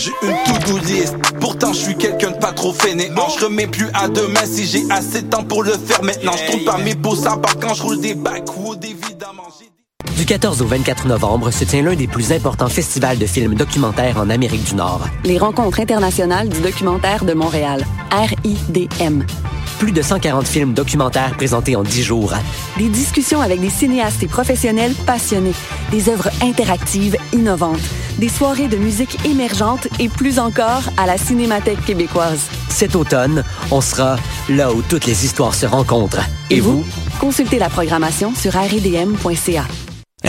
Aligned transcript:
j'ai 0.00 0.12
une 0.22 0.36
to-do 0.44 0.78
list. 0.78 1.14
Pourtant, 1.40 1.72
je 1.72 1.78
suis 1.78 1.96
quelqu'un 1.96 2.30
de 2.30 2.38
pas 2.38 2.52
trop 2.52 2.72
fainéant. 2.72 3.28
Je 3.38 3.44
remets 3.44 3.66
plus 3.66 3.88
à 3.92 4.08
demain 4.08 4.46
si 4.46 4.66
j'ai 4.66 4.84
assez 4.90 5.22
de 5.22 5.28
temps 5.28 5.44
pour 5.44 5.62
le 5.62 5.72
faire 5.72 6.02
maintenant. 6.02 6.32
Je 6.32 6.52
tourne 6.52 6.64
pas 6.64 6.78
mes 6.78 6.94
beaux 6.94 7.14
sabbats 7.14 7.50
quand 7.60 7.74
je 7.74 7.82
roule 7.82 8.00
des 8.00 8.14
backwoods, 8.14 8.80
évidemment. 8.82 9.48
Du 10.16 10.24
14 10.24 10.62
au 10.62 10.66
24 10.66 11.06
novembre 11.06 11.50
se 11.50 11.64
tient 11.64 11.82
l'un 11.82 11.94
des 11.94 12.06
plus 12.06 12.32
importants 12.32 12.68
festivals 12.68 13.18
de 13.18 13.26
films 13.26 13.54
documentaires 13.54 14.16
en 14.18 14.30
Amérique 14.30 14.64
du 14.64 14.74
Nord. 14.74 15.06
Les 15.24 15.38
rencontres 15.38 15.80
internationales 15.80 16.48
du 16.48 16.60
documentaire 16.60 17.24
de 17.24 17.34
Montréal, 17.34 17.84
RIDM. 18.10 19.24
Plus 19.78 19.92
de 19.92 20.02
140 20.02 20.46
films 20.46 20.74
documentaires 20.74 21.34
présentés 21.36 21.74
en 21.74 21.82
10 21.82 22.02
jours. 22.02 22.34
Des 22.76 22.88
discussions 22.88 23.40
avec 23.40 23.60
des 23.60 23.70
cinéastes 23.70 24.22
et 24.22 24.28
professionnels 24.28 24.92
passionnés, 25.06 25.54
des 25.90 26.10
œuvres 26.10 26.28
interactives 26.42 27.16
innovantes, 27.32 27.80
des 28.18 28.28
soirées 28.28 28.68
de 28.68 28.76
musique 28.76 29.24
émergente 29.24 29.88
et 29.98 30.08
plus 30.08 30.38
encore 30.38 30.82
à 30.96 31.06
la 31.06 31.18
Cinémathèque 31.18 31.84
québécoise. 31.84 32.40
Cet 32.68 32.96
automne, 32.96 33.44
on 33.70 33.80
sera 33.80 34.16
là 34.48 34.72
où 34.72 34.82
toutes 34.82 35.06
les 35.06 35.24
histoires 35.24 35.54
se 35.54 35.66
rencontrent. 35.66 36.24
Et, 36.50 36.60
vous? 36.60 36.84
Consultez 37.20 37.58
la 37.58 37.68
programmation 37.68 38.34
sur 38.34 38.52
ridm.ca. 38.52 39.64
Eh, 40.24 40.28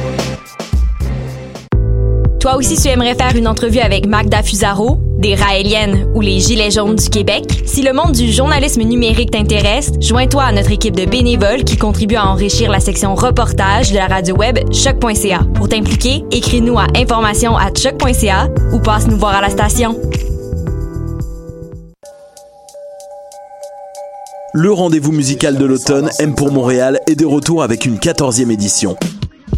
Toi 2.41 2.55
aussi, 2.55 2.75
tu 2.75 2.87
aimerais 2.87 3.13
faire 3.13 3.35
une 3.35 3.47
entrevue 3.47 3.77
avec 3.77 4.07
Magda 4.07 4.41
Fusaro, 4.41 4.97
des 5.19 5.35
Raéliennes 5.35 6.11
ou 6.15 6.21
les 6.21 6.39
Gilets 6.39 6.71
jaunes 6.71 6.95
du 6.95 7.07
Québec? 7.07 7.43
Si 7.67 7.83
le 7.83 7.93
monde 7.93 8.13
du 8.13 8.31
journalisme 8.31 8.81
numérique 8.81 9.29
t'intéresse, 9.29 9.91
joins-toi 9.99 10.41
à 10.45 10.51
notre 10.51 10.71
équipe 10.71 10.95
de 10.95 11.05
bénévoles 11.05 11.63
qui 11.63 11.77
contribue 11.77 12.15
à 12.15 12.25
enrichir 12.25 12.71
la 12.71 12.79
section 12.79 13.13
reportage 13.13 13.91
de 13.91 13.97
la 13.97 14.07
radio 14.07 14.35
web 14.35 14.57
choc.ca. 14.71 15.41
Pour 15.53 15.69
t'impliquer, 15.69 16.23
écris-nous 16.31 16.79
à 16.79 16.87
information 16.95 17.55
à 17.55 17.67
choc.ca 17.67 18.47
ou 18.73 18.79
passe 18.79 19.05
nous 19.05 19.17
voir 19.17 19.35
à 19.35 19.41
la 19.41 19.51
station. 19.51 19.95
Le 24.55 24.71
rendez-vous 24.71 25.11
musical 25.11 25.59
de 25.59 25.65
l'automne, 25.65 26.09
M 26.17 26.33
pour 26.33 26.51
Montréal, 26.51 27.01
est 27.05 27.15
de 27.15 27.25
retour 27.25 27.61
avec 27.61 27.85
une 27.85 27.97
14e 27.97 28.49
édition. 28.49 28.97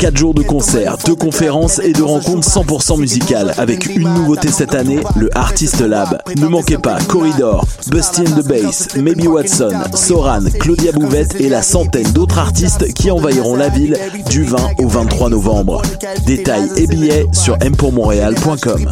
4 0.04 0.18
jours 0.18 0.34
de 0.34 0.44
concerts, 0.44 0.98
de 1.06 1.14
conférences 1.14 1.80
et 1.80 1.94
de 1.94 2.04
rencontres 2.04 2.46
100% 2.46 3.00
musicales 3.00 3.54
avec 3.58 3.86
une 3.86 4.14
nouveauté 4.14 4.50
cette 4.50 4.76
année, 4.76 5.00
le 5.16 5.30
Artist 5.34 5.80
Lab. 5.80 6.22
Ne 6.36 6.48
manquez 6.48 6.78
pas 6.78 6.98
Corridor, 7.08 7.66
Busty 7.88 8.24
and 8.24 8.42
the 8.42 8.46
Bass, 8.46 8.98
Maybe 8.98 9.26
Watson, 9.26 9.72
Soran, 9.94 10.42
Claudia 10.60 10.92
Bouvette 10.92 11.40
et 11.40 11.48
la 11.48 11.62
centaine 11.62 12.12
d'autres 12.12 12.38
artistes 12.38 12.92
qui 12.92 13.12
envahiront 13.12 13.56
la 13.56 13.70
ville 13.70 13.98
du 14.30 14.44
20 14.44 14.58
au 14.80 14.90
23 14.90 15.30
novembre. 15.30 15.82
Détails 16.26 16.70
et 16.76 16.86
billets 16.86 17.26
sur 17.32 17.58
mpourmontréal.com. 17.60 18.86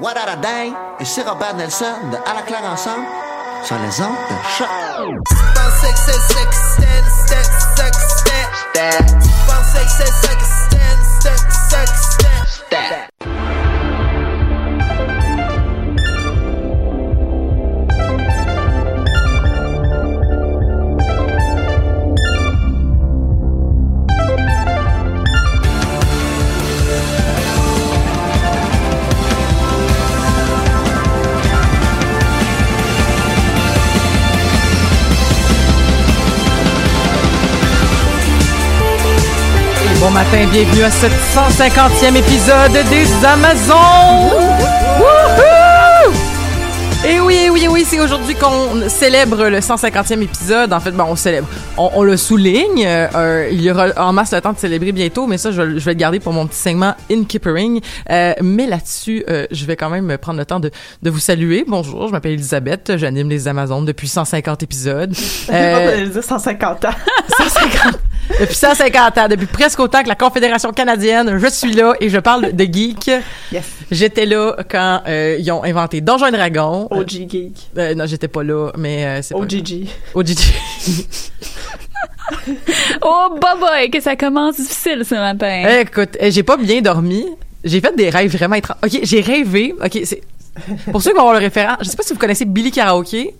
What 0.00 0.14
a 0.16 1.04
c'est 1.04 1.22
Robert 1.22 1.56
Nelson 1.56 1.84
de 2.12 2.16
À 2.16 2.34
la 2.34 2.42
sur 3.64 3.78
les 3.78 4.00
ondes 4.02 4.14
de 4.28 4.36
choc. 4.58 4.68
Bon 40.04 40.10
matin, 40.10 40.46
bienvenue 40.52 40.82
à 40.82 40.90
ce 40.90 41.06
150e 41.06 42.14
épisode 42.14 42.72
des 42.90 43.24
Amazons! 43.24 44.28
Et 47.06 47.20
oui, 47.20 47.34
et 47.34 47.50
oui, 47.50 47.64
et 47.64 47.68
oui, 47.68 47.84
c'est 47.86 48.00
aujourd'hui 48.00 48.34
qu'on 48.34 48.88
célèbre 48.88 49.48
le 49.48 49.58
150e 49.58 50.22
épisode. 50.22 50.72
En 50.72 50.80
fait, 50.80 50.90
ben, 50.92 51.04
on 51.06 51.16
célèbre, 51.16 51.46
on, 51.76 51.90
on 51.96 52.02
le 52.02 52.16
souligne. 52.16 52.82
Euh, 52.86 53.08
euh, 53.14 53.48
il 53.52 53.60
y 53.60 53.70
aura 53.70 53.88
en 53.98 54.14
masse 54.14 54.32
le 54.32 54.40
temps 54.40 54.54
de 54.54 54.58
célébrer 54.58 54.90
bientôt, 54.92 55.26
mais 55.26 55.36
ça, 55.36 55.52
je, 55.52 55.78
je 55.78 55.84
vais 55.84 55.92
le 55.92 55.98
garder 55.98 56.18
pour 56.18 56.32
mon 56.32 56.46
petit 56.46 56.58
segment 56.58 56.94
Inkeepering. 57.10 57.82
Euh, 58.10 58.32
mais 58.40 58.66
là-dessus, 58.66 59.22
euh, 59.28 59.46
je 59.50 59.66
vais 59.66 59.76
quand 59.76 59.90
même 59.90 60.16
prendre 60.16 60.38
le 60.38 60.46
temps 60.46 60.60
de, 60.60 60.70
de 61.02 61.10
vous 61.10 61.18
saluer. 61.18 61.66
Bonjour, 61.68 62.06
je 62.06 62.12
m'appelle 62.12 62.32
Elisabeth, 62.32 62.96
j'anime 62.96 63.28
les 63.28 63.48
Amazones 63.48 63.84
depuis 63.84 64.08
150 64.08 64.62
épisodes. 64.62 65.14
Euh, 65.52 66.22
150 66.22 66.86
ans. 66.86 66.88
150. 67.38 68.00
Depuis 68.40 68.54
150 68.54 69.18
ans, 69.18 69.28
depuis 69.28 69.46
presque 69.46 69.78
autant 69.78 70.02
que 70.02 70.08
la 70.08 70.14
Confédération 70.14 70.72
canadienne, 70.72 71.38
je 71.38 71.46
suis 71.48 71.72
là 71.74 71.94
et 72.00 72.08
je 72.08 72.18
parle 72.18 72.52
de 72.52 72.64
geek. 72.64 73.10
Yes. 73.52 73.64
J'étais 73.90 74.24
là 74.26 74.56
quand 74.68 75.02
euh, 75.06 75.36
ils 75.38 75.52
ont 75.52 75.62
inventé 75.62 76.00
Donjons 76.00 76.26
et 76.26 76.32
Dragons. 76.32 76.88
OG 76.98 77.10
Geek. 77.28 77.70
Euh, 77.76 77.94
non, 77.94 78.06
j'étais 78.06 78.28
pas 78.28 78.42
là, 78.42 78.70
mais 78.76 79.04
euh, 79.04 79.22
c'est 79.22 79.34
pas 79.34 79.40
OGG. 79.40 79.86
OGG. 80.14 80.38
Oh, 83.02 83.38
boy, 83.38 83.90
que 83.90 84.00
ça 84.00 84.16
commence 84.16 84.56
difficile 84.56 85.04
ce 85.04 85.14
matin. 85.14 85.64
Eh, 85.68 85.80
Écoute, 85.82 86.16
eh, 86.18 86.30
j'ai 86.30 86.42
pas 86.42 86.56
bien 86.56 86.80
dormi. 86.80 87.26
J'ai 87.62 87.80
fait 87.80 87.94
des 87.96 88.10
rêves 88.10 88.34
vraiment 88.34 88.56
étranges. 88.56 88.78
OK, 88.84 88.98
j'ai 89.02 89.20
rêvé. 89.20 89.74
OK, 89.82 89.98
c'est 90.04 90.22
pour 90.90 91.02
ceux 91.02 91.10
qui 91.10 91.16
vont 91.16 91.22
avoir 91.22 91.34
le 91.34 91.44
référent, 91.44 91.76
je 91.80 91.88
sais 91.88 91.96
pas 91.96 92.02
si 92.02 92.12
vous 92.12 92.18
connaissez 92.18 92.44
Billy 92.44 92.70
Karaoke. 92.70 93.34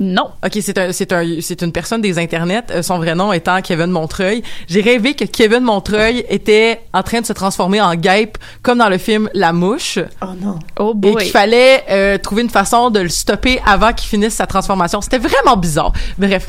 Non. 0.00 0.30
OK, 0.44 0.58
c'est 0.60 0.78
un 0.78 0.92
c'est 0.92 1.12
un 1.12 1.24
c'est 1.40 1.60
une 1.62 1.72
personne 1.72 2.00
des 2.00 2.18
internets, 2.18 2.70
euh, 2.70 2.82
son 2.82 2.98
vrai 2.98 3.14
nom 3.14 3.32
étant 3.32 3.60
Kevin 3.62 3.86
Montreuil. 3.86 4.42
J'ai 4.68 4.80
rêvé 4.80 5.14
que 5.14 5.24
Kevin 5.24 5.60
Montreuil 5.60 6.24
était 6.28 6.80
en 6.92 7.02
train 7.02 7.20
de 7.20 7.26
se 7.26 7.32
transformer 7.32 7.80
en 7.80 7.94
guêpe 7.96 8.38
comme 8.62 8.78
dans 8.78 8.88
le 8.88 8.98
film 8.98 9.28
La 9.34 9.52
Mouche 9.52 9.98
Oh 10.22 10.26
non. 10.40 10.58
Oh 10.78 10.92
et 10.94 10.96
boy. 10.96 11.22
qu'il 11.22 11.32
fallait 11.32 11.84
euh, 11.90 12.18
trouver 12.18 12.42
une 12.42 12.50
façon 12.50 12.90
de 12.90 13.00
le 13.00 13.08
stopper 13.08 13.60
avant 13.66 13.92
qu'il 13.92 14.08
finisse 14.08 14.34
sa 14.34 14.46
transformation. 14.46 15.00
C'était 15.00 15.18
vraiment 15.18 15.56
bizarre. 15.56 15.92
Bref. 16.16 16.48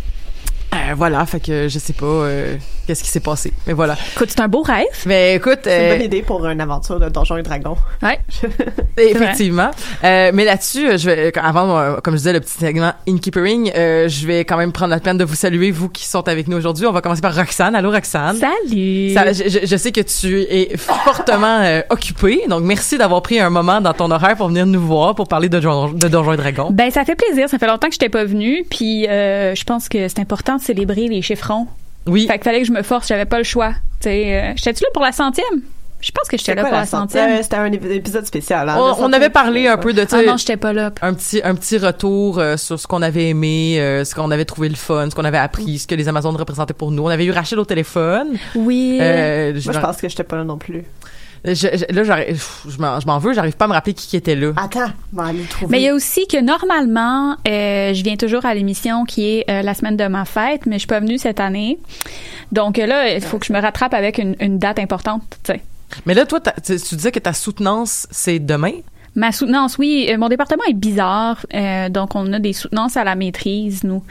Euh, 0.73 0.93
voilà, 0.95 1.25
fait 1.25 1.39
que 1.39 1.67
je 1.67 1.79
sais 1.79 1.93
pas 1.93 2.05
euh, 2.05 2.55
qu'est-ce 2.85 3.03
qui 3.03 3.09
s'est 3.09 3.19
passé. 3.19 3.51
Mais 3.65 3.73
voilà. 3.73 3.95
Écoute, 4.15 4.29
c'est 4.29 4.39
un 4.41 4.47
beau 4.47 4.61
rêve. 4.61 4.85
Mais 5.05 5.35
écoute, 5.35 5.59
C'est 5.63 5.79
une 5.79 5.85
euh, 5.91 5.95
bonne 5.97 6.05
idée 6.05 6.21
pour 6.21 6.45
une 6.45 6.61
aventure 6.61 6.99
de 6.99 7.09
Donjons 7.09 7.37
et 7.37 7.43
Dragons. 7.43 7.75
Ouais. 8.03 8.19
Effectivement. 8.97 9.71
Euh, 10.03 10.31
mais 10.33 10.45
là-dessus, 10.45 10.87
euh, 10.87 10.97
je 10.97 11.09
vais, 11.09 11.37
avant, 11.39 11.77
euh, 11.79 11.95
comme 12.03 12.13
je 12.13 12.19
disais, 12.19 12.33
le 12.33 12.39
petit 12.39 12.53
segment 12.57 12.93
Inkeepering, 13.07 13.71
euh, 13.75 14.07
je 14.09 14.27
vais 14.27 14.45
quand 14.45 14.57
même 14.57 14.71
prendre 14.71 14.91
la 14.91 14.99
peine 14.99 15.17
de 15.17 15.23
vous 15.23 15.35
saluer, 15.35 15.71
vous 15.71 15.89
qui 15.89 16.05
sont 16.05 16.27
avec 16.27 16.47
nous 16.47 16.57
aujourd'hui. 16.57 16.85
On 16.85 16.91
va 16.91 17.01
commencer 17.01 17.21
par 17.21 17.35
Roxane. 17.35 17.75
Allô, 17.75 17.89
Roxane. 17.91 18.37
Salut. 18.37 19.13
Ça, 19.13 19.31
je, 19.33 19.75
sais 19.77 19.91
que 19.91 20.01
tu 20.01 20.41
es 20.41 20.77
fortement 20.77 21.61
euh, 21.61 21.81
occupée, 21.89 22.41
donc 22.47 22.63
merci 22.63 22.97
d'avoir 22.97 23.21
pris 23.21 23.39
un 23.39 23.49
moment 23.49 23.81
dans 23.81 23.93
ton 23.93 24.11
horaire 24.11 24.35
pour 24.35 24.49
venir 24.49 24.65
nous 24.65 24.81
voir 24.81 25.15
pour 25.15 25.27
parler 25.27 25.49
de, 25.49 25.59
Donjon- 25.59 25.93
de 25.97 26.07
Donjons 26.07 26.33
et 26.33 26.37
Dragons. 26.37 26.69
Ben, 26.71 26.91
ça 26.91 27.05
fait 27.05 27.15
plaisir. 27.15 27.49
Ça 27.49 27.57
fait 27.57 27.67
longtemps 27.67 27.87
que 27.87 27.93
je 27.93 27.99
n'étais 27.99 28.09
pas 28.09 28.25
venue. 28.25 28.65
Puis, 28.69 29.07
euh, 29.07 29.55
je 29.55 29.63
pense 29.63 29.89
que 29.89 30.07
c'est 30.07 30.19
important 30.19 30.58
de 30.59 30.63
célébrer 30.63 31.07
les 31.07 31.21
chiffrons. 31.21 31.67
Oui. 32.05 32.27
Fait 32.27 32.33
qu'il 32.35 32.43
fallait 32.43 32.61
que 32.61 32.67
je 32.67 32.71
me 32.71 32.83
force. 32.83 33.07
J'avais 33.07 33.25
pas 33.25 33.37
le 33.39 33.43
sais, 33.43 34.33
euh, 34.41 34.53
j'étais-tu 34.55 34.83
là 34.83 34.89
pour 34.93 35.03
la 35.03 35.11
centième? 35.11 35.61
Je 36.01 36.11
pense 36.11 36.29
que 36.29 36.37
j'étais 36.37 36.55
là 36.55 36.61
quoi 36.61 36.69
pour 36.69 36.79
la 36.79 36.85
centième. 36.85 37.31
Euh, 37.31 37.39
C'était 37.43 37.57
un 37.57 37.69
ép- 37.69 37.91
épisode 37.91 38.25
spécial. 38.25 38.69
hein, 38.69 38.77
On, 38.99 39.11
avait 39.11 39.29
parlé 39.29 39.67
un 39.67 39.77
peu 39.77 39.91
de, 39.91 40.05
tu 40.05 40.15
Ah 40.15 40.21
non, 40.23 40.37
j'étais 40.37 40.55
pas 40.55 40.71
là. 40.71 40.91
un 41.01 41.13
petit 41.13 41.41
un 41.43 41.55
petit 41.55 41.77
retour 41.77 42.39
euh, 42.39 42.55
sur 42.55 42.79
ce 42.79 42.87
qu'on 42.87 43.01
avait 43.01 43.27
aimé, 43.27 43.75
euh, 43.81 44.05
ce 44.05 44.15
qu'on 44.15 44.31
avait 44.31 44.45
trouvé 44.45 44.69
le 44.69 44.75
fun, 44.75 45.09
ce 45.09 45.15
qu'on 45.15 45.25
avait 45.25 45.37
appris, 45.37 45.77
ce 45.79 45.87
que 45.87 45.95
les 45.95 46.07
Amazones 46.07 46.37
représentaient 46.37 46.73
pour 46.73 46.91
nous. 46.91 47.03
On 47.03 47.09
avait 47.09 47.25
eu 47.25 47.31
Rachel 47.31 47.59
au 47.59 47.65
téléphone. 47.65 48.37
Oui. 48.55 48.97
Euh, 49.01 49.51
Moi, 49.65 49.73
je 49.73 49.79
pense 49.79 49.97
que 49.97 50.07
j'étais 50.07 50.23
pas 50.23 50.37
là 50.37 50.45
non 50.45 50.57
plus. 50.57 50.85
Je- 51.45 51.53
je- 51.53 51.93
là, 51.95 52.03
j'arrive- 52.03 52.43
je 52.67 52.77
m'en 52.79 52.99
je 52.99 53.05
m'en 53.07 53.17
veux, 53.19 53.33
j'arrive 53.33 53.55
pas 53.55 53.65
à 53.65 53.67
me 53.67 53.73
rappeler 53.73 53.93
qui, 53.93 54.07
qui 54.07 54.17
était 54.17 54.35
là. 54.35 54.51
Attends, 54.57 54.91
on 55.13 55.17
va 55.17 55.27
aller 55.27 55.39
le 55.41 55.47
trouver. 55.47 55.71
Mais 55.71 55.79
il 55.81 55.85
y 55.85 55.87
a 55.89 55.93
aussi 55.93 56.27
que 56.27 56.39
normalement, 56.41 57.35
euh, 57.47 57.93
je 57.93 58.03
viens 58.03 58.15
toujours 58.15 58.45
à 58.45 58.53
l'émission 58.53 59.05
qui 59.05 59.29
est 59.37 59.49
euh, 59.49 59.61
la 59.61 59.73
semaine 59.73 59.97
de 59.97 60.07
ma 60.07 60.25
fête, 60.25 60.65
mais 60.65 60.75
je 60.75 60.79
suis 60.79 60.87
pas 60.87 60.99
venue 60.99 61.17
cette 61.17 61.39
année. 61.39 61.79
Donc 62.51 62.79
euh, 62.79 62.85
là, 62.85 63.13
il 63.13 63.21
faut 63.21 63.37
que 63.39 63.45
je 63.45 63.53
me 63.53 63.59
rattrape 63.61 63.93
avec 63.93 64.17
une, 64.17 64.35
une 64.39 64.59
date 64.59 64.79
importante. 64.79 65.23
tu 65.43 65.53
sais. 65.53 65.61
Mais 66.05 66.13
là, 66.13 66.25
toi, 66.25 66.39
tu 66.39 66.75
disais 66.75 67.11
que 67.11 67.19
ta 67.19 67.33
soutenance, 67.33 68.07
c'est 68.11 68.39
demain? 68.39 68.73
Ma 69.15 69.31
soutenance, 69.31 69.77
oui. 69.77 70.07
euh, 70.09 70.17
mon 70.17 70.29
département 70.29 70.63
est 70.69 70.73
bizarre, 70.73 71.45
euh, 71.53 71.89
donc 71.89 72.15
on 72.15 72.31
a 72.33 72.39
des 72.39 72.53
soutenances 72.53 72.97
à 72.97 73.03
la 73.03 73.15
maîtrise, 73.15 73.83
nous. 73.83 74.03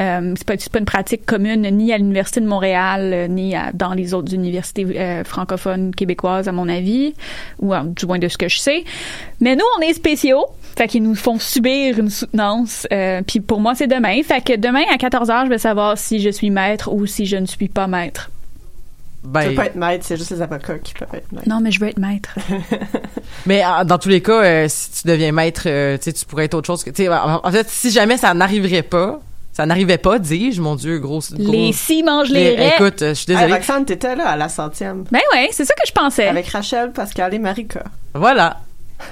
Euh, 0.00 0.34
c'est 0.36 0.46
pas, 0.46 0.56
pas 0.56 0.78
une 0.78 0.84
pratique 0.84 1.26
commune 1.26 1.62
ni 1.70 1.92
à 1.92 1.98
l'université 1.98 2.40
de 2.40 2.46
Montréal, 2.46 3.10
euh, 3.12 3.28
ni 3.28 3.54
dans 3.74 3.94
les 3.94 4.14
autres 4.14 4.32
universités 4.34 5.22
francophones 5.24 5.94
québécoises, 5.94 6.48
à 6.48 6.52
mon 6.52 6.68
avis, 6.68 7.14
ou 7.60 7.72
du 7.74 8.06
moins 8.06 8.18
de 8.18 8.28
ce 8.28 8.38
que 8.38 8.48
je 8.48 8.58
sais. 8.58 8.84
Mais 9.40 9.56
nous, 9.56 9.64
on 9.78 9.80
est 9.82 9.92
spéciaux, 9.92 10.46
fait 10.76 10.88
qu'ils 10.88 11.02
nous 11.02 11.14
font 11.14 11.38
subir 11.38 11.98
une 11.98 12.10
soutenance. 12.10 12.86
Puis 13.26 13.40
pour 13.40 13.60
moi, 13.60 13.74
c'est 13.74 13.86
demain. 13.86 14.22
Fait 14.22 14.42
que 14.42 14.56
demain 14.56 14.82
à 14.92 14.98
14 14.98 15.28
h 15.28 15.44
je 15.44 15.50
vais 15.50 15.58
savoir 15.58 15.98
si 15.98 16.20
je 16.20 16.30
suis 16.30 16.50
maître 16.50 16.92
ou 16.92 17.06
si 17.06 17.26
je 17.26 17.36
ne 17.36 17.46
suis 17.46 17.68
pas 17.68 17.86
maître. 17.86 18.30
Tu 19.24 19.30
Ben, 19.30 19.48
peux 19.48 19.54
pas 19.54 19.66
être 19.66 19.74
maître, 19.76 20.04
c'est 20.06 20.16
juste 20.18 20.30
les 20.32 20.42
avocats 20.42 20.78
qui 20.78 20.92
peuvent 20.94 21.08
être 21.14 21.32
maîtres. 21.32 21.48
Non, 21.48 21.58
mais 21.60 21.70
je 21.72 21.80
veux 21.80 21.88
être 21.88 21.98
maître. 21.98 22.34
mais 23.46 23.62
ah, 23.64 23.82
dans 23.84 23.98
tous 23.98 24.10
les 24.10 24.20
cas, 24.22 24.42
euh, 24.44 24.66
si 24.68 25.02
tu 25.02 25.08
deviens 25.08 25.32
maître, 25.32 25.62
euh, 25.66 25.96
tu 25.96 26.12
tu 26.12 26.24
pourrais 26.26 26.44
être 26.44 26.54
autre 26.54 26.66
chose 26.66 26.84
que, 26.84 26.90
tu 26.90 27.08
en 27.08 27.40
en 27.42 27.50
fait, 27.50 27.68
si 27.70 27.90
jamais 27.90 28.16
ça 28.18 28.34
n'arriverait 28.34 28.82
pas, 28.82 29.20
ça 29.52 29.64
n'arrivait 29.66 29.98
pas, 29.98 30.18
dis-je, 30.18 30.60
mon 30.60 30.74
Dieu, 30.76 30.98
gros. 30.98 31.20
gros- 31.20 31.52
Les 31.52 31.72
si 31.72 32.02
mangent 32.02 32.28
les, 32.30 32.54
raies. 32.54 32.72
Écoute, 32.78 33.00
euh, 33.02 33.08
je 33.10 33.14
suis 33.14 33.32
Hey, 33.32 33.38
désolée. 33.38 33.54
Roxane, 33.54 33.84
t'étais 33.86 34.14
là 34.14 34.28
à 34.28 34.36
la 34.36 34.48
centième. 34.50 35.04
Ben 35.10 35.20
ouais, 35.32 35.48
c'est 35.52 35.64
ça 35.64 35.74
que 35.74 35.86
je 35.86 35.92
pensais. 35.92 36.28
Avec 36.28 36.48
Rachel, 36.48 36.92
Pascal 36.92 37.32
et 37.34 37.38
Marika. 37.38 37.82
Voilà. 38.14 38.58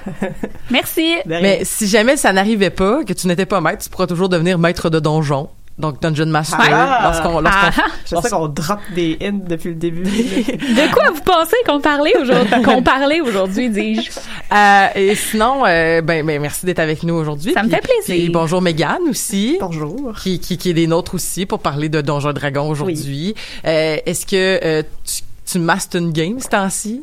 Merci. 0.71 1.15
Mais 1.25 1.61
si 1.63 1.87
jamais 1.87 2.17
ça 2.17 2.33
n'arrivait 2.33 2.69
pas, 2.69 3.03
que 3.03 3.13
tu 3.13 3.27
n'étais 3.27 3.45
pas 3.45 3.61
maître, 3.61 3.83
tu 3.83 3.89
pourras 3.89 4.07
toujours 4.07 4.29
devenir 4.29 4.57
maître 4.59 4.89
de 4.89 4.99
donjon. 4.99 5.49
Donc 5.79 5.99
Dungeon 6.01 6.27
Master. 6.27 6.59
Ah. 6.71 6.99
lorsqu'on, 7.03 7.39
lorsqu'on, 7.41 7.67
Ah, 7.67 7.71
ah. 7.77 7.91
Je 8.05 8.15
sais 8.15 8.29
qu'on 8.29 8.47
drop 8.47 8.79
des 8.93 9.17
hints 9.21 9.39
depuis 9.47 9.69
le 9.69 9.75
début. 9.75 10.03
De 10.03 10.93
quoi 10.93 11.09
vous 11.11 11.21
pensez 11.21 11.55
qu'on 11.65 11.81
parlait 11.81 12.13
aujourd'hui? 12.21 12.61
qu'on 12.63 12.83
parlait 12.83 13.21
aujourd'hui, 13.21 13.69
dis-je? 13.71 14.09
Euh, 14.55 14.87
et 14.95 15.15
sinon, 15.15 15.63
euh, 15.65 16.01
ben, 16.01 16.23
ben, 16.25 16.39
merci 16.39 16.67
d'être 16.67 16.77
avec 16.79 17.01
nous 17.01 17.15
aujourd'hui. 17.15 17.53
Ça 17.53 17.63
me 17.63 17.69
Puis- 17.69 17.75
fait 17.77 17.81
plaisir. 17.81 18.23
puis 18.25 18.29
bonjour 18.29 18.61
Mégane 18.61 19.01
aussi. 19.09 19.57
Bonjour. 19.59 20.13
Qui, 20.21 20.39
qui, 20.39 20.57
qui 20.59 20.69
est 20.69 20.73
des 20.75 20.85
nôtres 20.87 21.15
aussi 21.15 21.47
pour 21.47 21.57
parler 21.59 21.89
de 21.89 22.01
Donjons 22.01 22.29
et 22.29 22.33
Dragons 22.33 22.69
aujourd'hui. 22.69 23.33
Euh, 23.65 23.97
est-ce 24.05 24.27
que 24.27 24.59
euh, 24.63 24.83
tu, 25.05 25.21
tu 25.51 25.57
mastes 25.59 25.95
une 25.95 26.11
game 26.11 26.39
ce 26.39 26.49
temps-ci? 26.49 27.01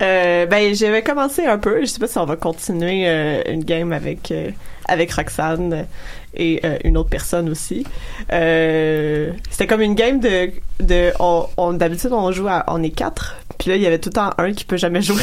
Euh, 0.00 0.46
ben, 0.46 0.74
j'avais 0.74 1.02
commencé 1.02 1.44
un 1.44 1.58
peu. 1.58 1.80
Je 1.80 1.86
sais 1.86 1.98
pas 1.98 2.06
si 2.08 2.18
on 2.18 2.24
va 2.24 2.36
continuer 2.36 3.04
euh, 3.06 3.42
une 3.48 3.62
game 3.64 3.92
avec 3.92 4.30
euh, 4.30 4.50
avec 4.88 5.12
Roxane 5.12 5.86
et 6.34 6.60
euh, 6.64 6.78
une 6.84 6.96
autre 6.96 7.10
personne 7.10 7.48
aussi. 7.48 7.84
Euh, 8.32 9.30
C'était 9.50 9.66
comme 9.66 9.82
une 9.82 9.94
game 9.94 10.20
de 10.20 10.50
de. 10.80 11.12
On, 11.20 11.46
on- 11.56 11.72
d'habitude 11.72 12.12
on 12.12 12.32
joue 12.32 12.48
à 12.48 12.64
on 12.68 12.82
est 12.82 12.90
quatre. 12.90 13.36
Puis 13.58 13.70
là 13.70 13.76
il 13.76 13.82
y 13.82 13.86
avait 13.86 13.98
tout 13.98 14.08
le 14.08 14.14
temps 14.14 14.30
un 14.38 14.52
qui 14.52 14.64
peut 14.64 14.76
jamais 14.76 15.02
jouer. 15.02 15.22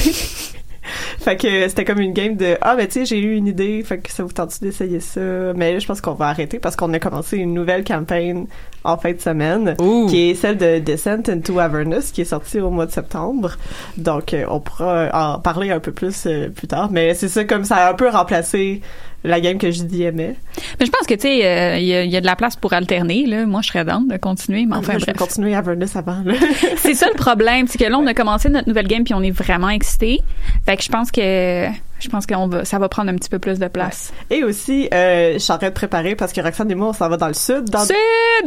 fait 1.20 1.38
que 1.38 1.68
c'était 1.68 1.86
comme 1.86 2.00
une 2.00 2.14
game 2.14 2.36
de 2.36 2.58
ah 2.62 2.76
ben 2.76 2.88
tu 2.88 2.94
sais 2.94 3.06
j'ai 3.06 3.20
eu 3.20 3.36
une 3.36 3.48
idée. 3.48 3.84
Fait 3.84 3.98
que 4.00 4.12
ça 4.12 4.24
vous 4.24 4.32
tente 4.32 4.60
d'essayer 4.62 5.00
ça? 5.00 5.20
Mais 5.56 5.74
là 5.74 5.80
je 5.80 5.86
pense 5.88 6.02
qu'on 6.02 6.14
va 6.14 6.28
arrêter 6.28 6.60
parce 6.60 6.76
qu'on 6.76 6.94
a 6.94 7.00
commencé 7.00 7.38
une 7.38 7.54
nouvelle 7.54 7.84
campagne 7.84 8.46
en 8.84 8.98
fin 8.98 9.12
de 9.12 9.20
semaine 9.20 9.76
Ouh. 9.82 10.08
qui 10.08 10.30
est 10.30 10.36
celle 10.36 10.58
de 10.58 10.80
Descent 10.80 11.28
into 11.28 11.60
Avernus 11.60 12.12
qui 12.12 12.22
est 12.22 12.26
sortie 12.26 12.60
au 12.60 12.70
mois 12.70 12.86
de 12.86 12.92
septembre. 12.92 13.58
Donc 13.98 14.34
euh, 14.34 14.46
on 14.50 14.60
pourra 14.62 15.10
en 15.14 15.40
parler 15.40 15.70
un 15.72 15.80
peu 15.80 15.92
plus 15.92 16.26
euh, 16.26 16.50
plus 16.50 16.68
tard. 16.68 16.90
Mais 16.92 17.14
c'est 17.14 17.28
ça 17.30 17.44
comme 17.44 17.66
ça 17.66 17.76
a 17.88 17.92
un 17.92 17.96
peu 17.96 18.08
remplacé 18.10 18.82
la 19.24 19.40
game 19.42 19.58
que 19.58 19.70
Judy 19.72 20.04
aimait. 20.04 20.36
Mais 20.80 20.86
je 20.86 20.92
pense 20.92 21.06
que, 21.08 21.14
tu 21.14 21.22
sais, 21.22 21.46
euh, 21.46 21.78
il 21.78 21.86
y, 21.86 21.94
a- 21.94 22.04
il 22.04 22.12
y 22.12 22.16
a 22.18 22.22
de 22.22 22.26
la 22.26 22.36
place 22.36 22.56
pour 22.56 22.74
alterner, 22.74 23.26
là. 23.26 23.46
Moi, 23.46 23.62
je 23.62 23.68
serais 23.68 23.84
down 23.86 24.08
de 24.08 24.18
continuer, 24.18 24.66
mais 24.66 24.76
enfin, 24.78 24.94
Moi, 24.94 25.00
je 25.02 25.06
vais 25.06 25.14
bref. 25.14 25.28
continuer 25.28 25.56
Avernus 25.56 25.96
avant. 25.96 26.24
C'est 26.78 26.94
ça 26.94 27.08
le 27.08 27.16
problème, 27.18 27.68
c'est 27.68 27.78
que 27.78 27.84
là, 27.90 27.98
on 27.98 28.08
a 28.08 28.14
commencé 28.14 28.50
notre 28.50 28.68
nouvelle 28.68 28.88
game 28.88 29.04
puis 29.04 29.14
on 29.14 29.22
est 29.22 29.32
vraiment 29.32 29.70
excités. 29.70 30.22
Fait 30.66 30.78
que 30.78 30.84
je 30.84 30.90
pense 30.90 31.12
que, 31.12 31.68
je 32.00 32.10
pense 32.10 32.26
qu'on 32.26 32.48
va, 32.48 32.64
ça 32.66 32.80
va 32.80 32.88
prendre 32.90 33.10
un 33.12 33.16
petit 33.16 33.30
peu 33.30 33.40
plus 33.40 33.60
de 33.60 33.68
place. 33.68 34.14
Et 34.30 34.44
aussi, 34.44 34.88
euh, 34.94 35.34
je 35.34 35.38
suis 35.40 35.52
en 35.52 35.58
train 35.58 35.68
de 35.70 35.74
préparer 35.74 36.16
parce 36.16 36.32
que 36.34 36.40
Roxane 36.42 36.72
et 36.72 36.76
moi, 36.76 36.90
on 36.90 36.94
s'en 36.94 37.10
va 37.10 37.18
dans 37.18 37.28
le 37.28 37.34
sud 37.34 37.66
dans 37.70 37.84
Sud! 37.86 37.96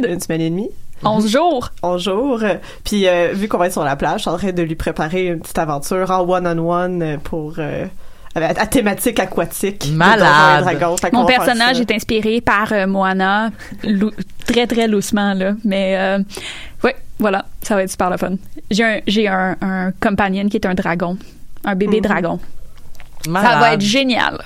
une 0.07 0.19
semaine 0.19 0.41
et 0.41 0.49
demie. 0.49 0.69
11 1.05 1.27
jours! 1.29 1.69
11 1.83 2.01
jours. 2.01 2.39
Puis 2.83 3.07
euh, 3.07 3.31
vu 3.33 3.47
qu'on 3.47 3.57
va 3.57 3.67
être 3.67 3.73
sur 3.73 3.83
la 3.83 3.95
plage, 3.95 4.19
je 4.19 4.21
suis 4.21 4.29
en 4.31 4.37
train 4.37 4.51
de 4.53 4.63
lui 4.63 4.75
préparer 4.75 5.27
une 5.27 5.39
petite 5.39 5.57
aventure 5.59 6.09
en 6.11 6.21
one-on-one 6.27 7.19
pour 7.23 7.55
euh, 7.59 7.85
avec- 7.85 7.91
à 8.35 8.67
thématique 8.67 9.19
aquatique. 9.19 9.91
de 9.91 9.95
Malade. 9.95 10.77
Qu'on 11.11 11.19
Mon 11.19 11.25
personnage 11.25 11.75
ça. 11.77 11.81
est 11.81 11.91
inspiré 11.91 12.41
par 12.41 12.71
euh, 12.73 12.87
Moana, 12.87 13.51
lou- 13.83 14.11
très 14.47 14.65
très 14.67 14.87
loussement 14.87 15.33
là, 15.33 15.53
mais 15.63 15.95
euh, 15.97 16.19
ouais, 16.83 16.95
voilà, 17.19 17.45
ça 17.61 17.75
va 17.75 17.83
être 17.83 17.91
super 17.91 18.09
le 18.09 18.17
fun. 18.17 18.35
J'ai 18.71 18.83
un 18.83 18.99
j'ai 19.07 19.27
un, 19.27 19.55
un 19.61 19.91
companion 19.99 20.47
qui 20.49 20.57
est 20.57 20.65
un 20.65 20.73
dragon, 20.73 21.17
un 21.63 21.75
bébé 21.75 21.97
Mhm. 21.97 22.01
dragon. 22.03 22.39
Ça 23.25 23.31
Malade. 23.31 23.59
va 23.59 23.73
être 23.75 23.81
génial. 23.81 24.39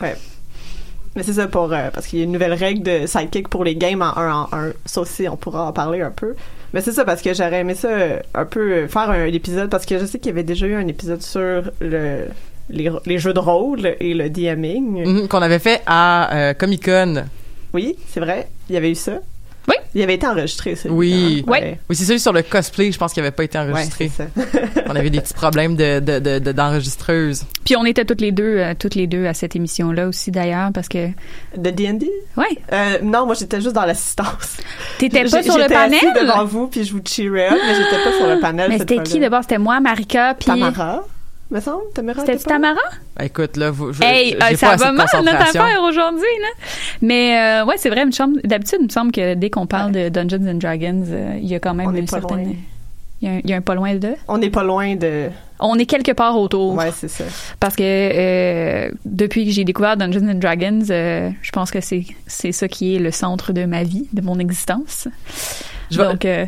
Mais 1.15 1.23
c'est 1.23 1.33
ça 1.33 1.47
pour 1.47 1.73
euh, 1.73 1.89
parce 1.91 2.05
qu'il 2.05 2.19
y 2.19 2.21
a 2.21 2.25
une 2.25 2.31
nouvelle 2.31 2.53
règle 2.53 2.83
de 2.83 3.07
sidekick 3.07 3.47
pour 3.47 3.63
les 3.63 3.75
games 3.75 4.03
en 4.03 4.15
1 4.15 4.31
en 4.33 4.47
1. 4.51 4.71
Ça 4.85 5.01
aussi, 5.01 5.27
on 5.27 5.35
pourra 5.35 5.63
en 5.65 5.71
parler 5.73 6.01
un 6.01 6.11
peu. 6.11 6.35
Mais 6.73 6.81
c'est 6.81 6.91
ça 6.91 7.05
parce 7.05 7.23
que 7.23 7.33
j'aurais 7.33 7.61
aimé 7.61 7.73
ça 7.73 7.87
euh, 7.87 8.19
un 8.35 8.45
peu 8.45 8.59
euh, 8.59 8.87
faire 8.87 9.09
un 9.09 9.25
épisode 9.25 9.69
parce 9.71 9.85
que 9.87 9.97
je 9.97 10.05
sais 10.05 10.19
qu'il 10.19 10.27
y 10.27 10.33
avait 10.33 10.43
déjà 10.43 10.67
eu 10.67 10.75
un 10.75 10.85
épisode 10.87 11.23
sur 11.23 11.63
le 11.79 12.25
les, 12.69 12.89
les 13.05 13.17
jeux 13.19 13.33
de 13.33 13.39
rôle 13.39 13.95
et 13.99 14.13
le 14.13 14.29
DMing. 14.29 15.05
Mhm, 15.05 15.27
qu'on 15.27 15.41
avait 15.41 15.59
fait 15.59 15.81
à 15.85 16.33
euh, 16.35 16.53
Comic 16.53 16.85
Con. 16.85 17.25
Oui, 17.73 17.95
c'est 18.07 18.19
vrai. 18.19 18.47
Il 18.69 18.75
y 18.75 18.77
avait 18.77 18.91
eu 18.91 18.95
ça. 18.95 19.13
Oui. 19.69 19.75
Il 19.93 20.01
avait 20.01 20.13
été 20.13 20.25
enregistré, 20.25 20.75
celui 20.75 20.95
Oui. 20.95 21.43
Oui. 21.45 21.57
Oui, 21.89 21.95
c'est 21.95 22.05
celui 22.05 22.21
sur 22.21 22.31
le 22.31 22.41
cosplay, 22.41 22.89
je 22.93 22.97
pense 22.97 23.11
qu'il 23.11 23.21
avait 23.21 23.31
pas 23.31 23.43
été 23.43 23.57
Ouais, 23.57 23.65
enregistré. 23.69 24.09
c'est 24.15 24.23
ça. 24.23 24.49
On 24.87 24.95
avait 24.95 25.09
des 25.09 25.19
petits 25.19 25.33
problèmes 25.33 25.75
de, 25.75 25.99
de, 25.99 26.19
de, 26.19 26.39
de- 26.39 26.51
d'enregistreuse. 26.53 27.43
Puis 27.65 27.75
on 27.75 27.83
était 27.83 28.05
toutes 28.05 28.21
les 28.21 28.31
deux, 28.31 28.59
euh, 28.59 28.73
toutes 28.79 28.95
les 28.95 29.07
deux 29.07 29.25
à 29.25 29.33
cette 29.33 29.57
émission 29.57 29.91
là 29.91 30.07
aussi 30.07 30.31
d'ailleurs 30.31 30.71
parce 30.73 30.87
que 30.87 31.09
De 31.57 31.69
D&D? 31.69 32.09
ouais, 32.37 32.45
Euh, 32.71 32.99
non, 33.03 33.25
moi 33.25 33.35
j'étais 33.37 33.59
juste 33.59 33.73
dans 33.75 33.85
l'assistance. 33.85 34.55
t'étais 34.99 35.25
pas 35.25 35.43
sur 35.43 35.57
le 35.57 35.63
j'étais 35.63 35.73
panel? 35.73 35.95
assis 35.95 36.13
devant 36.25 36.45
vous 36.45 36.67
puis 36.67 36.85
je 36.85 36.93
vous 36.93 37.01
cheerais 37.05 37.49
mais 37.51 37.75
j'étais 37.75 38.03
pas 38.03 38.13
sur 38.17 38.27
le 38.27 38.39
panel. 38.39 38.69
Mais 38.69 38.77
c'était 38.79 39.03
qui 39.03 39.19
d'abord? 39.19 39.41
C'était 39.41 39.57
moi, 39.57 39.81
Marika, 39.81 40.33
puis 40.39 40.45
Tamara, 40.45 41.03
me 41.51 41.59
semble. 41.61 41.83
Tamara. 41.93 42.19
c'était 42.25 42.37
pas? 42.43 42.49
Tamara? 42.51 42.79
Ben, 43.17 43.25
écoute, 43.25 43.55
là, 43.57 43.71
vous, 43.71 43.93
je, 43.93 44.03
Hey, 44.03 44.29
j'ai 44.31 44.35
euh, 44.35 44.39
pas 44.39 44.55
ça 44.57 44.69
assez 44.71 44.83
va 44.83 44.91
de 44.91 44.95
mal 44.97 45.05
notre 45.05 45.17
concentration. 45.17 45.61
affaire 45.61 45.81
aujourd'hui, 45.83 46.21
là. 46.41 46.47
Mais 47.01 47.39
euh, 47.61 47.65
ouais, 47.65 47.75
c'est 47.77 47.89
vrai. 47.89 48.05
D'habitude, 48.43 48.77
il 48.81 48.85
me 48.85 48.89
semble 48.89 49.11
que 49.11 49.33
dès 49.35 49.49
qu'on 49.49 49.65
parle 49.67 49.91
de 49.91 50.09
Dungeons 50.09 50.45
and 50.47 50.55
Dragons, 50.55 51.03
euh, 51.09 51.37
il 51.41 51.47
y 51.47 51.55
a 51.55 51.59
quand 51.59 51.73
même 51.73 51.87
On 51.87 51.93
une 51.95 52.05
pas 52.05 52.19
certaine. 52.19 52.43
loin. 52.43 52.53
Il 53.19 53.27
y, 53.27 53.31
a 53.31 53.35
un, 53.35 53.39
il 53.43 53.49
y 53.49 53.53
a 53.53 53.57
un 53.57 53.61
pas 53.61 53.73
loin 53.73 53.95
de. 53.95 54.09
On 54.27 54.37
n'est 54.37 54.51
pas 54.51 54.63
loin 54.63 54.95
de. 54.95 55.29
On 55.59 55.75
est 55.79 55.87
quelque 55.87 56.11
part 56.11 56.37
autour. 56.37 56.75
Ouais, 56.75 56.91
c'est 56.95 57.07
ça. 57.07 57.23
Parce 57.59 57.75
que 57.75 57.81
euh, 57.83 58.91
depuis 59.05 59.45
que 59.45 59.51
j'ai 59.51 59.63
découvert 59.63 59.97
Dungeons 59.97 60.27
and 60.29 60.35
Dragons, 60.35 60.83
euh, 60.91 61.31
je 61.41 61.49
pense 61.51 61.71
que 61.71 61.81
c'est 61.81 62.05
c'est 62.27 62.51
ça 62.51 62.67
qui 62.67 62.95
est 62.95 62.99
le 62.99 63.09
centre 63.09 63.53
de 63.53 63.65
ma 63.65 63.81
vie, 63.83 64.07
de 64.13 64.21
mon 64.21 64.37
existence. 64.37 65.07
Je 65.89 65.97
vais- 65.99 66.03
Donc, 66.09 66.25
euh, 66.25 66.45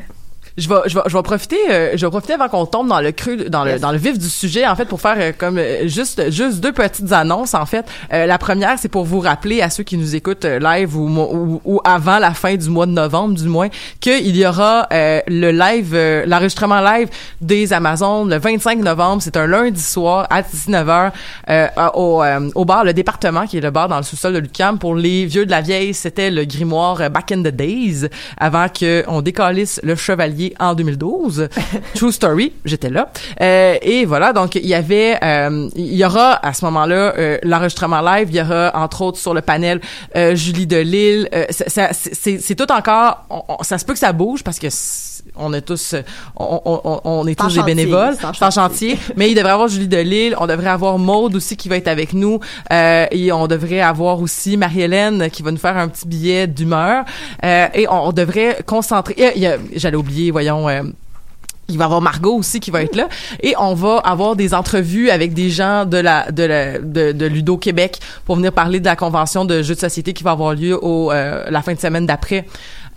Je 0.57 0.67
vais, 0.67 0.75
je 0.87 0.95
vais, 0.95 1.01
je 1.07 1.15
vais 1.15 1.23
profiter, 1.23 1.57
euh, 1.69 1.91
je 1.95 2.05
vais 2.05 2.09
profiter 2.09 2.33
avant 2.33 2.49
qu'on 2.49 2.65
tombe 2.65 2.87
dans 2.89 2.99
le 2.99 3.11
creux, 3.11 3.37
dans 3.49 3.63
le, 3.63 3.71
Yes. 3.71 3.81
dans 3.81 3.91
le 3.91 3.97
vif 3.97 4.17
du 4.17 4.29
sujet, 4.29 4.65
en 4.67 4.75
fait, 4.75 4.85
pour 4.85 4.99
faire 4.99 5.15
euh, 5.17 5.31
comme 5.37 5.57
euh, 5.57 5.87
juste, 5.87 6.31
juste 6.31 6.59
deux 6.59 6.71
petites 6.73 7.11
annonces, 7.11 7.53
en 7.53 7.65
fait. 7.65 7.85
Euh, 8.11 8.25
la 8.25 8.37
première, 8.37 8.77
c'est 8.79 8.89
pour 8.89 9.05
vous 9.05 9.19
rappeler 9.19 9.61
à 9.61 9.69
ceux 9.69 9.83
qui 9.83 9.95
nous 9.97 10.15
écoutent 10.15 10.45
live 10.45 10.97
ou, 10.97 11.07
ou, 11.07 11.61
ou 11.63 11.81
avant 11.83 12.17
la 12.19 12.33
fin 12.33 12.55
du 12.55 12.69
mois 12.69 12.85
de 12.87 12.91
novembre, 12.91 13.35
du 13.35 13.47
moins, 13.47 13.69
qu'il 13.99 14.35
y 14.35 14.45
aura 14.45 14.87
euh, 14.91 15.21
le 15.27 15.51
live, 15.51 15.91
euh, 15.93 16.25
l'enregistrement 16.25 16.81
live 16.81 17.09
des 17.41 17.71
Amazones 17.73 18.29
le 18.29 18.37
25 18.39 18.79
novembre. 18.79 19.21
C'est 19.21 19.37
un 19.37 19.45
lundi 19.47 19.81
soir 19.81 20.25
à 20.29 20.41
19h 20.41 21.11
euh, 21.49 21.67
à- 21.75 21.95
au, 21.97 22.23
euh, 22.23 22.49
au 22.55 22.65
bar 22.65 22.83
Le 22.83 22.93
Département, 22.93 23.45
qui 23.45 23.57
est 23.57 23.61
le 23.61 23.71
bar 23.71 23.87
dans 23.87 23.97
le 23.97 24.03
sous-sol 24.03 24.33
de 24.33 24.39
l'UQAM. 24.39 24.79
Pour 24.79 24.95
les 24.95 25.25
vieux 25.25 25.45
de 25.45 25.51
la 25.51 25.61
vieille, 25.61 25.93
c'était 25.93 26.31
le 26.31 26.45
grimoire 26.45 27.09
Back 27.09 27.31
in 27.31 27.41
the 27.43 27.47
Days, 27.55 28.07
avant 28.37 28.67
que 28.69 29.03
on 29.07 29.21
décalisse 29.21 29.79
le 29.83 29.95
chevalier 29.95 30.38
en 30.59 30.73
2012. 30.73 31.49
True 31.95 32.11
story, 32.11 32.53
j'étais 32.65 32.89
là. 32.89 33.11
Euh, 33.41 33.75
et 33.81 34.05
voilà, 34.05 34.33
donc 34.33 34.55
il 34.55 34.65
y 34.65 34.73
avait, 34.73 35.17
euh, 35.23 35.69
il 35.75 35.95
y 35.95 36.03
aura 36.05 36.33
à 36.45 36.53
ce 36.53 36.65
moment-là 36.65 37.13
euh, 37.17 37.37
l'enregistrement 37.43 38.01
live. 38.01 38.27
Il 38.31 38.35
y 38.37 38.41
aura 38.41 38.71
entre 38.75 39.01
autres 39.01 39.17
sur 39.17 39.33
le 39.33 39.41
panel 39.41 39.79
Julie 40.33 40.67
Delille. 40.67 41.27
Ça- 41.67 41.89
c'est 41.93 42.55
tout 42.55 42.71
encore, 42.71 43.25
on- 43.29 43.43
on- 43.59 43.63
ça 43.63 43.77
se 43.77 43.85
peut 43.85 43.93
que 43.93 43.99
ça 43.99 44.13
bouge 44.13 44.43
parce 44.43 44.59
que 44.59 44.67
on 45.35 45.53
est 45.53 45.61
tous, 45.61 45.93
euh, 45.93 46.01
on, 46.35 46.61
on, 46.65 47.01
on- 47.03 47.27
est 47.27 47.35
tous 47.35 47.53
des 47.53 47.59
bénévoles, 47.63 48.15
en 48.41 48.51
chantier. 48.51 48.97
mais 49.15 49.29
il 49.31 49.35
devrait 49.35 49.51
avoir 49.51 49.67
Julie 49.67 49.87
Delille, 49.87 50.35
on 50.39 50.47
devrait 50.47 50.69
avoir 50.69 50.97
Maude 50.97 51.35
aussi 51.35 51.55
qui 51.57 51.69
va 51.69 51.77
être 51.77 51.87
avec 51.87 52.13
nous, 52.13 52.39
euh, 52.71 53.05
et 53.11 53.31
on 53.31 53.47
devrait 53.47 53.81
avoir 53.81 54.19
aussi 54.21 54.57
Marie-Hélène 54.57 55.29
qui 55.29 55.43
va 55.43 55.51
nous 55.51 55.57
faire 55.57 55.77
un 55.77 55.87
petit 55.87 56.07
billet 56.07 56.47
d'humeur, 56.47 57.05
euh, 57.43 57.67
et 57.73 57.87
on, 57.87 58.07
on 58.07 58.11
devrait 58.11 58.59
concentrer. 58.65 59.45
a- 59.45 59.57
J'allais 59.75 59.97
oublier, 59.97 60.31
voyons. 60.31 60.67
euh, 60.69 60.83
il 61.71 61.77
va 61.77 61.83
y 61.83 61.85
avoir 61.85 62.01
Margot 62.01 62.35
aussi 62.35 62.59
qui 62.59 62.71
va 62.71 62.81
être 62.81 62.95
là 62.95 63.07
et 63.43 63.53
on 63.59 63.75
va 63.75 63.97
avoir 63.97 64.35
des 64.35 64.55
entrevues 64.55 65.11
avec 65.11 65.35
des 65.35 65.51
gens 65.51 65.85
de 65.85 65.97
la 65.97 66.31
de 66.31 66.41
la 66.41 66.79
de, 66.79 67.11
de 67.11 67.25
Ludo 67.27 67.57
Québec 67.57 67.99
pour 68.25 68.37
venir 68.37 68.51
parler 68.51 68.79
de 68.79 68.85
la 68.85 68.95
convention 68.95 69.45
de 69.45 69.61
jeux 69.61 69.75
de 69.75 69.79
société 69.79 70.13
qui 70.13 70.23
va 70.23 70.31
avoir 70.31 70.55
lieu 70.55 70.83
au 70.83 71.11
euh, 71.11 71.43
la 71.47 71.61
fin 71.61 71.75
de 71.75 71.79
semaine 71.79 72.07
d'après 72.07 72.47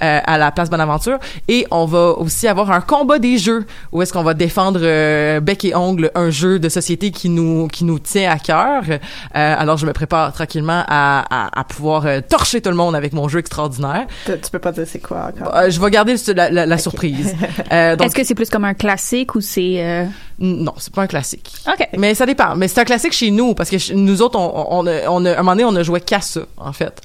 euh, 0.03 0.21
à 0.25 0.39
la 0.39 0.51
place 0.51 0.69
Bonaventure 0.71 1.19
et 1.49 1.67
on 1.71 1.85
va 1.87 2.11
aussi 2.19 2.49
avoir 2.49 2.71
un 2.71 2.81
combat 2.81 3.19
des 3.19 3.39
jeux 3.39 3.65
où 3.93 4.03
est-ce 4.03 4.13
qu'on 4.13 4.23
va 4.23 4.35
défendre 4.35 4.81
euh, 4.83 5.41
bec 5.41 5.65
et 5.65 5.75
ongle 5.75 6.11
un 6.15 6.31
jeu 6.31 6.59
de 6.59 6.69
société 6.69 7.11
qui 7.11 7.29
nous 7.29 7.69
qui 7.69 7.85
nous 7.85 7.99
tient 7.99 8.31
à 8.31 8.39
cœur 8.39 8.83
Euh, 8.89 8.99
alors 9.35 9.77
je 9.77 9.87
me 9.87 9.93
prépare 9.93 10.33
tranquillement 10.33 10.85
à, 10.89 11.25
à, 11.31 11.61
à 11.61 11.65
pouvoir 11.65 12.07
euh, 12.07 12.21
torcher 12.27 12.61
tout 12.61 12.71
le 12.71 12.77
monde 12.77 12.95
avec 12.97 13.13
mon 13.13 13.29
jeu 13.29 13.39
extraordinaire 13.39 14.07
Tu, 14.27 14.33
tu 14.41 14.51
peux 14.51 14.59
pas 14.59 14.73
dire 14.73 14.85
c'est 14.87 14.99
quoi 15.01 15.31
encore. 15.37 15.55
Euh, 15.57 15.71
je 15.71 15.81
vais 15.81 15.91
garder 15.91 16.15
le- 16.15 16.33
la, 16.35 16.51
la, 16.51 16.67
la 16.67 16.79
surprise 16.79 17.35
Euh, 17.73 17.97
donc 17.97 18.07
Est-ce 18.09 18.15
que 18.15 18.25
c'est 18.25 18.35
plus 18.35 18.51
comme 18.51 18.65
un 18.65 18.75
classique 18.75 19.35
ou 19.35 19.41
c'est... 19.41 19.77
euh, 19.83 20.05
non, 20.39 20.75
c'est 20.79 20.93
pas 20.93 21.03
un 21.03 21.07
classique. 21.07 21.53
OK. 21.69 21.89
Mais 21.99 22.15
ça 22.15 22.27
dépend. 22.27 22.55
Mais 22.57 22.69
c'est 22.69 22.81
un 22.81 22.85
classique 22.85 23.13
chez 23.13 23.31
nous 23.31 23.55
parce 23.55 23.71
que 23.71 23.95
nous 23.95 24.21
autres, 24.23 24.39
on, 24.39 24.67
on, 24.81 24.87
a- 24.87 25.09
on 25.09 25.25
a, 25.25 25.31
à 25.31 25.35
un 25.35 25.37
moment 25.39 25.53
donné, 25.53 25.65
on 25.65 25.77
a 25.77 25.83
joué 25.83 26.01
qu'à 26.01 26.21
ça, 26.21 26.41
en 26.57 26.73
fait. 26.73 27.01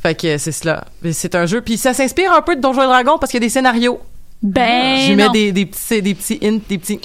Fait 0.00 0.14
que 0.14 0.38
c'est 0.38 0.52
cela. 0.52 0.84
C'est 1.12 1.34
un 1.34 1.46
jeu. 1.46 1.60
Puis 1.60 1.76
ça 1.76 1.94
s'inspire 1.94 2.32
un 2.32 2.42
peu 2.42 2.56
de 2.56 2.60
Donjons 2.60 2.82
et 2.82 2.86
Dragons 2.86 3.18
parce 3.18 3.30
qu'il 3.30 3.42
y 3.42 3.44
a 3.44 3.46
des 3.46 3.52
scénarios. 3.52 4.00
Ben 4.40 5.00
Je 5.00 5.14
mets 5.14 5.28
des, 5.30 5.50
des 5.50 5.66
petits 5.66 6.00
des 6.00 6.14
petits 6.14 6.38
hints, 6.40 6.60
des 6.68 6.78
petits. 6.78 7.00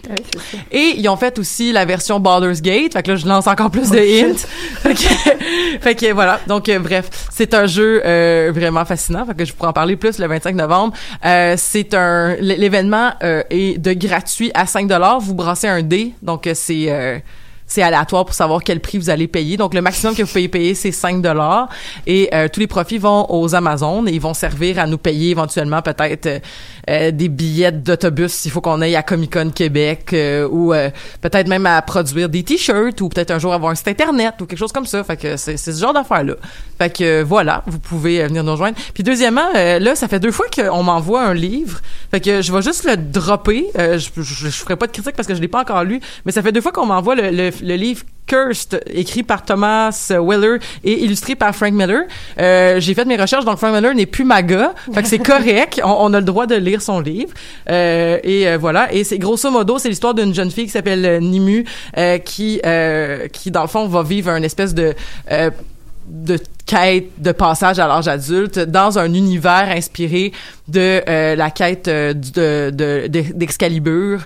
Et 0.71 0.93
ils 0.97 1.09
ont 1.09 1.17
fait 1.17 1.39
aussi 1.39 1.71
la 1.71 1.83
version 1.83 2.19
Baldur's 2.19 2.61
Gate. 2.61 2.93
Fait 2.93 3.01
que 3.01 3.11
là, 3.11 3.17
je 3.17 3.27
lance 3.27 3.47
encore 3.47 3.71
plus 3.71 3.89
de 3.89 3.97
hints. 3.97 4.37
fait, 4.83 4.93
que, 4.93 5.79
fait 5.81 5.95
que 5.95 6.13
voilà. 6.13 6.39
Donc 6.47 6.69
euh, 6.69 6.77
bref, 6.77 7.09
c'est 7.31 7.55
un 7.55 7.65
jeu 7.65 8.03
euh, 8.05 8.51
vraiment 8.53 8.85
fascinant. 8.85 9.25
Fait 9.25 9.33
que 9.33 9.45
je 9.45 9.53
pourrais 9.53 9.69
en 9.69 9.73
parler 9.73 9.95
plus 9.95 10.19
le 10.19 10.27
25 10.27 10.55
novembre. 10.55 10.93
Euh, 11.25 11.55
c'est 11.57 11.95
un 11.95 12.35
l'événement 12.35 13.13
est 13.21 13.79
de 13.79 13.93
gratuit 13.93 14.51
à 14.53 14.67
5 14.67 14.87
dollars. 14.87 15.19
Vous 15.19 15.33
brassez 15.33 15.67
un 15.67 15.81
dé. 15.81 16.13
Donc 16.21 16.47
c'est 16.53 17.23
c'est 17.67 17.81
aléatoire 17.81 18.25
pour 18.25 18.35
savoir 18.35 18.63
quel 18.63 18.79
prix 18.79 18.97
vous 18.97 19.09
allez 19.09 19.27
payer. 19.27 19.57
Donc, 19.57 19.73
le 19.73 19.81
maximum 19.81 20.15
que 20.15 20.23
vous 20.23 20.27
pouvez 20.27 20.47
payer, 20.47 20.75
c'est 20.75 20.91
5 20.91 21.21
dollars. 21.21 21.69
Et 22.07 22.29
euh, 22.33 22.47
tous 22.51 22.59
les 22.59 22.67
profits 22.67 22.97
vont 22.97 23.25
aux 23.29 23.55
Amazones 23.55 24.07
et 24.07 24.11
ils 24.11 24.21
vont 24.21 24.33
servir 24.33 24.79
à 24.79 24.87
nous 24.87 24.97
payer 24.97 25.31
éventuellement 25.31 25.81
peut-être 25.81 26.25
euh, 26.25 26.39
euh, 26.89 27.11
des 27.11 27.29
billets 27.29 27.71
d'autobus 27.71 28.33
s'il 28.33 28.51
faut 28.51 28.59
qu'on 28.59 28.81
aille 28.81 28.97
à 28.97 29.03
Comic-Con 29.03 29.51
Québec 29.55 30.09
euh, 30.11 30.47
ou 30.49 30.73
euh, 30.73 30.89
peut-être 31.21 31.47
même 31.47 31.65
à 31.65 31.81
produire 31.81 32.27
des 32.27 32.43
t-shirts 32.43 32.99
ou 32.99 33.07
peut-être 33.07 33.31
un 33.31 33.39
jour 33.39 33.53
avoir 33.53 33.71
un 33.71 33.75
site 33.75 33.87
Internet 33.87 34.35
ou 34.41 34.45
quelque 34.45 34.59
chose 34.59 34.73
comme 34.73 34.85
ça. 34.85 35.01
Fait 35.03 35.15
que 35.15 35.37
c'est 35.37 35.55
ce 35.55 35.71
genre 35.71 35.93
d'affaires-là. 35.93 36.35
Fait 36.77 36.89
que 36.89 37.03
euh, 37.03 37.23
voilà, 37.23 37.63
vous 37.67 37.79
pouvez 37.79 38.27
venir 38.27 38.43
nous 38.43 38.51
rejoindre. 38.51 38.77
Puis 38.93 39.03
deuxièmement, 39.03 39.53
là, 39.53 39.95
ça 39.95 40.07
fait 40.07 40.19
deux 40.19 40.31
fois 40.31 40.45
qu'on 40.53 40.83
m'envoie 40.83 41.23
un 41.23 41.33
livre. 41.33 41.79
Fait 42.11 42.19
que 42.19 42.41
je 42.41 42.51
vais 42.51 42.61
juste 42.61 42.83
le 42.83 42.97
dropper. 42.97 43.67
Je, 43.75 43.97
je, 43.97 44.21
je 44.21 44.49
ferai 44.49 44.75
pas 44.75 44.87
de 44.87 44.91
critique 44.91 45.15
parce 45.15 45.27
que 45.27 45.35
je 45.35 45.41
l'ai 45.41 45.47
pas 45.47 45.61
encore 45.61 45.83
lu, 45.83 45.99
mais 46.25 46.31
ça 46.31 46.41
fait 46.41 46.51
deux 46.51 46.61
fois 46.61 46.71
qu'on 46.71 46.85
m'envoie 46.85 47.15
le, 47.15 47.29
le, 47.31 47.51
le 47.63 47.75
livre 47.75 48.01
Cursed, 48.25 48.81
écrit 48.89 49.21
par 49.23 49.43
Thomas 49.43 50.09
Weller 50.11 50.57
et 50.85 51.03
illustré 51.03 51.35
par 51.35 51.53
Frank 51.53 51.73
Miller. 51.73 52.03
Euh, 52.39 52.79
j'ai 52.79 52.93
fait 52.93 53.03
mes 53.03 53.17
recherches, 53.17 53.43
donc 53.43 53.57
Frank 53.57 53.73
Miller 53.75 53.93
n'est 53.93 54.05
plus 54.05 54.23
maga, 54.23 54.73
fait 54.93 55.01
que 55.03 55.07
c'est 55.09 55.19
correct. 55.33 55.81
On, 55.83 55.89
on 55.99 56.13
a 56.13 56.19
le 56.19 56.25
droit 56.25 56.45
de 56.47 56.55
lire 56.55 56.81
son 56.81 57.01
livre. 57.01 57.33
Euh, 57.69 58.17
et 58.23 58.47
euh, 58.47 58.57
voilà. 58.57 58.91
Et 58.93 59.03
c'est 59.03 59.17
grosso 59.17 59.51
modo, 59.51 59.77
c'est 59.77 59.89
l'histoire 59.89 60.13
d'une 60.13 60.33
jeune 60.33 60.51
fille 60.51 60.65
qui 60.65 60.71
s'appelle 60.71 61.05
euh, 61.05 61.19
Nimu, 61.19 61.65
euh, 61.97 62.17
qui, 62.19 62.61
euh, 62.65 63.27
qui 63.27 63.51
dans 63.51 63.63
le 63.63 63.67
fond 63.67 63.87
va 63.87 64.03
vivre 64.03 64.29
un 64.29 64.41
espèce 64.41 64.73
de 64.73 64.93
euh, 65.29 65.51
de 66.07 66.37
quête 66.65 67.09
de 67.17 67.31
passage 67.33 67.79
à 67.79 67.87
l'âge 67.87 68.07
adulte 68.07 68.57
dans 68.59 68.99
un 68.99 69.13
univers 69.13 69.69
inspiré 69.69 70.31
de 70.69 71.01
euh, 71.07 71.35
la 71.35 71.49
quête 71.51 71.89
du- 71.89 72.31
de 72.31 72.71
de- 72.73 73.07
de- 73.07 73.33
d'Excalibur. 73.33 74.21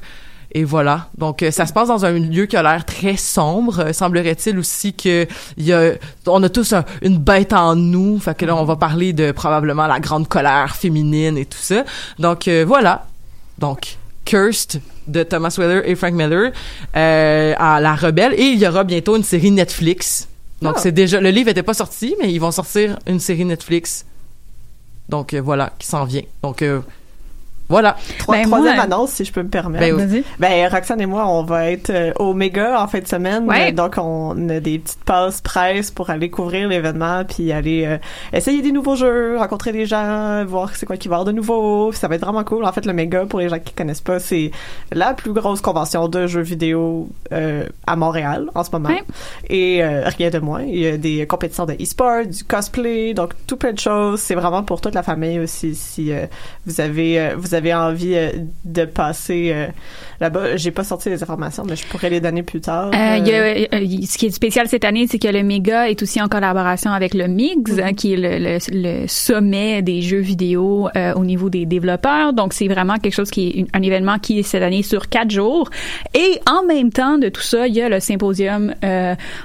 Et 0.54 0.63
voilà. 0.63 1.10
Donc, 1.18 1.44
euh, 1.44 1.51
ça 1.51 1.66
se 1.66 1.74
passe 1.74 1.89
dans 1.89 2.06
un 2.06 2.13
lieu 2.13 2.46
qui 2.46 2.56
a 2.56 2.63
l'air 2.63 2.86
très 2.86 3.18
sombre. 3.18 3.80
Euh, 3.80 3.94
Semblerait-il 3.94 4.58
aussi 4.58 4.94
que 4.94 5.27
y 5.58 5.74
a, 5.74 5.92
on 6.25 6.42
a 6.42 6.50
tous 6.50 6.72
un- 6.74 6.86
une 7.01 7.18
bête 7.18 7.54
en 7.54 7.75
nous. 7.75 8.18
Fait 8.20 8.36
que 8.36 8.46
là, 8.46 8.56
on 8.56 8.63
va 8.63 8.75
parler 8.77 9.12
de 9.13 9.32
probablement 9.34 9.88
la 9.88 10.00
grande 10.00 10.27
colère 10.27 10.75
féminine 10.75 11.38
et 11.38 11.46
tout 11.46 11.58
ça. 11.60 11.84
Donc, 12.18 12.48
euh, 12.48 12.63
voilà. 12.68 13.06
Donc, 13.60 13.98
Cursed 14.25 14.82
de 15.08 15.24
Thomas 15.24 15.54
Weller 15.58 15.82
et 15.89 15.96
Frank 15.96 16.13
Miller 16.13 16.51
euh, 16.96 17.54
à 17.58 17.80
La 17.80 17.96
Rebelle. 17.96 18.34
Et 18.34 18.44
il 18.46 18.60
y 18.60 18.68
aura 18.68 18.84
bientôt 18.84 19.16
une 19.16 19.24
série 19.24 19.51
Netflix. 19.51 20.27
Donc, 20.62 20.75
Ah. 20.77 20.80
c'est 20.82 20.92
déjà, 20.92 21.20
le 21.22 21.30
livre 21.30 21.50
était 21.50 21.62
pas 21.63 21.74
sorti, 21.74 22.16
mais 22.20 22.32
ils 22.34 22.39
vont 22.39 22.51
sortir 22.51 22.98
une 23.06 23.20
série 23.20 23.46
Netflix. 23.46 24.06
Donc, 25.10 25.34
euh, 25.34 25.42
voilà, 25.42 25.72
qui 25.77 25.88
s'en 25.88 26.04
vient. 26.06 26.24
Donc, 26.42 26.62
euh, 26.62 26.80
voilà. 27.69 27.95
Trois- 28.19 28.36
Ben, 28.36 28.47
moi, 28.47 28.59
troisième 28.59 28.79
annonce, 28.79 29.12
si 29.12 29.25
je 29.25 29.31
peux 29.33 29.43
me 29.43 29.50
permettre. 29.50 29.83
Ben 29.86 29.93
oui. 29.95 30.05
Vas-y. 30.05 30.24
Ben, 30.39 30.67
Roxane 30.71 31.01
et 31.01 31.05
moi, 31.05 31.27
on 31.27 31.43
va 31.43 31.69
être 31.71 31.89
euh, 31.89 32.12
au 32.19 32.33
Méga 32.33 32.81
en 32.81 32.88
fin 32.88 33.00
de 33.00 33.07
semaine. 33.07 33.45
Ouais. 33.45 33.69
Euh, 33.69 33.71
Donc, 33.71 33.95
on 33.97 34.50
a 34.50 34.59
des 34.59 34.79
petites 34.79 35.03
passes 35.03 35.41
presse 35.41 35.91
pour 35.91 36.09
aller 36.09 36.29
couvrir 36.29 36.67
l'événement, 36.69 37.24
puis 37.25 37.51
aller 37.51 37.86
euh, 37.86 37.97
essayer 38.33 38.62
des 38.62 38.71
nouveaux 38.71 38.95
jeux, 38.95 39.38
rencontrer 39.38 39.71
des 39.71 39.86
gens, 39.86 40.45
voir 40.45 40.75
c'est 40.75 40.86
quoi 40.86 40.97
qui 40.97 41.07
va 41.07 41.13
y 41.13 41.15
avoir 41.17 41.25
de 41.25 41.31
nouveau. 41.31 41.91
Ça 41.91 42.07
va 42.07 42.15
être 42.15 42.21
vraiment 42.21 42.43
cool. 42.43 42.63
En 42.65 42.71
fait, 42.71 42.86
le 42.86 42.93
Méga, 42.93 43.25
pour 43.25 43.39
les 43.39 43.50
gens 43.50 43.59
qui 43.59 43.74
connaissent 43.74 44.01
pas, 44.01 44.19
c'est 44.19 44.51
la 44.93 45.13
plus 45.13 45.33
grosse 45.33 45.62
convention 45.62 46.07
de 46.07 46.25
jeux 46.27 46.41
vidéo 46.41 47.09
euh, 47.33 47.65
à 47.86 47.95
Montréal 47.95 48.47
en 48.55 48.63
ce 48.63 48.71
moment. 48.71 48.89
Ouais. 48.89 49.03
Et 49.50 49.83
euh, 49.83 50.03
rien 50.05 50.29
de 50.29 50.39
moins. 50.39 50.62
Il 50.63 50.79
y 50.79 50.88
a 50.88 50.97
des 50.97 51.25
compétitions 51.27 51.65
de 51.65 51.74
e-sport, 51.74 52.25
du 52.25 52.43
cosplay, 52.43 53.13
donc 53.13 53.31
tout 53.45 53.57
plein 53.57 53.74
de 53.74 53.79
choses. 53.79 54.19
C'est 54.21 54.36
vraiment 54.36 54.63
pour 54.63 54.79
toute 54.81 54.95
la 54.95 55.03
famille 55.03 55.39
aussi. 55.39 55.75
Si 55.75 56.12
euh, 56.12 56.25
vous 56.65 56.79
avez 56.81 57.19
euh, 57.19 57.36
vous 57.38 57.53
avez 57.55 57.56
envie 57.73 58.15
euh, 58.15 58.31
de 58.65 58.85
passer 58.85 59.51
euh, 59.53 59.67
là-bas, 60.19 60.55
j'ai 60.57 60.71
pas 60.71 60.83
sorti 60.83 61.09
les 61.09 61.21
informations, 61.21 61.63
mais 61.67 61.75
je 61.75 61.85
pourrais 61.87 62.09
les 62.09 62.19
donner 62.19 62.43
plus 62.43 62.61
tard. 62.61 62.91
Euh, 62.93 63.17
il 63.17 63.27
y 63.27 63.33
a, 63.33 63.79
ce 64.07 64.17
qui 64.17 64.27
est 64.27 64.31
spécial 64.31 64.67
cette 64.67 64.85
année, 64.85 65.07
c'est 65.09 65.19
que 65.19 65.27
le 65.27 65.43
Méga 65.43 65.89
est 65.89 66.01
aussi 66.01 66.21
en 66.21 66.27
collaboration 66.27 66.91
avec 66.91 67.13
le 67.13 67.27
MIGS, 67.27 67.79
hein, 67.83 67.93
qui 67.93 68.13
est 68.13 68.17
le, 68.17 68.37
le- 68.39 68.57
le 69.03 69.07
sommet 69.07 69.81
des 69.81 70.01
jeux 70.01 70.19
vidéo 70.19 70.89
au 71.15 71.25
niveau 71.25 71.49
des 71.49 71.65
développeurs. 71.65 72.33
Donc, 72.33 72.53
c'est 72.53 72.67
vraiment 72.67 72.97
quelque 72.97 73.13
chose 73.13 73.29
qui 73.31 73.47
est 73.49 73.65
un 73.77 73.81
événement 73.81 74.19
qui 74.19 74.39
est 74.39 74.43
cette 74.43 74.63
année 74.63 74.83
sur 74.83 75.09
quatre 75.09 75.31
jours. 75.31 75.69
Et 76.13 76.39
en 76.49 76.65
même 76.65 76.91
temps 76.91 77.17
de 77.17 77.29
tout 77.29 77.41
ça, 77.41 77.67
il 77.67 77.73
y 77.75 77.81
a 77.81 77.89
le 77.89 77.99
symposium 77.99 78.73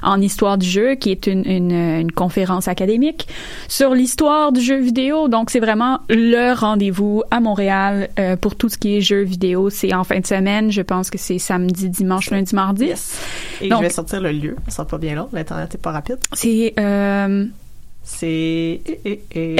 en 0.02 0.20
histoire 0.20 0.58
du 0.58 0.68
jeu, 0.68 0.94
qui 0.94 1.10
est 1.10 1.26
une, 1.26 1.44
une, 1.46 1.72
une 1.72 2.12
conférence 2.12 2.68
académique 2.68 3.26
sur 3.68 3.94
l'histoire 3.94 4.52
du 4.52 4.60
jeu 4.60 4.78
vidéo. 4.80 5.28
Donc, 5.28 5.50
c'est 5.50 5.60
vraiment 5.60 6.00
le 6.08 6.52
rendez-vous 6.54 7.22
à 7.30 7.40
Montréal 7.40 8.01
euh, 8.18 8.36
pour 8.36 8.56
tout 8.56 8.68
ce 8.68 8.78
qui 8.78 8.96
est 8.96 9.00
jeux 9.00 9.22
vidéo. 9.22 9.70
C'est 9.70 9.92
en 9.94 10.04
fin 10.04 10.20
de 10.20 10.26
semaine. 10.26 10.70
Je 10.72 10.82
pense 10.82 11.10
que 11.10 11.18
c'est 11.18 11.38
samedi, 11.38 11.88
dimanche, 11.88 12.30
lundi, 12.30 12.54
mardi. 12.54 12.86
yes. 12.86 13.18
Et 13.60 13.68
Donc- 13.68 13.78
je 13.80 13.84
vais 13.84 13.90
sortir 13.92 14.20
le 14.20 14.32
lieu. 14.32 14.56
Ça 14.68 14.76
sera 14.76 14.86
pas 14.86 14.98
bien 14.98 15.14
long. 15.14 15.28
L'internet 15.32 15.74
est 15.74 15.78
pas 15.78 15.92
rapide. 15.92 16.18
C'est 16.32 16.74
euh, 16.78 17.44
C'est. 18.04 18.26
eh, 18.26 19.00
eh, 19.04 19.22
eh. 19.34 19.56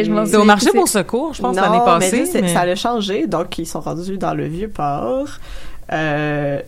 Eh, 0.00 0.04
je 0.04 0.10
m'en 0.10 0.24
C'est 0.26 0.36
au 0.36 0.44
marché 0.44 0.68
c'est- 0.72 0.76
Bon 0.78 0.86
Secours, 0.86 1.34
je 1.34 1.42
pense, 1.42 1.56
l'année 1.56 1.78
mais 1.78 1.84
passée. 1.84 2.26
c'est- 2.26 2.40
mais- 2.42 2.52
ça 2.54 2.60
a 2.60 2.74
changé. 2.74 3.26
Donc, 3.26 3.58
ils 3.58 3.66
sont 3.66 3.80
rendus 3.80 4.16
dans 4.18 4.32
le 4.34 4.46
vieux 4.46 4.68
port. 4.68 5.28
Euh, 5.92 6.60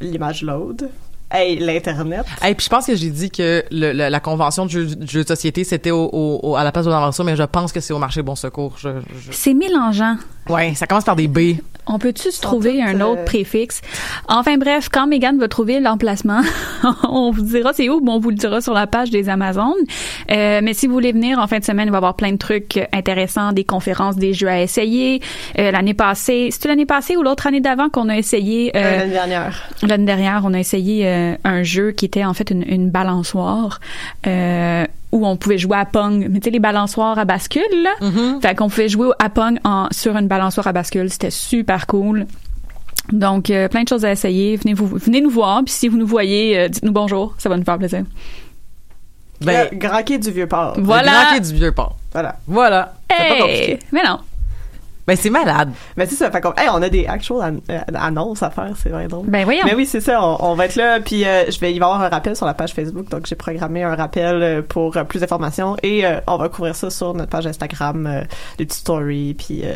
L'image 0.00 0.42
load. 0.42 0.90
Hey, 1.30 1.58
l'Internet. 1.58 2.24
Et 2.46 2.54
puis 2.54 2.64
je 2.64 2.68
pense 2.70 2.86
que 2.86 2.94
j'ai 2.94 3.10
dit 3.10 3.30
que 3.30 3.64
le- 3.72 3.92
le- 3.92 4.08
la 4.08 4.20
convention 4.20 4.64
de 4.64 4.70
jeux, 4.70 4.86
de 4.86 5.06
jeux 5.08 5.22
de 5.24 5.28
société 5.28 5.64
c'était 5.64 5.90
au, 5.90 6.04
au- 6.12 6.40
au- 6.42 6.56
à 6.56 6.62
la 6.62 6.70
place 6.70 6.84
de 6.84 6.90
l'aventure, 6.90 7.24
mais 7.24 7.34
je 7.34 7.42
pense 7.42 7.72
que 7.72 7.80
c'est 7.80 7.92
au 7.92 7.98
marché 7.98 8.22
Bon 8.22 8.36
Secours. 8.36 8.76
Je, 8.78 8.90
je- 9.20 9.32
c'est 9.32 9.52
mélangeant. 9.54 10.16
Ouais, 10.48 10.74
ça 10.76 10.86
commence 10.86 11.04
par 11.04 11.16
des 11.16 11.26
B. 11.26 11.56
On 11.86 11.98
peut-tu 11.98 12.30
se 12.30 12.40
trouver 12.40 12.82
un 12.82 13.00
autre 13.00 13.20
euh, 13.20 13.24
préfixe? 13.24 13.80
Enfin 14.28 14.56
bref, 14.56 14.88
quand 14.90 15.06
Megan 15.06 15.38
va 15.38 15.48
trouver 15.48 15.78
l'emplacement, 15.80 16.40
on 17.08 17.30
vous 17.30 17.42
dira 17.42 17.72
c'est 17.72 17.88
où, 17.88 18.00
bon, 18.00 18.14
on 18.14 18.18
vous 18.18 18.30
le 18.30 18.36
dira 18.36 18.60
sur 18.60 18.74
la 18.74 18.86
page 18.86 19.10
des 19.10 19.28
Amazones. 19.28 19.72
Euh, 20.30 20.60
mais 20.62 20.74
si 20.74 20.86
vous 20.86 20.92
voulez 20.92 21.12
venir 21.12 21.38
en 21.38 21.46
fin 21.46 21.58
de 21.58 21.64
semaine, 21.64 21.86
il 21.86 21.90
va 21.90 21.96
y 21.96 21.98
avoir 21.98 22.14
plein 22.16 22.32
de 22.32 22.38
trucs 22.38 22.78
intéressants, 22.92 23.52
des 23.52 23.64
conférences, 23.64 24.16
des 24.16 24.32
jeux 24.32 24.48
à 24.48 24.60
essayer. 24.60 25.20
Euh, 25.58 25.70
l'année 25.70 25.94
passée, 25.94 26.48
c'était 26.50 26.68
l'année 26.68 26.86
passée 26.86 27.16
ou 27.16 27.22
l'autre 27.22 27.46
année 27.46 27.60
d'avant 27.60 27.88
qu'on 27.88 28.08
a 28.08 28.16
essayé 28.16 28.72
Euh, 28.74 28.80
euh, 28.80 28.96
L'année 28.98 29.12
dernière. 29.12 29.62
L'année 29.82 30.04
dernière, 30.04 30.42
on 30.44 30.54
a 30.54 30.58
essayé 30.58 31.06
euh, 31.06 31.34
un 31.44 31.62
jeu 31.62 31.92
qui 31.92 32.04
était 32.04 32.24
en 32.24 32.34
fait 32.34 32.50
une, 32.50 32.64
une 32.66 32.90
balançoire 32.90 33.80
euh, 34.26 34.84
où 35.16 35.26
on 35.26 35.36
pouvait 35.36 35.58
jouer 35.58 35.76
à 35.76 35.84
Pong. 35.84 36.26
Mais 36.30 36.38
tu 36.40 36.44
sais, 36.44 36.50
les 36.50 36.58
balançoires 36.60 37.18
à 37.18 37.24
bascule, 37.24 37.62
là? 37.82 37.94
Fait 38.40 38.54
qu'on 38.54 38.68
pouvait 38.68 38.88
jouer 38.88 39.08
à 39.18 39.28
Pong 39.28 39.58
en, 39.64 39.88
sur 39.90 40.16
une 40.16 40.28
balançoire 40.28 40.66
à 40.66 40.72
bascule. 40.72 41.10
C'était 41.10 41.30
super 41.30 41.86
cool. 41.86 42.26
Donc, 43.12 43.50
euh, 43.50 43.68
plein 43.68 43.82
de 43.84 43.88
choses 43.88 44.04
à 44.04 44.10
essayer. 44.12 44.56
Venez, 44.56 44.74
vous, 44.74 44.86
venez 44.86 45.20
nous 45.20 45.30
voir. 45.30 45.62
Puis 45.64 45.72
si 45.74 45.88
vous 45.88 45.96
nous 45.96 46.06
voyez, 46.06 46.58
euh, 46.58 46.68
dites-nous 46.68 46.92
bonjour. 46.92 47.34
Ça 47.38 47.48
va 47.48 47.56
nous 47.56 47.64
faire 47.64 47.78
plaisir. 47.78 48.02
Ben, 49.40 49.68
Quai 50.04 50.18
du 50.18 50.30
Vieux 50.30 50.46
Port. 50.46 50.74
Voilà. 50.78 51.32
Quai 51.34 51.40
du 51.40 51.54
vieux 51.54 51.72
port. 51.72 51.96
Voilà. 52.12 52.36
Voilà. 52.46 52.94
C'est 53.10 53.16
pas 53.16 53.34
Hey! 53.34 53.40
compliqué. 53.40 53.78
Mais 53.92 54.02
non. 54.02 54.18
Ben, 55.06 55.16
c'est 55.16 55.30
malade. 55.30 55.70
Mais 55.96 56.06
c'est 56.06 56.16
ça, 56.16 56.30
fait 56.30 56.40
qu'on, 56.40 56.52
hey, 56.56 56.68
on 56.72 56.82
a 56.82 56.88
des 56.88 57.06
actual 57.06 57.38
an- 57.54 57.60
euh, 57.70 57.78
annonces 57.94 58.42
à 58.42 58.50
faire, 58.50 58.72
c'est 58.76 58.88
vrai 58.88 59.06
drôle. 59.06 59.26
Ben 59.28 59.44
voyons. 59.44 59.62
Mais 59.64 59.74
oui, 59.74 59.86
c'est 59.86 60.00
ça, 60.00 60.20
on, 60.22 60.36
on 60.40 60.54
va 60.54 60.64
être 60.66 60.74
là, 60.76 60.98
puis 61.00 61.24
euh, 61.24 61.48
je 61.50 61.60
vais 61.60 61.72
y 61.72 61.76
avoir 61.76 62.00
un 62.02 62.08
rappel 62.08 62.34
sur 62.34 62.44
la 62.46 62.54
page 62.54 62.72
Facebook, 62.74 63.08
donc 63.08 63.26
j'ai 63.26 63.36
programmé 63.36 63.84
un 63.84 63.94
rappel 63.94 64.42
euh, 64.42 64.62
pour 64.62 64.96
euh, 64.96 65.04
plus 65.04 65.20
d'informations 65.20 65.76
et 65.82 66.04
euh, 66.04 66.18
on 66.26 66.36
va 66.38 66.48
couvrir 66.48 66.74
ça 66.74 66.90
sur 66.90 67.14
notre 67.14 67.30
page 67.30 67.46
Instagram, 67.46 68.06
euh, 68.06 68.20
des 68.58 68.66
petites 68.66 68.80
stories, 68.80 69.34
puis 69.34 69.60
euh, 69.64 69.74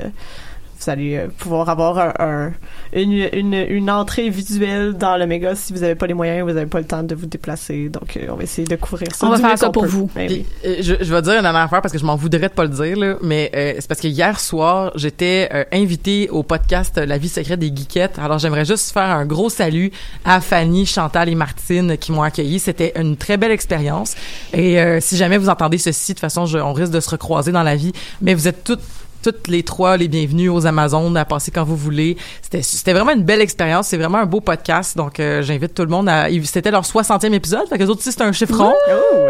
vous 0.83 0.91
allez 0.91 1.17
euh, 1.17 1.27
pouvoir 1.39 1.69
avoir 1.69 1.99
un, 1.99 2.13
un- 2.19 2.53
une, 2.93 3.29
une, 3.33 3.55
une 3.55 3.91
entrée 3.91 4.31
visuelle 4.31 4.95
dans 4.95 5.17
le 5.17 5.27
méga 5.27 5.55
si 5.55 5.73
vous 5.73 5.81
n'avez 5.81 5.95
pas 5.95 6.07
les 6.07 6.15
moyens, 6.15 6.47
vous 6.49 6.55
n'avez 6.55 6.67
pas 6.67 6.79
le 6.81 6.87
temps 6.87 7.03
de 7.03 7.15
vous 7.15 7.27
déplacer, 7.27 7.89
donc 7.89 8.17
euh, 8.17 8.27
on 8.31 8.35
va 8.37 8.43
essayer 8.43 8.67
de 8.67 8.77
couvrir 8.77 9.15
ça. 9.15 9.27
On 9.27 9.31
va 9.31 9.37
faire 9.39 9.59
ça 9.59 9.71
pour 9.71 9.83
peut. 9.83 9.89
vous. 9.89 10.11
Ben. 10.15 10.27
Puis, 10.27 10.47
euh, 10.65 10.77
je, 10.81 10.95
je 11.01 11.15
vais 11.15 11.23
dire 11.23 11.35
une 11.35 11.43
dernière 11.43 11.63
affaire 11.63 11.83
parce 11.83 11.93
que 11.93 11.99
je 11.99 12.05
m'en 12.05 12.17
voudrais 12.17 12.49
de 12.49 12.55
pas 12.55 12.63
le 12.65 12.69
dire, 12.71 12.97
là, 12.97 13.15
mais 13.23 13.51
euh, 13.55 13.75
c'est 13.79 13.87
parce 13.89 14.01
que 14.01 14.09
hier 14.09 14.39
soir, 14.41 14.93
j'étais 14.95 15.49
euh, 15.53 15.65
invitée 15.73 16.29
au 16.31 16.43
podcast 16.43 16.97
La 16.99 17.19
vie 17.19 17.29
secrète 17.29 17.61
des 17.61 17.69
geekettes. 17.75 18.19
Alors, 18.19 18.39
j'aimerais 18.39 18.65
juste 18.65 18.93
faire 18.93 19.03
un 19.11 19.27
gros 19.27 19.51
salut 19.51 19.91
à 20.25 20.41
Fanny, 20.41 20.87
Chantal 20.87 21.29
et 21.29 21.35
Martine 21.35 21.97
qui 21.99 22.13
m'ont 22.13 22.23
accueilli. 22.23 22.59
C'était 22.59 22.93
une 22.97 23.17
très 23.17 23.37
belle 23.37 23.53
expérience. 23.53 24.15
Et 24.53 24.81
euh, 24.81 24.99
si 25.01 25.17
jamais 25.17 25.39
vous 25.39 25.49
entendez 25.49 25.79
ceci, 25.79 26.13
de 26.13 26.15
toute 26.17 26.21
façon, 26.21 26.47
je- 26.47 26.59
on 26.59 26.73
risque 26.73 26.93
de 26.93 27.01
se 27.01 27.11
recroiser 27.11 27.53
dans 27.53 27.63
la 27.63 27.77
vie, 27.77 27.93
mais 28.23 28.35
vous 28.35 28.49
êtes 28.49 28.65
toutes 28.65 28.81
toutes 29.23 29.49
les 29.49 29.63
trois 29.63 29.97
les 29.97 30.09
bienvenus 30.09 30.51
aux 30.51 30.67
Amazones 30.67 31.17
à 31.17 31.25
passer 31.25 31.51
quand 31.51 31.65
vous 31.65 31.77
voulez. 31.77 32.17
C'était 32.61 32.93
vraiment 32.93 33.13
une 33.13 33.25
belle 33.25 33.41
expérience, 33.41 33.89
c'est 33.89 33.97
vraiment 33.97 34.19
un 34.19 34.27
beau 34.27 34.41
podcast 34.41 34.97
donc 34.97 35.21
euh, 35.21 35.43
j'invite 35.43 35.75
tout 35.75 35.83
le 35.83 35.89
monde 35.89 36.09
à 36.09 36.29
c'était 36.45 36.71
leur 36.71 36.85
60e 36.85 37.33
épisode, 37.33 37.69
fait 37.69 37.79
que 37.79 37.83
les 37.83 37.89
autres 37.89 38.01
aussi 38.01 38.11
c'était 38.11 38.25
un 38.25 38.33
chiffron. 38.33 38.73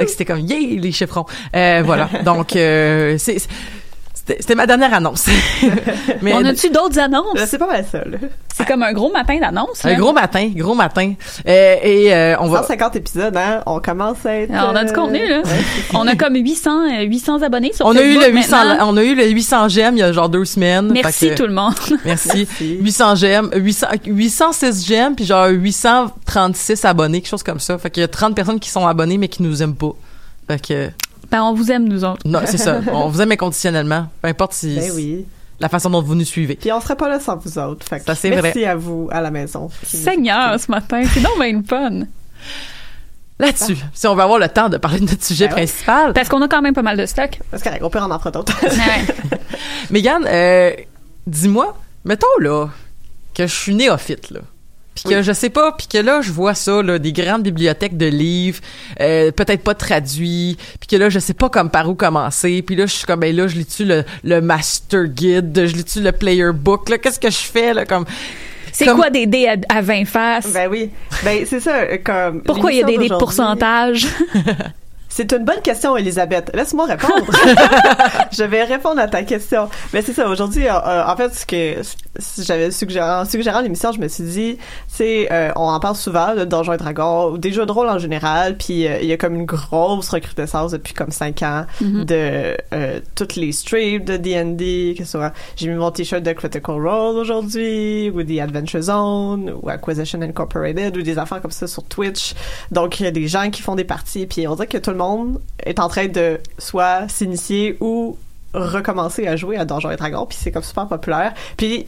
Que 0.01 0.07
c'était 0.07 0.25
comme 0.25 0.41
yay 0.41 0.77
les 0.77 0.93
chiffrons. 0.93 1.27
Euh, 1.55 1.83
voilà. 1.85 2.09
Donc 2.25 2.57
euh, 2.57 3.17
c'est 3.19 3.37
c'était 4.27 4.55
ma 4.55 4.67
dernière 4.67 4.95
annonce. 4.95 5.27
Mais 6.23 6.33
On 6.35 6.45
a-tu 6.45 6.71
d'autres 6.71 6.99
annonces? 6.99 7.35
Là, 7.37 7.47
c'est 7.47 7.59
pas 7.59 7.67
mal 7.67 7.85
ça, 7.91 7.99
là. 7.99 8.19
C'est 8.55 8.67
comme 8.67 8.83
un 8.83 8.93
gros 8.93 9.11
matin 9.11 9.39
d'annonces. 9.41 9.85
un 9.85 9.95
gros 9.95 10.13
matin, 10.13 10.51
gros 10.55 10.75
matin. 10.75 11.15
Euh, 11.49 11.77
et 11.83 12.15
euh, 12.15 12.37
on 12.41 12.49
va 12.49 12.59
150 12.63 12.97
épisodes, 12.97 13.37
hein, 13.37 13.63
on 13.67 13.81
commence 13.81 14.25
à 14.27 14.37
être... 14.37 14.53
Alors, 14.53 14.71
on 14.73 14.77
a 14.77 14.85
du 14.85 14.91
euh, 14.91 14.95
contenu, 14.95 15.27
là. 15.29 15.43
On 15.95 16.07
a 16.07 16.15
comme 16.15 16.37
800, 16.37 16.71
euh, 16.71 17.03
800 17.03 17.43
abonnés 17.43 17.73
sur 17.73 17.87
on 17.87 17.97
a 17.97 18.03
eu 18.03 18.19
le 18.19 18.31
800 18.31 18.65
maintenant. 18.65 18.89
on 18.93 18.97
a 18.97 19.03
eu 19.03 19.15
le 19.15 19.27
800 19.29 19.69
j'aime 19.69 19.97
il 19.97 20.01
y 20.01 20.03
a 20.03 20.13
genre 20.13 20.29
deux 20.29 20.45
semaines. 20.45 20.91
Merci 20.93 21.31
que- 21.31 21.35
tout 21.35 21.47
le 21.47 21.55
monde. 21.55 21.75
Merci. 22.05 22.47
Merci. 22.49 22.79
800 22.81 23.15
j'aime, 23.17 23.51
800, 23.55 23.87
806 24.07 24.87
j'aime, 24.87 25.15
puis 25.17 25.25
genre 25.25 25.49
836 25.49 26.85
abonnés, 26.85 27.21
quelque 27.21 27.31
chose 27.31 27.43
comme 27.43 27.61
ça. 27.61 27.79
Fait 27.79 27.91
qu'il 27.91 28.03
y 28.03 28.05
a 28.05 28.09
30 28.09 28.35
personnes 28.35 28.61
qui 28.61 28.71
sont 28.71 28.87
abonnées, 28.87 29.19
mais 29.19 29.29
qui 29.29 29.43
nous 29.43 29.63
aiment 29.63 29.75
pas. 29.75 29.93
Fait 30.49 30.61
que, 30.61 30.91
Ben, 31.31 31.43
on 31.43 31.55
vous 31.55 31.71
aime, 31.71 31.89
nous 31.89 32.05
autres. 32.05 32.23
non, 32.27 32.41
c'est 32.45 32.59
ça. 32.59 32.81
On 32.93 33.09
vous 33.09 33.21
aime 33.21 33.31
inconditionnellement. 33.33 34.09
Peu 34.21 34.29
importe 34.29 34.53
si, 34.53 34.75
Ben 34.77 34.91
oui. 34.95 35.27
la 35.61 35.69
façon 35.69 35.89
dont 35.91 36.03
vous 36.03 36.15
nous 36.17 36.25
suivez. 36.25 36.57
Puis 36.57 36.73
on 36.73 36.81
serait 36.81 36.97
pas 36.97 37.09
là 37.09 37.21
sans 37.21 37.37
vous 37.37 37.59
autres. 37.59 37.87
Fait 37.87 38.01
que 38.01 38.05
Ça, 38.07 38.15
c'est 38.15 38.31
merci 38.31 38.65
à 38.65 38.75
vous 38.75 39.09
à 39.13 39.21
la 39.21 39.31
maison. 39.31 39.71
Seigneur, 39.85 40.59
ce 40.59 40.71
matin. 40.71 41.03
C'est 41.13 41.21
donc 41.21 41.35
le 41.39 41.63
fun. 41.63 42.07
Là-dessus, 43.39 43.77
si 43.95 44.07
on 44.07 44.15
va 44.15 44.25
avoir 44.25 44.39
le 44.39 44.49
temps 44.49 44.69
de 44.69 44.77
parler 44.77 45.01
de 45.01 45.07
notre 45.07 45.25
sujet 45.25 45.47
Ben 45.49 45.55
principal. 45.55 46.13
Parce 46.13 46.29
qu'on 46.29 46.43
a 46.43 46.49
quand 46.49 46.61
même 46.61 46.75
pas 46.75 46.83
mal 46.83 46.99
de 46.99 47.07
stock. 47.07 47.39
C'est 47.53 47.63
correct, 47.63 47.83
on 47.83 47.89
peut 47.89 47.99
en 47.99 48.11
offrir 48.11 48.33
d'autres. 48.33 48.55
Ouais. 48.63 49.39
Mégane, 49.91 50.27
euh, 50.29 50.73
dis-moi, 51.27 51.75
mettons 52.05 52.27
là, 52.41 52.67
que 53.33 53.47
je 53.47 53.55
suis 53.55 53.75
néophyte, 53.75 54.31
là. 54.31 54.41
Puis 55.05 55.15
que 55.15 55.23
je 55.23 55.33
sais 55.33 55.51
pas, 55.51 55.73
puis 55.73 55.87
que 55.87 55.99
là, 55.99 56.21
je 56.23 56.31
vois 56.33 56.55
ça, 56.55 56.83
là, 56.83 56.99
des 56.99 57.13
grandes 57.13 57.43
bibliothèques 57.43 57.97
de 57.97 58.07
livres, 58.07 58.61
euh, 59.01 59.31
peut-être 59.33 59.63
pas 59.63 59.75
traduits, 59.75 60.57
puis 60.79 60.87
que 60.89 60.97
là, 60.97 61.09
je 61.09 61.19
sais 61.19 61.35
pas 61.35 61.49
comme 61.49 61.71
par 61.71 61.89
où 61.89 61.95
commencer, 61.95 62.63
puis 62.63 62.77
là, 62.77 62.87
je 62.87 62.93
suis 62.95 63.07
comme, 63.07 63.21
ben 63.21 63.35
là, 63.35 63.47
je 63.47 63.57
lis-tu 63.57 63.85
le, 63.85 64.05
le 64.25 64.41
Master 64.41 65.05
Guide, 65.07 65.67
je 65.67 65.75
lis-tu 65.77 66.01
le 66.01 66.13
Player 66.13 66.51
Book, 66.53 66.89
là, 66.89 66.99
qu'est-ce 66.99 67.21
que 67.21 67.31
je 67.31 67.37
fais, 67.39 67.75
là, 67.75 67.85
comme... 67.87 68.05
C'est 68.73 68.85
Comme- 68.85 68.99
quoi 68.99 69.11
des 69.11 69.27
dés 69.27 69.49
à, 69.49 69.57
à 69.69 69.81
20 69.81 70.05
faces? 70.05 70.53
ben 70.53 70.69
oui. 70.71 70.91
Ben 71.25 71.45
c'est 71.45 71.59
ça, 71.59 71.99
comme. 71.99 72.41
Pourquoi 72.43 72.71
il 72.71 72.79
y 72.79 72.83
a 72.83 72.87
des, 72.87 72.99
des 72.99 73.09
pourcentages? 73.09 74.07
C'est 75.11 75.33
une 75.33 75.45
bonne 75.45 75.61
question, 75.61 75.97
Elisabeth. 75.97 76.51
Laisse-moi 76.55 76.87
répondre. 76.87 77.27
je 78.33 78.45
vais 78.45 78.63
répondre 78.63 79.01
à 79.01 79.09
ta 79.09 79.23
question. 79.25 79.69
Mais 79.93 80.03
c'est 80.03 80.13
ça, 80.13 80.29
aujourd'hui, 80.29 80.67
euh, 80.67 80.73
euh, 80.73 81.05
en 81.05 81.17
fait, 81.17 81.35
ce 81.35 81.45
que 81.45 81.83
j'avais 82.39 82.71
suggéré, 82.71 83.09
en 83.09 83.25
suggérant 83.25 83.61
l'émission, 83.61 83.93
je 83.93 84.01
me 84.01 84.09
suis 84.09 84.25
dit, 84.25 84.59
c'est, 84.89 85.31
euh, 85.33 85.51
on 85.57 85.69
en 85.69 85.81
parle 85.81 85.97
souvent 85.97 86.35
de 86.35 86.45
Donjons 86.45 86.73
et 86.73 86.77
Dragons, 86.77 87.33
ou 87.33 87.39
des 87.39 87.53
jeux 87.53 87.67
de 87.67 87.73
rôle 87.73 87.89
en 87.89 87.99
général, 87.99 88.57
puis 88.57 88.87
euh, 88.87 88.99
il 89.01 89.09
y 89.09 89.13
a 89.13 89.17
comme 89.17 89.35
une 89.35 89.47
grosse 89.47 90.09
recrudescence 90.09 90.73
depuis 90.73 90.95
comme 90.95 91.11
cinq 91.11 91.43
ans 91.43 91.67
de 91.81 92.57
euh, 92.73 93.01
toutes 93.15 93.37
les 93.37 93.53
streams 93.53 94.05
de 94.05 94.17
D&D, 94.17 94.95
que 94.97 95.05
ce 95.05 95.11
soit, 95.13 95.33
j'ai 95.57 95.69
mis 95.69 95.77
mon 95.77 95.91
t-shirt 95.91 96.23
de 96.23 96.33
Critical 96.33 96.77
Role 96.77 97.17
aujourd'hui, 97.17 98.11
ou 98.11 98.23
des 98.23 98.41
Adventure 98.41 98.83
Zone, 98.83 99.55
ou 99.63 99.69
Acquisition 99.69 100.21
Incorporated, 100.21 100.97
ou 100.97 101.03
des 101.03 101.19
affaires 101.19 101.41
comme 101.41 101.51
ça 101.51 101.67
sur 101.67 101.85
Twitch. 101.85 102.35
Donc, 102.71 103.01
il 103.01 103.05
y 103.05 103.07
a 103.07 103.13
des 103.13 103.29
gens 103.29 103.51
qui 103.51 103.63
font 103.63 103.75
des 103.75 103.85
parties, 103.85 104.27
puis 104.27 104.47
on 104.47 104.55
dirait 104.55 104.67
que 104.67 104.79
tout 104.79 104.91
le 104.91 104.97
monde 105.01 105.41
est 105.65 105.79
en 105.81 105.89
train 105.89 106.07
de 106.09 106.39
soit 106.59 107.09
s'initier 107.09 107.77
ou 107.81 108.17
recommencer 108.55 109.27
à 109.27 109.37
jouer 109.37 109.57
à 109.57 109.65
Donjons 109.65 109.91
et 109.91 109.97
Dragons, 109.97 110.27
puis 110.27 110.39
c'est 110.41 110.51
comme 110.53 110.63
super 110.63 110.87
populaire. 110.87 111.33
Puis 111.57 111.87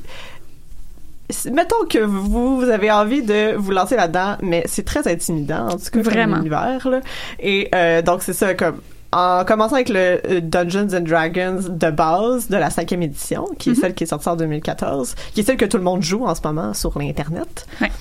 mettons 1.50 1.84
que 1.88 1.98
vous, 1.98 2.56
vous 2.60 2.68
avez 2.68 2.90
envie 2.90 3.22
de 3.22 3.54
vous 3.56 3.70
lancer 3.72 3.96
là-dedans, 3.96 4.36
mais 4.42 4.62
c'est 4.66 4.84
très 4.84 5.10
intimidant, 5.10 5.68
en 5.68 5.76
tout 5.76 5.90
cas, 5.92 6.02
Vraiment. 6.02 6.34
comme 6.36 6.40
univers, 6.46 6.88
là. 6.88 7.00
Et 7.40 7.68
euh, 7.74 8.02
donc, 8.02 8.22
c'est 8.22 8.32
ça, 8.32 8.54
comme 8.54 8.80
en 9.12 9.44
commençant 9.44 9.74
avec 9.74 9.90
le 9.90 10.20
euh, 10.26 10.40
Dungeons 10.40 10.88
and 10.94 11.00
Dragons 11.02 11.60
de 11.68 11.90
base 11.90 12.48
de 12.48 12.56
la 12.56 12.70
cinquième 12.70 13.02
édition, 13.02 13.46
qui 13.58 13.70
est 13.70 13.74
celle 13.74 13.94
qui 13.94 14.04
est 14.04 14.06
sortie 14.06 14.28
en 14.28 14.36
2014, 14.36 15.14
qui 15.34 15.40
est 15.40 15.44
celle 15.44 15.58
que 15.58 15.66
tout 15.66 15.76
le 15.76 15.82
monde 15.82 16.02
joue 16.02 16.24
en 16.24 16.34
ce 16.34 16.40
moment 16.44 16.72
sur 16.72 16.98
l'Internet. 16.98 17.66
Ouais. 17.80 17.92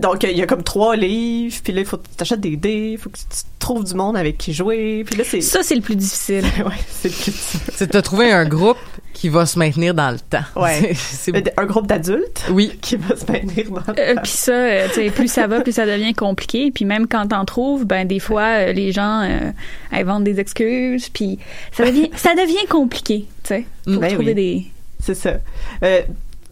Donc, 0.00 0.22
il 0.22 0.36
y 0.36 0.42
a 0.42 0.46
comme 0.46 0.62
trois 0.62 0.96
livres, 0.96 1.56
puis 1.62 1.72
là, 1.72 1.80
il 1.80 1.86
faut 1.86 1.96
que 1.98 2.06
tu 2.08 2.14
t'achètes 2.16 2.40
des 2.40 2.56
dés, 2.56 2.90
il 2.92 2.98
faut 2.98 3.10
que 3.10 3.16
tu 3.18 3.24
trouves 3.58 3.84
du 3.84 3.94
monde 3.94 4.16
avec 4.16 4.36
qui 4.38 4.52
jouer, 4.52 5.04
puis 5.06 5.16
là, 5.16 5.24
c'est... 5.26 5.40
Ça, 5.40 5.62
c'est 5.62 5.74
le 5.74 5.80
plus 5.80 5.96
difficile. 5.96 6.44
ouais, 6.58 6.72
c'est 6.90 7.08
le 7.08 7.14
plus- 7.14 7.58
C'est 7.74 7.92
de 7.92 8.00
trouver 8.00 8.30
un 8.32 8.44
groupe 8.46 8.76
qui 9.14 9.28
va 9.28 9.46
se 9.46 9.58
maintenir 9.58 9.94
dans 9.94 10.10
le 10.10 10.18
temps. 10.18 10.42
Ouais. 10.56 10.92
C'est- 10.94 11.52
Un 11.58 11.64
groupe 11.66 11.86
d'adultes 11.86 12.44
oui. 12.50 12.72
qui 12.82 12.96
va 12.96 13.16
se 13.16 13.24
maintenir 13.30 13.70
dans 13.70 13.80
le 13.92 13.98
Euh, 14.00 14.14
temps. 14.16 14.20
puis 14.22 14.32
ça, 14.32 14.52
euh, 14.52 14.88
tu 14.88 14.94
sais, 14.94 15.10
plus 15.10 15.28
ça 15.28 15.46
va, 15.46 15.60
plus 15.60 15.72
ça 15.72 15.86
devient 15.86 16.12
compliqué. 16.14 16.70
Puis 16.74 16.84
même 16.84 17.06
quand 17.06 17.28
t'en 17.28 17.44
trouves, 17.44 17.86
ben 17.86 18.06
des 18.06 18.18
fois, 18.18 18.42
euh, 18.58 18.72
les 18.72 18.92
gens 18.92 19.22
euh, 19.22 19.50
inventent 19.92 20.24
des 20.24 20.40
excuses. 20.40 21.08
Puis 21.08 21.38
ça 21.72 21.84
devient, 21.86 22.10
ça 22.16 22.34
devient 22.34 22.66
compliqué, 22.68 23.26
tu 23.44 23.48
sais. 23.48 23.64
Faut 23.86 23.98
Ben 24.00 24.08
trouver 24.12 24.28
oui. 24.28 24.34
des... 24.34 24.66
C'est 25.00 25.14
ça. 25.14 25.34
Euh, 25.82 26.00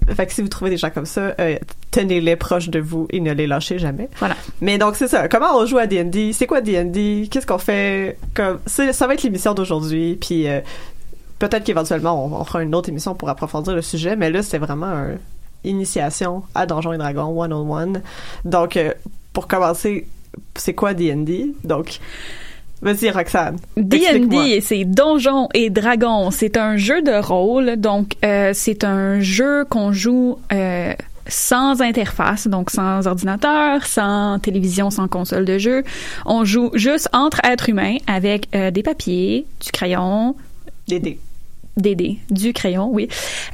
fait 0.09 0.27
que 0.27 0.33
si 0.33 0.43
vous 0.43 0.49
trouvez 0.49 0.71
des 0.71 0.77
gens 0.77 0.91
comme 0.91 1.07
ça, 1.07 1.35
euh, 1.41 1.57
tenez-les 1.91 2.37
proches 2.37 2.69
de 2.69 2.81
vous 2.81 3.07
et 3.11 3.21
ne 3.21 3.33
les 3.33 3.47
lâchez 3.47 3.79
jamais. 3.79 4.09
Voilà. 4.19 4.37
Mais 4.61 4.79
donc 4.79 4.97
c'est 4.97 5.09
ça. 5.09 5.29
Comment 5.29 5.57
on 5.57 5.67
joue 5.67 5.79
à 5.79 5.87
D&D 5.87 6.33
C'est 6.33 6.47
quoi 6.47 6.61
D&D 6.61 7.29
Qu'est-ce 7.31 7.47
qu'on 7.47 7.59
fait? 7.59 8.19
Comme 8.35 8.59
ça 8.67 9.07
va 9.07 9.15
être 9.15 9.23
l'émission 9.23 9.55
d'aujourd'hui. 9.55 10.19
Puis 10.21 10.49
euh, 10.49 10.61
peut-être 11.39 11.65
qu'éventuellement 11.65 12.27
on, 12.27 12.41
on 12.41 12.45
fera 12.45 12.63
une 12.63 12.75
autre 12.75 12.89
émission 12.89 13.15
pour 13.15 13.29
approfondir 13.29 13.75
le 13.75 13.83
sujet. 13.83 14.17
Mais 14.17 14.31
là 14.31 14.43
c'est 14.43 14.59
vraiment 14.59 14.93
une 15.65 15.77
initiation 15.77 16.43
à 16.55 16.67
Donjons 16.67 16.93
et 16.93 16.99
Dragons 16.99 17.43
101. 17.43 18.01
Donc 18.45 18.77
euh, 18.77 18.93
pour 19.33 19.49
commencer, 19.49 20.07
c'est 20.57 20.75
quoi 20.75 20.95
D&D 20.95 21.53
Donc 21.65 22.01
vas-y 22.83 23.11
Roxane. 23.11 23.57
D&D, 23.77 24.61
c'est 24.61 24.85
Donjons 24.85 25.49
et 25.55 25.71
Dragons. 25.71 26.31
C'est 26.31 26.57
un 26.57 26.77
jeu 26.77 27.01
de 27.03 27.13
rôle, 27.13 27.77
donc 27.77 28.15
euh, 28.25 28.51
c'est 28.53 28.85
un 28.85 29.21
jeu 29.21 29.65
qu'on 29.65 29.93
joue 29.93 30.39
euh, 30.53 30.93
sans 31.27 31.81
interface, 31.81 32.49
donc 32.49 32.71
sans 32.71 33.07
ordinateur, 33.07 33.87
sans 33.87 34.39
télévision, 34.41 34.91
sans 34.91 35.09
console 35.09 35.45
de 35.45 35.59
jeu. 35.59 35.85
On 36.27 36.45
joue 36.45 36.71
juste 36.75 37.09
entre 37.13 37.41
êtres 37.45 37.69
humains 37.69 37.97
avec 38.07 38.49
euh, 38.55 38.71
des 38.71 38.83
papiers, 38.83 39.47
du 39.65 39.71
crayon, 39.71 40.37
Des 40.89 40.99
dés. 40.99 41.19
Des 41.77 41.95
dés, 41.95 42.19
du 42.31 42.53
crayon, 42.53 42.91
oui. 42.93 43.09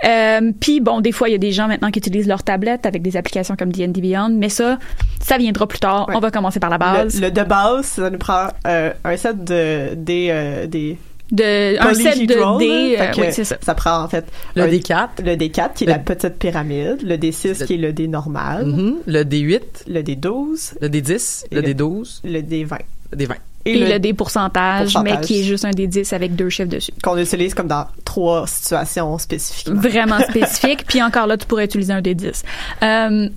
Euh, 0.05 0.53
Puis 0.61 0.81
bon, 0.81 1.01
des 1.01 1.13
fois, 1.13 1.29
il 1.29 1.33
y 1.33 1.35
a 1.35 1.39
des 1.39 1.53
gens 1.53 1.69
maintenant 1.69 1.91
qui 1.91 1.99
utilisent 2.01 2.27
leur 2.27 2.43
tablette 2.43 2.85
avec 2.87 3.03
des 3.03 3.17
applications 3.17 3.55
comme 3.57 3.73
D&D 3.73 4.01
Beyond, 4.01 4.31
mais 4.31 4.49
ça, 4.49 4.79
ça 5.21 5.39
viendra 5.39 5.67
plus 5.69 5.79
tard. 5.79 6.09
Ouais. 6.09 6.17
On 6.17 6.21
va 6.21 6.31
commencer 6.31 6.59
par 6.61 6.71
la 6.71 6.79
base. 6.79 7.21
Le, 7.21 7.27
le 7.27 7.31
de 7.33 7.43
base, 7.43 7.87
ça 7.87 8.11
nous 8.11 8.19
prend 8.19 8.49
euh, 8.67 8.93
un 9.05 9.17
set 9.17 9.45
de 9.45 9.95
des 9.95 10.29
euh, 10.31 10.67
des 10.67 10.99
de, 11.31 11.79
un 11.79 11.93
set 11.93 12.19
de 12.21 12.59
dés, 12.59 12.97
euh, 12.99 13.13
oui, 13.19 13.27
c'est 13.33 13.45
ça. 13.45 13.57
Ça 13.61 13.75
prend 13.75 14.03
en 14.03 14.09
fait 14.09 14.25
Le 14.57 14.63
un- 14.63 14.67
D4, 14.69 15.09
le 15.23 15.37
D4 15.37 15.75
qui 15.75 15.85
est 15.85 15.87
Le- 15.87 15.93
la 15.93 15.99
petite 15.99 16.39
pyramide, 16.39 17.03
le 17.03 17.17
D6 17.17 17.61
Le- 17.61 17.67
qui 17.67 17.75
est 17.75 17.77
le 17.77 17.93
D 17.93 18.09
normal, 18.09 18.65
mhm, 18.65 18.95
le 19.07 19.23
D8, 19.25 19.61
le 19.89 20.01
D12, 20.03 20.75
le 20.81 20.89
D10, 20.89 21.45
le 21.53 21.61
le- 21.61 21.69
D12, 21.75 22.21
le 22.25 22.41
D20 22.41 22.79
le 23.13 23.17
D20. 23.19 23.35
Et, 23.69 23.77
Et, 23.77 23.79
le, 23.79 23.93
le, 23.93 23.99
dé 23.99 24.13
pourcentage, 24.15 24.97
mais 25.03 25.21
qui 25.21 25.41
est 25.41 25.45
juste 25.45 25.65
un 25.65 25.71
des 25.71 25.87
10 25.87 26.13
avec 26.13 26.35
deux 26.35 26.49
chiffres 26.49 26.69
dessus. 26.69 26.93
qu'on 27.03 27.17
utilise 27.17 27.55
comme 27.55 27.69
dans 27.69 27.87
trois 28.05 28.47
situations 28.47 29.19
spécifiquement. 29.19 29.81
Vraiment 29.81 30.21
spécifique. 30.21 30.85
Puis 30.89 31.03
encore 31.03 31.27
là, 31.27 31.37
tu 31.37 31.47
pourrais 31.47 31.65
utiliser 31.65 31.93
un 31.93 32.03
des 32.03 32.15
10. 32.15 32.43
Euh, 32.83 33.29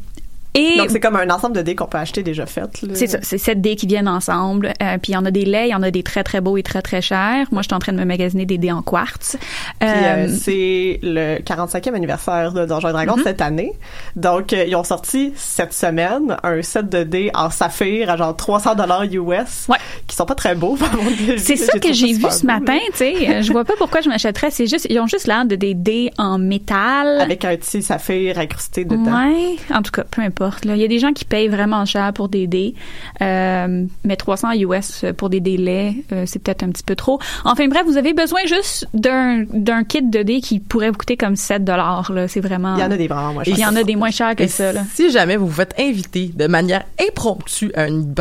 Et 0.53 0.77
Donc, 0.77 0.89
c'est 0.89 0.99
comme 0.99 1.15
un 1.15 1.29
ensemble 1.29 1.55
de 1.55 1.61
dés 1.61 1.75
qu'on 1.75 1.85
peut 1.85 1.97
acheter 1.97 2.23
déjà 2.23 2.45
faites. 2.45 2.83
c'est 2.93 3.07
ça, 3.07 3.19
c'est 3.21 3.37
7 3.37 3.61
dés 3.61 3.75
qui 3.77 3.87
viennent 3.87 4.07
ensemble. 4.09 4.73
Euh, 4.81 4.97
puis 5.01 5.11
il 5.13 5.15
y 5.15 5.17
en 5.17 5.25
a 5.25 5.31
des 5.31 5.45
laits, 5.45 5.67
il 5.67 5.71
y 5.71 5.75
en 5.75 5.81
a 5.83 5.91
des 5.91 6.03
très 6.03 6.23
très 6.23 6.41
beaux 6.41 6.57
et 6.57 6.63
très 6.63 6.81
très 6.81 7.01
chers. 7.01 7.47
Moi, 7.51 7.61
je 7.61 7.67
suis 7.69 7.73
en 7.75 7.79
train 7.79 7.93
de 7.93 7.97
me 7.97 8.03
magasiner 8.05 8.45
des 8.45 8.57
dés 8.57 8.71
en 8.71 8.81
quartz. 8.81 9.37
Euh, 9.81 9.85
Euh, 9.87 10.27
c'est 10.37 10.99
le 11.03 11.37
45e 11.41 11.93
anniversaire 11.95 12.51
de 12.51 12.65
Donjons 12.65 12.89
et 12.89 12.93
Dragons 12.93 13.15
Mhm. 13.17 13.23
cette 13.23 13.41
année. 13.41 13.71
Donc, 14.15 14.51
euh, 14.51 14.65
ils 14.67 14.75
ont 14.75 14.83
sorti 14.83 15.31
cette 15.35 15.73
semaine 15.73 16.35
un 16.43 16.61
set 16.61 16.89
de 16.89 17.03
dés 17.03 17.31
en 17.33 17.49
saphir 17.49 18.09
à 18.09 18.17
genre 18.17 18.35
300 18.35 18.75
dollars 18.75 19.03
US, 19.03 19.67
qui 20.07 20.15
sont 20.15 20.25
pas 20.25 20.35
très 20.35 20.55
beaux. 20.55 20.77
C'est 21.37 21.55
ça 21.55 21.79
que 21.79 21.93
j'ai 21.93 22.13
vu 22.13 22.25
ce 22.29 22.41
beau, 22.41 22.47
matin, 22.47 22.77
tu 22.91 22.97
sais. 22.97 23.29
Euh, 23.29 23.41
Je 23.41 23.51
vois 23.51 23.63
pas 23.63 23.73
pourquoi 23.77 24.01
je 24.01 24.09
m'achèterais. 24.09 24.51
C'est 24.51 24.67
juste, 24.67 24.87
ils 24.89 24.99
ont 24.99 25.07
juste 25.07 25.27
l'air 25.27 25.45
de 25.45 25.55
des 25.55 25.73
dés 25.75 26.11
en 26.17 26.37
métal. 26.37 27.21
Avec 27.21 27.45
un 27.45 27.55
petit 27.55 27.81
saphir 27.81 28.37
incrusté 28.37 28.83
dedans. 28.85 29.03
Ouais, 29.27 29.55
en 29.73 29.81
tout 29.81 29.91
cas, 29.91 30.03
peu 30.09 30.21
importe. 30.21 30.40
Là. 30.65 30.75
Il 30.75 30.81
y 30.81 30.85
a 30.85 30.87
des 30.87 30.99
gens 30.99 31.13
qui 31.13 31.25
payent 31.25 31.47
vraiment 31.47 31.85
cher 31.85 32.11
pour 32.13 32.29
des 32.29 32.47
dés, 32.47 32.73
euh, 33.21 33.85
mais 34.03 34.15
300 34.15 34.53
US 34.53 35.05
pour 35.17 35.29
des 35.29 35.39
délais, 35.39 35.95
euh, 36.11 36.23
c'est 36.25 36.39
peut-être 36.39 36.63
un 36.63 36.69
petit 36.69 36.83
peu 36.83 36.95
trop. 36.95 37.19
Enfin 37.45 37.67
bref, 37.67 37.83
vous 37.85 37.97
avez 37.97 38.13
besoin 38.13 38.41
juste 38.45 38.87
d'un 38.93 39.43
d'un 39.51 39.83
kit 39.83 40.01
de 40.01 40.23
dés 40.23 40.41
qui 40.41 40.59
pourrait 40.59 40.89
vous 40.89 40.97
coûter 40.97 41.17
comme 41.17 41.35
7 41.35 41.63
dollars. 41.63 42.11
Là, 42.11 42.27
c'est 42.27 42.39
vraiment. 42.39 42.75
Il 42.75 42.81
y 42.81 42.83
en 42.83 42.91
a 42.91 42.97
des 42.97 43.07
vraiment 43.07 43.33
moins 43.33 43.43
chers. 43.43 43.57
il 43.57 43.59
y 43.59 43.65
en 43.65 43.75
a 43.75 43.83
des 43.83 43.95
moins 43.95 44.11
chers 44.11 44.35
que 44.35 44.43
Et 44.43 44.47
ça. 44.47 44.73
Là. 44.73 44.83
Si 44.93 45.11
jamais 45.11 45.37
vous 45.37 45.47
vous 45.47 45.53
faites 45.53 45.75
inviter 45.79 46.31
de 46.33 46.47
manière 46.47 46.83
impromptue 46.99 47.71
à 47.75 47.87
une, 47.87 48.13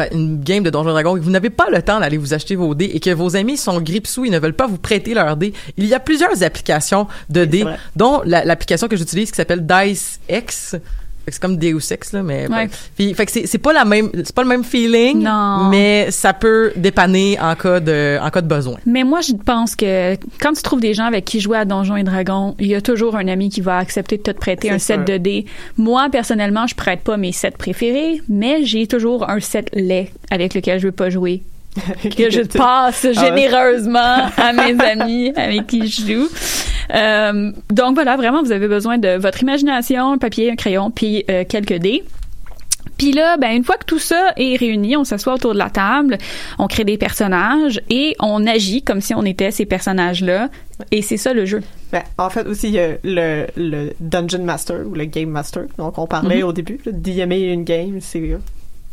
game 0.42 0.62
de 0.62 0.70
Donjons 0.70 0.90
et 0.90 0.92
Dragons 0.92 1.16
et 1.16 1.20
que 1.20 1.24
vous 1.24 1.30
n'avez 1.30 1.50
pas 1.50 1.68
le 1.70 1.82
temps 1.82 2.00
d'aller 2.00 2.16
vous 2.16 2.34
acheter 2.34 2.56
vos 2.56 2.74
dés 2.74 2.90
et 2.94 3.00
que 3.00 3.10
vos 3.10 3.36
amis 3.36 3.56
sont 3.56 3.80
grippe-sous, 3.80 4.24
ils 4.24 4.30
ne 4.30 4.38
veulent 4.38 4.54
pas 4.54 4.66
vous 4.66 4.78
prêter 4.78 5.14
leurs 5.14 5.36
dés, 5.36 5.52
il 5.76 5.86
y 5.86 5.94
a 5.94 6.00
plusieurs 6.00 6.42
applications 6.42 7.06
de 7.28 7.44
dés, 7.44 7.64
dont 7.96 8.22
la- 8.24 8.44
l'application 8.44 8.88
que 8.88 8.96
j'utilise 8.96 9.30
qui 9.30 9.36
s'appelle 9.36 9.66
Dice 9.66 10.20
X. 10.28 10.76
C'est 11.28 11.40
comme 11.40 11.56
Deus 11.56 11.92
Ex 11.92 12.12
là, 12.12 12.22
mais 12.22 12.48
Ouais. 12.50 12.68
puis 12.96 13.14
fait 13.14 13.26
que 13.26 13.32
c'est 13.32 13.46
c'est 13.46 13.58
pas 13.58 13.72
la 13.72 13.84
même, 13.84 14.10
c'est 14.14 14.34
pas 14.34 14.42
le 14.42 14.48
même 14.48 14.64
feeling, 14.64 15.22
Non. 15.22 15.68
mais 15.70 16.10
ça 16.10 16.32
peut 16.32 16.72
dépanner 16.76 17.38
en 17.40 17.54
cas 17.54 17.78
de 17.80 18.18
en 18.20 18.30
cas 18.30 18.40
de 18.40 18.48
besoin. 18.48 18.78
Mais 18.86 19.04
moi, 19.04 19.20
je 19.20 19.32
pense 19.34 19.76
que 19.76 20.16
quand 20.40 20.52
tu 20.54 20.62
trouves 20.62 20.80
des 20.80 20.94
gens 20.94 21.04
avec 21.04 21.24
qui 21.24 21.38
jouer 21.40 21.58
à 21.58 21.64
Donjons 21.64 21.96
et 21.96 22.02
Dragons, 22.02 22.54
il 22.58 22.66
y 22.66 22.74
a 22.74 22.80
toujours 22.80 23.16
un 23.16 23.28
ami 23.28 23.48
qui 23.48 23.60
va 23.60 23.78
accepter 23.78 24.16
de 24.16 24.22
te 24.22 24.30
prêter 24.32 24.70
un 24.70 24.78
set 24.78 25.06
de 25.06 25.16
dés. 25.18 25.46
Moi, 25.76 26.08
personnellement, 26.10 26.66
je 26.66 26.74
prête 26.74 27.00
pas 27.00 27.16
mes 27.16 27.32
sets 27.32 27.52
préférés, 27.52 28.20
mais 28.28 28.64
j'ai 28.64 28.86
toujours 28.86 29.28
un 29.30 29.40
set 29.40 29.68
laid 29.74 30.10
avec 30.30 30.54
lequel 30.54 30.80
je 30.80 30.86
veux 30.86 30.92
pas 30.92 31.10
jouer. 31.10 31.42
que 32.16 32.30
je 32.30 32.42
passe 32.42 33.06
Ah 33.08 33.12
généreusement 33.12 33.98
à 34.36 34.52
mes 34.52 34.78
amis 34.82 35.32
avec 35.36 35.66
qui 35.66 35.86
je 35.88 36.00
joue. 36.06 36.28
Euh, 36.94 37.52
donc 37.70 37.94
voilà, 37.94 38.16
vraiment, 38.16 38.42
vous 38.42 38.52
avez 38.52 38.66
besoin 38.68 38.98
de 38.98 39.16
votre 39.16 39.42
imagination, 39.42 40.12
un 40.12 40.18
papier, 40.18 40.50
un 40.50 40.56
crayon, 40.56 40.90
puis 40.90 41.24
euh, 41.30 41.44
quelques 41.48 41.78
dés. 41.78 42.02
Puis 42.98 43.12
là, 43.12 43.36
ben 43.38 43.52
une 43.52 43.64
fois 43.64 43.76
que 43.76 43.84
tout 43.86 43.98
ça 43.98 44.32
est 44.36 44.56
réuni, 44.56 44.94
on 44.96 45.04
s'assoit 45.04 45.34
autour 45.34 45.54
de 45.54 45.58
la 45.58 45.70
table, 45.70 46.18
on 46.58 46.66
crée 46.66 46.84
des 46.84 46.98
personnages 46.98 47.80
et 47.88 48.14
on 48.20 48.46
agit 48.46 48.82
comme 48.82 49.00
si 49.00 49.14
on 49.14 49.24
était 49.24 49.50
ces 49.50 49.64
personnages-là. 49.64 50.48
Et 50.90 51.00
c'est 51.00 51.16
ça 51.16 51.32
le 51.32 51.46
jeu. 51.46 51.62
Ben, 51.92 52.02
en 52.18 52.28
fait, 52.28 52.46
aussi, 52.46 52.68
il 52.68 52.74
y 52.74 52.78
a 52.78 52.88
le, 53.02 53.46
le 53.56 53.92
Dungeon 54.00 54.42
Master 54.44 54.80
ou 54.86 54.94
le 54.94 55.04
Game 55.06 55.30
Master. 55.30 55.64
Donc, 55.78 55.96
on 55.98 56.06
parlait 56.06 56.38
Mhm. 56.38 56.44
au 56.48 56.52
début, 56.52 56.78
là, 56.84 56.92
d'IMA 56.92 57.36
une 57.36 57.64
game, 57.64 57.98
c'est 58.00 58.20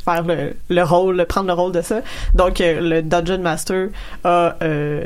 faire 0.08 0.24
le, 0.24 0.54
le 0.70 0.84
rôle, 0.84 1.26
prendre 1.26 1.48
le 1.48 1.54
rôle 1.54 1.74
de 1.74 1.82
ça. 1.82 2.02
Donc, 2.34 2.62
euh, 2.62 2.80
le 2.80 3.02
Dungeon 3.02 3.40
Master 3.40 3.90
a, 4.24 4.56
euh, 4.62 5.06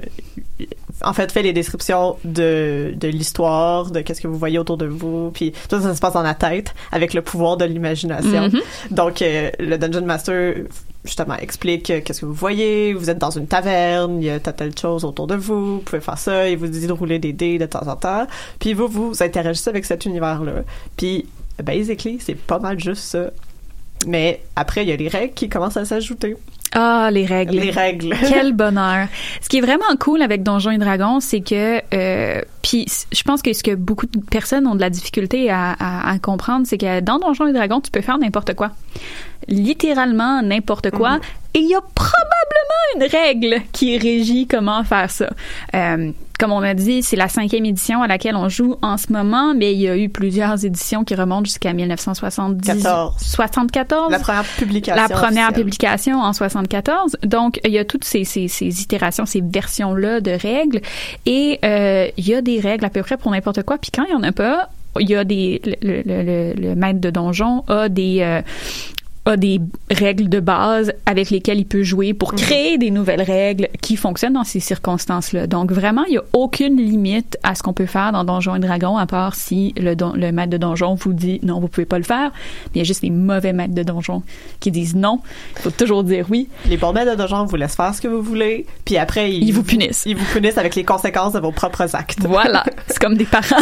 en 1.04 1.14
fait, 1.14 1.32
fait 1.32 1.42
les 1.42 1.54
descriptions 1.54 2.18
de, 2.24 2.94
de 2.96 3.08
l'histoire, 3.08 3.90
de 3.90 4.02
qu'est-ce 4.02 4.22
que 4.22 4.28
vous 4.28 4.38
voyez 4.38 4.60
autour 4.60 4.78
de 4.78 4.86
vous, 4.86 5.32
puis 5.34 5.54
tout 5.70 5.82
ça 5.82 5.96
se 5.96 6.00
passe 6.00 6.14
dans 6.14 6.22
la 6.22 6.36
tête 6.36 6.74
avec 6.92 7.14
le 7.14 7.22
pouvoir 7.22 7.58
de 7.58 7.66
l'imagination. 7.66 8.50
Mhm. 8.50 8.62
Donc, 8.92 9.22
euh, 9.22 9.50
le 9.60 9.78
Dungeon 9.78 10.06
Master, 10.06 10.56
justement, 11.04 11.36
explique 11.38 11.90
euh, 11.90 12.02
qu'est-ce 12.04 12.22
que 12.22 12.28
vous 12.28 12.34
voyez, 12.34 12.94
vous 12.94 13.10
êtes 13.10 13.18
dans 13.18 13.32
une 13.32 13.48
taverne, 13.48 14.22
il 14.22 14.26
y 14.26 14.30
a 14.30 14.40
telle, 14.40 14.54
telle 14.54 14.78
chose 14.78 15.04
autour 15.04 15.26
de 15.26 15.36
vous, 15.36 15.78
vous 15.78 15.80
pouvez 15.80 16.02
faire 16.02 16.20
ça, 16.20 16.48
il 16.48 16.58
vous 16.58 16.68
dit 16.68 16.86
de 16.86 16.94
rouler 16.94 17.18
des 17.18 17.34
dés 17.34 17.58
de 17.58 17.66
temps 17.66 17.88
en 17.88 17.96
temps, 17.96 18.28
puis 18.60 18.74
vous, 18.74 18.88
vous 18.88 19.24
interagissez 19.24 19.70
avec 19.72 19.86
cet 19.86 20.06
univers-là. 20.06 20.62
Puis, 20.96 21.26
basically, 21.64 22.20
c'est 22.20 22.36
pas 22.36 22.60
mal 22.60 22.80
juste 22.80 23.04
ça. 23.04 23.32
Mais 24.08 24.42
après, 24.56 24.84
il 24.84 24.90
y 24.90 24.92
a 24.92 24.96
les 24.96 25.08
règles 25.08 25.34
qui 25.34 25.48
commencent 25.50 25.78
à 25.78 25.86
s'ajouter. 25.86 26.36
Ah, 26.74 27.10
les 27.12 27.26
règles. 27.26 27.58
Les 27.60 27.70
règles. 27.70 28.16
Quel 28.30 28.54
bonheur. 28.54 29.08
Ce 29.42 29.50
qui 29.50 29.58
est 29.58 29.62
vraiment 29.62 29.94
cool 30.00 30.22
avec 30.22 30.42
Donjons 30.42 30.72
et 30.72 30.78
Dragons, 30.78 31.20
c'est 31.20 31.42
que, 31.42 31.82
euh, 31.94 32.42
puis 32.64 32.86
je 33.12 33.24
pense 33.24 33.42
que 33.42 33.52
ce 33.52 33.62
que 33.62 33.76
beaucoup 33.76 34.06
de 34.06 34.18
personnes 34.22 34.66
ont 34.68 34.76
de 34.76 34.80
la 34.82 34.90
difficulté 34.90 35.50
à, 35.52 35.74
à- 35.78 36.10
à 36.10 36.18
comprendre, 36.20 36.66
c'est 36.66 36.78
que 36.78 37.02
dans 37.02 37.20
Donjons 37.20 37.48
et 37.48 37.54
Dragons, 37.54 37.82
tu 37.82 37.92
peux 37.92 38.00
faire 38.02 38.18
n'importe 38.18 38.54
quoi. 38.56 38.72
Littéralement 39.50 40.42
n'importe 40.42 40.92
quoi. 40.92 41.20
Et 41.54 41.60
il 41.60 41.68
y 41.70 41.76
a 41.76 41.82
probablement 41.82 42.96
une 42.96 43.04
règle 43.04 43.62
qui 43.74 43.98
régit 43.98 44.48
comment 44.48 44.84
faire 44.86 45.12
ça. 45.12 45.30
Euh, 45.76 46.12
comme 46.42 46.54
on 46.54 46.64
a 46.64 46.74
dit, 46.74 47.04
c'est 47.04 47.16
la 47.16 47.28
cinquième 47.28 47.66
édition 47.66 48.02
à 48.02 48.08
laquelle 48.08 48.36
on 48.36 48.50
joue 48.50 48.76
en 48.82 48.98
ce 48.98 49.14
moment, 49.14 49.54
mais 49.54 49.74
il 49.74 49.80
y 49.80 49.88
a 49.88 49.96
eu 49.96 50.10
plusieurs 50.10 50.66
éditions 50.66 51.04
qui 51.04 51.14
remontent 51.14 51.46
jusqu'à 51.46 51.72
1970. 51.72 52.66
14. 52.66 53.14
74. 53.20 54.12
La 54.12 54.18
première 54.18 54.44
publication. 54.58 54.96
La 54.96 55.08
première 55.08 55.50
officielle. 55.50 55.54
publication 55.66 56.20
en 56.20 56.34
74. 56.34 57.18
Donc, 57.22 57.60
il 57.64 57.72
y 57.72 57.78
a 57.78 57.86
toutes 57.86 58.06
ces, 58.06 58.24
ces, 58.24 58.48
ces 58.48 58.82
itérations, 58.82 59.28
ces 59.28 59.42
versions-là 59.42 60.20
de 60.20 60.32
règles. 60.32 60.82
Et 61.28 61.60
euh, 61.64 62.08
il 62.18 62.28
y 62.28 62.34
a 62.34 62.42
des 62.42 62.60
règles 62.60 62.86
à 62.86 62.90
peu 62.90 63.04
près 63.04 63.18
pour 63.18 63.30
n'importe 63.30 63.62
quoi. 63.62 63.78
Puis 63.78 63.92
quand 63.92 64.06
il 64.06 64.12
y 64.12 64.16
en 64.16 64.24
a 64.24 64.32
pas, 64.32 64.70
il 65.00 65.08
y 65.08 65.16
a 65.16 65.24
des... 65.24 65.62
Le, 65.64 66.02
le, 66.04 66.24
le, 66.24 66.54
le 66.60 66.76
maître 66.76 67.00
de 67.00 67.12
donjon 67.12 67.64
a 67.68 67.88
des... 67.88 68.22
euh, 68.22 68.42
a 69.26 69.38
des 69.38 69.62
règles 69.92 70.30
de 70.30 70.40
base 70.40 70.94
avec 71.06 71.30
lesquelles 71.30 71.60
il 71.60 71.66
peut 71.66 71.84
jouer 71.84 72.14
pour 72.16 72.34
créer 72.34 72.80
des 72.80 72.90
nouvelles 72.90 73.22
règles 73.22 73.68
qui 73.80 73.96
fonctionnent 73.96 74.34
dans 74.34 74.44
ces 74.44 74.60
circonstances-là. 74.60 75.46
Donc 75.46 75.72
vraiment, 75.72 76.04
il 76.06 76.16
y 76.16 76.18
a 76.18 76.24
aucune 76.34 76.78
limite 76.78 77.38
à 77.44 77.54
ce 77.54 77.62
qu'on 77.62 77.74
peut 77.74 77.86
faire 77.86 78.12
dans 78.14 78.24
Donjons 78.24 78.56
et 78.56 78.60
Dragons, 78.60 78.98
à 78.98 79.06
part 79.06 79.36
si 79.36 79.76
le, 79.78 79.96
don- 79.96 80.14
le 80.16 80.32
maître 80.32 80.50
de 80.50 80.58
donjon 80.58 80.96
vous 80.96 81.14
dit 81.14 81.40
non, 81.44 81.60
vous 81.60 81.68
pouvez 81.68 81.86
pas 81.86 82.00
le 82.00 82.04
faire. 82.04 82.32
Il 82.74 82.80
y 82.80 82.82
a 82.82 82.84
juste 82.84 83.04
les 83.04 83.12
mauvais 83.12 83.54
maîtres 83.54 83.76
de 83.76 83.84
donjon 83.84 84.24
qui 84.60 84.72
disent 84.72 84.96
non. 84.96 85.20
Il 85.58 85.62
faut 85.62 85.72
toujours 85.72 86.04
dire 86.04 86.26
oui. 86.32 86.50
Les 86.66 86.78
bons 86.78 86.92
maîtres 86.92 87.12
de 87.12 87.16
donjon 87.18 87.46
vous 87.46 87.56
laissent 87.58 87.76
faire 87.76 87.94
ce 87.94 88.02
que 88.02 88.08
vous 88.08 88.24
voulez, 88.24 88.66
puis 88.86 88.98
après, 88.98 89.32
ils, 89.32 89.44
Ils 89.44 89.52
vous 89.54 89.64
punissent. 89.64 90.04
Ils 90.08 90.18
vous 90.18 90.26
punissent 90.34 90.58
avec 90.58 90.74
les 90.74 90.84
conséquences 90.84 91.34
de 91.34 91.40
vos 91.40 91.52
propres 91.52 91.96
actes. 91.96 92.18
Voilà, 92.22 92.64
c'est 92.88 92.98
comme 93.00 93.18
des 93.18 93.26
parents. 93.26 93.62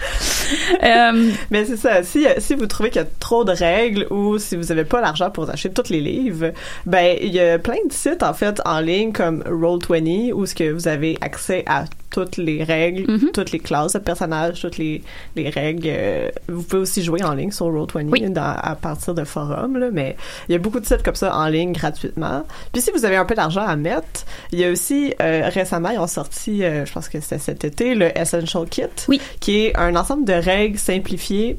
Euh, 0.82 1.30
Mais 1.50 1.64
c'est 1.64 1.76
ça. 1.76 2.02
Si, 2.02 2.54
vous 2.54 2.66
trouvez 2.66 2.90
qu'il 2.90 3.00
y 3.00 3.04
a 3.04 3.08
trop 3.20 3.44
de 3.44 3.52
règles 3.52 4.06
ou 4.10 4.38
si 4.38 4.56
vous 4.56 4.64
n'avez 4.64 4.84
pas 4.84 5.00
l'argent 5.00 5.30
pour 5.30 5.48
acheter 5.48 5.70
tous 5.70 5.90
les 5.90 6.00
livres, 6.00 6.52
ben 6.86 7.16
il 7.20 7.32
y 7.32 7.40
a 7.40 7.58
plein 7.58 7.78
de 7.86 7.92
sites 7.92 8.22
en 8.22 8.34
fait 8.34 8.60
en 8.64 8.80
ligne 8.80 9.12
comme 9.12 9.42
Roll20 9.42 10.32
où 10.32 10.46
ce 10.46 10.54
que 10.54 10.72
vous 10.72 10.88
avez 10.88 11.18
accès 11.20 11.62
à 11.66 11.84
toutes 12.10 12.36
les 12.36 12.64
règles, 12.64 13.10
Mhm. 13.10 13.30
toutes 13.32 13.52
les 13.52 13.58
classes 13.60 13.92
de 13.92 13.98
personnages, 14.00 14.60
toutes 14.60 14.78
les, 14.78 15.02
les 15.36 15.48
règles. 15.48 15.84
Euh, 15.86 16.30
vous 16.48 16.62
pouvez 16.62 16.82
aussi 16.82 17.02
jouer 17.02 17.22
en 17.22 17.34
ligne 17.34 17.52
sur 17.52 17.66
Roll20 17.66 18.08
Oui. 18.10 18.28
dans- 18.30 18.56
à 18.60 18.74
partir 18.74 19.14
de 19.14 19.24
forums, 19.24 19.76
là, 19.78 19.88
mais 19.92 20.16
il 20.48 20.52
y 20.52 20.54
a 20.54 20.58
beaucoup 20.58 20.80
de 20.80 20.86
sites 20.86 21.02
comme 21.02 21.14
ça 21.14 21.34
en 21.36 21.46
ligne 21.46 21.72
gratuitement. 21.72 22.44
Puis 22.72 22.82
si 22.82 22.90
vous 22.90 23.04
avez 23.04 23.16
un 23.16 23.24
peu 23.24 23.34
d'argent 23.34 23.62
à 23.66 23.76
mettre, 23.76 24.24
il 24.52 24.58
y 24.58 24.64
a 24.64 24.70
aussi 24.70 25.14
euh, 25.20 25.48
récemment 25.52 25.90
ils 25.90 25.98
ont 25.98 26.06
sorti, 26.06 26.64
euh, 26.64 26.84
je 26.84 26.92
pense 26.92 27.08
que 27.08 27.20
c'était 27.20 27.38
cet 27.38 27.64
été, 27.64 27.94
le 27.94 28.16
Essential 28.18 28.66
Kit, 28.68 28.82
Oui. 29.08 29.20
qui 29.40 29.58
est 29.66 29.76
un 29.76 29.94
ensemble 29.96 30.24
de 30.24 30.32
règles 30.32 30.78
simplifiées 30.78 31.56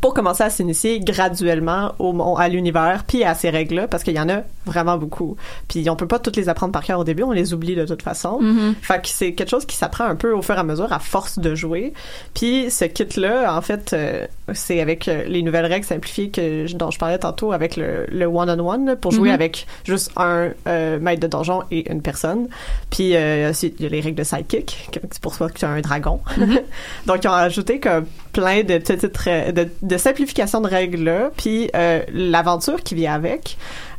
pour 0.00 0.14
commencer 0.14 0.42
à 0.42 0.50
s'initier 0.50 1.00
graduellement 1.00 1.92
au 1.98 2.10
à 2.38 2.48
l'univers 2.48 3.04
puis 3.06 3.22
à 3.24 3.34
ces 3.34 3.50
règles-là 3.50 3.86
parce 3.88 4.02
qu'il 4.02 4.14
y 4.14 4.20
en 4.20 4.28
a 4.28 4.42
vraiment 4.66 4.96
beaucoup. 4.96 5.36
Puis 5.68 5.88
on 5.90 5.96
peut 5.96 6.06
pas 6.06 6.18
toutes 6.18 6.36
les 6.36 6.48
apprendre 6.48 6.72
par 6.72 6.84
cœur 6.84 6.98
au 7.00 7.04
début, 7.04 7.22
on 7.22 7.32
les 7.32 7.52
oublie 7.54 7.74
de 7.76 7.84
toute 7.84 8.02
façon. 8.02 8.40
Mhm. 8.40 8.74
Fait 8.82 9.02
que 9.02 9.08
c'est 9.08 9.32
quelque 9.34 9.48
chose 9.50 9.66
qui 9.66 9.76
s'apprend 9.76 10.04
un 10.04 10.14
peu 10.16 10.32
au 10.32 10.42
fur 10.42 10.54
et 10.54 10.58
à 10.58 10.62
mesure 10.62 10.92
à 10.92 10.98
force 10.98 11.38
de 11.38 11.54
jouer. 11.54 11.92
Puis 12.34 12.70
ce 12.70 12.84
kit-là, 12.84 13.54
en 13.56 13.60
fait, 13.60 13.92
euh, 13.92 14.26
c'est 14.54 14.80
avec 14.80 15.06
euh, 15.08 15.24
les 15.26 15.42
nouvelles 15.42 15.66
règles 15.66 15.84
simplifiées 15.86 16.30
que 16.30 16.66
je- 16.66 16.76
dont 16.76 16.90
je 16.90 16.98
parlais 16.98 17.18
tantôt 17.18 17.52
avec 17.52 17.76
le 17.76 18.06
le 18.08 18.24
one-on-one 18.26 18.86
là, 18.86 18.96
pour 18.96 19.12
jouer 19.12 19.28
Mhm. 19.28 19.34
avec 19.34 19.66
juste 19.84 20.10
un 20.16 20.50
euh, 20.66 20.98
maître 20.98 21.20
de 21.20 21.26
donjon 21.26 21.62
et 21.70 21.90
une 21.90 22.02
personne. 22.02 22.48
Puis 22.90 23.14
euh, 23.16 23.50
ensuite, 23.50 23.76
il 23.78 23.84
y 23.84 23.86
a 23.86 23.90
les 23.90 24.00
règles 24.00 24.18
de 24.18 24.24
sidekick, 24.24 24.90
c'est 25.10 25.20
pour 25.20 25.34
ça 25.34 25.48
que 25.48 25.58
tu 25.58 25.64
as 25.64 25.68
un 25.70 25.80
dragon. 25.80 26.20
Donc 27.06 27.24
ils 27.24 27.28
ont 27.28 27.32
ajouté 27.32 27.80
comme 27.80 28.06
plein 28.32 28.62
de 28.62 28.78
petites 28.78 29.04
de, 29.04 29.68
de 29.82 29.96
simplifications 29.96 30.60
de 30.60 30.68
règles 30.68 31.04
là, 31.04 31.30
puis 31.36 31.70
euh, 31.74 32.02
l'aventure 32.12 32.82
qui 32.82 32.94
vient 32.94 33.14
avec. 33.14 33.56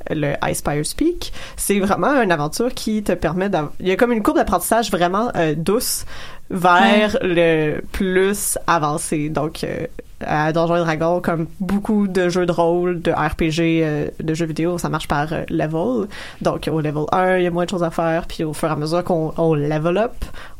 le 0.10 0.34
Icespire's 0.44 0.94
Peak. 0.94 1.32
C'est 1.58 1.80
vraiment 1.80 2.22
une 2.22 2.32
aventure 2.32 2.74
qui 2.74 3.04
te 3.04 3.12
permet 3.12 3.50
d'avoir... 3.50 3.72
Il 3.80 3.88
y 3.88 3.92
a 3.92 3.96
comme 3.96 4.12
une 4.12 4.24
courbe 4.24 4.38
d'apprentissage 4.38 4.92
vraiment 4.92 5.32
euh, 5.36 5.54
douce 5.56 6.06
vers 6.52 7.18
le 7.22 7.80
plus 7.92 8.58
avancé. 8.68 9.30
Donc, 9.30 9.64
euh, 9.64 9.88
à 10.24 10.54
Donjons 10.54 10.76
et 10.76 10.80
Dragons, 10.82 11.20
comme 11.20 11.48
beaucoup 11.60 12.08
de 12.08 12.30
jeux 12.30 12.46
de 12.46 12.52
rôle, 12.52 13.02
de 13.02 13.10
RPG, 13.12 13.82
euh, 13.84 14.08
de 14.20 14.34
jeux 14.36 14.46
vidéo, 14.46 14.78
ça 14.78 14.88
marche 14.88 15.08
par 15.08 15.34
euh, 15.34 15.44
level. 15.50 16.08
Donc, 16.42 16.70
au 16.72 16.80
level 16.80 17.06
1, 17.12 17.38
il 17.38 17.44
y 17.46 17.48
a 17.48 17.52
moins 17.52 17.66
de 17.66 17.70
choses 17.72 17.82
à 17.82 17.90
faire, 17.90 18.28
puis 18.28 18.44
au 18.44 18.54
fur 18.54 18.70
et 18.70 18.72
à 18.72 18.76
mesure 18.76 19.04
qu'on 19.04 19.34
on 19.38 19.56
level 19.56 19.98
up, 19.98 20.14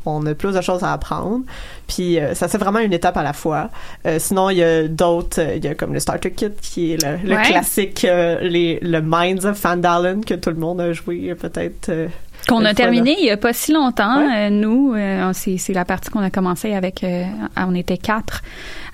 on 0.04 0.26
a 0.26 0.34
plus 0.34 0.54
de 0.54 0.60
choses 0.60 0.82
à 0.82 0.92
apprendre. 0.92 1.44
Puis, 1.86 2.18
euh, 2.18 2.34
ça 2.34 2.48
c'est 2.48 2.58
vraiment 2.58 2.80
une 2.80 2.92
étape 2.92 3.16
à 3.16 3.22
la 3.22 3.32
fois. 3.32 3.70
Euh, 4.04 4.18
sinon, 4.18 4.50
il 4.50 4.56
y 4.58 4.64
a 4.64 4.88
d'autres, 4.88 5.40
euh, 5.40 5.54
il 5.54 5.64
y 5.64 5.68
a 5.68 5.76
comme 5.76 5.92
le 5.94 6.00
Starter 6.00 6.32
Kit, 6.32 6.50
qui 6.60 6.94
est 6.94 7.02
le, 7.04 7.28
le 7.28 7.36
Ouais. 7.36 7.42
classique, 7.42 8.04
euh, 8.04 8.40
les, 8.40 8.80
le 8.82 9.00
Minds 9.00 9.44
of 9.46 9.56
Fandalen, 9.58 10.24
que 10.24 10.34
tout 10.34 10.50
le 10.50 10.56
monde 10.56 10.80
a 10.80 10.92
joué 10.92 11.30
euh, 11.30 11.34
peut-être... 11.36 11.92
Qu'on 12.48 12.64
a 12.64 12.74
terminé 12.74 13.16
il 13.20 13.24
y 13.26 13.30
a 13.30 13.36
pas 13.36 13.52
si 13.52 13.72
longtemps. 13.72 14.18
Euh, 14.18 14.50
nous, 14.50 14.94
euh, 14.94 15.30
c'est 15.32 15.56
c'est 15.58 15.72
la 15.72 15.84
partie 15.84 16.10
qu'on 16.10 16.20
a 16.22 16.30
commencé 16.30 16.74
avec. 16.74 17.04
euh, 17.04 17.24
on 17.56 17.74
était 17.74 17.98
quatre 17.98 18.42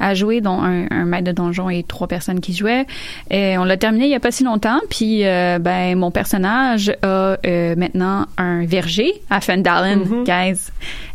à 0.01 0.15
jouer, 0.15 0.41
dont 0.41 0.61
un, 0.63 0.87
un 0.91 1.05
maître 1.07 1.25
de 1.25 1.33
donjon 1.33 1.69
et 1.71 1.83
trois 1.83 2.07
personnes 2.07 2.41
qui 2.41 2.55
jouaient. 2.55 2.87
Et 3.31 3.59
on 3.59 3.65
l'a 3.65 3.77
terminé 3.77 4.05
il 4.05 4.11
y 4.11 4.15
a 4.15 4.21
pas 4.21 4.31
si 4.31 4.45
longtemps. 4.45 4.79
Puis, 4.91 5.25
euh, 5.27 5.59
ben, 5.59 5.97
mon 5.99 6.11
personnage 6.11 6.93
a 7.03 7.37
euh, 7.47 7.75
maintenant 7.77 8.27
un 8.37 8.65
verger 8.67 9.13
à 9.31 9.41
Fandalen, 9.41 10.01
Mm-hmm. 10.05 10.25
guys. 10.25 10.59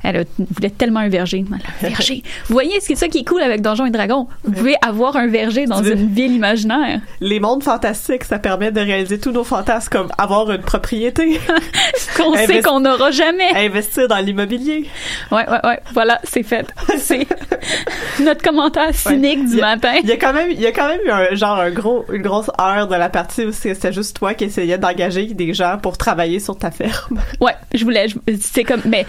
Elle 0.04 0.18
a- 0.18 0.24
voulait 0.38 0.70
tellement 0.72 1.00
un 1.00 1.10
verger. 1.10 1.46
Elle 1.48 1.54
a 1.54 1.88
un 1.88 1.90
verger. 1.90 2.24
Vous 2.48 2.54
voyez, 2.54 2.74
c'est 2.82 2.96
ça 2.96 3.08
qui 3.08 3.20
est 3.20 3.24
cool 3.28 3.42
avec 3.42 3.62
Donjons 3.62 3.86
et 3.86 3.92
Dragons. 3.92 4.28
Vous 4.44 4.52
pouvez 4.52 4.76
avoir 4.86 5.16
un 5.16 5.28
verger 5.28 5.66
dans 5.66 5.82
une 5.84 6.08
ville 6.14 6.34
imaginaire. 6.34 7.00
Les 7.22 7.40
mondes 7.40 7.64
fantastiques, 7.64 8.26
ça 8.26 8.40
permet 8.40 8.72
de 8.72 8.82
réaliser 8.82 9.20
tous 9.20 9.32
nos 9.32 9.44
fantasmes, 9.46 9.90
comme 9.90 10.08
avoir 10.18 10.52
une 10.52 10.62
propriété, 10.62 11.40
Qu'on 12.24 12.36
sait 12.36 12.62
qu'on 12.62 12.80
n'aura 12.80 13.12
jamais. 13.12 13.50
investir 13.56 14.08
dans 14.08 14.18
l'immobilier. 14.18 14.88
Ouais, 15.32 15.48
ouais, 15.50 15.60
ouais. 15.64 15.80
Voilà, 15.94 16.20
c'est 16.24 16.44
fait. 16.44 16.68
C'est 16.98 17.28
notre 18.20 18.42
commentaire 18.42 18.94
cynique 18.94 19.40
Ouais. 19.40 19.46
du 19.56 19.62
a- 19.62 19.76
matin. 19.76 19.94
Il 20.04 20.10
y 20.10 20.12
a 20.12 20.18
quand 20.18 20.34
même, 20.34 20.52
il 20.52 20.60
y 20.62 20.68
a 20.68 20.72
quand 20.72 20.88
même 20.88 21.00
eu 21.06 21.10
un, 21.10 21.36
genre 21.36 21.60
un 21.60 21.72
gros, 21.72 22.06
une 22.12 22.22
grosse 22.22 22.50
heure 22.60 22.88
de 22.88 22.96
la 22.96 23.10
partie 23.10 23.46
où 23.46 23.52
c'est- 23.52 23.74
c'était 23.74 23.94
juste 23.94 24.16
toi 24.18 24.34
qui 24.34 24.46
essayais 24.46 24.78
d'engager 24.78 25.26
des 25.26 25.54
gens 25.54 25.78
pour 25.82 25.98
travailler 25.98 26.40
sur 26.40 26.58
ta 26.58 26.72
ferme. 26.72 27.20
Ouais, 27.42 27.56
je 27.74 27.84
voulais. 27.84 28.08
C'est 28.40 28.64
comme. 28.64 28.82
Mais, 28.86 29.06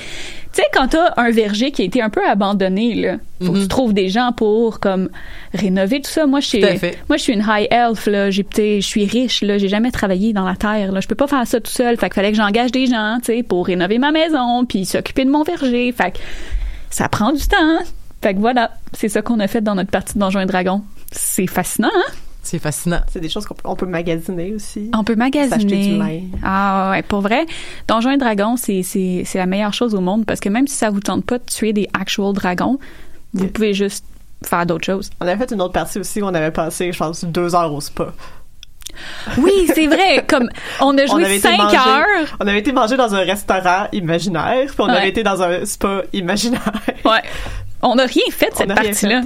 tu 0.54 0.62
sais, 0.62 0.68
quand 0.72 0.86
t'as 0.86 1.12
un 1.16 1.32
verger 1.32 1.72
qui 1.72 1.82
a 1.82 1.84
été 1.84 2.00
un 2.00 2.10
peu 2.10 2.24
abandonné, 2.24 2.94
là, 2.94 3.16
faut 3.42 3.52
que 3.52 3.58
tu 3.58 3.66
trouves 3.66 3.92
des 3.92 4.08
gens 4.08 4.30
pour, 4.30 4.78
comme, 4.78 5.08
rénover 5.52 6.00
tout 6.00 6.10
ça. 6.10 6.26
Moi, 6.26 6.38
je 6.38 6.46
suis. 6.46 6.60
Moi, 6.60 7.16
je 7.16 7.22
suis 7.22 7.32
une 7.32 7.44
high 7.44 7.66
elf, 7.72 8.06
là. 8.06 8.30
J'ai, 8.30 8.46
je 8.56 8.86
suis 8.86 9.04
riche, 9.04 9.42
là. 9.42 9.58
J'ai 9.58 9.68
jamais 9.68 9.90
travaillé 9.90 10.32
dans 10.32 10.44
la 10.44 10.54
terre, 10.54 10.92
là. 10.92 11.00
Je 11.00 11.08
peux 11.08 11.16
pas 11.16 11.26
faire 11.26 11.44
ça 11.44 11.60
tout 11.60 11.72
seul. 11.72 11.96
Fait 11.96 12.06
qu'il 12.06 12.14
fallait 12.14 12.30
que 12.30 12.36
j'engage 12.36 12.70
des 12.70 12.86
gens, 12.86 13.18
tu 13.18 13.34
sais, 13.34 13.42
pour 13.42 13.66
rénover 13.66 13.98
ma 13.98 14.12
maison, 14.12 14.64
puis 14.64 14.84
s'occuper 14.84 15.24
de 15.24 15.30
mon 15.30 15.42
verger. 15.42 15.90
Fait 15.90 16.12
que 16.12 16.18
ça 16.88 17.08
prend 17.08 17.32
du 17.32 17.44
temps. 17.44 17.78
Fait 18.22 18.34
que 18.34 18.38
voilà. 18.38 18.70
C'est 18.92 19.08
ça 19.08 19.22
qu'on 19.22 19.40
a 19.40 19.48
fait 19.48 19.60
dans 19.60 19.74
notre 19.74 19.90
partie 19.90 20.14
de 20.14 20.20
Donjons 20.20 20.38
et 20.38 20.46
Dragons. 20.46 20.82
C'est 21.10 21.48
fascinant, 21.48 21.90
hein? 21.92 22.12
C'est 22.44 22.58
fascinant. 22.60 23.00
C'est 23.10 23.20
des 23.20 23.28
choses 23.28 23.44
qu'on 23.46 23.54
peut, 23.54 23.62
on 23.64 23.74
peut 23.74 23.86
magasiner 23.86 24.54
aussi. 24.54 24.90
On 24.94 25.02
peut 25.02 25.16
S'acheter 25.16 25.38
magasiner. 25.48 26.20
du. 26.20 26.30
Ah 26.44 26.90
ouais, 26.92 27.02
pour 27.02 27.20
vrai, 27.22 27.46
Donjons 27.88 28.10
et 28.12 28.16
Dragons, 28.18 28.56
c'est 28.56 28.82
c'est 28.84 29.22
c'est 29.24 29.38
la 29.38 29.46
meilleure 29.46 29.74
chose 29.74 29.94
au 29.94 30.00
monde 30.00 30.24
parce 30.26 30.38
que 30.40 30.48
même 30.50 30.66
si 30.68 30.76
ça 30.76 30.90
vous 30.90 31.00
tente 31.00 31.24
pas 31.24 31.38
de 31.38 31.44
tuer 31.44 31.72
des 31.72 31.88
actual 31.98 32.32
dragons, 32.34 32.78
vous 33.32 33.48
pouvez 33.48 33.74
juste 33.74 34.04
faire 34.44 34.66
d'autres 34.66 34.84
choses. 34.84 35.10
On 35.20 35.26
avait 35.26 35.38
fait 35.44 35.52
une 35.54 35.62
autre 35.62 35.72
partie 35.72 35.98
aussi 35.98 36.20
où 36.22 36.26
on 36.26 36.34
avait 36.34 36.50
passé, 36.50 36.92
je 36.92 36.98
pense, 36.98 37.24
deux 37.24 37.54
heures 37.54 37.72
au 37.72 37.80
spa. 37.80 38.12
Oui, 39.38 39.52
c'est 39.74 39.86
vrai. 39.86 40.24
Comme 40.28 40.48
on 40.80 40.96
a 40.98 41.06
joué 41.06 41.40
cinq 41.40 41.58
heures. 41.74 42.36
On 42.40 42.46
avait 42.46 42.58
été 42.60 42.72
manger 42.72 42.96
dans 42.96 43.12
un 43.14 43.20
restaurant 43.24 43.88
imaginaire, 43.92 44.66
puis 44.66 44.76
on 44.78 44.84
Ouais. 44.86 44.98
avait 44.98 45.08
été 45.08 45.22
dans 45.22 45.42
un 45.42 45.64
spa 45.64 46.02
imaginaire. 46.12 46.72
Ouais. 47.04 47.22
On 47.82 47.94
n'a 47.96 48.04
rien 48.06 48.22
fait 48.30 48.50
de 48.50 48.54
cette 48.56 48.74
partie-là. 48.74 49.22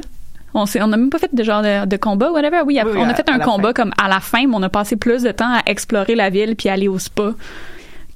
On 0.54 0.66
s'est, 0.66 0.80
on 0.82 0.86
n'a 0.88 0.96
même 0.96 1.10
pas 1.10 1.18
fait 1.18 1.34
de 1.34 1.42
genre 1.42 1.62
de, 1.62 1.86
de 1.86 1.96
combat, 1.96 2.30
whatever. 2.30 2.62
Oui, 2.64 2.78
après, 2.78 2.94
Oui, 2.94 2.98
on 3.00 3.08
a 3.08 3.12
à- 3.12 3.14
fait 3.14 3.28
un 3.28 3.38
combat 3.38 3.68
fin. 3.68 3.72
comme 3.74 3.92
à 4.02 4.08
la 4.08 4.20
fin, 4.20 4.46
mais 4.46 4.54
on 4.54 4.62
a 4.62 4.68
passé 4.68 4.96
plus 4.96 5.22
de 5.22 5.30
temps 5.30 5.52
à 5.52 5.62
explorer 5.66 6.14
la 6.14 6.30
ville 6.30 6.56
puis 6.56 6.68
aller 6.68 6.88
au 6.88 6.98
spa 6.98 7.32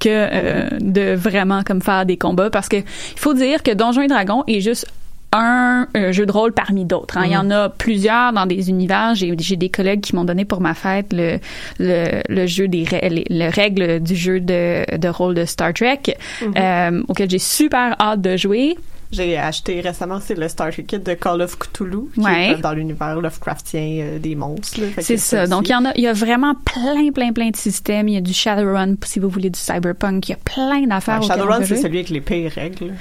que 0.01 0.09
euh, 0.09 0.69
de 0.81 1.15
vraiment 1.15 1.63
comme 1.63 1.81
faire 1.83 2.05
des 2.07 2.17
combats 2.17 2.51
parce 2.51 2.69
que 2.69 2.77
il 2.77 3.19
faut 3.19 3.35
dire 3.35 3.63
que 3.63 3.71
Donjons 3.73 4.03
et 4.03 4.09
Dragons 4.09 4.43
est 4.49 4.61
juste 4.61 4.87
un 5.35 5.87
jeu 6.11 6.27
de 6.27 6.33
rôle 6.33 6.53
parmi 6.53 6.85
d'autres. 6.85 7.17
hein. 7.17 7.23
Il 7.25 7.33
y 7.33 7.37
en 7.39 7.51
a 7.51 7.71
plusieurs 7.71 8.35
dans 8.35 8.45
des 8.45 8.69
univers. 8.69 9.15
J'ai, 9.15 9.35
j'ai 9.39 9.57
des 9.57 9.71
collègues 9.71 10.03
qui 10.03 10.15
m'ont 10.15 10.25
donné 10.27 10.45
pour 10.45 10.61
ma 10.61 10.75
fête 10.75 11.13
le, 11.13 11.39
le, 11.79 12.21
le 12.29 12.47
jeu 12.47 12.69
des 12.69 12.85
les, 13.09 13.25
les 13.29 13.49
règles 13.49 14.01
du 14.01 14.15
jeu 14.15 14.41
de, 14.41 14.85
de 14.97 15.09
rôle 15.09 15.35
de 15.35 15.47
Star 15.47 15.73
Trek 15.73 16.01
euh, 16.57 17.03
auquel 17.09 17.31
j'ai 17.31 17.39
super 17.39 17.97
hâte 17.99 18.21
de 18.21 18.37
jouer. 18.37 18.77
J'ai 19.13 19.37
acheté 19.37 19.81
récemment 19.81 20.17
aussi 20.17 20.35
le 20.35 20.49
starter 20.49 20.85
kit 20.85 20.99
de 20.99 21.15
Call 21.15 21.43
of 21.43 21.59
Cthulhu, 21.59 22.11
qui 22.15 22.21
Ouais. 22.21 22.53
est 22.53 22.61
dans 22.63 22.73
l'univers 22.73 23.21
Lovecraftien 23.21 23.99
euh, 24.01 24.19
des 24.19 24.35
monstres. 24.35 24.81
C'est 25.01 25.19
ça. 25.19 25.47
Donc, 25.47 25.69
il 25.69 25.73
y 25.73 25.75
en 25.75 25.85
a, 25.85 25.93
il 25.97 26.03
y 26.03 26.07
a 26.09 26.15
vraiment 26.15 26.55
plein, 26.55 27.11
plein, 27.13 27.33
plein 27.33 27.51
de 27.51 27.57
systèmes. 27.57 28.09
Il 28.09 28.15
y 28.15 28.17
a 28.17 28.23
du 28.23 28.33
Shadowrun, 28.33 28.95
si 29.05 29.19
vous 29.19 29.29
voulez, 29.29 29.51
du 29.51 29.59
Cyberpunk. 29.59 30.29
Il 30.29 30.33
y 30.33 30.35
a 30.35 30.39
plein 30.39 30.87
d'affaires 30.87 31.21
Ouais, 31.21 31.27
Shadowrun, 31.27 31.63
c'est 31.65 31.77
celui 31.77 31.99
avec 31.99 32.09
les 32.11 32.21
pires 32.23 32.53
règles. 32.53 32.95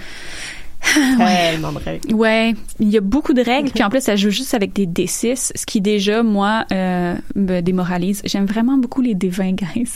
Tellement 1.17 1.72
de 1.72 1.80
règles. 1.80 2.13
Ouais, 2.13 2.54
il 2.80 2.89
y 2.89 2.98
a 2.98 3.02
beaucoup 3.02 3.34
de 3.34 3.41
règles, 3.41 3.72
puis 3.72 3.84
en 3.84 3.89
plus, 3.89 4.02
ça 4.02 4.15
joue 4.15 4.30
juste 4.30 4.54
avec 4.54 4.74
des 4.74 4.88
D6, 4.88 5.52
ce 5.56 5.65
qui 5.65 5.82
déjà, 5.82 6.24
moi, 6.24 6.65
euh, 6.72 7.15
me 7.36 7.62
démoralise. 7.62 8.22
J'aime 8.26 8.46
vraiment 8.46 8.78
beaucoup 8.78 9.02
les 9.02 9.15
D20, 9.15 9.56
guys. 9.56 9.89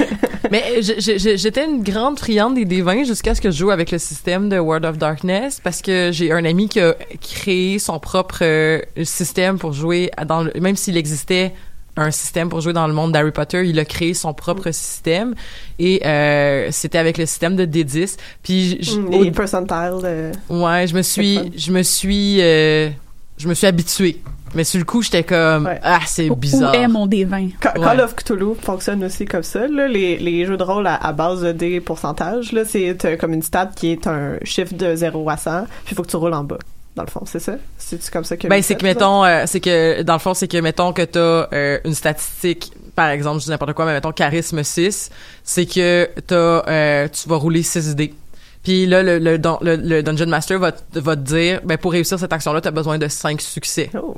Mais 0.50 0.80
j'étais 0.80 1.64
une 1.64 1.82
grande 1.82 2.18
friande 2.18 2.54
des 2.54 2.66
D20 2.66 3.06
jusqu'à 3.06 3.34
ce 3.34 3.40
que 3.40 3.50
je 3.50 3.58
joue 3.58 3.70
avec 3.70 3.90
le 3.90 3.98
système 3.98 4.48
de 4.48 4.58
World 4.58 4.84
of 4.84 4.98
Darkness 4.98 5.60
parce 5.62 5.80
que 5.80 6.10
j'ai 6.12 6.32
un 6.32 6.44
ami 6.44 6.68
qui 6.68 6.80
a 6.80 6.94
créé 7.20 7.78
son 7.78 7.98
propre 7.98 8.38
euh, 8.42 8.80
système 9.02 9.58
pour 9.58 9.72
jouer 9.72 10.10
dans 10.26 10.42
le, 10.42 10.52
même 10.60 10.76
s'il 10.76 10.96
existait 10.96 11.54
un 11.96 12.10
système 12.10 12.48
pour 12.48 12.60
jouer 12.60 12.72
dans 12.72 12.86
le 12.86 12.92
monde 12.92 13.12
d'Harry 13.12 13.30
Potter, 13.30 13.64
il 13.66 13.78
a 13.78 13.84
créé 13.84 14.14
son 14.14 14.34
propre 14.34 14.70
système 14.72 15.34
et 15.78 16.04
euh, 16.06 16.68
c'était 16.72 16.98
avec 16.98 17.18
le 17.18 17.26
système 17.26 17.54
de 17.56 17.64
D10. 17.66 18.16
Puis 18.42 18.78
j- 18.82 18.98
Mm, 18.98 19.14
au- 19.14 19.22
Les 19.22 19.30
percentiles. 19.30 20.00
euh, 20.04 20.32
ouais, 20.50 20.86
je 20.86 20.94
me 20.96 21.02
suis 21.02 21.52
je 21.56 21.70
me 21.72 21.82
suis 21.82 22.40
euh, 22.40 22.90
je 23.38 23.48
me 23.48 23.54
suis 23.54 23.66
habituée. 23.66 24.20
Mais 24.56 24.62
sur 24.62 24.78
le 24.78 24.84
coup, 24.84 25.02
j'étais 25.02 25.24
comme 25.24 25.66
Ouais. 25.66 25.80
ah, 25.82 25.98
c'est 26.06 26.30
Où 26.30 26.36
bizarre. 26.36 26.72
est 26.76 26.86
mon 26.86 27.08
D20? 27.08 27.54
Ca- 27.60 27.74
Ouais. 27.76 27.84
Call 27.84 28.00
of 28.02 28.14
Cthulhu 28.14 28.54
fonctionne 28.62 29.02
aussi 29.02 29.24
comme 29.24 29.42
ça. 29.42 29.66
Là. 29.66 29.88
Les, 29.88 30.16
les 30.16 30.46
jeux 30.46 30.56
de 30.56 30.62
rôle 30.62 30.86
à, 30.86 30.94
à 30.94 31.12
base 31.12 31.42
de 31.42 31.50
des 31.50 31.80
pourcentages, 31.80 32.52
là, 32.52 32.64
c'est 32.64 32.96
comme 33.18 33.32
une 33.34 33.42
stat 33.42 33.70
qui 33.74 33.90
est 33.90 34.06
un 34.06 34.36
chiffre 34.44 34.72
de 34.74 34.94
0 34.94 35.28
à 35.28 35.36
100, 35.36 35.62
puis 35.84 35.92
il 35.92 35.94
faut 35.96 36.02
que 36.04 36.08
tu 36.10 36.14
roules 36.16 36.34
en 36.34 36.44
bas. 36.44 36.58
Dans 36.96 37.02
le 37.02 37.10
fond, 37.10 37.22
c'est 37.26 37.40
ça? 37.40 37.56
C'est 37.76 38.08
comme 38.10 38.22
ça 38.24 38.36
que. 38.36 38.46
Ben 38.46 38.62
c'est 38.62 38.76
que 38.76 38.84
mettons 38.84 39.24
euh, 39.24 39.44
c'est 39.46 39.58
que 39.60 40.02
dans 40.02 40.12
le 40.12 40.18
fond 40.20 40.32
c'est 40.34 40.46
que 40.46 40.58
mettons 40.58 40.92
que 40.92 41.02
t'as 41.02 41.48
euh, 41.52 41.78
une 41.84 41.94
statistique 41.94 42.72
par 42.94 43.08
exemple 43.08 43.40
je 43.40 43.44
dis 43.46 43.50
n'importe 43.50 43.72
quoi 43.72 43.84
mais 43.84 43.94
mettons 43.94 44.12
charisme 44.12 44.62
6 44.62 45.10
c'est 45.42 45.66
que 45.66 46.08
t'as 46.26 46.62
euh, 46.68 47.08
tu 47.08 47.28
vas 47.28 47.34
rouler 47.36 47.64
6 47.64 47.96
dés 47.96 48.14
puis 48.62 48.86
là 48.86 49.02
le, 49.02 49.18
le, 49.18 49.38
don- 49.38 49.58
le, 49.60 49.74
le 49.74 50.04
dungeon 50.04 50.26
master 50.28 50.60
va, 50.60 50.70
te- 50.70 51.00
va 51.00 51.16
te 51.16 51.22
dire 51.22 51.60
ben 51.64 51.76
pour 51.76 51.90
réussir 51.90 52.16
cette 52.16 52.32
action 52.32 52.52
là 52.52 52.60
t'as 52.60 52.70
besoin 52.70 52.96
de 52.96 53.08
5 53.08 53.40
succès 53.40 53.90
Oh. 54.00 54.16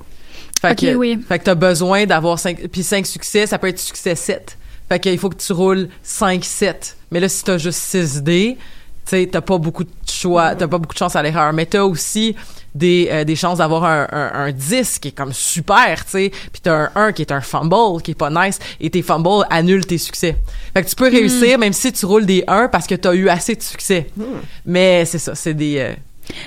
fait 0.61 0.73
Ok, 0.73 0.77
que 0.81 0.95
oui. 0.97 1.19
fait 1.27 1.39
que 1.39 1.45
t'as 1.45 1.55
besoin 1.55 2.05
d'avoir 2.05 2.39
5 2.39 2.69
puis 2.69 2.83
5 2.83 3.07
succès 3.07 3.47
ça 3.47 3.59
peut 3.59 3.69
être 3.69 3.79
succès 3.79 4.15
7 4.15 4.59
fait 4.91 5.01
qu'il 5.01 5.19
faut 5.19 5.31
que 5.31 5.37
tu 5.43 5.55
roules 5.55 5.89
5 6.03 6.45
7 6.45 6.99
mais 7.11 7.21
là 7.21 7.31
si 7.31 7.43
t'as 7.43 7.57
juste 7.57 7.79
6 7.79 8.23
dés 8.23 8.59
sais 9.11 9.29
t'as 9.31 9.41
pas 9.41 9.59
beaucoup 9.59 9.85
de 9.85 9.91
choix 10.11 10.55
t'as 10.55 10.67
pas 10.69 10.79
beaucoup 10.79 10.95
de 10.95 10.99
chance 10.99 11.17
à 11.17 11.23
l'erreur 11.23 11.53
mais 11.53 11.67
t'as 11.67 11.83
aussi 11.83 12.35
des, 12.75 13.09
euh, 13.11 13.25
des 13.25 13.37
chances 13.37 13.59
d'avoir 13.59 13.85
un, 13.85 14.07
un, 14.13 14.31
un 14.35 14.53
10 14.53 14.99
qui 14.99 15.09
est 15.09 15.13
comme 15.13 15.33
super, 15.33 16.05
tu 16.05 16.11
sais, 16.11 16.31
puis 16.53 16.61
t'as 16.63 16.75
un 16.75 16.91
1 16.95 17.13
qui 17.13 17.23
est 17.23 17.33
un 17.33 17.41
fumble, 17.41 18.03
qui 18.03 18.11
est 18.11 18.15
pas 18.15 18.29
nice, 18.29 18.59
et 18.81 18.91
tes 18.91 19.01
fumbles 19.01 19.47
annulent 19.49 19.87
tes 19.87 19.97
succès. 19.97 20.37
Fait 20.75 20.83
que 20.85 20.89
tu 20.91 20.95
peux 20.95 21.09
réussir 21.09 21.59
même 21.59 21.73
si 21.73 21.91
tu 21.91 22.05
roules 22.05 22.27
des 22.27 22.45
1 22.47 22.69
parce 22.69 22.87
que 22.87 22.95
t'as 22.95 23.15
eu 23.15 23.31
assez 23.31 23.55
de 23.55 23.63
succès. 23.63 24.09
Mais 24.67 25.07
c'est 25.07 25.19
ça, 25.19 25.35
c'est 25.35 25.55
des... 25.55 25.79
euh, 25.79 25.93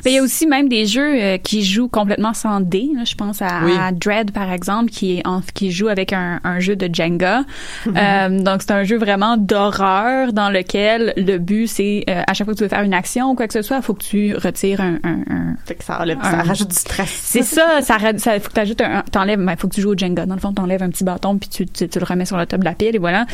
Ben, 0.04 0.12
il 0.12 0.14
y 0.14 0.18
a 0.20 0.24
aussi 0.24 0.46
même 0.48 0.68
des 0.70 0.86
jeux 0.86 1.16
euh, 1.22 1.38
qui 1.38 1.64
jouent 1.64 1.88
complètement 1.88 2.34
sans 2.34 2.60
dés. 2.60 2.90
là. 2.96 3.04
Je 3.06 3.16
pense 3.16 3.42
à, 3.42 3.62
Oui. 3.66 3.72
à 3.80 3.92
Dread, 3.92 4.32
par 4.32 4.52
exemple, 4.52 4.90
qui, 4.92 5.18
est 5.18 5.28
en- 5.28 5.42
qui 5.54 5.72
joue 5.72 5.88
avec 5.88 6.14
un, 6.14 6.40
un 6.44 6.60
jeu 6.60 6.76
de 6.76 6.94
Jenga. 6.94 7.44
Euh, 7.88 8.40
donc, 8.42 8.62
c'est 8.62 8.72
un 8.72 8.84
jeu 8.84 8.98
vraiment 8.98 9.38
d'horreur 9.38 10.34
dans 10.34 10.50
lequel 10.50 11.14
le 11.18 11.38
but, 11.38 11.68
c'est 11.68 12.04
euh, 12.10 12.22
à 12.28 12.34
chaque 12.34 12.46
fois 12.46 12.54
que 12.54 12.58
tu 12.60 12.64
veux 12.64 12.70
faire 12.70 12.84
une 12.84 12.94
action 12.94 13.32
ou 13.32 13.36
quoi 13.36 13.48
que 13.48 13.54
ce 13.54 13.62
soit, 13.62 13.78
il 13.78 13.84
faut 13.84 13.94
que 13.94 14.04
tu 14.04 14.36
retires 14.36 14.82
un... 14.82 14.96
un- 15.04 15.24
un- 15.30 15.56
Fait 15.66 15.76
que 15.76 15.84
ça, 15.84 16.00
enlève, 16.02 16.18
ça 16.22 16.44
rajoute 16.44 16.70
du 16.70 16.76
stress. 16.76 17.10
C'est 17.10 17.44
ça, 17.44 17.82
ça, 17.82 17.98
ça 18.18 18.40
faut 18.40 18.50
que 18.50 18.54
t'ajoutes 18.54 18.82
un, 18.82 19.04
t'enlèves, 19.12 19.40
ben, 19.44 19.56
faut 19.58 19.68
que 19.68 19.76
tu 19.76 19.82
joues 19.82 19.92
au 19.94 19.98
Jenga. 19.98 20.26
Dans 20.26 20.36
le 20.36 20.42
fond, 20.42 20.54
t'enlèves 20.54 20.84
un 20.84 20.90
petit 20.90 21.04
bâton 21.04 21.38
puis 21.38 21.50
tu, 21.50 21.66
tu, 21.66 21.88
tu 21.88 22.00
le 22.00 22.06
remets 22.06 22.26
sur 22.26 22.38
le 22.38 22.46
top 22.46 22.60
de 22.62 22.66
la 22.66 22.74
pile 22.74 22.96
et 22.96 23.00
voilà. 23.00 23.26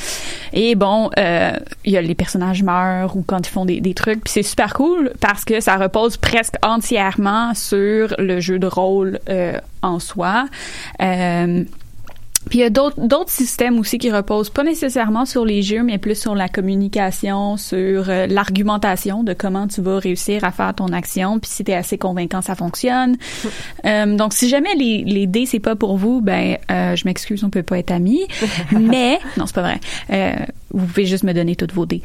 Et 0.54 0.76
bon, 0.76 1.10
euh, 1.18 1.52
il 1.86 1.92
y 1.92 1.98
a 1.98 2.02
les 2.02 2.16
personnages 2.16 2.64
meurent 2.64 3.16
ou 3.16 3.24
quand 3.26 3.48
ils 3.48 3.52
font 3.52 3.66
des, 3.66 3.82
des 3.82 3.94
trucs 3.94 4.24
puis 4.24 4.32
c'est 4.34 4.44
super 4.44 4.74
cool 4.74 5.12
parce 5.20 5.46
que 5.46 5.60
ça 5.60 5.76
repose 5.78 6.18
presque 6.36 6.56
entièrement 6.64 7.54
sur 7.54 8.14
le 8.20 8.42
jeu 8.42 8.60
de 8.60 8.68
rôle 8.68 9.20
euh, 9.30 9.58
en 9.82 10.00
soi. 10.00 10.48
Euh, 11.02 11.64
Puis 12.50 12.60
il 12.60 12.62
y 12.62 12.66
a 12.66 12.70
d'autres 12.70 13.30
systèmes 13.30 13.80
aussi 13.80 14.00
qui 14.00 14.12
reposent 14.12 14.50
pas 14.50 14.64
nécessairement 14.64 15.26
sur 15.26 15.46
les 15.46 15.62
jeux, 15.62 15.82
mais 15.82 15.98
plus 15.98 16.20
sur 16.20 16.36
la 16.36 16.50
communication, 16.50 17.56
sur 17.56 18.10
euh, 18.10 18.28
l'argumentation 18.28 19.24
de 19.24 19.32
comment 19.32 19.66
tu 19.68 19.82
vas 19.82 19.98
réussir 19.98 20.44
à 20.44 20.52
faire 20.52 20.76
ton 20.76 20.88
action. 20.90 21.40
Puis 21.40 21.50
si 21.50 21.64
t'es 21.64 21.74
assez 21.74 21.98
convaincant, 21.98 22.42
ça 22.42 22.56
fonctionne. 22.56 23.16
Euh, 23.86 24.16
donc 24.18 24.34
si 24.34 24.50
jamais 24.50 24.74
les, 24.74 25.04
les 25.04 25.28
dés 25.28 25.46
c'est 25.46 25.60
pas 25.60 25.76
pour 25.76 25.96
vous, 25.98 26.20
ben 26.20 26.58
euh, 26.72 26.96
je 26.96 27.06
m'excuse, 27.06 27.44
on 27.44 27.52
peut 27.52 27.62
pas 27.62 27.78
être 27.78 27.92
amis. 27.92 28.26
mais 28.72 29.20
non, 29.38 29.46
c'est 29.46 29.54
pas 29.54 29.62
vrai. 29.62 30.48
Vous 30.72 30.88
pouvez 30.88 31.06
juste 31.06 31.24
me 31.24 31.34
donner 31.34 31.56
toutes 31.56 31.72
vos 31.72 31.86
dés. 31.86 32.02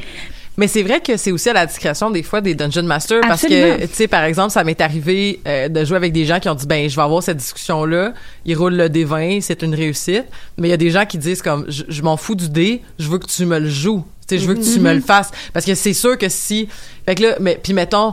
Mais 0.60 0.68
c'est 0.68 0.82
vrai 0.82 1.00
que 1.00 1.16
c'est 1.16 1.32
aussi 1.32 1.48
à 1.48 1.54
la 1.54 1.64
discrétion 1.64 2.10
des 2.10 2.22
fois 2.22 2.42
des 2.42 2.54
dungeon 2.54 2.82
masters 2.82 3.22
parce 3.22 3.44
Absolument. 3.44 3.78
que 3.78 3.86
tu 3.86 3.94
sais 3.94 4.08
par 4.08 4.24
exemple 4.24 4.50
ça 4.50 4.62
m'est 4.62 4.78
arrivé 4.82 5.40
euh, 5.48 5.70
de 5.70 5.86
jouer 5.86 5.96
avec 5.96 6.12
des 6.12 6.26
gens 6.26 6.38
qui 6.38 6.50
ont 6.50 6.54
dit 6.54 6.66
ben 6.66 6.86
je 6.86 6.94
vais 6.94 7.00
avoir 7.00 7.22
cette 7.22 7.38
discussion 7.38 7.86
là, 7.86 8.12
ils 8.44 8.54
roulent 8.54 8.74
le 8.74 8.90
D20, 8.90 9.40
c'est 9.40 9.62
une 9.62 9.74
réussite, 9.74 10.26
mais 10.58 10.68
il 10.68 10.70
y 10.70 10.74
a 10.74 10.76
des 10.76 10.90
gens 10.90 11.06
qui 11.06 11.16
disent 11.16 11.40
comme 11.40 11.64
je, 11.68 11.84
je 11.88 12.02
m'en 12.02 12.18
fous 12.18 12.34
du 12.34 12.50
dé, 12.50 12.82
je 12.98 13.08
veux 13.08 13.16
que 13.16 13.26
tu 13.26 13.46
me 13.46 13.58
le 13.58 13.70
joues. 13.70 14.04
Tu 14.28 14.36
sais 14.36 14.42
je 14.42 14.46
veux 14.46 14.54
que 14.54 14.62
tu 14.62 14.80
me 14.80 14.92
le 14.92 15.00
fasses. 15.00 15.30
Parce 15.54 15.64
que 15.64 15.74
c'est 15.74 15.94
sûr 15.94 16.18
que 16.18 16.28
si 16.28 16.68
fait 17.06 17.14
que 17.14 17.22
là 17.22 17.36
mais 17.40 17.58
puis 17.62 17.72
mettons 17.72 18.12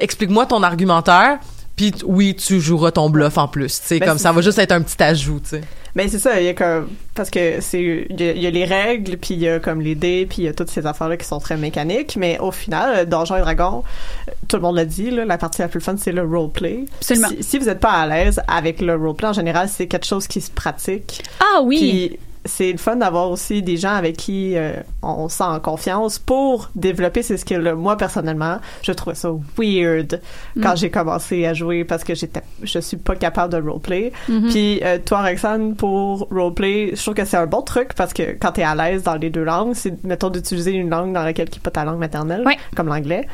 explique-moi 0.00 0.46
ton 0.46 0.64
argumentaire 0.64 1.38
puis 1.78 1.94
oui, 2.04 2.34
tu 2.34 2.60
joueras 2.60 2.90
ton 2.90 3.08
bluff 3.08 3.38
en 3.38 3.48
plus, 3.48 3.80
tu 3.86 3.98
Ben, 3.98 4.06
comme 4.10 4.18
ça 4.18 4.32
va 4.32 4.42
juste 4.42 4.58
être 4.58 4.72
un 4.72 4.82
petit 4.82 5.02
ajout, 5.02 5.40
tu 5.40 5.48
sais. 5.50 5.60
Mais 5.94 6.06
c'est 6.06 6.18
ça, 6.18 6.38
il 6.38 6.44
y 6.44 6.48
a 6.48 6.54
comme 6.54 6.90
parce 7.14 7.30
que 7.30 7.60
c'est 7.60 8.06
il 8.10 8.20
y, 8.20 8.28
a- 8.28 8.32
il 8.32 8.42
y 8.42 8.46
a 8.46 8.50
les 8.50 8.64
règles, 8.66 9.16
puis 9.16 9.34
il 9.34 9.40
y 9.40 9.48
a 9.48 9.58
comme 9.58 9.80
les 9.80 9.94
dés, 9.94 10.26
puis 10.28 10.42
il 10.42 10.44
y 10.44 10.48
a 10.48 10.52
toutes 10.52 10.70
ces 10.70 10.86
affaires 10.86 11.08
là 11.08 11.16
qui 11.16 11.24
sont 11.26 11.40
très 11.40 11.56
mécaniques, 11.56 12.16
mais 12.16 12.38
au 12.38 12.52
final, 12.52 12.90
euh, 12.98 13.04
Donjons 13.06 13.36
et 13.36 13.40
Dragons, 13.40 13.82
euh, 14.28 14.32
tout 14.46 14.56
le 14.56 14.62
monde 14.62 14.76
l'a 14.76 14.84
dit 14.84 15.10
là, 15.10 15.24
la 15.24 15.38
partie 15.38 15.60
la 15.62 15.68
plus 15.68 15.80
fun 15.80 15.96
c'est 15.98 16.12
le 16.12 16.22
roleplay. 16.22 16.84
Absolument. 16.98 17.28
Si, 17.28 17.42
si 17.42 17.58
vous 17.58 17.64
n'êtes 17.64 17.80
pas 17.80 17.92
à 17.92 18.06
l'aise 18.06 18.40
avec 18.46 18.80
le 18.80 18.94
roleplay 18.94 19.28
en 19.28 19.32
général, 19.32 19.68
c'est 19.68 19.86
quelque 19.88 20.06
chose 20.06 20.26
qui 20.28 20.40
se 20.40 20.50
pratique. 20.50 21.22
Ah 21.40 21.62
oui. 21.62 21.78
Puis 21.78 22.18
c'est 22.48 22.72
le 22.72 22.78
fun 22.78 22.96
d'avoir 22.96 23.30
aussi 23.30 23.62
des 23.62 23.76
gens 23.76 23.92
avec 23.94 24.16
qui 24.16 24.56
euh, 24.56 24.72
on, 25.02 25.24
on 25.24 25.28
se 25.28 25.36
sent 25.38 25.44
en 25.44 25.60
confiance 25.60 26.18
pour 26.18 26.70
développer 26.74 27.22
ces 27.22 27.36
skills-là. 27.36 27.74
Moi, 27.74 27.96
personnellement, 27.96 28.58
je 28.82 28.92
trouvais 28.92 29.14
ça 29.14 29.30
weird 29.56 30.20
quand 30.62 30.72
Mm. 30.72 30.76
j'ai 30.76 30.90
commencé 30.90 31.46
à 31.46 31.54
jouer 31.54 31.84
parce 31.84 32.02
que 32.04 32.14
j'étais, 32.14 32.42
je 32.62 32.78
suis 32.78 32.96
pas 32.96 33.14
capable 33.14 33.52
de 33.52 33.60
roleplay. 33.60 34.12
Mhm. 34.28 34.48
Puis 34.50 34.80
euh, 34.82 34.98
toi, 35.04 35.22
Roxane, 35.22 35.76
pour 35.76 36.26
roleplay, 36.30 36.90
je 36.94 37.00
trouve 37.02 37.14
que 37.14 37.24
c'est 37.24 37.36
un 37.36 37.46
bon 37.46 37.62
truc 37.62 37.94
parce 37.94 38.12
que 38.12 38.32
quand 38.40 38.52
t'es 38.52 38.62
à 38.62 38.74
l'aise 38.74 39.02
dans 39.02 39.14
les 39.16 39.30
deux 39.30 39.44
langues, 39.44 39.74
c'est, 39.74 40.02
mettons, 40.04 40.30
d'utiliser 40.30 40.72
une 40.72 40.90
langue 40.90 41.12
dans 41.12 41.22
laquelle 41.22 41.48
qui 41.50 41.58
n'est 41.58 41.62
pas 41.62 41.70
ta 41.70 41.84
langue 41.84 41.98
maternelle, 41.98 42.44
comme 42.74 42.88
l'anglais, 42.88 43.26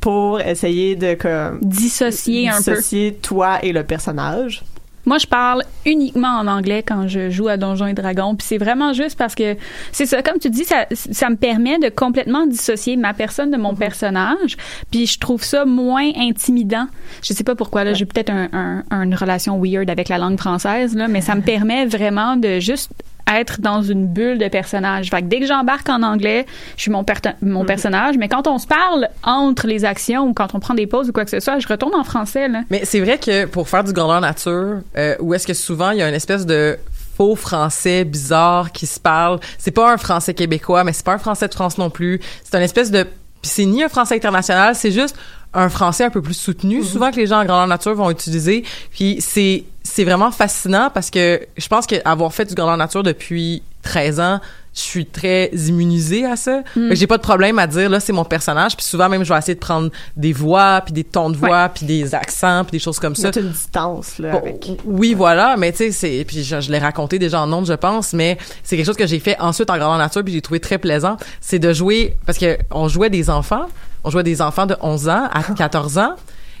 pour 0.00 0.40
essayer 0.40 0.96
de 0.96 1.14
comme, 1.14 1.60
Dissocier 1.62 2.48
un 2.48 2.52
peu. 2.62 2.72
dissocier 2.72 3.14
toi 3.14 3.58
et 3.62 3.72
le 3.72 3.84
personnage. 3.84 4.62
Moi, 5.04 5.18
je 5.18 5.26
parle 5.26 5.62
uniquement 5.84 6.28
en 6.38 6.46
anglais 6.46 6.82
quand 6.86 7.08
je 7.08 7.28
joue 7.30 7.48
à 7.48 7.56
Donjons 7.56 7.86
et 7.86 7.92
Dragons, 7.94 8.36
puis 8.36 8.46
c'est 8.46 8.58
vraiment 8.58 8.92
juste 8.92 9.18
parce 9.18 9.34
que 9.34 9.56
c'est 9.90 10.06
ça, 10.06 10.22
comme 10.22 10.38
tu 10.38 10.48
dis, 10.48 10.64
ça, 10.64 10.86
ça 10.92 11.28
me 11.28 11.36
permet 11.36 11.78
de 11.78 11.88
complètement 11.88 12.46
dissocier 12.46 12.96
ma 12.96 13.12
personne 13.12 13.50
de 13.50 13.56
mon 13.56 13.74
personnage, 13.74 14.56
puis 14.90 15.06
je 15.06 15.18
trouve 15.18 15.42
ça 15.42 15.64
moins 15.64 16.10
intimidant. 16.16 16.86
Je 17.22 17.32
sais 17.32 17.44
pas 17.44 17.54
pourquoi 17.56 17.82
là, 17.84 17.94
j'ai 17.94 18.06
peut-être 18.06 18.30
un, 18.30 18.48
un- 18.90 19.02
une 19.02 19.14
relation 19.14 19.60
weird 19.60 19.90
avec 19.90 20.08
la 20.08 20.18
langue 20.18 20.38
française 20.38 20.94
là, 20.94 21.08
mais 21.08 21.20
ça 21.20 21.34
me 21.34 21.40
permet 21.52 21.84
vraiment 21.86 22.36
de 22.36 22.60
juste 22.60 22.90
être 23.30 23.60
dans 23.60 23.82
une 23.82 24.06
bulle 24.06 24.38
de 24.38 24.48
personnage. 24.48 25.10
Fait 25.10 25.22
que 25.22 25.26
dès 25.26 25.40
que 25.40 25.46
j'embarque 25.46 25.88
en 25.88 26.02
anglais, 26.02 26.46
je 26.76 26.82
suis 26.82 26.90
mon, 26.90 27.04
mon 27.42 27.64
personnage, 27.64 28.16
mais 28.18 28.28
quand 28.28 28.46
on 28.46 28.58
se 28.58 28.66
parle 28.66 29.08
entre 29.22 29.66
les 29.66 29.84
actions 29.84 30.28
ou 30.28 30.32
quand 30.32 30.54
on 30.54 30.60
prend 30.60 30.74
des 30.74 30.86
pauses 30.86 31.08
ou 31.08 31.12
quoi 31.12 31.24
que 31.24 31.30
ce 31.30 31.40
soit, 31.40 31.58
je 31.58 31.68
retourne 31.68 31.94
en 31.94 32.04
français 32.04 32.48
là. 32.48 32.62
Mais 32.70 32.82
c'est 32.84 33.00
vrai 33.00 33.18
que 33.18 33.46
pour 33.46 33.68
faire 33.68 33.84
du 33.84 33.92
grandeur 33.92 34.20
nature, 34.20 34.80
euh, 34.96 35.16
où 35.20 35.34
est-ce 35.34 35.46
que 35.46 35.54
souvent 35.54 35.90
il 35.90 35.98
y 35.98 36.02
a 36.02 36.08
une 36.08 36.14
espèce 36.14 36.46
de 36.46 36.78
faux 37.16 37.36
français 37.36 38.04
bizarre 38.04 38.72
qui 38.72 38.86
se 38.86 38.98
parle. 38.98 39.38
C'est 39.58 39.70
pas 39.70 39.92
un 39.92 39.98
français 39.98 40.32
québécois, 40.34 40.82
mais 40.82 40.92
c'est 40.92 41.04
pas 41.04 41.14
un 41.14 41.18
français 41.18 41.46
de 41.46 41.54
France 41.54 41.76
non 41.76 41.90
plus. 41.90 42.20
C'est 42.42 42.56
une 42.56 42.62
espèce 42.62 42.90
de 42.90 43.06
puis 43.42 43.50
c'est 43.50 43.64
ni 43.64 43.82
un 43.82 43.88
français 43.88 44.14
international, 44.14 44.76
c'est 44.76 44.92
juste 44.92 45.16
un 45.52 45.68
français 45.68 46.04
un 46.04 46.10
peu 46.10 46.22
plus 46.22 46.34
soutenu, 46.34 46.82
souvent 46.82 47.10
que 47.10 47.16
les 47.16 47.26
gens 47.26 47.40
en 47.40 47.44
grandeur 47.44 47.66
nature 47.66 47.94
vont 47.94 48.08
utiliser. 48.08 48.64
Puis 48.92 49.18
c'est 49.20 49.64
c'est 49.84 50.04
vraiment 50.04 50.30
fascinant 50.30 50.90
parce 50.92 51.10
que 51.10 51.46
je 51.56 51.68
pense 51.68 51.86
qu'avoir 51.86 52.32
fait 52.32 52.44
du 52.44 52.54
grandeur 52.54 52.76
nature 52.76 53.02
depuis 53.02 53.62
13 53.82 54.20
ans, 54.20 54.40
je 54.74 54.80
suis 54.80 55.04
très 55.06 55.50
immunisée 55.52 56.24
à 56.24 56.36
ça. 56.36 56.62
Que 56.74 56.94
J'ai 56.94 57.06
pas 57.06 57.18
de 57.18 57.22
problème 57.22 57.58
à 57.58 57.66
dire 57.66 57.90
là 57.90 58.00
c'est 58.00 58.12
mon 58.12 58.24
personnage. 58.24 58.74
Puis 58.76 58.86
souvent 58.86 59.08
même 59.08 59.22
je 59.24 59.32
vais 59.32 59.38
essayer 59.38 59.54
de 59.54 59.60
prendre 59.60 59.90
des 60.16 60.32
voix, 60.32 60.80
puis 60.84 60.92
des 60.94 61.04
tons 61.04 61.28
de 61.30 61.36
voix, 61.36 61.68
puis 61.68 61.84
des 61.84 62.14
accents, 62.14 62.62
puis 62.64 62.72
des 62.72 62.78
choses 62.78 62.98
comme 62.98 63.14
ça. 63.16 63.28
Mettre 63.28 63.38
une 63.40 63.50
distance 63.50 64.18
là 64.18 64.30
Bon, 64.32 64.38
avec. 64.38 64.70
oui, 64.84 65.14
voilà, 65.14 65.56
mais 65.58 65.72
tu 65.72 65.78
sais, 65.78 65.90
c'est 65.92 66.24
puis 66.26 66.42
je, 66.42 66.60
je 66.60 66.70
l'ai 66.70 66.78
raconté 66.78 67.18
déjà 67.18 67.42
en 67.42 67.52
ondes, 67.52 67.66
je 67.66 67.72
pense, 67.74 68.12
mais 68.14 68.38
c'est 68.62 68.76
quelque 68.76 68.86
chose 68.86 68.96
que 68.96 69.06
j'ai 69.06 69.18
fait 69.18 69.36
ensuite 69.40 69.68
en 69.68 69.76
grandeur 69.76 69.98
nature 69.98 70.22
puis 70.24 70.32
j'ai 70.32 70.40
trouvé 70.42 70.60
très 70.60 70.78
plaisant, 70.78 71.16
c'est 71.40 71.58
de 71.58 71.72
jouer 71.72 72.16
parce 72.24 72.38
que 72.38 72.56
on 72.70 72.88
jouait 72.88 73.10
des 73.10 73.28
enfants, 73.28 73.66
on 74.04 74.10
jouait 74.10 74.22
des 74.22 74.40
enfants 74.40 74.66
de 74.66 74.76
11 74.80 75.08
ans 75.08 75.28
à 75.32 75.42
14 75.42 75.98
ans, 75.98 76.14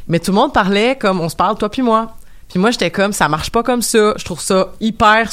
mais 0.08 0.18
tout 0.18 0.32
le 0.32 0.36
monde 0.36 0.52
parlait 0.52 0.96
comme 1.00 1.20
on 1.20 1.28
se 1.30 1.36
parle 1.36 1.56
toi 1.56 1.70
puis 1.70 1.82
moi. 1.82 2.14
Puis 2.52 2.60
moi 2.60 2.70
j'étais 2.70 2.90
comme 2.90 3.14
ça 3.14 3.28
marche 3.28 3.50
pas 3.50 3.62
comme 3.62 3.80
ça, 3.80 4.12
je 4.18 4.24
trouve 4.26 4.40
ça 4.40 4.72
hyper 4.78 5.30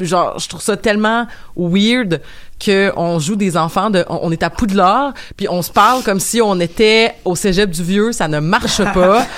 genre 0.00 0.36
je 0.36 0.48
trouve 0.48 0.60
ça 0.60 0.76
tellement 0.76 1.28
weird 1.56 2.20
que 2.58 2.92
on 2.96 3.20
joue 3.20 3.36
des 3.36 3.56
enfants 3.56 3.88
de 3.88 4.04
on, 4.08 4.18
on 4.22 4.32
est 4.32 4.42
à 4.42 4.50
Poudlard 4.50 5.14
puis 5.36 5.46
on 5.48 5.62
se 5.62 5.70
parle 5.70 6.02
comme 6.02 6.18
si 6.18 6.40
on 6.42 6.58
était 6.58 7.14
au 7.24 7.36
cégep 7.36 7.70
du 7.70 7.84
vieux. 7.84 8.10
Ça 8.10 8.26
ne 8.26 8.40
marche 8.40 8.82
pas. 8.92 9.24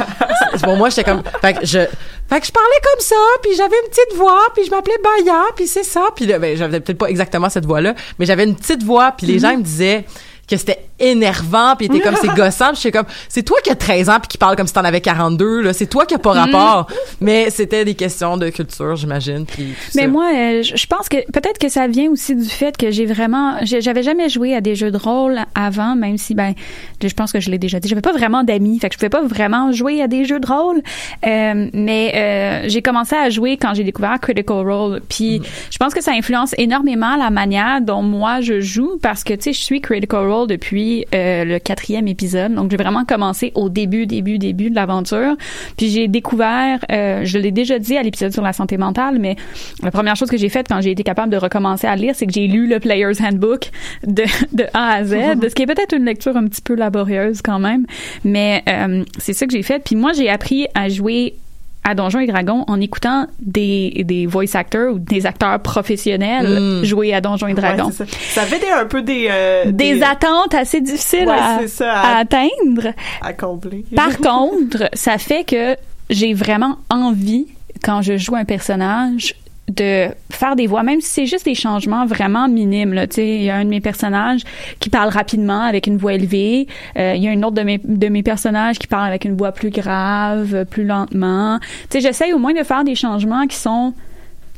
Bon 0.62 0.76
moi 0.76 0.88
j'étais 0.88 1.04
comme 1.04 1.22
fait 1.42 1.52
que 1.52 1.66
je 1.66 1.80
fait 2.28 2.40
que 2.40 2.46
je 2.46 2.52
parlais 2.52 2.80
comme 2.82 3.00
ça 3.00 3.16
puis 3.42 3.50
j'avais 3.56 3.76
une 3.84 3.90
petite 3.90 4.16
voix 4.16 4.40
puis 4.54 4.64
je 4.64 4.70
m'appelais 4.70 4.96
Baya 5.04 5.42
puis 5.54 5.66
c'est 5.66 5.84
ça. 5.84 6.08
Puis 6.16 6.24
là, 6.24 6.38
ben 6.38 6.56
j'avais 6.56 6.80
peut-être 6.80 6.96
pas 6.96 7.08
exactement 7.08 7.50
cette 7.50 7.66
voix 7.66 7.82
là 7.82 7.94
mais 8.18 8.24
j'avais 8.24 8.44
une 8.44 8.56
petite 8.56 8.82
voix 8.82 9.12
puis 9.12 9.26
les 9.26 9.38
gens 9.38 9.50
ils 9.50 9.58
me 9.58 9.62
disaient 9.62 10.06
que 10.48 10.56
c'était 10.56 10.86
énervant 10.98 11.76
puis 11.76 11.86
était 11.86 12.00
comme 12.00 12.16
c'est 12.20 12.28
gossant 12.36 12.72
puis 12.72 12.90
comme 12.90 13.06
c'est 13.28 13.42
toi 13.42 13.58
qui 13.62 13.70
as 13.70 13.76
13 13.76 14.08
ans 14.10 14.18
puis 14.20 14.28
qui 14.28 14.38
parle 14.38 14.56
comme 14.56 14.66
si 14.66 14.72
t'en 14.72 14.84
avais 14.84 15.00
42 15.00 15.60
là 15.62 15.72
c'est 15.72 15.86
toi 15.86 16.06
qui 16.06 16.14
a 16.14 16.18
pas 16.18 16.32
rapport 16.32 16.88
mais 17.20 17.50
c'était 17.50 17.84
des 17.84 17.94
questions 17.94 18.36
de 18.36 18.48
culture 18.50 18.96
j'imagine 18.96 19.46
puis 19.46 19.74
Mais 19.94 20.02
ça. 20.02 20.08
moi, 20.08 20.30
euh, 20.34 20.62
je 20.62 20.86
pense 20.86 21.08
que 21.08 21.16
peut-être 21.32 21.58
que 21.58 21.68
ça 21.68 21.86
vient 21.86 22.10
aussi 22.10 22.34
du 22.34 22.48
fait 22.48 22.76
que 22.76 22.90
j'ai 22.90 23.06
vraiment, 23.06 23.56
j'avais 23.62 24.02
jamais 24.02 24.28
joué 24.28 24.54
à 24.54 24.60
des 24.60 24.74
jeux 24.74 24.90
de 24.90 24.96
rôle 24.96 25.38
avant, 25.54 25.96
même 25.96 26.18
si 26.18 26.34
ben, 26.34 26.54
je 27.02 27.12
pense 27.14 27.32
que 27.32 27.40
je 27.40 27.50
l'ai 27.50 27.58
déjà 27.58 27.80
dit, 27.80 27.88
j'avais 27.88 28.00
pas 28.00 28.12
vraiment 28.12 28.44
d'amis, 28.44 28.78
fait 28.78 28.88
que 28.88 28.94
je 28.94 28.98
pouvais 28.98 29.08
pas 29.08 29.22
vraiment 29.22 29.72
jouer 29.72 30.02
à 30.02 30.08
des 30.08 30.24
jeux 30.24 30.40
de 30.40 30.46
rôle. 30.46 30.82
Euh, 31.26 31.68
mais 31.72 32.12
euh, 32.14 32.68
j'ai 32.68 32.82
commencé 32.82 33.16
à 33.16 33.30
jouer 33.30 33.56
quand 33.56 33.74
j'ai 33.74 33.84
découvert 33.84 34.18
Critical 34.20 34.68
Role, 34.68 35.00
puis 35.08 35.42
je 35.70 35.78
pense 35.78 35.94
que 35.94 36.02
ça 36.02 36.12
influence 36.12 36.54
énormément 36.58 37.16
la 37.16 37.30
manière 37.30 37.80
dont 37.80 38.02
moi 38.02 38.40
je 38.40 38.60
joue 38.60 38.98
parce 39.02 39.24
que 39.24 39.34
tu 39.34 39.44
sais, 39.44 39.52
je 39.52 39.60
suis 39.60 39.80
Critical 39.80 40.30
Role 40.30 40.37
depuis 40.46 41.04
euh, 41.14 41.44
le 41.44 41.58
quatrième 41.58 42.08
épisode, 42.08 42.54
donc 42.54 42.70
j'ai 42.70 42.76
vraiment 42.76 43.04
commencé 43.04 43.52
au 43.54 43.68
début, 43.68 44.06
début, 44.06 44.38
début 44.38 44.70
de 44.70 44.74
l'aventure, 44.74 45.36
puis 45.76 45.88
j'ai 45.90 46.08
découvert, 46.08 46.84
euh, 46.90 47.22
je 47.24 47.38
l'ai 47.38 47.50
déjà 47.50 47.78
dit 47.78 47.96
à 47.96 48.02
l'épisode 48.02 48.32
sur 48.32 48.42
la 48.42 48.52
santé 48.52 48.76
mentale, 48.76 49.18
mais 49.18 49.36
la 49.82 49.90
première 49.90 50.16
chose 50.16 50.28
que 50.28 50.36
j'ai 50.36 50.48
faite 50.48 50.66
quand 50.68 50.80
j'ai 50.80 50.90
été 50.90 51.02
capable 51.02 51.32
de 51.32 51.36
recommencer 51.36 51.86
à 51.86 51.96
lire, 51.96 52.14
c'est 52.14 52.26
que 52.26 52.32
j'ai 52.32 52.46
lu 52.46 52.66
le 52.66 52.80
Player's 52.80 53.20
Handbook 53.20 53.70
de, 54.06 54.24
de 54.52 54.64
A 54.74 54.94
à 54.94 55.04
Z, 55.04 55.14
ce 55.48 55.54
qui 55.54 55.62
est 55.62 55.66
peut-être 55.66 55.94
une 55.94 56.04
lecture 56.04 56.36
un 56.36 56.46
petit 56.46 56.62
peu 56.62 56.74
laborieuse 56.74 57.42
quand 57.42 57.58
même, 57.58 57.86
mais 58.24 58.62
euh, 58.68 59.04
c'est 59.18 59.32
ça 59.32 59.46
que 59.46 59.52
j'ai 59.52 59.62
fait. 59.62 59.82
Puis 59.84 59.96
moi, 59.96 60.12
j'ai 60.12 60.28
appris 60.28 60.66
à 60.74 60.88
jouer 60.88 61.34
à 61.84 61.94
Donjons 61.94 62.18
et 62.20 62.26
Dragons 62.26 62.64
en 62.68 62.80
écoutant 62.80 63.26
des, 63.40 64.02
des 64.06 64.26
voice 64.26 64.54
actors 64.54 64.94
ou 64.94 64.98
des 64.98 65.24
acteurs 65.26 65.58
professionnels 65.60 66.58
Mm. 66.80 66.84
jouer 66.84 67.14
à 67.14 67.20
Donjons 67.20 67.46
et 67.46 67.54
Dragons. 67.54 67.86
Ouais, 67.86 67.92
ça. 67.92 68.04
ça 68.06 68.42
fait 68.42 68.58
des, 68.58 68.68
un 68.70 68.84
peu 68.86 69.02
des 69.02 69.28
euh, 69.30 69.70
des, 69.72 70.02
attentes 70.02 70.54
assez 70.54 70.80
difficiles 70.80 71.26
Ouais, 71.26 71.32
à, 71.38 71.58
c'est 71.60 71.68
ça, 71.68 71.92
à 71.92 72.16
à- 72.16 72.18
atteindre. 72.18 72.92
à 73.22 73.32
combler. 73.32 73.84
Par 73.96 74.18
contre, 74.20 74.88
ça 74.92 75.18
fait 75.18 75.44
que 75.44 75.76
j'ai 76.10 76.34
vraiment 76.34 76.76
envie, 76.90 77.46
quand 77.84 78.02
je 78.02 78.16
joue 78.16 78.34
un 78.36 78.44
personnage, 78.44 79.34
de 79.68 80.08
faire 80.30 80.56
des 80.56 80.66
voix, 80.66 80.82
même 80.82 81.00
si 81.00 81.08
c'est 81.08 81.26
juste 81.26 81.44
des 81.44 81.54
changements 81.54 82.06
vraiment 82.06 82.48
minimes. 82.48 82.94
Là. 82.94 83.06
Il 83.16 83.42
y 83.42 83.50
a 83.50 83.56
un 83.56 83.64
de 83.64 83.70
mes 83.70 83.80
personnages 83.80 84.42
qui 84.80 84.88
parle 84.90 85.10
rapidement 85.10 85.62
avec 85.62 85.86
une 85.86 85.96
voix 85.96 86.14
élevée. 86.14 86.66
Euh, 86.96 87.14
il 87.16 87.22
y 87.22 87.28
a 87.28 87.30
un 87.30 87.42
autre 87.42 87.56
de 87.56 87.62
mes, 87.62 87.78
de 87.82 88.08
mes 88.08 88.22
personnages 88.22 88.78
qui 88.78 88.86
parle 88.86 89.06
avec 89.06 89.24
une 89.24 89.36
voix 89.36 89.52
plus 89.52 89.70
grave, 89.70 90.64
plus 90.66 90.84
lentement. 90.84 91.58
J'essaie 91.92 92.32
au 92.32 92.38
moins 92.38 92.54
de 92.54 92.62
faire 92.62 92.84
des 92.84 92.94
changements 92.94 93.46
qui 93.46 93.56
sont 93.56 93.92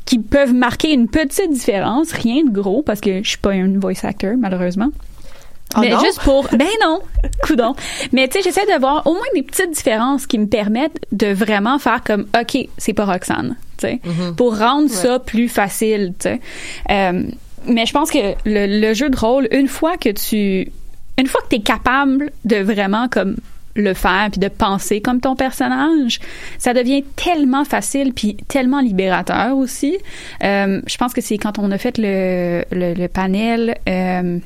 qui 0.05 0.19
peuvent 0.19 0.53
marquer 0.53 0.93
une 0.93 1.07
petite 1.07 1.51
différence, 1.51 2.11
rien 2.11 2.43
de 2.43 2.49
gros, 2.49 2.81
parce 2.81 2.99
que 2.99 3.23
je 3.23 3.29
suis 3.29 3.37
pas 3.37 3.53
une 3.53 3.79
voice 3.79 4.03
actor, 4.03 4.33
malheureusement. 4.37 4.89
Oh 5.75 5.79
mais 5.81 5.89
non? 5.89 5.99
juste 5.99 6.21
pour 6.21 6.47
ben 6.51 6.67
non 6.83 6.99
coudon 7.43 7.75
mais 8.11 8.27
tu 8.27 8.37
sais 8.37 8.43
j'essaie 8.43 8.65
de 8.65 8.79
voir 8.79 9.05
au 9.07 9.13
moins 9.13 9.21
des 9.35 9.43
petites 9.43 9.71
différences 9.71 10.25
qui 10.27 10.37
me 10.37 10.47
permettent 10.47 10.99
de 11.11 11.27
vraiment 11.27 11.79
faire 11.79 12.01
comme 12.03 12.25
ok 12.39 12.67
c'est 12.77 12.93
pas 12.93 13.05
Roxane 13.05 13.55
tu 13.77 13.87
sais 13.87 14.01
pour 14.37 14.57
rendre 14.57 14.89
ça 14.89 15.19
plus 15.19 15.47
facile 15.49 16.13
tu 16.19 16.29
sais 16.29 16.41
Euh, 16.89 17.23
mais 17.67 17.85
je 17.85 17.93
pense 17.93 18.09
que 18.11 18.17
le, 18.45 18.79
le 18.81 18.93
jeu 18.93 19.09
de 19.09 19.17
rôle 19.17 19.47
une 19.51 19.67
fois 19.67 19.97
que 19.97 20.09
tu 20.09 20.71
une 21.17 21.27
fois 21.27 21.41
que 21.41 21.49
tu 21.49 21.55
es 21.57 21.61
capable 21.61 22.31
de 22.45 22.57
vraiment 22.57 23.07
comme 23.07 23.37
le 23.75 23.93
faire 23.93 24.27
puis 24.31 24.39
de 24.41 24.49
penser 24.49 24.99
comme 24.99 25.21
ton 25.21 25.35
personnage, 25.37 26.19
ça 26.57 26.73
devient 26.73 27.03
tellement 27.15 27.63
facile 27.63 28.11
puis 28.13 28.35
tellement 28.49 28.81
libérateur 28.81 29.55
aussi. 29.55 29.97
Euh, 30.43 30.81
je 30.85 30.97
pense 30.97 31.13
que 31.13 31.21
c'est 31.21 31.37
quand 31.37 31.57
on 31.57 31.71
a 31.71 31.77
fait 31.77 31.97
le, 31.97 32.65
le, 32.71 32.93
le 32.93 33.07
panel. 33.07 33.77
Euh, 33.87 34.39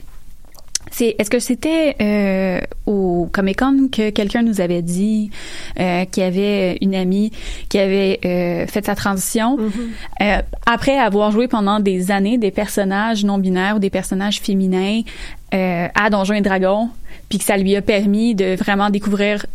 c'est 0.95 1.15
est-ce 1.19 1.29
que 1.29 1.39
c'était 1.39 1.95
euh, 2.01 2.61
au 2.85 3.27
Comic 3.33 3.59
Con 3.59 3.89
que 3.91 4.11
quelqu'un 4.11 4.43
nous 4.43 4.61
avait 4.61 4.81
dit 4.81 5.29
euh, 5.77 6.05
qu'il 6.05 6.23
y 6.23 6.25
avait 6.25 6.77
une 6.79 6.95
amie 6.95 7.31
qui 7.67 7.79
avait 7.79 8.19
euh, 8.23 8.65
fait 8.65 8.85
sa 8.85 8.95
transition? 8.95 9.57
Euh, 10.21 10.37
après 10.65 10.97
avoir 10.97 11.31
joué 11.31 11.49
pendant 11.49 11.81
des 11.81 12.11
années 12.11 12.37
des 12.37 12.51
personnages 12.51 13.25
non 13.25 13.37
binaires 13.39 13.75
ou 13.75 13.79
des 13.79 13.89
personnages 13.89 14.39
féminins 14.39 15.01
euh, 15.53 15.87
à 15.93 16.09
Donjons 16.09 16.35
et 16.35 16.41
Dragons 16.41 16.89
puis 17.27 17.39
que 17.39 17.43
ça 17.43 17.57
lui 17.57 17.75
a 17.75 17.81
permis 17.81 18.33
de 18.33 18.55
vraiment 18.55 18.89
découvrir 18.89 19.45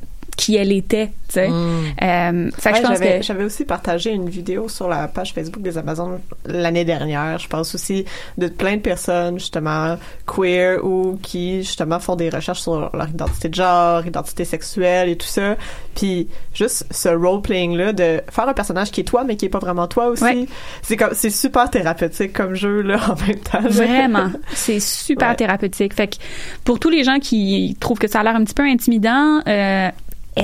qui 0.40 0.56
elle 0.56 0.72
était 0.72 1.08
tu 1.28 1.34
sais 1.34 1.50
euh, 1.50 2.50
fait 2.58 2.70
que 2.72 2.76
Ouais, 2.76 2.80
je 2.80 2.86
pense 2.86 2.98
j'avais, 2.98 3.18
que 3.18 3.24
j'avais 3.24 3.44
aussi 3.44 3.64
partagé 3.64 4.10
une 4.10 4.30
vidéo 4.30 4.68
sur 4.70 4.88
la 4.88 5.06
page 5.06 5.34
Facebook 5.34 5.62
des 5.62 5.76
Amazones 5.76 6.18
l'année 6.46 6.84
dernière. 6.86 7.38
Je 7.38 7.46
pense 7.46 7.74
aussi 7.74 8.06
de 8.38 8.48
plein 8.48 8.76
de 8.76 8.80
personnes, 8.80 9.38
justement, 9.38 9.96
queer 10.26 10.82
ou 10.84 11.18
qui, 11.22 11.58
justement, 11.62 12.00
font 12.00 12.16
des 12.16 12.30
recherches 12.30 12.62
sur 12.62 12.90
leur 12.96 13.08
identité 13.08 13.48
de 13.50 13.54
genre, 13.54 14.04
identité 14.06 14.44
sexuelle 14.46 15.10
et 15.10 15.16
tout 15.16 15.26
ça. 15.26 15.56
Puis, 15.94 16.26
juste 16.54 16.86
ce 16.90 17.10
role-playing-là 17.10 17.92
de 17.92 18.22
faire 18.30 18.48
un 18.48 18.54
personnage 18.54 18.90
qui 18.90 19.02
est 19.02 19.04
toi, 19.04 19.22
mais 19.24 19.36
qui 19.36 19.44
est 19.44 19.50
pas 19.50 19.58
vraiment 19.58 19.86
toi 19.88 20.06
aussi. 20.06 20.24
Ouais. 20.24 20.46
C'est 20.82 20.96
comme, 20.96 21.10
c'est 21.12 21.30
super 21.30 21.68
thérapeutique 21.70 22.32
comme 22.32 22.54
jeu, 22.54 22.80
là, 22.80 22.98
en 23.08 23.26
même 23.26 23.38
temps. 23.40 23.60
Vraiment, 23.68 24.30
c'est 24.54 24.80
super 24.80 25.30
Ouais. 25.30 25.36
thérapeutique. 25.36 25.92
Fait 25.94 26.08
que 26.08 26.16
pour 26.64 26.80
tous 26.80 26.90
les 26.90 27.04
gens 27.04 27.18
qui 27.20 27.76
trouvent 27.78 27.98
que 27.98 28.08
ça 28.08 28.20
a 28.20 28.22
l'air 28.24 28.34
un 28.36 28.42
petit 28.44 28.54
peu 28.54 28.64
intimidant, 28.64 29.42
euh, 29.46 29.90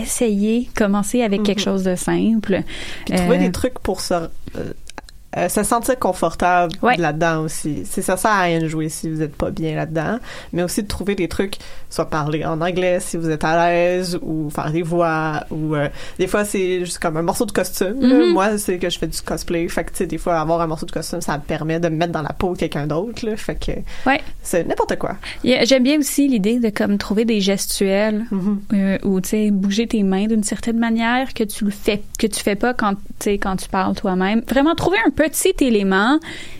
essayez, 0.01 0.69
commencez 0.75 1.23
avec 1.23 1.43
quelque 1.43 1.61
chose 1.61 1.85
de 1.85 1.95
simple. 1.97 2.63
Puis 3.05 3.15
trouver 3.15 3.37
Euh, 3.37 3.41
des 3.41 3.53
trucs 3.53 3.79
pour 3.79 4.01
se, 4.01 4.15
euh, 4.15 4.29
euh, 5.37 5.49
se 5.49 5.63
sentir 5.65 5.99
confortable 5.99 6.73
Ouais. 6.83 6.97
là-dedans 6.97 7.43
aussi. 7.43 7.83
C'est 7.85 8.03
ça, 8.03 8.17
ça 8.17 8.33
à 8.33 8.43
rien 8.43 8.61
de 8.61 8.69
jouer 8.69 8.89
si 8.89 9.11
vous 9.11 9.21
êtes 9.23 9.37
pas 9.37 9.51
bien 9.51 9.75
là-dedans, 9.77 10.19
mais 10.53 10.63
aussi 10.63 10.83
de 10.83 10.89
trouver 10.89 11.15
des 11.15 11.29
trucs, 11.29 11.59
soit 11.97 12.09
parler 12.11 12.45
en 12.45 12.61
anglais 12.61 12.99
si 13.01 13.17
vous 13.17 13.29
êtes 13.31 13.43
à 13.45 13.57
l'aise, 13.71 14.19
ou 14.23 14.51
faire 14.51 14.71
des 14.71 14.83
voix, 14.83 15.45
ou 15.51 15.75
euh, 15.75 15.89
des 16.19 16.27
fois 16.27 16.45
c'est 16.45 16.81
juste 16.81 16.99
comme 16.99 17.17
un 17.17 17.23
morceau 17.23 17.45
de 17.47 17.53
costume. 17.53 17.97
Mhm. 18.01 18.33
Moi, 18.33 18.59
c'est 18.59 18.79
que 18.79 18.89
je 18.91 18.99
fais 18.99 19.07
du 19.07 19.21
cosplay, 19.21 19.67
fait 19.69 19.85
que 19.85 19.91
tu 19.91 19.97
sais, 19.99 20.07
des 20.07 20.19
fois 20.19 20.39
avoir 20.39 20.61
un 20.61 20.67
morceau 20.67 20.87
de 20.87 20.93
costume, 20.93 21.21
ça 21.21 21.37
me 21.39 21.43
permet 21.43 21.81
de 21.81 21.89
me 21.89 21.97
mettre 21.97 22.13
dans 22.13 22.23
la 22.23 22.33
peau 22.33 22.53
de 22.53 22.59
quelqu'un 22.59 22.87
d'autre. 22.87 23.25
Fait 23.37 23.55
que 23.57 23.73
Ouais. 24.09 24.21
c'est 24.43 24.65
n'importe 24.69 24.97
quoi. 24.99 25.17
J'aime 25.43 25.83
bien 25.83 25.99
aussi 25.99 26.29
l'idée 26.29 26.61
de 26.61 26.69
comme 26.71 26.99
trouver 26.99 27.25
des 27.25 27.41
gestuels 27.41 28.25
Mhm. 28.31 28.61
euh, 28.75 28.99
ou 29.05 29.21
tu 29.21 29.29
sais 29.31 29.51
bouger 29.51 29.87
tes 29.87 30.03
mains 30.03 30.27
d'une 30.27 30.45
certaine 30.45 30.79
manière 30.79 31.33
que 31.35 31.45
tu 31.45 31.65
le 31.65 31.71
fais 31.71 32.03
que 32.19 32.27
tu 32.27 32.41
fais 32.41 32.55
pas 32.57 32.75
quand 32.75 32.95
tu 33.19 33.31
quand 33.31 33.57
tu 33.57 33.69
parles 33.69 33.95
toi-même. 33.95 34.43
Vraiment 34.49 34.75
trouver 34.75 34.99
un 35.07 35.11
petit 35.11 35.55
élément 35.61 36.19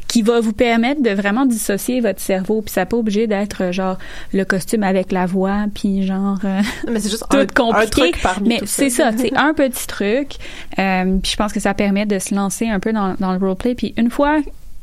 qui 0.09 0.23
va 0.23 0.41
vous 0.41 0.53
permettre 0.53 1.03
de 1.03 1.11
vraiment 1.11 1.47
dissocier 1.47 2.01
votre 2.01 2.21
cerveau 2.21 2.63
puis 2.63 2.73
ça 2.73 2.87
pas 2.87 2.97
obligé 2.97 3.27
d'être 3.27 3.63
euh, 3.65 3.73
genre 3.73 3.99
le 4.33 4.45
costume 4.45 4.83
avec 4.83 5.13
la 5.13 5.27
voix 5.27 5.65
puis 5.75 6.07
genre 6.07 6.39
euh, 6.45 6.61
Mais 6.91 7.01
c'est 7.01 7.11
juste 7.11 7.25
tout 7.31 7.37
un, 7.37 7.41
un 7.41 7.47
compliqué. 7.47 7.91
truc 7.91 8.23
parmi 8.23 8.49
mais 8.49 8.61
c'est 8.65 8.91
ça 8.91 9.11
c'est 9.17 9.33
un 9.37 9.53
petit 9.55 9.87
truc 9.87 10.37
euh, 10.79 11.19
puis 11.23 11.33
je 11.33 11.37
pense 11.37 11.53
que 11.53 11.61
ça 11.61 11.75
permet 11.75 12.07
de 12.07 12.19
se 12.19 12.35
lancer 12.35 12.69
un 12.69 12.81
peu 12.81 12.93
dans, 12.93 13.15
dans 13.19 13.33
le 13.33 13.39
roleplay 13.39 13.75
puis 13.75 13.95
une 13.97 14.11
fois 14.11 14.39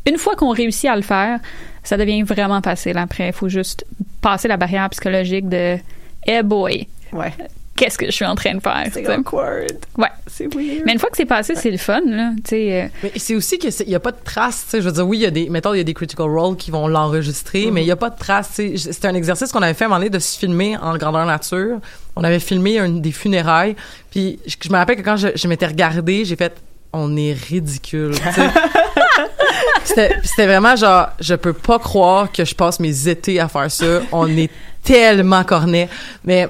une 0.05 0.17
fois 0.17 0.35
qu'on 0.35 0.49
réussit 0.51 0.89
à 0.89 0.95
le 0.95 1.01
faire 1.01 1.39
ça 1.85 1.97
devient 1.97 2.23
vraiment 2.23 2.61
facile. 2.61 2.97
Après 2.97 3.27
il 3.27 3.33
faut 3.33 3.49
juste 3.49 3.85
passer 4.21 4.47
la 4.47 4.57
barrière 4.57 4.89
psychologique 4.89 5.47
de 5.49 5.77
hey 6.25 6.43
boy 6.43 6.87
Ouais. 7.11 7.31
Qu'est-ce 7.75 7.97
que 7.97 8.05
je 8.05 8.11
suis 8.11 8.25
en 8.25 8.35
train 8.35 8.55
de 8.55 8.59
faire 8.61 8.85
C'est 8.91 9.07
awkward. 9.07 9.73
ouais 9.97 10.07
C'est 10.27 10.53
weird. 10.53 10.83
mais 10.85 10.93
une 10.93 10.99
fois 10.99 11.09
que 11.09 11.17
c'est 11.17 11.25
passé 11.25 11.55
c'est 11.55 11.71
le 11.71 11.77
fun 11.77 12.01
là 12.05 12.31
euh, 12.51 12.87
Mais 13.03 13.11
c'est 13.15 13.35
aussi 13.35 13.57
que 13.57 13.67
il 13.83 13.89
y 13.89 13.95
a 13.95 13.99
pas 13.99 14.11
de 14.11 14.23
traces, 14.23 14.67
je 14.73 14.79
veux 14.79 14.91
dire 14.91 15.07
oui, 15.07 15.17
il 15.17 15.21
y 15.21 15.25
a 15.25 15.31
des 15.31 15.49
mettons 15.49 15.73
il 15.73 15.77
y 15.77 15.81
a 15.81 15.83
des 15.83 15.93
critical 15.93 16.27
roles 16.27 16.55
qui 16.55 16.71
vont 16.71 16.87
l'enregistrer, 16.87 17.71
mais 17.71 17.81
il 17.81 17.87
y 17.87 17.91
a 17.91 17.95
pas 17.95 18.09
de 18.09 18.17
traces, 18.17 18.51
c'était 18.75 19.07
un 19.07 19.15
exercice 19.15 19.51
qu'on 19.51 19.61
avait 19.61 19.73
fait 19.73 19.85
à 19.85 19.87
un 19.87 19.89
moment 19.89 19.99
donné 19.99 20.09
de 20.09 20.19
se 20.19 20.37
filmer 20.37 20.77
en 20.77 20.97
grandeur 20.97 21.25
nature. 21.25 21.79
On 22.15 22.23
avait 22.23 22.39
filmé 22.39 22.77
un, 22.77 22.89
des 22.89 23.11
funérailles, 23.11 23.75
puis 24.11 24.39
je, 24.45 24.55
je 24.63 24.69
me 24.69 24.77
rappelle 24.77 24.97
que 24.97 25.01
quand 25.01 25.17
je, 25.17 25.29
je 25.35 25.47
m'étais 25.47 25.65
regardée, 25.65 26.25
j'ai 26.25 26.35
fait 26.35 26.53
on 26.95 27.17
est 27.17 27.33
ridicule, 27.33 28.13
c'était 29.83 30.45
vraiment 30.45 30.75
genre, 30.75 31.09
je 31.19 31.35
peux 31.35 31.53
pas 31.53 31.79
croire 31.79 32.31
que 32.31 32.45
je 32.45 32.53
passe 32.55 32.79
mes 32.79 33.07
étés 33.07 33.39
à 33.39 33.47
faire 33.47 33.69
ça. 33.71 34.01
On 34.11 34.27
est 34.27 34.51
tellement 34.83 35.43
cornet. 35.43 35.89
Mais 36.23 36.47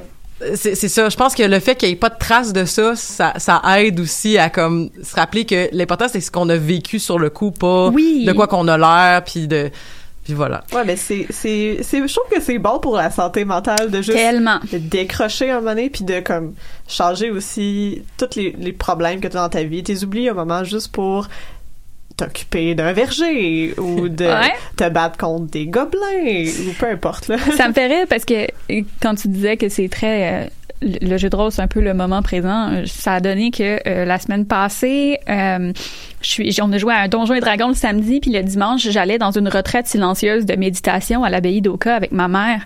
c'est 0.56 0.76
c'est 0.76 0.90
ça. 0.90 1.10
Je 1.10 1.16
pense 1.18 1.36
que 1.36 1.44
le 1.44 1.60
fait 1.60 1.76
qu'il 1.76 1.90
y 1.90 1.92
ait 1.92 1.96
pas 1.96 2.10
de 2.10 2.18
traces 2.18 2.54
de 2.54 2.66
ça, 2.66 2.96
ça, 2.96 3.34
ça 3.38 3.62
aide 3.78 4.00
aussi 4.00 4.38
à 4.38 4.50
comme 4.50 4.90
se 5.04 5.16
rappeler 5.16 5.46
que 5.46 5.70
l'important 5.72 6.08
c'est 6.12 6.22
ce 6.22 6.32
qu'on 6.32 6.50
a 6.50 6.56
vécu 6.58 7.00
sur 7.00 7.20
le 7.20 7.30
coup, 7.30 7.52
pas 7.52 7.88
Oui. 7.90 8.26
de 8.26 8.32
quoi 8.34 8.48
qu'on 8.48 8.68
a 8.68 8.78
l'air, 8.78 9.24
puis 9.24 9.48
de, 9.48 9.70
puis 10.24 10.34
voilà. 10.34 10.64
Ouais, 10.74 10.84
mais 10.86 10.96
c'est, 10.96 11.28
c'est, 11.30 11.80
c'est, 11.82 12.08
je 12.08 12.14
trouve 12.14 12.30
que 12.32 12.42
c'est 12.42 12.58
bon 12.58 12.80
pour 12.80 12.96
la 12.96 13.12
santé 13.12 13.44
mentale 13.44 13.92
de 13.92 13.98
juste 14.02 14.14
tellement 14.18 14.60
de 14.72 14.78
décrocher 14.78 15.52
un 15.52 15.56
moment 15.60 15.72
donné, 15.72 15.90
puis 15.90 16.06
de 16.06 16.20
comme 16.22 16.54
changer 16.88 17.30
aussi 17.30 18.04
tous 18.18 18.36
les, 18.38 18.56
les 18.58 18.72
problèmes 18.72 19.20
que 19.20 19.28
tu 19.28 19.36
as 19.36 19.42
dans 19.42 19.50
ta 19.50 19.64
vie. 19.64 19.84
T'es 19.84 20.04
oublié 20.04 20.30
un 20.30 20.34
moment 20.34 20.64
juste 20.64 20.92
pour 20.94 21.28
t'occuper 22.18 22.76
d'un 22.76 22.94
verger 22.94 23.74
ou 23.80 24.08
de 24.10 24.26
Ouais. 24.26 24.54
te 24.78 24.88
battre 24.90 25.18
contre 25.18 25.50
des 25.52 25.66
gobelins 25.68 26.46
ou 26.68 26.74
peu 26.80 26.88
importe 26.90 27.28
là. 27.28 27.38
ça 27.58 27.68
me 27.68 27.74
fait 27.76 27.88
rire 27.88 28.06
parce 28.10 28.26
que 28.26 28.48
quand 29.02 29.16
tu 29.16 29.28
disais 29.28 29.58
que 29.58 29.70
c'est 29.70 29.90
très 29.90 30.44
euh, 30.44 30.48
le 31.02 31.16
jeu 31.18 31.30
de 31.30 31.36
rôle 31.36 31.52
c'est 31.52 31.62
un 31.62 31.68
peu 31.68 31.80
le 31.80 31.94
moment 31.94 32.22
présent 32.22 32.84
ça 32.86 33.14
a 33.16 33.20
donné 33.22 33.52
que 33.52 33.80
euh, 33.88 34.04
la 34.06 34.20
semaine 34.20 34.46
passée 34.46 35.18
euh, 35.30 35.72
je 36.22 36.28
suis 36.30 36.62
on 36.62 36.72
a 36.74 36.78
joué 36.78 36.94
à 36.94 36.98
un 37.00 37.08
donjon 37.08 37.34
et 37.36 37.40
dragon 37.40 37.70
le 37.70 37.74
samedi 37.74 38.20
puis 38.20 38.32
le 38.32 38.44
dimanche 38.44 38.88
j'allais 38.90 39.18
dans 39.18 39.32
une 39.32 39.48
retraite 39.48 39.88
silencieuse 39.88 40.46
de 40.46 40.56
méditation 40.56 41.24
à 41.24 41.30
l'abbaye 41.30 41.62
d'Oka 41.62 41.96
avec 41.96 42.12
ma 42.12 42.28
mère 42.28 42.66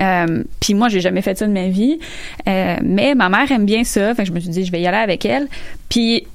euh, 0.00 0.44
puis 0.60 0.74
moi 0.74 0.88
j'ai 0.88 1.00
jamais 1.00 1.22
fait 1.22 1.36
ça 1.36 1.46
de 1.46 1.52
ma 1.52 1.68
vie 1.68 1.98
mais 2.46 3.14
ma 3.16 3.28
mère 3.28 3.50
aime 3.50 3.66
bien 3.66 3.82
ça 3.84 4.14
fait 4.14 4.22
que 4.22 4.28
je 4.28 4.32
me 4.32 4.38
suis 4.40 4.50
dit 4.50 4.64
je 4.64 4.70
vais 4.72 4.80
y 4.80 4.86
aller 4.86 4.96
avec 4.96 5.24
elle 5.24 5.48
puis 5.88 6.26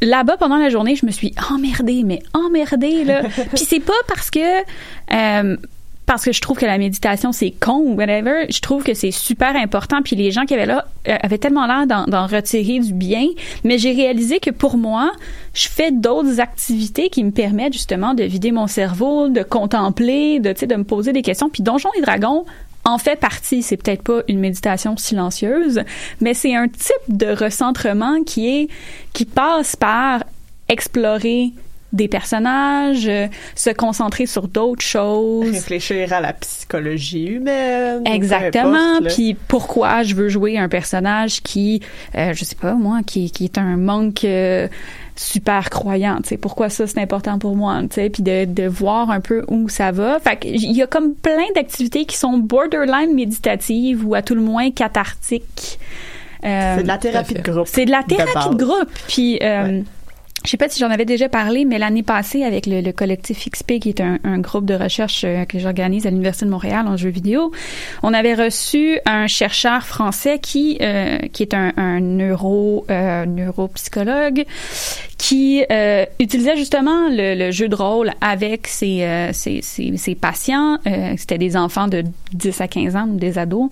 là-bas 0.00 0.36
pendant 0.36 0.56
la 0.56 0.68
journée, 0.68 0.96
je 0.96 1.06
me 1.06 1.10
suis 1.10 1.34
emmerdée, 1.50 2.02
mais 2.04 2.20
emmerdée 2.32 3.04
là. 3.04 3.22
Puis 3.54 3.64
c'est 3.66 3.80
pas 3.80 3.92
parce 4.08 4.30
que 4.30 4.60
euh, 5.12 5.56
parce 6.06 6.24
que 6.24 6.32
je 6.32 6.40
trouve 6.40 6.58
que 6.58 6.66
la 6.66 6.78
méditation 6.78 7.30
c'est 7.30 7.52
con 7.52 7.78
ou 7.78 7.94
whatever. 7.94 8.46
Je 8.50 8.60
trouve 8.60 8.82
que 8.82 8.94
c'est 8.94 9.12
super 9.12 9.54
important. 9.54 10.02
Puis 10.02 10.16
les 10.16 10.32
gens 10.32 10.44
qui 10.44 10.54
avaient 10.54 10.66
là 10.66 10.86
euh, 11.08 11.16
avaient 11.22 11.38
tellement 11.38 11.66
l'air 11.66 11.86
d'en, 11.86 12.26
retirer 12.26 12.80
du 12.80 12.92
bien. 12.92 13.26
Mais 13.62 13.78
j'ai 13.78 13.92
réalisé 13.92 14.40
que 14.40 14.50
pour 14.50 14.76
moi, 14.76 15.12
je 15.54 15.68
fais 15.68 15.92
d'autres 15.92 16.40
activités 16.40 17.10
qui 17.10 17.22
me 17.22 17.30
permettent 17.30 17.74
justement 17.74 18.14
de 18.14 18.24
vider 18.24 18.50
mon 18.50 18.66
cerveau, 18.66 19.28
de 19.28 19.42
contempler, 19.42 20.40
de 20.40 20.52
tu 20.52 20.60
sais, 20.60 20.66
de 20.66 20.76
me 20.76 20.84
poser 20.84 21.12
des 21.12 21.22
questions. 21.22 21.48
Puis 21.48 21.62
Donjons 21.62 21.90
et 21.96 22.00
Dragons 22.00 22.44
en 22.84 22.98
fait 22.98 23.16
partie. 23.16 23.62
C'est 23.62 23.76
peut-être 23.76 24.02
pas 24.02 24.22
une 24.28 24.40
méditation 24.40 24.96
silencieuse, 24.96 25.82
mais 26.20 26.34
c'est 26.34 26.54
un 26.54 26.68
type 26.68 26.92
de 27.08 27.26
recentrement 27.26 28.22
qui 28.24 28.48
est 28.48 28.68
qui 29.12 29.24
passe 29.24 29.76
par 29.76 30.24
explorer 30.68 31.52
des 31.92 32.08
personnages, 32.08 33.08
euh, 33.08 33.26
se 33.54 33.70
concentrer 33.70 34.26
sur 34.26 34.48
d'autres 34.48 34.84
choses. 34.84 35.50
Réfléchir 35.50 36.12
à 36.12 36.20
la 36.20 36.32
psychologie 36.34 37.26
humaine. 37.26 38.02
Exactement. 38.06 39.00
Puis 39.08 39.36
pourquoi 39.48 40.02
je 40.02 40.14
veux 40.14 40.28
jouer 40.28 40.56
un 40.56 40.68
personnage 40.68 41.42
qui, 41.42 41.82
euh, 42.14 42.32
je 42.32 42.44
sais 42.44 42.54
pas 42.54 42.74
moi, 42.74 43.00
qui, 43.04 43.30
qui 43.30 43.44
est 43.44 43.58
un 43.58 43.76
monk 43.76 44.24
euh, 44.24 44.68
super 45.16 45.70
croyant. 45.70 46.18
Tu 46.22 46.30
sais, 46.30 46.36
pourquoi 46.36 46.68
ça 46.68 46.86
c'est 46.86 47.00
important 47.00 47.38
pour 47.38 47.56
moi. 47.56 47.80
Tu 47.82 47.94
sais, 47.94 48.10
puis 48.10 48.22
de, 48.22 48.44
de 48.44 48.66
voir 48.66 49.10
un 49.10 49.20
peu 49.20 49.44
où 49.48 49.68
ça 49.68 49.92
va. 49.92 50.18
Fait 50.20 50.38
qu'il 50.38 50.72
y 50.72 50.82
a 50.82 50.86
comme 50.86 51.14
plein 51.14 51.46
d'activités 51.54 52.04
qui 52.04 52.16
sont 52.16 52.38
borderline 52.38 53.14
méditatives 53.14 54.06
ou 54.06 54.14
à 54.14 54.22
tout 54.22 54.34
le 54.34 54.42
moins 54.42 54.70
cathartiques. 54.70 55.78
Euh, 56.44 56.76
C'est 56.76 56.82
de 56.82 56.88
la 56.88 56.98
thérapie 56.98 57.34
de 57.34 57.42
groupe. 57.42 57.66
c'est 57.66 57.84
de 57.84 57.90
la 57.90 58.02
thérapie 58.02 58.56
de, 58.56 58.64
groupe. 58.64 58.88
Puis, 59.08 59.38
euh, 59.42 59.82
je 60.44 60.50
sais 60.50 60.56
pas 60.56 60.68
si 60.68 60.80
j'en 60.80 60.90
avais 60.90 61.04
déjà 61.04 61.28
parlé, 61.28 61.64
mais 61.64 61.78
l'année 61.78 62.02
passée, 62.02 62.44
avec 62.44 62.66
le, 62.66 62.80
le 62.80 62.92
collectif 62.92 63.48
XP, 63.48 63.78
qui 63.78 63.90
est 63.90 64.00
un, 64.00 64.18
un 64.24 64.38
groupe 64.38 64.64
de 64.64 64.74
recherche 64.74 65.22
euh, 65.24 65.44
que 65.44 65.58
j'organise 65.58 66.06
à 66.06 66.10
l'Université 66.10 66.46
de 66.46 66.50
Montréal 66.50 66.86
en 66.88 66.96
jeux 66.96 67.10
vidéo, 67.10 67.52
on 68.02 68.14
avait 68.14 68.34
reçu 68.34 68.98
un 69.04 69.26
chercheur 69.26 69.84
français 69.86 70.38
qui, 70.38 70.78
euh, 70.80 71.18
qui 71.32 71.42
est 71.42 71.52
un, 71.52 71.72
un 71.76 72.00
neuro, 72.00 72.86
euh, 72.90 73.26
neuropsychologue, 73.26 74.44
qui 75.18 75.62
euh, 75.70 76.06
utilisait 76.18 76.56
justement 76.56 77.08
le, 77.10 77.34
le 77.34 77.50
jeu 77.50 77.68
de 77.68 77.74
rôle 77.76 78.12
avec 78.22 78.66
ses, 78.66 79.02
euh, 79.02 79.32
ses, 79.34 79.60
ses, 79.60 79.96
ses 79.98 80.14
patients. 80.14 80.78
Euh, 80.86 81.14
C'était 81.18 81.36
des 81.38 81.56
enfants 81.56 81.88
de 81.88 82.02
10 82.32 82.60
à 82.62 82.68
15 82.68 82.96
ans 82.96 83.08
ou 83.08 83.16
des 83.18 83.38
ados. 83.38 83.68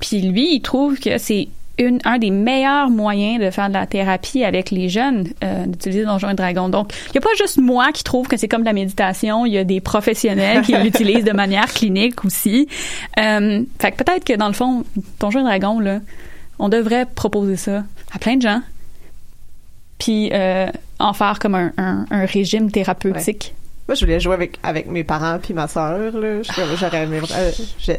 Puis 0.00 0.22
lui, 0.22 0.54
il 0.56 0.60
trouve 0.60 0.98
que 0.98 1.18
c'est 1.18 1.48
une, 1.78 1.98
un 2.04 2.18
des 2.18 2.30
meilleurs 2.30 2.88
moyens 2.88 3.40
de 3.40 3.50
faire 3.50 3.68
de 3.68 3.74
la 3.74 3.86
thérapie 3.86 4.44
avec 4.44 4.70
les 4.70 4.88
jeunes, 4.88 5.28
euh, 5.44 5.66
d'utiliser 5.66 6.04
Donjons 6.04 6.30
et 6.30 6.34
Dragons. 6.34 6.68
Donc, 6.68 6.92
il 7.08 7.12
n'y 7.12 7.18
a 7.18 7.20
pas 7.20 7.34
juste 7.38 7.58
moi 7.58 7.92
qui 7.92 8.04
trouve 8.04 8.28
que 8.28 8.36
c'est 8.36 8.48
comme 8.48 8.62
de 8.62 8.66
la 8.66 8.72
méditation, 8.72 9.46
il 9.46 9.52
y 9.52 9.58
a 9.58 9.64
des 9.64 9.80
professionnels 9.80 10.62
qui 10.62 10.76
l'utilisent 10.82 11.24
de 11.24 11.32
manière 11.32 11.66
clinique 11.66 12.24
aussi. 12.24 12.68
Euh, 13.18 13.62
fait 13.78 13.92
que 13.92 14.02
peut-être 14.02 14.24
que 14.24 14.34
dans 14.34 14.48
le 14.48 14.54
fond, 14.54 14.84
Donjons 15.20 15.40
et 15.40 15.58
Dragons, 15.58 15.80
là, 15.80 16.00
on 16.58 16.68
devrait 16.68 17.06
proposer 17.06 17.56
ça 17.56 17.84
à 18.12 18.18
plein 18.18 18.36
de 18.36 18.42
gens, 18.42 18.62
puis 19.98 20.30
euh, 20.32 20.68
en 20.98 21.12
faire 21.12 21.38
comme 21.38 21.54
un, 21.54 21.72
un, 21.76 22.06
un 22.10 22.24
régime 22.24 22.70
thérapeutique. 22.70 23.54
Moi, 23.88 23.94
je 23.94 24.04
voulais 24.04 24.18
jouer 24.18 24.34
avec, 24.34 24.58
avec 24.64 24.88
mes 24.88 25.04
parents 25.04 25.38
puis 25.40 25.54
ma 25.54 25.68
sœur, 25.68 26.12
J'aurais 26.12 27.04
aimé, 27.04 27.20
euh, 27.32 27.50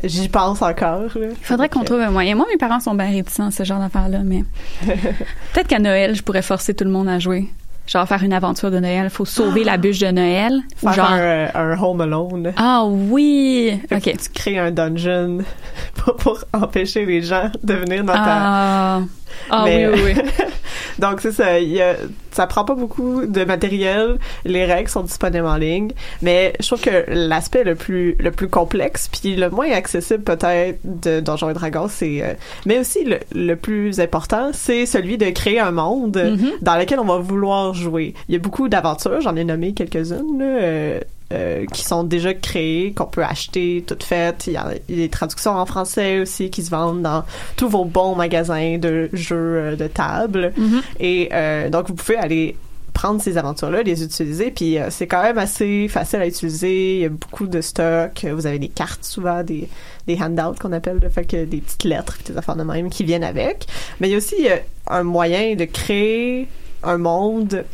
j'y 0.04 0.28
pense 0.28 0.62
encore, 0.62 1.04
là. 1.16 1.28
Il 1.32 1.46
faudrait 1.46 1.70
qu'on 1.70 1.84
trouve 1.84 2.02
un 2.02 2.12
moyen. 2.12 2.36
Moi, 2.36 2.46
mes 2.52 2.58
parents 2.58 2.82
sont 2.82 2.94
bien 2.94 3.10
réticents 3.10 3.48
à 3.48 3.52
ce 3.52 3.64
genre 3.64 3.80
d'affaires-là, 3.80 4.20
mais 4.26 4.44
peut-être 4.86 5.68
qu'à 5.68 5.80
Noël, 5.80 6.14
je 6.14 6.24
pourrais 6.24 6.42
forcer 6.42 6.74
tout 6.74 6.84
le 6.84 6.90
monde 6.90 7.08
à 7.08 7.20
jouer. 7.20 7.48
Genre 7.88 8.06
faire 8.06 8.22
une 8.22 8.34
aventure 8.34 8.70
de 8.70 8.80
Noël. 8.80 9.10
Faut 9.10 9.24
sauver 9.24 9.64
la 9.64 9.78
bûche 9.78 10.00
de 10.00 10.12
Noël. 10.12 10.60
Ou 10.84 10.90
Faire 10.90 10.94
genre. 10.94 11.10
un, 11.10 11.48
un 11.56 11.82
Home 11.82 12.02
Alone. 12.02 12.54
Ah 12.58 12.84
oui! 12.86 13.80
Fait 13.88 13.96
Ok. 13.96 14.18
Tu 14.22 14.30
crées 14.34 14.60
un 14.60 14.72
dungeon 14.72 15.38
pour, 15.96 16.18
pour 16.18 16.44
empêcher 16.52 17.06
les 17.06 17.22
gens 17.22 17.50
de 17.64 17.74
venir 17.76 18.04
dans 18.04 18.12
ta... 18.14 18.24
Ah, 18.26 19.02
ah 19.50 19.64
oui, 19.64 19.70
Mais, 19.70 19.88
oui, 19.88 20.02
oui. 20.06 20.14
Donc, 21.00 21.22
c'est 21.22 21.32
ça. 21.32 21.60
y 21.60 21.82
a- 21.82 21.95
ça 22.32 22.45
prend 22.45 22.64
pas 22.66 22.76
beaucoup 22.76 23.26
de 23.26 23.43
matériel. 23.45 24.18
Les 24.45 24.66
règles 24.66 24.89
sont 24.89 25.02
disponibles 25.02 25.48
en 25.48 25.58
ligne. 25.58 25.91
Mais 26.22 26.54
je 26.60 26.68
trouve 26.68 26.82
que 26.82 27.06
l'aspect 27.08 27.64
le 27.64 27.74
plus, 27.76 28.16
le 28.20 28.32
plus 28.32 28.48
complexe, 28.48 29.08
puis 29.12 29.36
le 29.36 29.50
moins 29.50 29.72
accessible 29.72 30.24
peut-être 30.24 30.78
de 30.84 31.20
Donjons 31.20 31.50
et 31.50 31.54
Dragons, 31.54 31.88
c'est... 31.89 32.22
euh, 32.22 32.34
mais 32.66 32.80
aussi 32.80 33.04
le, 33.04 33.20
le 33.34 33.56
plus 33.56 34.00
important, 34.00 34.52
c'est 34.54 34.86
celui 34.86 35.18
de 35.18 35.30
créer 35.32 35.60
un 35.60 35.72
monde 35.72 36.18
Mm-hmm. 36.18 36.62
dans 36.62 36.76
lequel 36.78 37.00
on 37.00 37.06
va 37.06 37.18
vouloir 37.18 37.74
jouer. 37.74 38.14
Il 38.30 38.34
y 38.34 38.36
a 38.36 38.39
beaucoup 38.39 38.70
d'aventures. 38.70 39.22
J'en 39.22 39.36
ai 39.36 39.43
nommé 39.43 39.74
quelques-unes, 39.74 40.39
euh, 40.41 41.00
euh, 41.34 41.65
qui 41.73 41.84
sont 41.84 42.05
déjà 42.05 42.34
créées, 42.34 42.93
qu'on 42.93 43.05
peut 43.05 43.23
acheter 43.23 43.84
toutes 43.86 44.03
faites. 44.03 44.47
Il 44.47 44.53
y, 44.53 44.57
a, 44.57 44.71
des 44.88 45.09
traductions 45.09 45.51
en 45.51 45.65
français 45.65 46.19
aussi 46.19 46.49
qui 46.49 46.63
se 46.63 46.69
vendent 46.69 47.01
dans 47.01 47.25
tous 47.57 47.67
vos 47.67 47.84
bons 47.84 48.15
magasins 48.15 48.78
de 48.78 49.09
jeux 49.11 49.36
euh, 49.36 49.75
de 49.75 49.88
table. 49.88 50.53
Mhm. 50.55 50.82
Et 51.01 51.30
euh, 51.34 51.69
donc, 51.69 51.89
vous 51.89 51.95
pouvez 51.95 52.15
aller 52.15 52.55
prendre 52.93 53.21
ces 53.21 53.38
aventures-là, 53.38 53.84
les 53.84 54.03
utiliser, 54.03 54.51
puis 54.51 54.80
euh, 54.80 54.88
c'est 54.89 55.05
quand 55.05 55.21
même 55.21 55.38
assez 55.38 55.89
facile 55.89 56.21
à 56.21 56.28
utiliser. 56.28 56.95
Il 56.95 57.01
y 57.01 57.05
a 57.05 57.09
beaucoup 57.09 57.45
de 57.45 57.59
stock. 57.59 58.25
Vous 58.25 58.47
avez 58.47 58.57
des 58.57 58.69
cartes 58.69 59.03
souvent, 59.03 59.43
des, 59.43 59.67
des 60.07 60.17
handouts 60.21 60.57
qu'on 60.59 60.71
appelle, 60.71 60.99
le 61.03 61.09
fait 61.09 61.25
que 61.25 61.43
des 61.43 61.57
petites 61.57 61.84
lettres, 61.84 62.17
des 62.25 62.38
affaires 62.38 62.55
de 62.55 62.63
même 62.63 62.89
qui 62.89 63.03
viennent 63.03 63.25
avec. 63.25 63.67
Mais 63.99 64.07
il 64.07 64.11
y 64.11 64.15
a 64.15 64.17
aussi 64.17 64.47
un 64.88 65.03
moyen 65.03 65.55
de 65.55 65.65
créer 65.65 66.47
un 66.84 66.97
monde 66.97 67.65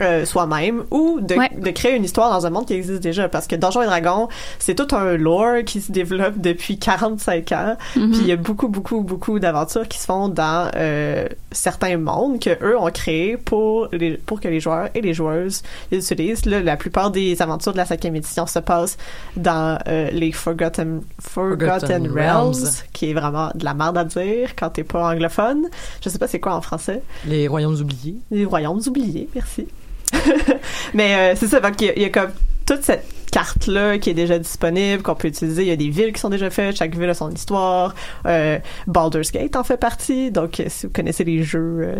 euh, 0.00 0.24
soi-même 0.24 0.84
ou 0.90 1.20
de, 1.20 1.34
Ouais. 1.34 1.50
de 1.56 1.70
créer 1.70 1.94
une 1.96 2.04
histoire 2.04 2.30
dans 2.32 2.46
un 2.46 2.50
monde 2.50 2.66
qui 2.66 2.74
existe 2.74 3.02
déjà 3.02 3.28
parce 3.28 3.46
que 3.46 3.56
Donjons 3.56 3.82
et 3.82 3.86
Dragons 3.86 4.28
c'est 4.58 4.74
tout 4.74 4.94
un 4.96 5.16
lore 5.16 5.62
qui 5.64 5.80
se 5.80 5.92
développe 5.92 6.38
depuis 6.38 6.78
45 6.78 7.52
ans 7.52 7.76
Mhm. 7.96 8.10
puis 8.10 8.20
il 8.22 8.26
y 8.26 8.32
a 8.32 8.36
beaucoup 8.36 8.68
beaucoup 8.68 9.00
beaucoup 9.02 9.38
d'aventures 9.38 9.86
qui 9.88 9.98
se 9.98 10.06
font 10.06 10.28
dans 10.28 10.70
euh, 10.76 11.26
certains 11.52 11.96
mondes 11.96 12.40
que 12.40 12.50
eux 12.64 12.78
ont 12.78 12.90
créés 12.90 13.36
pour 13.36 13.88
les 13.92 14.12
pour 14.16 14.40
que 14.40 14.48
les 14.48 14.60
joueurs 14.60 14.88
et 14.94 15.00
les 15.00 15.14
joueuses 15.14 15.62
les 15.92 15.98
utilisent 15.98 16.44
Là, 16.46 16.60
la 16.60 16.76
plupart 16.76 17.10
des 17.10 17.40
aventures 17.40 17.72
de 17.72 17.76
la 17.78 17.84
cinquième 17.86 18.16
édition 18.16 18.46
se 18.46 18.58
passent 18.58 18.96
dans 19.36 19.78
euh, 19.88 20.10
les 20.10 20.32
Forgotten 20.32 21.02
Forgotten, 21.20 21.68
Forgotten 21.70 22.10
Realms, 22.12 22.52
Realms. 22.54 22.68
qui 22.92 23.10
est 23.10 23.14
vraiment 23.14 23.50
de 23.54 23.64
la 23.64 23.74
merde 23.74 23.96
à 23.98 24.04
dire 24.04 24.56
quand 24.56 24.70
t'es 24.70 24.84
pas 24.84 25.12
anglophone 25.12 25.68
je 26.02 26.08
sais 26.08 26.18
pas 26.18 26.26
c'est 26.28 26.40
quoi 26.40 26.54
en 26.54 26.60
français 26.60 27.02
Les 27.26 27.46
royaumes 27.48 27.76
oubliés. 27.80 28.16
les 28.30 28.44
royaumes 28.44 28.80
oubliés, 28.86 29.28
merci. 29.34 29.66
Mais 30.94 31.14
euh, 31.14 31.34
c'est 31.36 31.48
ça, 31.48 31.60
donc 31.60 31.80
il 31.80 31.86
y, 31.86 31.90
a- 31.90 31.96
il 31.96 32.02
y 32.02 32.04
a 32.06 32.10
comme 32.10 32.30
toute 32.66 32.82
cette 32.82 33.04
carte-là 33.30 33.98
qui 33.98 34.10
est 34.10 34.14
déjà 34.14 34.38
disponible, 34.38 35.02
qu'on 35.02 35.16
peut 35.16 35.26
utiliser. 35.26 35.62
Il 35.62 35.68
y 35.68 35.72
a 35.72 35.76
des 35.76 35.88
villes 35.88 36.12
qui 36.12 36.20
sont 36.20 36.30
déjà 36.30 36.50
faites, 36.50 36.76
chaque 36.76 36.96
ville 36.96 37.10
a 37.10 37.14
son 37.14 37.30
histoire. 37.32 37.92
Euh, 38.26 38.60
Baldur's 38.86 39.32
Gate 39.32 39.56
en 39.56 39.64
fait 39.64 39.76
partie, 39.76 40.30
donc 40.30 40.60
euh, 40.60 40.66
si 40.68 40.86
vous 40.86 40.92
connaissez 40.92 41.24
les 41.24 41.42
jeux 41.42 41.78
euh, 41.82 41.94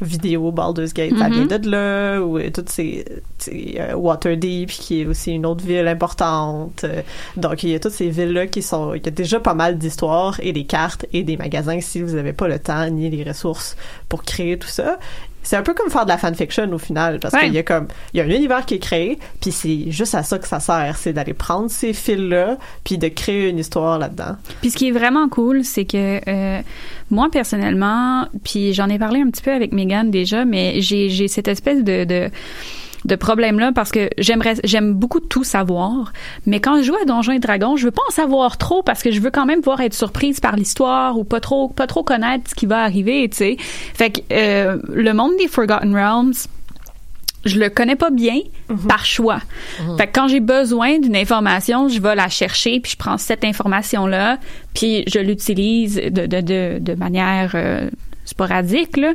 vidéo 0.00 0.52
Baldur's 0.52 0.94
Gate, 0.94 1.18
ça 1.18 1.28
vient 1.28 1.42
Mhm. 1.46 1.58
de 1.58 1.70
là, 1.70 2.20
ou 2.22 2.38
toutes 2.50 2.68
ces, 2.68 3.04
ces, 3.38 3.80
Waterdeep, 3.94 4.70
qui 4.70 5.02
est 5.02 5.06
aussi 5.06 5.32
une 5.32 5.44
autre 5.44 5.64
ville 5.66 5.88
importante. 5.88 6.86
Donc 7.36 7.64
il 7.64 7.70
y 7.70 7.74
a 7.74 7.80
toutes 7.80 7.90
ces 7.92 8.08
villes-là 8.08 8.46
qui 8.46 8.62
sont... 8.62 8.94
Il 8.94 9.04
y 9.04 9.08
a 9.08 9.10
déjà 9.10 9.40
pas 9.40 9.54
mal 9.54 9.78
d'histoires 9.78 10.38
et 10.40 10.52
des 10.52 10.64
cartes 10.66 11.04
et 11.12 11.24
des 11.24 11.36
magasins 11.36 11.80
si 11.80 12.00
vous 12.00 12.14
n'avez 12.14 12.32
pas 12.32 12.46
le 12.46 12.60
temps 12.60 12.88
ni 12.90 13.10
les 13.10 13.24
ressources 13.24 13.76
pour 14.08 14.22
créer 14.22 14.56
tout 14.56 14.68
ça 14.68 15.00
c'est 15.46 15.56
un 15.56 15.62
peu 15.62 15.74
comme 15.74 15.90
faire 15.90 16.04
de 16.04 16.10
la 16.10 16.18
fanfiction 16.18 16.70
au 16.72 16.78
final 16.78 17.20
parce 17.20 17.32
Ouais. 17.34 17.44
qu'il 17.44 17.54
y 17.54 17.58
a 17.58 17.62
comme 17.62 17.86
il 18.12 18.18
y 18.18 18.20
a 18.20 18.24
un 18.24 18.28
univers 18.30 18.66
qui 18.66 18.74
est 18.74 18.78
créé 18.80 19.18
puis 19.40 19.52
c'est 19.52 19.90
juste 19.92 20.14
à 20.16 20.22
ça 20.24 20.38
que 20.40 20.48
ça 20.48 20.58
sert 20.58 20.96
c'est 20.98 21.12
d'aller 21.12 21.34
prendre 21.34 21.70
ces 21.70 21.92
fils 21.92 22.18
là 22.18 22.56
puis 22.82 22.98
de 22.98 23.06
créer 23.08 23.48
une 23.48 23.58
histoire 23.58 23.98
là-dedans 23.98 24.36
Puis 24.60 24.70
ce 24.72 24.76
qui 24.76 24.88
est 24.88 24.92
vraiment 24.92 25.28
cool, 25.28 25.62
c'est 25.64 25.84
que 25.84 26.20
euh, 26.28 26.60
moi 27.10 27.28
personnellement, 27.30 28.26
puis 28.44 28.74
j'en 28.74 28.88
ai 28.88 28.98
parlé 28.98 29.20
un 29.20 29.30
petit 29.30 29.42
peu 29.42 29.52
avec 29.52 29.72
Megan 29.72 30.10
déjà, 30.10 30.44
mais 30.44 30.80
j'ai 30.80 31.08
j'ai 31.10 31.28
cette 31.28 31.48
espèce 31.48 31.84
de, 31.84 32.04
de 32.04 32.28
de 33.06 33.16
problème 33.16 33.58
là 33.58 33.72
parce 33.72 33.90
que 33.90 34.10
j'aimerais 34.18 34.54
j'aime 34.64 34.92
beaucoup 34.94 35.20
tout 35.20 35.44
savoir 35.44 36.12
mais 36.44 36.60
quand 36.60 36.78
je 36.78 36.82
joue 36.82 36.96
à 36.96 37.04
Donjons 37.04 37.32
et 37.32 37.38
Dragons 37.38 37.76
je 37.76 37.84
veux 37.86 37.90
pas 37.92 38.02
en 38.08 38.12
savoir 38.12 38.58
trop 38.58 38.82
parce 38.82 39.02
que 39.02 39.10
je 39.10 39.20
veux 39.20 39.30
quand 39.30 39.46
même 39.46 39.60
pouvoir 39.60 39.80
être 39.80 39.94
surprise 39.94 40.40
par 40.40 40.56
l'histoire 40.56 41.18
ou 41.18 41.24
pas 41.24 41.40
trop 41.40 41.68
pas 41.68 41.86
trop 41.86 42.02
connaître 42.02 42.50
ce 42.50 42.54
qui 42.54 42.66
va 42.66 42.82
arriver 42.82 43.28
tu 43.30 43.36
sais 43.36 43.56
fait 43.58 44.10
que 44.10 44.20
euh, 44.32 44.78
le 44.92 45.12
monde 45.12 45.32
des 45.38 45.48
Forgotten 45.48 45.94
Realms 45.94 46.34
je 47.44 47.60
le 47.60 47.70
connais 47.70 47.94
pas 47.94 48.10
bien 48.10 48.40
par 48.88 49.04
choix. 49.04 49.40
Fait 49.96 50.08
que 50.08 50.12
quand 50.12 50.26
j'ai 50.26 50.40
besoin 50.40 50.98
d'une 50.98 51.14
information, 51.14 51.88
je 51.88 52.00
vais 52.00 52.16
la 52.16 52.28
chercher 52.28 52.80
puis 52.80 52.92
je 52.92 52.96
prends 52.96 53.18
cette 53.18 53.44
information 53.44 54.06
là 54.06 54.38
puis 54.74 55.04
je 55.06 55.20
l'utilise 55.20 55.94
de, 55.94 56.26
de, 56.26 56.40
de, 56.40 56.78
de 56.80 56.94
manière 56.94 57.52
euh, 57.54 57.88
sporadique 58.24 58.96
là. 58.96 59.12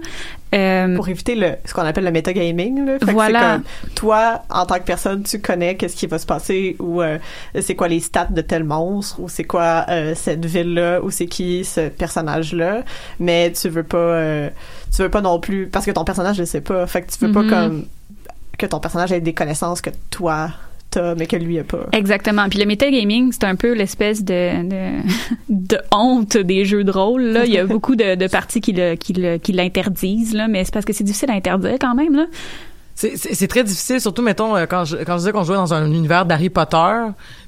Euh, 0.54 0.96
pour 0.98 1.08
éviter 1.08 1.36
le 1.36 1.54
ce 1.64 1.74
qu'on 1.74 1.84
appelle 1.84 2.04
le 2.04 2.12
metagaming 2.12 2.86
là. 2.86 3.00
Fait 3.00 3.06
que 3.06 3.12
Voilà. 3.12 3.52
comme 3.54 3.64
toi 3.96 4.42
en 4.50 4.66
tant 4.66 4.76
que 4.76 4.84
personne 4.84 5.24
tu 5.24 5.40
connais 5.40 5.76
qu'est-ce 5.78 5.96
qui 5.96 6.08
va 6.08 6.20
se 6.20 6.26
passer 6.26 6.76
ou 6.80 7.02
euh, 7.02 7.20
c'est 7.62 7.76
quoi 7.76 7.88
les 7.88 8.02
stats 8.02 8.26
de 8.30 8.42
tel 8.42 8.66
monstre 8.66 9.22
ou 9.22 9.30
c'est 9.30 9.46
quoi 9.46 9.86
euh, 9.88 10.14
cette 10.14 10.46
ville 10.46 10.74
là 10.74 11.02
ou 11.02 11.10
c'est 11.10 11.28
qui 11.28 11.64
ce 11.64 11.88
personnage 11.88 12.54
là 12.54 12.82
mais 13.20 13.54
tu 13.54 13.70
veux 13.70 13.84
pas 13.84 13.98
euh, 13.98 14.50
tu 14.94 15.02
veux 15.02 15.10
pas 15.10 15.22
non 15.22 15.40
plus 15.40 15.68
parce 15.68 15.86
que 15.86 15.92
ton 15.92 16.04
personnage 16.04 16.38
le 16.38 16.46
sait 16.46 16.60
pas. 16.62 16.86
Fait 16.86 17.02
que 17.02 17.12
tu 17.12 17.26
veux 17.26 17.32
pas 17.32 17.48
comme 17.48 17.86
que 18.58 18.66
ton 18.66 18.80
personnage 18.82 19.12
ait 19.14 19.22
des 19.22 19.34
connaissances 19.34 19.80
que 19.82 19.90
toi 20.10 20.50
t'as 20.92 21.16
mais 21.16 21.26
que 21.26 21.36
lui 21.38 21.58
a 21.58 21.64
pas 21.64 21.88
Exactement. 21.94 22.48
Puis 22.50 22.60
le 22.60 22.66
metagaming, 22.66 23.32
c'est 23.32 23.46
un 23.46 23.56
peu 23.56 23.74
l'espèce 23.74 24.24
de, 24.24 24.68
de, 24.70 25.02
de 25.50 25.78
honte 25.92 26.38
des 26.38 26.66
jeux 26.66 26.84
de 26.84 26.92
rôle. 26.92 27.24
Là. 27.24 27.46
Il 27.46 27.52
y 27.52 27.58
a 27.58 27.66
beaucoup 27.76 27.96
de, 27.96 28.16
de 28.16 28.28
parties 28.28 28.62
qui 28.62 28.74
le- 28.74 28.96
qui 28.96 29.14
le- 29.14 29.38
qui 29.38 29.52
l'interdisent, 29.54 30.34
là, 30.34 30.48
mais 30.48 30.64
c'est 30.66 30.74
parce 30.74 30.86
que 30.86 30.94
c'est 30.94 31.04
difficile 31.04 31.32
à 31.32 31.34
interdire 31.34 31.78
quand 31.80 31.96
même. 31.96 32.16
Là. 32.16 32.26
C'est- 32.94 33.16
C'est 33.18 33.34
c'est 33.34 33.48
très 33.48 33.64
difficile, 33.64 34.00
surtout, 34.02 34.22
mettons, 34.22 34.56
euh, 34.56 34.66
quand 34.70 34.84
je, 34.86 34.98
quand 34.98 35.14
je 35.14 35.18
disais 35.20 35.32
qu'on 35.32 35.44
jouait 35.44 35.56
dans 35.56 35.74
un 35.74 35.90
univers 35.92 36.26
d'Harry 36.26 36.50
Potter, 36.50 36.94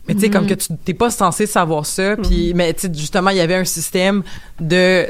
mais 0.07 0.15
tu 0.15 0.21
sais, 0.21 0.29
comme 0.29 0.47
que 0.47 0.53
tu 0.55 0.69
t'es 0.83 0.93
pas 0.95 1.09
censé 1.11 1.45
savoir 1.45 1.85
ça, 1.85 2.15
puis, 2.17 2.53
mais 2.55 2.73
tu 2.73 2.87
sais, 2.87 2.93
justement, 2.93 3.29
il 3.29 3.37
y 3.37 3.41
avait 3.41 3.55
un 3.55 3.65
système 3.65 4.23
de, 4.59 5.05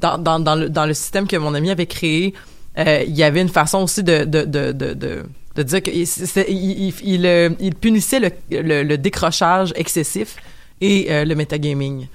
dans, 0.00 0.18
dans, 0.18 0.40
dans, 0.40 0.56
le, 0.56 0.68
dans 0.68 0.84
le 0.84 0.94
système 0.94 1.26
que 1.26 1.36
mon 1.36 1.54
ami 1.54 1.70
avait 1.70 1.86
créé, 1.86 2.34
euh, 2.78 3.02
il 3.06 3.16
y 3.16 3.22
avait 3.22 3.40
une 3.40 3.48
façon 3.48 3.78
aussi 3.84 4.02
de, 4.02 4.24
de, 4.24 4.42
de, 4.44 4.72
de, 4.72 4.94
de, 4.94 5.22
de 5.58 5.62
dire 5.64 5.82
qu'il 5.82 5.94
il, 5.96 6.08
il, 6.48 6.94
il, 7.02 7.26
euh, 7.26 7.50
punissait 7.80 8.20
le, 8.20 8.30
le, 8.50 8.82
le 8.84 8.96
décrochage 8.98 9.72
excessif 9.76 10.36
et 10.80 11.08
euh, 11.10 11.24
le 11.24 11.34
metagaming. 11.34 12.06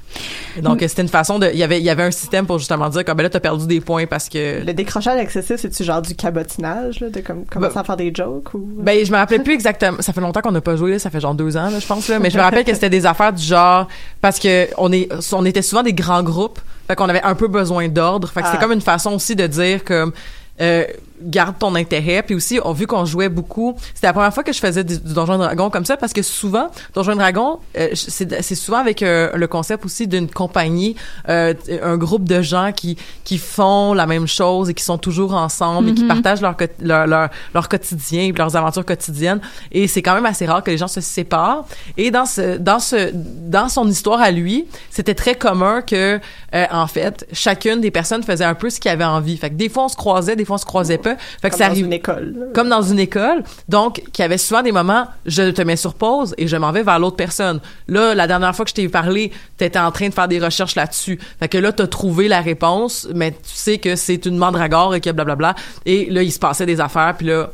Et 0.57 0.61
Donc, 0.61 0.81
Mm. 0.81 0.87
c'était 0.87 1.01
une 1.01 1.09
façon 1.09 1.37
de, 1.37 1.49
il 1.51 1.57
y 1.59 1.63
avait, 1.63 1.79
il 1.79 1.83
y 1.83 1.89
avait 1.89 2.03
un 2.03 2.11
système 2.11 2.45
pour 2.45 2.59
justement 2.59 2.87
dire, 2.87 3.03
comme 3.03 3.17
ben 3.17 3.23
là, 3.23 3.29
t'as 3.29 3.41
perdu 3.41 3.67
des 3.67 3.81
points 3.81 4.05
parce 4.05 4.29
que 4.29 4.63
le 4.65 4.73
décrochage 4.73 5.19
excessif 5.19 5.57
c'est-tu 5.59 5.83
genre 5.83 6.01
du 6.01 6.15
cabotinage 6.15 7.01
là, 7.01 7.09
de 7.09 7.19
comme 7.19 7.43
commencer 7.45 7.73
Ben- 7.73 7.81
à 7.81 7.83
faire 7.83 7.97
des 7.97 8.13
jokes 8.15 8.53
ou? 8.53 8.65
Ben, 8.77 9.05
je 9.05 9.11
me 9.11 9.17
rappelais 9.17 9.39
plus 9.39 9.53
exactement. 9.53 9.97
Ça 10.01 10.13
fait 10.13 10.21
longtemps 10.21 10.39
qu'on 10.39 10.51
n'a 10.53 10.61
pas 10.61 10.77
joué, 10.77 10.91
là. 10.91 10.99
Ça 10.99 11.09
fait 11.09 11.19
genre 11.19 11.35
deux 11.35 11.57
ans, 11.57 11.69
là, 11.69 11.79
je 11.79 11.85
pense, 11.85 12.07
là. 12.07 12.19
Mais 12.19 12.29
je 12.29 12.37
me 12.37 12.41
rappelle 12.41 12.63
que 12.63 12.73
c'était 12.73 12.89
des 12.89 13.05
affaires 13.05 13.33
du 13.33 13.43
genre, 13.43 13.89
parce 14.21 14.39
que 14.39 14.69
on 14.77 14.93
est, 14.93 15.09
on 15.33 15.43
était 15.45 15.61
souvent 15.61 15.83
des 15.83 15.93
grands 15.93 16.23
groupes. 16.23 16.59
Fait 16.87 16.95
qu'on 16.95 17.09
avait 17.09 17.23
un 17.23 17.35
peu 17.35 17.49
besoin 17.49 17.89
d'ordre. 17.89 18.29
Fait 18.29 18.41
que 18.41 18.45
Ah. 18.47 18.51
c'est 18.53 18.59
comme 18.61 18.71
une 18.71 18.79
façon 18.81 19.11
aussi 19.13 19.35
de 19.35 19.45
dire 19.47 19.83
comme, 19.83 20.13
euh, 20.61 20.85
garde 21.24 21.57
ton 21.59 21.76
intérêt. 21.76 22.24
Puis 22.24 22.36
aussi, 22.36 22.59
on 22.63 22.74
vu 22.74 22.88
qu'on 22.88 23.05
jouait 23.05 23.30
beaucoup. 23.30 23.76
C'était 23.93 24.07
la 24.07 24.13
première 24.13 24.34
fois 24.34 24.43
que 24.43 24.53
je 24.53 24.59
faisais 24.59 24.84
du, 24.84 24.97
du 24.97 25.13
Donjon 25.13 25.38
Dragon 25.38 25.69
comme 25.69 25.86
ça 25.86 25.97
parce 25.97 26.13
que 26.13 26.21
souvent, 26.21 26.69
Donjon 26.93 27.15
Dragon, 27.15 27.59
euh, 27.78 27.89
c'est 27.93 28.55
souvent 28.55 28.78
avec 28.78 29.01
euh, 29.03 29.32
le 29.36 29.47
concept 29.47 29.86
aussi 29.86 30.07
d'une 30.07 30.30
compagnie, 30.30 30.95
euh, 31.30 31.53
un 31.82 31.97
groupe 31.97 32.24
de 32.28 32.41
gens 32.41 32.71
qui 32.71 32.97
qui 33.24 33.38
font 33.38 33.93
la 33.93 34.05
même 34.05 34.28
chose 34.28 34.69
et 34.69 34.74
qui 34.74 34.84
sont 34.84 34.97
toujours 34.97 35.34
ensemble 35.34 35.89
et 35.89 35.93
qui 35.93 36.03
Mhm. 36.03 36.07
partagent 36.09 36.41
leur, 36.41 36.55
leur 36.82 37.07
leur 37.07 37.30
leur 37.53 37.69
quotidien, 37.69 38.24
et 38.24 38.32
leurs 38.32 38.55
aventures 38.55 38.86
quotidiennes. 38.86 39.39
Et 39.71 39.88
c'est 39.88 40.01
quand 40.01 40.13
même 40.15 40.26
assez 40.26 40.45
rare 40.45 40.63
que 40.63 40.71
les 40.71 40.78
gens 40.78 40.88
se 40.88 41.01
séparent. 41.01 41.65
Et 41.97 42.11
dans 42.11 42.26
ce 42.26 42.57
dans 42.57 42.80
ce 42.80 43.11
dans 43.13 43.69
son 43.69 43.88
histoire 43.88 44.21
à 44.21 44.32
lui, 44.32 44.65
c'était 44.89 45.15
très 45.15 45.36
commun 45.36 45.82
que 45.82 46.19
euh, 46.55 46.65
en 46.71 46.88
fait 46.88 47.26
chacune 47.34 47.82
des 47.82 47.91
personnes 47.91 48.24
faisait 48.24 48.43
un 48.45 48.55
peu 48.55 48.69
ce 48.69 48.80
qu'elle 48.80 48.93
avait 48.93 49.03
envie. 49.03 49.38
Fait 49.38 49.49
que 49.49 49.55
des 49.55 49.69
fois 49.69 49.86
on 49.86 49.89
se 49.89 49.95
croisait, 49.95 50.36
des 50.36 50.45
fois 50.45 50.55
on 50.55 50.59
se 50.59 50.65
croisait 50.65 50.97
pas. 50.97 51.12
Fait 51.41 51.49
que 51.49 51.55
Comme 51.55 51.59
ça 51.59 51.70
dans 51.70 51.76
une 51.76 51.93
école. 51.93 52.36
comme 52.53 52.70
dans 52.70 52.82
une 52.82 52.99
école. 52.99 53.43
Donc, 53.70 54.01
qu'il 54.11 54.24
y 54.24 54.26
avait 54.26 54.38
souvent 54.38 54.61
des 54.61 54.72
moments, 54.72 55.07
je 55.26 55.51
te 55.51 55.61
mets 55.61 55.76
sur 55.76 55.93
pause 55.93 56.34
et 56.38 56.47
je 56.47 56.55
m'en 56.57 56.72
vais 56.72 56.84
vers 56.84 56.99
l'autre 56.99 57.16
personne. 57.16 57.59
Là, 57.88 58.14
la 58.16 58.28
dernière 58.28 58.55
fois 58.55 58.66
que 58.66 58.70
je 58.70 58.76
t'ai 58.76 58.89
parlé, 58.89 59.32
t'étais 59.57 59.80
en 59.80 59.91
train 59.91 60.09
de 60.09 60.14
faire 60.14 60.28
des 60.28 60.39
recherches 60.39 60.76
là-dessus. 60.76 61.20
Fait 61.39 61.47
que 61.47 61.57
là, 61.57 61.72
t'as 61.72 61.88
trouvé 61.88 62.28
la 62.28 62.41
réponse, 62.41 63.07
mais 63.14 63.32
tu 63.32 63.38
sais 63.43 63.78
que 63.78 63.95
c'est 63.95 64.26
une 64.26 64.38
mandragore 64.38 64.95
et 64.95 65.01
que 65.01 65.09
blablabla. 65.09 65.55
Et 65.86 66.05
là, 66.09 66.24
il 66.24 66.32
se 66.32 66.39
passait 66.39 66.66
des 66.66 66.80
affaires, 66.80 67.16
puis 67.18 67.28
là... 67.28 67.49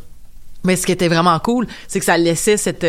Mais 0.63 0.75
ce 0.75 0.85
qui 0.85 0.91
était 0.91 1.07
vraiment 1.07 1.39
cool, 1.39 1.67
c'est 1.87 1.99
que 1.99 2.05
ça 2.05 2.17
laissait 2.17 2.57
cette... 2.57 2.85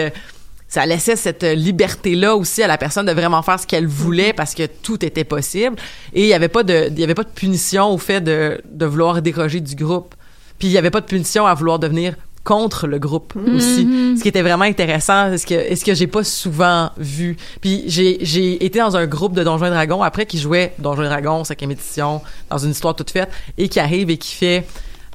ça 0.66 0.86
laissait 0.86 1.16
cette 1.16 1.44
liberté-là 1.44 2.34
aussi 2.34 2.62
à 2.62 2.66
la 2.66 2.78
personne 2.78 3.06
de 3.06 3.12
vraiment 3.12 3.42
faire 3.42 3.60
ce 3.60 3.66
qu'elle 3.66 3.86
voulait 3.86 4.32
parce 4.32 4.54
que 4.54 4.66
tout 4.66 5.04
était 5.04 5.24
possible. 5.24 5.76
Et 6.12 6.22
il 6.22 6.28
y 6.28 6.34
avait 6.34 6.48
pas 6.48 6.62
de, 6.64 6.88
il 6.90 6.98
y 6.98 7.04
avait 7.04 7.14
pas 7.14 7.24
de 7.24 7.28
punition 7.28 7.90
au 7.90 7.98
fait 7.98 8.20
de, 8.20 8.60
de 8.64 8.86
vouloir 8.86 9.22
déroger 9.22 9.60
du 9.60 9.76
groupe. 9.76 10.14
Puis 10.60 10.68
il 10.68 10.70
y 10.70 10.78
avait 10.78 10.90
pas 10.90 11.00
de 11.00 11.06
punition 11.06 11.44
à 11.46 11.54
vouloir 11.54 11.80
devenir 11.80 12.14
contre 12.44 12.86
le 12.86 12.98
groupe 12.98 13.34
aussi. 13.54 13.86
Ce 14.16 14.22
qui 14.22 14.28
était 14.28 14.40
vraiment 14.42 14.64
intéressant, 14.64 15.36
ce 15.36 15.44
que, 15.44 15.52
est 15.54 15.76
ce 15.76 15.84
que 15.84 15.92
j'ai 15.94 16.06
pas 16.06 16.24
souvent 16.24 16.90
vu. 16.96 17.36
Puis 17.60 17.82
j'ai, 17.86 18.18
j'ai 18.22 18.64
été 18.64 18.78
dans 18.78 18.96
un 18.96 19.06
groupe 19.06 19.34
de 19.34 19.42
Donjons 19.44 19.66
et 19.66 19.70
Dragons 19.70 20.02
après 20.02 20.24
qui 20.24 20.38
jouait 20.38 20.72
Donjons 20.78 21.02
et 21.02 21.08
Dragons, 21.08 21.44
cinquième 21.44 21.72
édition, 21.72 22.22
dans 22.48 22.56
une 22.58 22.70
histoire 22.70 22.94
toute 22.96 23.10
faite, 23.10 23.28
et 23.58 23.68
qui 23.68 23.78
arrive 23.80 24.08
et 24.08 24.16
qui 24.16 24.34
fait, 24.34 24.64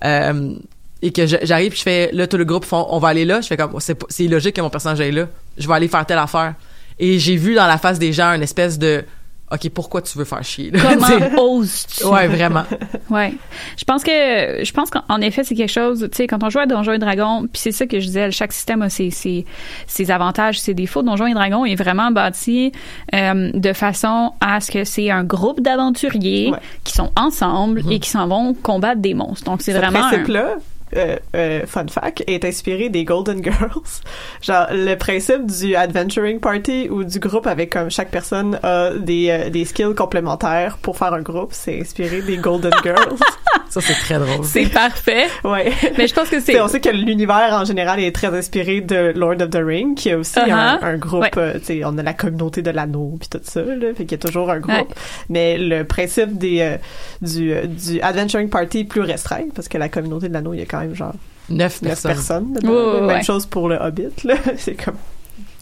euh, 0.04 0.54
et 1.02 1.12
que 1.12 1.26
j'arrive 1.26 1.70
puis 1.72 1.80
je 1.80 1.84
fais, 1.84 2.10
là, 2.14 2.28
tout 2.28 2.38
le 2.38 2.46
groupe 2.46 2.64
font, 2.66 2.86
on 2.90 3.00
va 3.00 3.08
aller 3.08 3.26
là. 3.26 3.42
Je 3.42 3.48
fais 3.48 3.58
comme, 3.58 3.80
c'est, 3.80 3.96
pas- 3.96 4.08
c'est 4.10 4.28
logique 4.28 4.56
que 4.56 4.62
mon 4.62 4.70
personnage 4.70 5.02
aille 5.02 5.12
là. 5.12 5.28
Je 5.58 5.68
vais 5.68 5.74
aller 5.74 5.88
faire 5.88 6.06
telle 6.06 6.20
affaire. 6.20 6.54
Et 7.00 7.18
j'ai 7.18 7.36
vu 7.38 7.56
dans 7.56 7.68
la 7.68 7.78
face 7.80 7.98
des 7.98 8.14
gens 8.14 8.34
une 8.34 8.44
espèce 8.44 8.78
de, 8.78 9.04
OK, 9.52 9.70
pourquoi 9.70 10.02
tu 10.02 10.18
veux 10.18 10.26
faire 10.26 10.44
chier? 10.44 10.72
là? 10.72 10.80
Comment 10.82 11.38
oses-tu? 11.44 12.06
Ouais, 12.08 12.28
vraiment. 12.28 12.64
Ouais. 13.12 13.34
Je 13.78 13.84
pense 13.84 14.04
que 14.04 14.10
je 14.12 14.72
pense 14.72 14.90
qu'en 14.90 15.22
effet 15.22 15.44
c'est 15.44 15.54
quelque 15.54 15.72
chose, 15.72 16.08
tu 16.12 16.18
sais 16.18 16.26
quand 16.28 16.44
on 16.44 16.50
joue 16.50 16.58
à 16.58 16.66
Donjons 16.66 16.94
et 16.94 16.98
Dragons, 16.98 17.42
puis 17.44 17.62
c'est 17.62 17.72
ça 17.72 17.86
que 17.86 18.00
je 18.00 18.08
disais, 18.08 18.32
chaque 18.32 18.52
système 18.52 18.82
a 18.82 18.90
ses 18.90 19.12
ses, 19.12 19.46
ses 19.86 20.10
avantages, 20.10 20.60
ses 20.60 20.74
défauts. 20.74 21.04
Donjons 21.04 21.28
et 21.28 21.34
Dragons 21.36 21.66
est 21.66 21.76
vraiment 21.76 22.10
bâti 22.10 22.72
euh, 23.14 23.52
de 23.54 23.74
façon 23.74 24.32
à 24.42 24.60
ce 24.60 24.72
que 24.72 24.84
c'est 24.86 25.12
un 25.12 25.24
groupe 25.24 25.62
d'aventuriers 25.62 26.50
Ouais. 26.52 26.58
qui 26.84 26.94
sont 26.94 27.12
ensemble 27.16 27.84
Mhm. 27.84 27.92
et 27.92 28.00
qui 28.00 28.10
s'en 28.10 28.28
vont 28.28 28.56
combattre 28.56 29.02
des 29.02 29.14
monstres. 29.14 29.46
Donc 29.46 29.62
c'est 29.62 29.74
Ce 29.74 29.78
vraiment 29.78 30.00
un- 30.00 30.10
principe-là, 30.10 30.56
euh, 30.96 31.18
euh, 31.36 31.66
fun 31.66 31.86
fact, 31.88 32.24
est 32.28 32.46
inspiré 32.46 32.90
des 32.90 33.04
Golden 33.04 33.44
Girls. 33.44 34.02
Genre, 34.42 34.68
le 34.72 34.96
principe 34.96 35.46
du 35.46 35.76
adventuring 35.76 36.40
party 36.40 36.88
ou 36.90 37.04
du 37.04 37.20
groupe 37.20 37.48
avec 37.48 37.72
comme 37.72 37.90
chaque 37.92 38.12
personne 38.12 38.60
a 38.64 38.92
des, 38.92 39.30
euh, 39.30 39.50
des 39.50 39.66
skills 39.66 39.96
complémentaires 39.96 40.78
pour 40.82 40.98
faire 40.98 41.14
un 41.14 41.22
groupe, 41.22 41.50
c'est 41.52 41.80
inspiré 41.82 42.22
des 42.22 42.38
Golden 42.38 42.72
Girls. 42.84 43.18
Ça, 43.70 43.82
c'est 43.82 43.94
très 43.94 44.20
drôle. 44.20 44.46
c'est 44.46 44.68
parfait. 44.72 45.26
ouais. 45.44 45.72
Mais 45.98 46.08
je 46.08 46.14
pense 46.14 46.30
que 46.30 46.40
c'est 46.40 46.62
on 46.62 46.68
sait 46.68 46.80
que 46.80 46.90
l'univers 46.90 47.50
en 47.52 47.66
général 47.66 48.00
est 48.00 48.14
très 48.16 48.28
inspiré 48.28 48.80
de 48.80 49.12
Lord 49.16 49.42
of 49.42 49.50
the 49.50 49.60
Ring, 49.62 49.96
qui 49.98 50.12
a 50.12 50.18
aussi 50.18 50.40
un, 50.40 50.46
Uh-huh. 50.46 50.80
un 50.84 50.98
groupe. 50.98 51.24
Ouais. 51.24 51.32
euh, 51.38 51.60
t'sais, 51.60 51.82
on 51.84 51.98
a 51.98 52.04
la 52.04 52.14
communauté 52.14 52.62
de 52.62 52.70
l'anneau 52.72 53.16
puis 53.20 53.28
tout 53.28 53.40
ça, 53.44 53.62
là, 53.62 53.88
fait 53.96 54.06
qu'il 54.06 54.12
y 54.12 54.16
a 54.16 54.18
toujours 54.18 54.50
un 54.50 54.60
groupe. 54.60 54.76
Ouais. 54.76 54.86
Mais 55.30 55.58
le 55.58 55.84
principe 55.84 56.38
des 56.38 56.62
euh, 56.62 56.78
du 57.22 57.52
euh, 57.54 57.66
du 57.66 58.00
adventuring 58.02 58.50
party 58.50 58.80
est 58.82 58.84
plus 58.86 59.02
restreint 59.02 59.46
parce 59.54 59.68
que 59.68 59.78
la 59.78 59.90
communauté 59.90 60.30
de 60.30 60.34
l'anneau, 60.34 60.54
il 60.54 60.60
y 60.60 60.64
a 60.64 60.66
quand 60.66 60.75
même 60.82 60.96
genre 60.96 61.14
Neuf 61.50 61.82
neuf 61.82 62.02
personnes. 62.04 62.54
personnes. 62.54 62.60
Même 62.64 63.06
ouais. 63.06 63.24
chose 63.24 63.46
pour 63.46 63.70
le 63.70 63.76
Hobbit, 63.78 64.10
là. 64.24 64.36
C'est 64.58 64.76
comme 64.76 64.96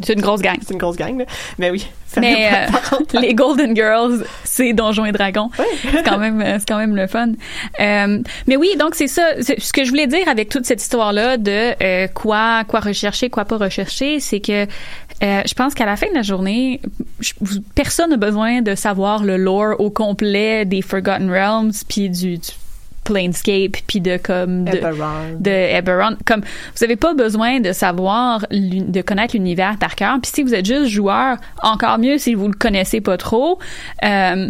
c'est 0.03 0.13
une 0.13 0.21
grosse 0.21 0.41
gang. 0.41 0.57
c'est 0.61 0.73
une 0.73 0.79
grosse 0.79 0.97
gang, 0.97 1.17
là. 1.19 1.25
Mais 1.59 1.69
oui. 1.69 1.87
Mais 2.19 2.49
euh, 2.51 3.19
les 3.21 3.33
Golden 3.33 3.75
Girls, 3.75 4.25
c'est 4.43 4.73
Donjons 4.73 5.05
et 5.05 5.11
Dragons. 5.11 5.49
c'est 5.91 6.03
quand 6.03 6.17
même, 6.17 6.41
euh, 6.41 6.57
c'est 6.59 6.67
quand 6.67 6.77
même 6.77 6.95
le 6.95 7.07
fun. 7.07 7.29
Euh, 7.79 8.19
mais 8.47 8.55
oui, 8.57 8.69
donc 8.77 8.95
c'est 8.95 9.07
ça. 9.07 9.21
C'est- 9.39 9.59
Ce 9.61 9.71
que 9.71 9.83
je 9.85 9.89
voulais 9.89 10.07
dire 10.07 10.27
avec 10.27 10.49
toute 10.49 10.65
cette 10.65 10.81
histoire-là 10.81 11.37
de 11.37 11.73
euh, 11.81 12.07
quoi, 12.07 12.63
quoi 12.65 12.81
rechercher, 12.81 13.29
quoi 13.29 13.45
pas 13.45 13.57
rechercher, 13.57 14.19
c'est 14.19 14.41
que 14.41 14.63
euh, 15.23 15.41
je 15.45 15.53
pense 15.53 15.73
qu'à 15.73 15.85
la 15.85 15.95
fin 15.95 16.09
de 16.09 16.15
la 16.15 16.23
journée, 16.23 16.81
je- 17.19 17.33
personne 17.75 18.09
n'a 18.09 18.17
besoin 18.17 18.61
de 18.61 18.75
savoir 18.75 19.23
le 19.23 19.37
lore 19.37 19.79
au 19.79 19.89
complet 19.89 20.65
des 20.65 20.81
Forgotten 20.81 21.29
Realms 21.31 21.71
puis 21.87 22.09
du, 22.09 22.37
du 22.39 22.49
Planescape 23.03 23.77
puis 23.87 24.01
de 24.01 24.17
comme 24.17 24.65
de, 24.65 24.77
Eberron. 24.77 25.37
de 25.39 25.51
Eberron. 25.51 26.17
Comme 26.25 26.41
vous 26.41 26.83
avez 26.83 26.95
pas 26.95 27.13
besoin 27.13 27.59
de 27.59 27.71
savoir 27.71 28.45
de 28.51 29.01
connaître 29.01 29.35
l'univers 29.35 29.77
par 29.77 29.95
cœur. 29.95 30.17
Puis 30.21 30.31
si 30.33 30.43
vous 30.43 30.53
êtes 30.53 30.65
juste 30.65 30.87
joueur, 30.87 31.37
encore 31.61 31.99
mieux 31.99 32.17
si 32.17 32.33
vous 32.33 32.47
le 32.47 32.53
connaissez 32.53 33.01
pas 33.01 33.17
trop. 33.17 33.59
Euh, 34.03 34.49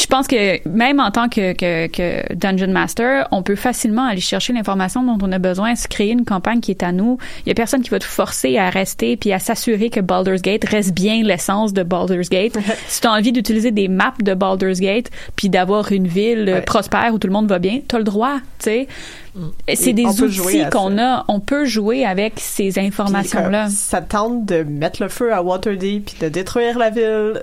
je 0.00 0.06
pense 0.06 0.26
que 0.26 0.66
même 0.68 1.00
en 1.00 1.10
tant 1.10 1.28
que, 1.28 1.52
que, 1.52 1.86
que 1.88 2.32
Dungeon 2.34 2.70
Master, 2.72 3.26
on 3.32 3.42
peut 3.42 3.56
facilement 3.56 4.06
aller 4.06 4.20
chercher 4.20 4.52
l'information 4.52 5.02
dont 5.02 5.18
on 5.26 5.32
a 5.32 5.38
besoin, 5.38 5.74
se 5.74 5.88
créer 5.88 6.12
une 6.12 6.24
campagne 6.24 6.60
qui 6.60 6.70
est 6.70 6.82
à 6.82 6.92
nous. 6.92 7.18
Il 7.44 7.48
y 7.48 7.52
a 7.52 7.54
personne 7.54 7.82
qui 7.82 7.90
va 7.90 7.98
te 7.98 8.04
forcer 8.04 8.58
à 8.58 8.70
rester 8.70 9.16
puis 9.16 9.32
à 9.32 9.38
s'assurer 9.38 9.90
que 9.90 10.00
Baldur's 10.00 10.42
Gate 10.42 10.64
reste 10.64 10.92
bien 10.94 11.22
l'essence 11.22 11.72
de 11.72 11.82
Baldur's 11.82 12.28
Gate. 12.30 12.56
si 12.88 13.00
tu 13.00 13.06
as 13.06 13.12
envie 13.12 13.32
d'utiliser 13.32 13.70
des 13.70 13.88
maps 13.88 14.14
de 14.22 14.34
Baldur's 14.34 14.80
Gate 14.80 15.10
puis 15.36 15.48
d'avoir 15.48 15.90
une 15.92 16.06
ville 16.06 16.48
euh, 16.48 16.54
Ouais. 16.56 16.62
prospère 16.62 17.12
où 17.12 17.18
tout 17.18 17.26
le 17.26 17.32
monde 17.32 17.48
va 17.48 17.58
bien, 17.58 17.80
tu 17.88 17.94
as 17.94 17.98
le 17.98 18.04
droit, 18.04 18.36
tu 18.58 18.64
sais. 18.64 18.88
C'est 19.74 19.90
Et 19.90 19.92
des 19.92 20.22
outils 20.22 20.64
qu'on 20.72 20.98
a, 20.98 21.24
on 21.28 21.38
peut 21.40 21.64
jouer 21.64 22.04
avec 22.04 22.34
ces 22.38 22.78
informations-là. 22.78 23.68
si 23.68 23.76
ça 23.76 24.00
te 24.00 24.10
tente 24.10 24.44
de 24.46 24.62
mettre 24.64 25.02
le 25.02 25.08
feu 25.08 25.32
à 25.32 25.42
Waterdeep 25.42 26.06
puis 26.06 26.16
de 26.20 26.28
détruire 26.28 26.76
la 26.78 26.90
ville, 26.90 27.42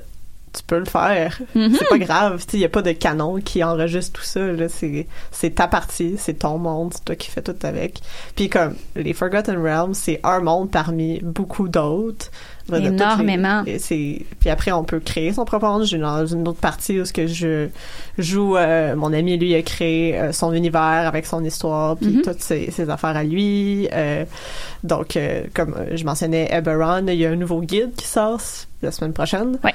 tu 0.55 0.63
peux 0.63 0.79
le 0.79 0.85
faire. 0.85 1.39
Mhm. 1.55 1.75
C'est 1.77 1.87
pas 1.89 1.97
grave. 1.97 2.43
Il 2.53 2.59
n'y 2.59 2.65
a 2.65 2.69
pas 2.69 2.81
de 2.81 2.91
canon 2.91 3.39
qui 3.41 3.63
enregistre 3.63 4.19
tout 4.19 4.25
ça. 4.25 4.39
C'est 4.69 5.07
c'est 5.31 5.55
ta 5.55 5.67
partie, 5.67 6.15
c'est 6.17 6.35
ton 6.39 6.57
monde, 6.57 6.93
c'est 6.93 7.03
toi 7.05 7.15
qui 7.15 7.29
fais 7.29 7.41
tout 7.41 7.55
avec. 7.63 7.99
Puis 8.35 8.49
comme 8.49 8.75
les 8.95 9.13
Forgotten 9.13 9.57
Realms, 9.61 9.93
c'est 9.93 10.19
un 10.23 10.39
monde 10.39 10.71
parmi 10.71 11.19
beaucoup 11.21 11.67
d'autres. 11.67 12.31
Les- 12.67 12.87
Énormément. 12.87 13.63
c'est 13.77 14.25
puis 14.39 14.49
après 14.49 14.71
on 14.71 14.83
peut 14.83 14.99
créer 14.99 15.31
son 15.33 15.45
propre 15.45 15.67
monde. 15.67 15.83
J'ai 15.85 15.99
dans 15.99 16.25
une 16.25 16.47
autre 16.47 16.59
partie 16.59 16.99
où 16.99 17.05
ce 17.05 17.13
que 17.13 17.27
je 17.27 17.67
joue, 18.17 18.57
euh, 18.57 18.95
mon 18.95 19.13
ami 19.13 19.37
lui 19.37 19.53
a 19.53 19.61
créé 19.61 20.17
euh, 20.19 20.31
son 20.31 20.51
univers 20.51 21.07
avec 21.07 21.27
son 21.27 21.43
histoire 21.43 21.95
puis 21.95 22.07
Mhm. 22.15 22.21
toutes 22.23 22.41
ses, 22.41 22.71
ses 22.71 22.89
affaires 22.89 23.15
à 23.15 23.23
lui. 23.23 23.87
Euh, 23.93 24.25
donc 24.83 25.17
comme 25.53 25.75
je 25.93 26.03
mentionnais 26.05 26.49
Eberron, 26.51 27.05
il 27.07 27.13
y 27.15 27.25
a 27.27 27.29
un 27.29 27.35
nouveau 27.35 27.61
guide 27.61 27.93
qui 27.95 28.07
sort 28.07 28.41
la 28.81 28.91
semaine 28.91 29.13
prochaine. 29.13 29.59
Ouais. 29.63 29.73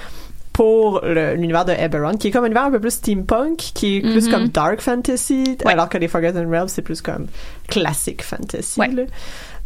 Pour 0.61 1.01
l'univers 1.07 1.65
de 1.65 1.73
Eberron, 1.73 2.19
qui 2.19 2.29
est 2.29 2.31
comme 2.31 2.45
un 2.45 2.49
univers 2.49 2.65
un 2.65 2.71
peu 2.71 2.81
plus 2.81 2.91
steampunk, 2.91 3.57
qui 3.57 3.97
est 3.97 4.01
plus 4.03 4.27
Mhm. 4.27 4.31
comme 4.31 4.49
dark 4.49 4.83
fantasy, 4.83 5.57
Ouais. 5.65 5.73
alors 5.73 5.89
que 5.89 5.97
les 5.97 6.07
Forgotten 6.07 6.47
Realms, 6.51 6.69
c'est 6.69 6.83
plus 6.83 7.01
comme 7.01 7.29
classique 7.67 8.23
fantasy. 8.23 8.79
Ouais. 8.79 8.89
là. 8.89 9.05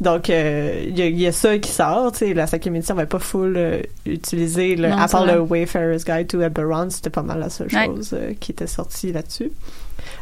Donc, 0.01 0.30
euh, 0.30 0.84
il 0.86 0.97
y, 0.97 1.03
a- 1.03 1.07
il 1.07 1.18
y 1.20 1.26
a 1.26 1.32
ça 1.32 1.59
qui 1.59 1.72
sort, 1.72 2.12
tu 2.12 2.18
sais, 2.18 2.32
la 2.34 2.47
cinquième 2.47 2.76
édition 2.76 2.95
va 2.95 3.07
pas 3.07 3.18
full 3.18 3.55
euh, 3.57 3.80
utiliser, 4.07 4.76
le, 4.76 4.88
Non, 4.90 4.99
à 4.99 5.09
part 5.09 5.26
le 5.26 5.40
Wayfarer's 5.40 6.05
Guide 6.05 6.28
to 6.28 6.40
Eberron, 6.40 6.88
c'était 6.90 7.11
pas 7.11 7.22
mal 7.22 7.40
la 7.40 7.51
seule 7.51 7.68
Ouais. 7.74 7.86
chose 7.86 8.11
euh, 8.12 8.32
qui 8.38 8.53
était 8.53 8.68
sortie 8.68 9.11
là-dessus. 9.11 9.51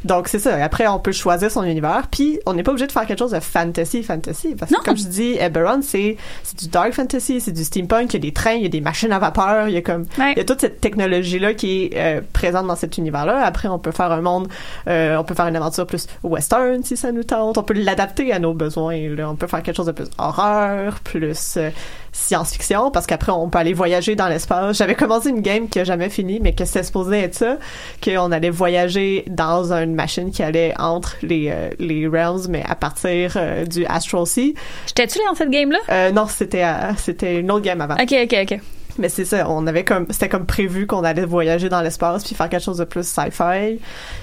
Donc, 0.04 0.28
c'est 0.28 0.38
ça. 0.38 0.62
Après, 0.62 0.86
on 0.88 0.98
peut 0.98 1.12
choisir 1.12 1.50
son 1.50 1.62
univers, 1.64 2.08
puis 2.10 2.38
on 2.46 2.54
n'est 2.54 2.62
pas 2.62 2.70
obligé 2.72 2.86
de 2.86 2.92
faire 2.92 3.06
quelque 3.06 3.18
chose 3.18 3.32
de 3.32 3.40
fantasy, 3.40 4.02
fantasy, 4.02 4.54
parce 4.58 4.70
Non. 4.70 4.78
que, 4.78 4.84
comme 4.84 4.96
je 4.96 5.04
dis, 5.06 5.36
Eberron, 5.38 5.80
c'est 5.82 6.16
c'est 6.42 6.58
du 6.58 6.68
dark 6.68 6.92
fantasy, 6.92 7.40
c'est 7.40 7.52
du 7.52 7.64
steampunk, 7.64 8.12
il 8.12 8.14
y 8.14 8.16
a 8.16 8.20
des 8.20 8.32
trains, 8.32 8.52
il 8.54 8.62
y 8.62 8.66
a 8.66 8.68
des 8.68 8.80
machines 8.80 9.12
à 9.12 9.18
vapeur, 9.18 9.68
il 9.68 9.74
y 9.74 9.76
a 9.76 9.82
comme... 9.82 10.02
Ouais. 10.18 10.32
Il 10.32 10.38
y 10.38 10.40
a 10.40 10.44
toute 10.44 10.60
cette 10.60 10.80
technologie-là 10.80 11.54
qui 11.54 11.84
est 11.84 11.90
euh, 11.96 12.20
présente 12.32 12.66
dans 12.66 12.76
cet 12.76 12.98
univers-là. 12.98 13.44
Après, 13.44 13.68
on 13.68 13.78
peut 13.78 13.92
faire 13.92 14.12
un 14.12 14.20
monde, 14.20 14.48
euh, 14.88 15.16
on 15.16 15.24
peut 15.24 15.34
faire 15.34 15.46
une 15.46 15.56
aventure 15.56 15.86
plus 15.86 16.06
western 16.22 16.82
si 16.84 16.96
ça 16.96 17.12
nous 17.12 17.24
tente. 17.24 17.58
On 17.58 17.62
peut 17.62 17.74
l'adapter 17.74 18.32
à 18.32 18.38
nos 18.38 18.54
besoins. 18.54 18.96
là. 19.14 19.28
On 19.30 19.36
peut 19.36 19.46
faire 19.46 19.62
quelque 19.62 19.76
chose 19.76 19.86
de 19.86 19.92
plus 19.92 20.08
horreur, 20.18 21.00
plus 21.00 21.54
euh, 21.56 21.70
science-fiction, 22.12 22.90
parce 22.90 23.06
qu'après, 23.06 23.32
on 23.32 23.48
peut 23.48 23.58
aller 23.58 23.72
voyager 23.72 24.14
dans 24.14 24.28
l'espace. 24.28 24.76
J'avais 24.76 24.94
commencé 24.94 25.30
une 25.30 25.40
game 25.40 25.68
qui 25.68 25.80
a 25.80 25.84
jamais 25.84 26.10
fini, 26.10 26.40
mais 26.40 26.54
que 26.54 26.64
c'était 26.64 26.82
supposé 26.82 27.20
être 27.20 27.34
ça, 27.34 27.56
qu'on 28.04 28.30
allait 28.32 28.50
voyager 28.50 29.24
dans 29.28 29.72
une 29.72 29.94
machine 29.94 30.30
qui 30.30 30.42
allait 30.42 30.74
entre 30.78 31.16
les, 31.22 31.48
euh, 31.50 31.70
les 31.78 32.06
realms, 32.06 32.46
mais 32.48 32.62
à 32.68 32.74
partir 32.74 33.32
euh, 33.36 33.64
du 33.64 33.86
Astral 33.86 34.26
Sea. 34.26 34.54
J'étais-tu 34.86 35.18
dans 35.26 35.34
cette 35.34 35.50
game-là? 35.50 35.78
Euh, 35.90 36.10
non, 36.12 36.26
c'était 36.28 36.62
à- 36.62 36.94
c'était 36.96 37.40
une 37.40 37.50
autre 37.50 37.64
game 37.64 37.80
avant. 37.80 37.94
Ok, 37.94 38.14
ok, 38.24 38.36
ok. 38.42 38.60
Mais 38.98 39.08
c'est 39.08 39.24
ça, 39.24 39.48
on 39.48 39.66
avait 39.66 39.84
comme 39.84 40.06
c'était 40.10 40.28
comme 40.28 40.44
prévu 40.44 40.86
qu'on 40.86 41.02
allait 41.02 41.24
voyager 41.24 41.70
dans 41.70 41.80
l'espace 41.80 42.24
puis 42.24 42.34
faire 42.34 42.50
quelque 42.50 42.62
chose 42.62 42.76
de 42.76 42.84
plus 42.84 43.08
sci-fi. 43.08 43.78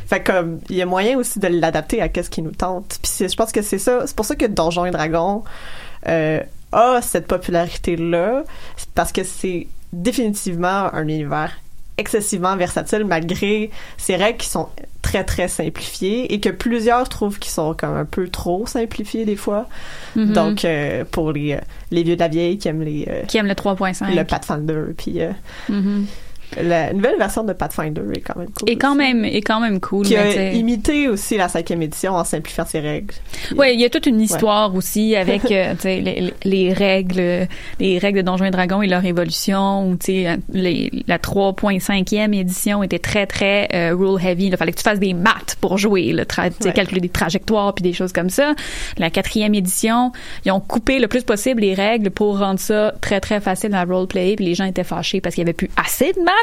Fait 0.05 0.21
comme 0.23 0.59
il 0.69 0.75
y 0.75 0.81
a 0.83 0.85
moyen 0.85 1.17
aussi 1.17 1.39
de 1.39 1.47
l'adapter 1.47 2.03
à 2.03 2.07
qu'est-ce 2.07 2.29
qui 2.29 2.43
nous 2.43 2.51
tente. 2.51 2.99
Puis 3.01 3.11
c'est- 3.11 3.29
je 3.29 3.35
pense 3.35 3.51
que 3.51 3.63
c'est 3.63 3.79
ça, 3.79 4.01
c'est 4.05 4.15
pour 4.15 4.25
ça 4.27 4.35
que 4.35 4.45
Donjons 4.45 4.85
et 4.85 4.91
Dragons 4.91 5.43
euh, 6.07 6.39
a 6.71 7.01
cette 7.01 7.27
popularité 7.27 7.95
là, 7.95 8.43
parce 8.95 9.11
que 9.11 9.23
c'est 9.23 9.67
définitivement 9.91 10.93
un 10.93 11.03
univers 11.03 11.51
excessivement 11.97 12.55
versatile 12.55 13.03
malgré 13.03 13.71
ces 13.97 14.15
règles 14.15 14.37
qui 14.37 14.47
sont 14.47 14.69
très 15.01 15.23
très 15.25 15.47
simplifiées 15.49 16.33
et 16.33 16.39
que 16.39 16.49
plusieurs 16.49 17.09
trouvent 17.09 17.39
qu'ils 17.39 17.51
sont 17.51 17.73
comme 17.73 17.95
un 17.95 18.05
peu 18.05 18.29
trop 18.29 18.65
simplifiées 18.65 19.25
des 19.25 19.35
fois. 19.35 19.67
Mhm. 20.15 20.33
Donc 20.33 20.63
euh, 20.65 21.03
pour 21.11 21.31
les 21.33 21.53
euh, 21.53 21.59
les 21.91 22.03
vieux 22.03 22.15
de 22.15 22.21
la 22.21 22.27
vieille 22.29 22.57
qui 22.57 22.67
aiment 22.69 22.83
les 22.83 23.05
euh, 23.09 23.23
Qui 23.27 23.37
aime 23.37 23.47
le 23.47 23.53
3.5. 23.53 24.15
le 24.15 24.23
Pathfinder 24.23 24.93
puis 24.97 25.21
euh, 25.21 25.31
Mhm. 25.67 26.05
La 26.61 26.93
nouvelle 26.93 27.17
version 27.17 27.43
de 27.43 27.53
Pathfinder 27.53 28.01
est 28.15 28.21
quand 28.21 28.37
même 28.37 28.49
cool. 28.49 28.69
Et 28.69 28.75
quand 28.77 28.95
même, 28.95 29.25
est 29.25 29.41
quand 29.41 29.59
même 29.59 29.79
cool. 29.79 30.05
qui 30.05 30.15
mais 30.15 30.37
a 30.37 30.51
imité 30.53 31.07
aussi 31.07 31.37
la 31.37 31.47
cinquième 31.47 31.81
édition 31.81 32.13
en 32.13 32.23
simplifiant 32.23 32.65
ses 32.65 32.79
règles. 32.79 33.13
Ouais, 33.55 33.73
il 33.75 33.79
y 33.81 33.85
a 33.85 33.89
toute 33.89 34.05
une 34.05 34.19
histoire 34.21 34.73
aussi 34.75 35.15
avec 35.15 35.51
euh, 35.51 35.73
les, 35.83 36.33
les 36.43 36.73
règles, 36.73 37.47
les 37.79 37.97
règles 37.99 38.19
de 38.19 38.23
Donjons 38.23 38.45
et 38.45 38.51
Dragons 38.51 38.81
et 38.81 38.87
leur 38.87 39.05
évolution. 39.05 39.87
Ou, 39.89 39.95
tu 39.95 40.23
sais, 40.23 40.37
les- 40.51 40.91
la 41.07 41.17
3.5e 41.19 42.33
édition 42.33 42.83
était 42.83 42.99
très 42.99 43.25
très 43.27 43.67
euh, 43.73 43.93
rule 43.95 44.19
heavy. 44.23 44.47
Il 44.47 44.57
fallait 44.57 44.71
que 44.71 44.77
tu 44.77 44.83
fasses 44.83 44.99
des 44.99 45.13
maths 45.13 45.57
pour 45.61 45.77
jouer, 45.77 46.13
sais, 46.61 46.69
Ouais. 46.69 46.73
calculer 46.73 47.01
des 47.01 47.09
trajectoires 47.09 47.73
puis 47.73 47.83
des 47.83 47.93
choses 47.93 48.11
comme 48.13 48.29
ça. 48.29 48.53
La 48.97 49.09
quatrième 49.09 49.53
édition, 49.53 50.11
ils 50.45 50.51
ont 50.51 50.59
coupé 50.59 50.99
le 50.99 51.07
plus 51.07 51.23
possible 51.23 51.61
les 51.61 51.73
règles 51.73 52.09
pour 52.11 52.39
rendre 52.39 52.59
ça 52.59 52.93
très 53.01 53.19
très 53.19 53.39
facile 53.39 53.73
à 53.73 53.83
roleplay. 53.83 54.35
Puis 54.35 54.45
les 54.45 54.55
gens 54.55 54.65
étaient 54.65 54.83
fâchés 54.83 55.21
parce 55.21 55.35
qu'il 55.35 55.43
y 55.43 55.45
avait 55.45 55.53
plus 55.53 55.69
assez 55.77 56.11
de 56.13 56.19
maths. 56.19 56.33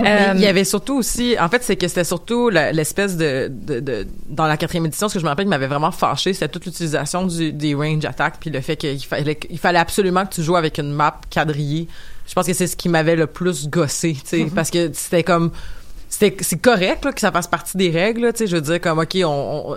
Euh, 0.00 0.32
il 0.34 0.40
y 0.40 0.46
avait 0.46 0.64
surtout 0.64 0.96
aussi, 0.96 1.36
en 1.38 1.48
fait, 1.48 1.62
c'est 1.62 1.76
que 1.76 1.86
c'était 1.86 2.04
surtout 2.04 2.48
l'espèce 2.48 3.16
de, 3.16 3.48
de, 3.50 3.80
de- 3.80 4.06
dans 4.28 4.46
la 4.46 4.56
quatrième 4.56 4.86
édition, 4.86 5.08
ce 5.08 5.14
que 5.14 5.20
je 5.20 5.24
me 5.24 5.28
rappelle 5.28 5.44
qui 5.46 5.50
m'avait 5.50 5.66
vraiment 5.68 5.92
fâché, 5.92 6.32
c'était 6.32 6.48
toute 6.48 6.66
l'utilisation 6.66 7.26
du, 7.26 7.52
des 7.52 7.74
range 7.74 8.04
attack, 8.04 8.38
puis 8.40 8.50
le 8.50 8.60
fait 8.60 8.76
qu'il 8.76 8.98
fallait, 9.04 9.38
il 9.48 9.58
fallait 9.58 9.78
absolument 9.78 10.26
que 10.26 10.34
tu 10.34 10.42
joues 10.42 10.56
avec 10.56 10.78
une 10.78 10.90
map 10.92 11.20
quadrillée. 11.30 11.86
Je 12.26 12.34
pense 12.34 12.46
que 12.46 12.52
c'est 12.52 12.66
ce 12.66 12.76
qui 12.76 12.88
m'avait 12.88 13.14
le 13.16 13.28
plus 13.28 13.68
gossé, 13.68 14.14
tu 14.14 14.20
sais, 14.24 14.46
parce 14.52 14.70
que 14.70 14.90
c'était 14.92 15.22
comme 15.22 15.52
c'est 16.18 16.60
correct 16.60 17.04
là, 17.04 17.12
que 17.12 17.20
ça 17.20 17.30
fasse 17.32 17.46
partie 17.46 17.76
des 17.76 17.90
règles 17.90 18.32
tu 18.32 18.38
sais 18.38 18.46
je 18.46 18.56
veux 18.56 18.62
dire 18.62 18.80
comme 18.80 18.98
OK 18.98 19.16
on, 19.24 19.26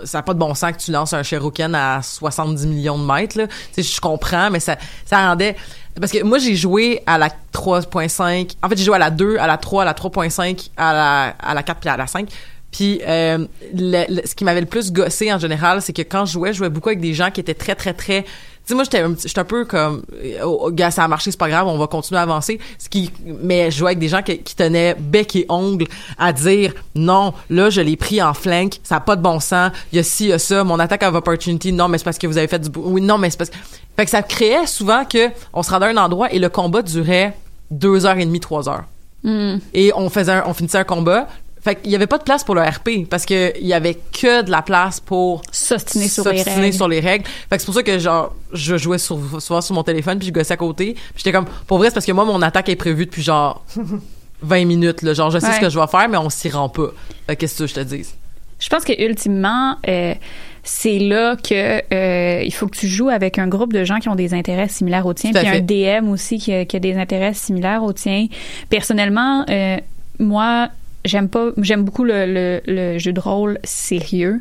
on- 0.02 0.06
ça 0.06 0.18
a 0.18 0.22
pas 0.22 0.34
de 0.34 0.38
bon 0.38 0.54
sens 0.54 0.72
que 0.72 0.78
tu 0.78 0.90
lances 0.90 1.12
un 1.12 1.22
Cherokee 1.22 1.62
à 1.74 2.00
70 2.02 2.66
millions 2.66 2.98
de 2.98 3.04
mètres 3.04 3.36
là. 3.38 3.46
Tu 3.74 3.82
sais 3.82 3.94
je 3.94 4.00
comprends 4.00 4.50
mais 4.50 4.60
ça 4.60 4.76
ça 5.04 5.26
rendait 5.28 5.56
parce 6.00 6.12
que 6.12 6.22
moi 6.22 6.38
j'ai 6.38 6.54
joué 6.56 7.02
à 7.06 7.18
la 7.18 7.28
3.5 7.52 8.52
en 8.62 8.68
fait 8.68 8.76
j'ai 8.76 8.84
joué 8.84 8.96
à 8.96 8.98
la 8.98 9.10
2 9.10 9.36
à 9.38 9.46
la 9.46 9.56
3 9.58 9.82
à 9.82 9.84
la 9.86 9.92
3.5 9.94 10.70
à 10.76 10.92
la 10.92 11.34
à 11.40 11.54
la 11.54 11.62
4 11.62 11.80
puis 11.80 11.88
à 11.90 11.96
la 11.96 12.06
5 12.06 12.28
puis 12.70 13.00
euh, 13.06 13.46
le- 13.74 14.04
le- 14.14 14.22
ce 14.26 14.34
qui 14.34 14.44
m'avait 14.44 14.60
le 14.60 14.66
plus 14.66 14.92
gossé 14.92 15.32
en 15.32 15.38
général 15.38 15.82
c'est 15.82 15.92
que 15.92 16.02
quand 16.02 16.24
je 16.26 16.32
jouais 16.32 16.52
je 16.52 16.58
jouais 16.58 16.68
beaucoup 16.70 16.88
avec 16.88 17.00
des 17.00 17.14
gens 17.14 17.30
qui 17.30 17.40
étaient 17.40 17.54
très 17.54 17.74
très 17.74 17.92
très 17.92 18.24
sais, 18.70 18.74
moi, 18.74 18.84
j'étais 18.84 19.00
un, 19.00 19.12
un 19.12 19.44
peu 19.44 19.64
comme, 19.64 20.02
oh, 20.44 20.60
oh, 20.64 20.70
gars, 20.72 20.90
ça 20.90 21.04
a 21.04 21.08
marché, 21.08 21.30
c'est 21.30 21.36
pas 21.38 21.48
grave, 21.48 21.66
on 21.68 21.78
va 21.78 21.86
continuer 21.86 22.18
à 22.18 22.22
avancer. 22.22 22.58
Ce 22.78 22.88
qui, 22.88 23.10
mais 23.24 23.70
je 23.70 23.78
jouais 23.78 23.88
avec 23.90 23.98
des 23.98 24.08
gens 24.08 24.22
qui, 24.22 24.38
qui 24.38 24.56
tenaient 24.56 24.94
bec 24.98 25.36
et 25.36 25.46
ongle 25.48 25.86
à 26.18 26.32
dire, 26.32 26.72
non, 26.94 27.34
là, 27.48 27.70
je 27.70 27.80
l'ai 27.80 27.96
pris 27.96 28.20
en 28.22 28.34
flank, 28.34 28.80
ça 28.82 28.96
a 28.96 29.00
pas 29.00 29.16
de 29.16 29.22
bon 29.22 29.38
sens, 29.40 29.72
il 29.92 29.96
y 29.96 29.98
a 29.98 30.02
ci, 30.02 30.24
il 30.24 30.30
y 30.30 30.32
a 30.32 30.38
ça, 30.38 30.64
mon 30.64 30.78
attaque 30.78 31.02
of 31.02 31.14
opportunity, 31.14 31.72
non, 31.72 31.88
mais 31.88 31.98
c'est 31.98 32.04
parce 32.04 32.18
que 32.18 32.26
vous 32.26 32.38
avez 32.38 32.48
fait 32.48 32.58
du, 32.58 32.70
oui, 32.78 33.00
non, 33.00 33.18
mais 33.18 33.30
c'est 33.30 33.36
parce 33.38 33.50
que, 33.50 33.56
fait 33.96 34.04
que 34.04 34.10
ça 34.10 34.22
créait 34.22 34.66
souvent 34.66 35.04
que 35.04 35.28
on 35.52 35.62
se 35.62 35.70
rendait 35.70 35.86
à 35.86 35.90
un 35.90 35.96
endroit 35.98 36.32
et 36.32 36.38
le 36.38 36.48
combat 36.48 36.82
durait 36.82 37.36
deux 37.70 38.06
heures 38.06 38.18
et 38.18 38.24
demie, 38.24 38.40
trois 38.40 38.68
heures. 38.68 38.84
hmm. 39.24 39.58
Et 39.74 39.92
on 39.94 40.08
faisait 40.10 40.32
un- 40.32 40.44
on 40.46 40.54
finissait 40.54 40.78
un 40.78 40.84
combat. 40.84 41.28
Fait 41.62 41.74
qu'il 41.76 41.90
y 41.90 41.94
avait 41.94 42.06
pas 42.06 42.16
de 42.18 42.22
place 42.22 42.42
pour 42.42 42.54
le 42.54 42.62
RP 42.62 43.06
parce 43.10 43.26
que 43.26 43.52
il 43.60 43.66
y 43.66 43.74
avait 43.74 43.98
que 44.12 44.42
de 44.42 44.50
la 44.50 44.62
place 44.62 44.98
pour 45.00 45.42
S'ostiner 45.52 46.08
sur 46.08 46.26
les 46.30 46.42
règles. 46.42 46.72
sur 46.72 46.88
les 46.88 47.00
règles. 47.00 47.26
Fait 47.50 47.56
que 47.56 47.58
c'est 47.60 47.66
pour 47.66 47.74
ça 47.74 47.82
que 47.82 47.98
genre 47.98 48.34
je 48.54 48.76
jouais 48.78 48.96
sur, 48.98 49.18
souvent 49.42 49.60
sur 49.60 49.74
mon 49.74 49.82
téléphone 49.82 50.18
puis 50.18 50.28
je 50.28 50.32
gossais 50.32 50.54
à 50.54 50.56
côté. 50.56 50.94
Puis 50.94 51.02
j'étais 51.18 51.32
comme 51.32 51.44
pour 51.66 51.76
vrai 51.78 51.88
c'est 51.88 51.94
parce 51.94 52.06
que 52.06 52.12
moi 52.12 52.24
mon 52.24 52.40
attaque 52.40 52.68
est 52.70 52.76
prévue 52.76 53.04
depuis 53.06 53.22
genre 53.22 53.62
20 54.42 54.64
minutes 54.64 55.02
là. 55.02 55.12
Genre 55.12 55.30
je 55.30 55.38
sais 55.38 55.46
Ouais. 55.48 55.54
ce 55.56 55.60
que 55.60 55.68
je 55.68 55.78
vais 55.78 55.86
faire 55.86 56.08
mais 56.08 56.16
on 56.16 56.30
s'y 56.30 56.48
rend 56.48 56.68
pas. 56.70 56.88
Fait 57.26 57.36
qu'est-ce 57.36 57.58
que 57.58 57.66
je 57.66 57.74
te 57.74 57.80
dise? 57.80 58.14
Je 58.58 58.68
pense 58.68 58.84
que 58.84 58.92
ultimement, 59.02 59.76
euh, 59.88 60.14
c'est 60.62 60.98
là 60.98 61.36
que 61.36 61.82
euh, 61.94 62.42
il 62.42 62.52
faut 62.52 62.66
que 62.68 62.76
tu 62.76 62.88
joues 62.88 63.08
avec 63.08 63.38
un 63.38 63.48
groupe 63.48 63.72
de 63.72 63.84
gens 63.84 63.98
qui 64.00 64.08
ont 64.10 64.14
des 64.14 64.34
intérêts 64.34 64.68
similaires 64.68 65.06
aux 65.06 65.14
tiens, 65.14 65.30
puis 65.32 65.46
un. 65.46 65.60
DM 65.60 66.08
aussi 66.10 66.36
qui 66.38 66.52
a, 66.52 66.64
qui 66.66 66.76
a 66.76 66.78
des 66.78 66.96
intérêts 66.98 67.32
similaires 67.32 67.82
aux 67.82 67.92
tiens. 67.94 68.26
Personnellement, 68.68 69.44
euh, 69.48 69.76
moi. 70.18 70.68
J'aime 71.04 71.28
pas, 71.28 71.50
j'aime 71.58 71.82
beaucoup 71.82 72.04
le, 72.04 72.26
le, 72.26 72.60
le 72.66 72.98
jeu 72.98 73.12
de 73.12 73.20
rôle 73.20 73.58
sérieux. 73.64 74.40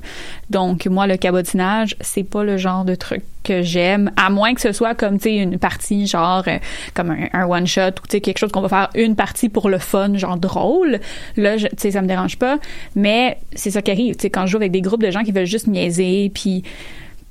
Donc 0.49 0.85
moi 0.87 1.07
le 1.07 1.17
cabotinage, 1.17 1.95
c'est 2.01 2.23
pas 2.23 2.43
le 2.43 2.57
genre 2.57 2.85
de 2.85 2.95
truc 2.95 3.23
que 3.43 3.61
j'aime, 3.61 4.11
à 4.17 4.29
moins 4.29 4.53
que 4.53 4.61
ce 4.61 4.71
soit 4.71 4.95
comme 4.95 5.17
tu 5.17 5.23
sais 5.23 5.35
une 5.37 5.57
partie 5.57 6.05
genre 6.05 6.43
euh, 6.47 6.57
comme 6.93 7.15
un, 7.33 7.45
one 7.47 7.65
shot 7.65 7.81
ou 7.81 8.07
tu 8.07 8.11
sais 8.11 8.21
quelque 8.21 8.37
chose 8.37 8.51
qu'on 8.51 8.61
va 8.61 8.69
faire 8.69 8.89
une 8.95 9.15
partie 9.15 9.49
pour 9.49 9.69
le 9.69 9.77
fun, 9.77 10.15
genre 10.15 10.37
drôle. 10.37 10.99
Là, 11.37 11.57
tu 11.57 11.67
sais 11.77 11.91
ça 11.91 12.01
me 12.01 12.07
dérange 12.07 12.37
pas, 12.37 12.59
mais 12.95 13.37
c'est 13.53 13.71
ça 13.71 13.81
qui 13.81 13.91
arrive. 13.91 14.15
Tu 14.15 14.23
sais 14.23 14.29
quand 14.29 14.45
je 14.45 14.51
joue 14.51 14.57
avec 14.57 14.71
des 14.71 14.81
groupes 14.81 15.03
de 15.03 15.11
gens 15.11 15.23
qui 15.23 15.31
veulent 15.31 15.45
juste 15.45 15.67
niaiser, 15.67 16.31
puis 16.33 16.63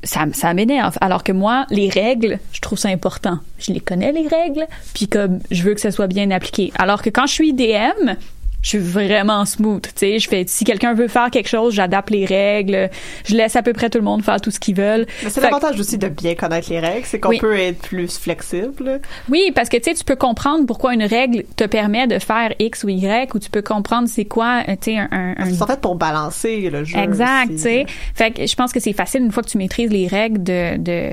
ça, 0.02 0.26
ça 0.32 0.54
m'énerve. 0.54 0.96
Alors 1.00 1.24
que 1.24 1.32
moi, 1.32 1.66
les 1.70 1.88
règles, 1.88 2.38
je 2.52 2.60
trouve 2.60 2.78
ça 2.78 2.88
important. 2.88 3.38
Je 3.58 3.72
les 3.72 3.80
connais, 3.80 4.12
les 4.12 4.26
règles, 4.26 4.66
puis 4.94 5.08
comme 5.08 5.40
je 5.50 5.62
veux 5.62 5.74
que 5.74 5.80
ça 5.80 5.90
soit 5.90 6.06
bien 6.06 6.30
appliqué. 6.30 6.72
Alors 6.78 7.02
que 7.02 7.10
quand 7.10 7.26
je 7.26 7.32
suis 7.32 7.52
DM, 7.52 8.16
je 8.60 8.68
suis 8.70 8.78
vraiment 8.78 9.44
smooth, 9.44 9.82
tu 9.82 9.90
sais, 9.94 10.18
je 10.18 10.28
fais 10.28 10.44
si 10.46 10.64
quelqu'un 10.64 10.92
veut 10.92 11.06
faire 11.08 11.30
quelque 11.30 11.48
chose, 11.48 11.74
j'adapte 11.74 12.10
les 12.10 12.24
règles, 12.26 12.90
je 13.24 13.34
laisse 13.36 13.54
à 13.56 13.62
peu 13.62 13.72
près 13.72 13.88
tout 13.88 13.98
le 13.98 14.04
monde 14.04 14.22
faire 14.24 14.40
tout 14.40 14.50
ce 14.50 14.58
qu'ils 14.58 14.74
veulent. 14.74 15.06
Mais 15.22 15.30
c'est 15.30 15.40
que- 15.40 15.44
l'avantage 15.46 15.78
aussi 15.78 15.96
de 15.96 16.08
bien 16.08 16.34
connaître 16.34 16.68
les 16.70 16.80
règles, 16.80 17.06
c'est 17.06 17.20
qu'on 17.20 17.28
Oui. 17.30 17.38
peut 17.38 17.56
être 17.56 17.78
plus 17.80 18.18
flexible. 18.18 19.00
Oui, 19.30 19.52
parce 19.54 19.68
que 19.68 19.76
tu 19.76 19.84
sais, 19.84 19.94
tu 19.94 20.04
peux 20.04 20.16
comprendre 20.16 20.66
pourquoi 20.66 20.92
une 20.94 21.04
règle 21.04 21.44
te 21.56 21.64
permet 21.64 22.06
de 22.08 22.18
faire 22.18 22.52
X 22.58 22.82
ou 22.84 22.88
Y, 22.88 23.32
ou 23.34 23.38
tu 23.38 23.48
peux 23.50 23.62
comprendre 23.62 24.08
c'est 24.08 24.24
quoi, 24.24 24.62
euh, 24.68 24.72
tu 24.80 24.92
sais, 24.92 24.96
un, 24.98 25.08
un, 25.12 25.34
un- 25.38 25.50
C'est 25.54 25.62
en 25.62 25.66
fait 25.66 25.80
pour 25.80 25.94
balancer 25.94 26.68
le 26.68 26.84
jeu. 26.84 26.98
Exact, 26.98 27.50
tu 27.50 27.58
sais. 27.58 27.86
Fait 28.14 28.32
que 28.32 28.46
je 28.46 28.54
pense 28.56 28.72
que 28.72 28.80
c'est 28.80 28.92
facile 28.92 29.22
une 29.22 29.30
fois 29.32 29.42
que 29.44 29.48
tu 29.50 29.58
maîtrises 29.58 29.90
les 29.90 30.08
règles 30.08 30.42
de, 30.42 30.76
de 30.78 31.10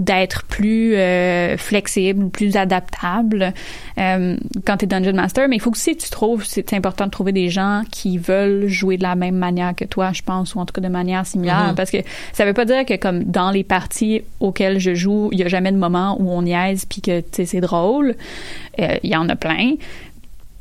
d'être 0.00 0.44
plus 0.44 0.94
euh, 0.94 1.58
flexible, 1.58 2.30
plus 2.30 2.56
adaptable 2.56 3.52
euh, 3.98 4.36
quand 4.64 4.78
tu 4.78 4.86
es 4.86 4.88
Dungeon 4.88 5.12
Master. 5.12 5.46
Mais 5.48 5.56
il 5.56 5.60
faut 5.60 5.70
aussi 5.70 5.94
que 5.94 6.02
tu 6.02 6.10
trouves, 6.10 6.44
c'est 6.44 6.72
important 6.72 7.04
de 7.04 7.10
trouver 7.10 7.32
des 7.32 7.50
gens 7.50 7.82
qui 7.90 8.16
veulent 8.16 8.66
jouer 8.66 8.96
de 8.96 9.02
la 9.02 9.14
même 9.14 9.36
manière 9.36 9.74
que 9.74 9.84
toi, 9.84 10.12
je 10.12 10.22
pense, 10.22 10.54
ou 10.54 10.58
en 10.58 10.64
tout 10.64 10.72
cas 10.72 10.80
de 10.80 10.88
manière 10.88 11.26
similaire. 11.26 11.68
Mhm. 11.68 11.74
Parce 11.74 11.90
que 11.90 11.98
ça 12.32 12.46
veut 12.46 12.54
pas 12.54 12.64
dire 12.64 12.86
que 12.86 12.96
comme 12.96 13.24
dans 13.24 13.50
les 13.50 13.62
parties 13.62 14.22
auxquelles 14.40 14.78
je 14.78 14.94
joue, 14.94 15.28
il 15.32 15.38
y 15.38 15.42
a 15.42 15.48
jamais 15.48 15.70
de 15.70 15.76
moment 15.76 16.16
où 16.18 16.30
on 16.30 16.42
niaise 16.42 16.86
puis 16.86 17.02
que 17.02 17.22
c'est 17.30 17.60
drôle. 17.60 18.16
Euh, 18.80 18.96
Il 19.02 19.10
y 19.10 19.16
en 19.16 19.28
a 19.28 19.36
plein. 19.36 19.74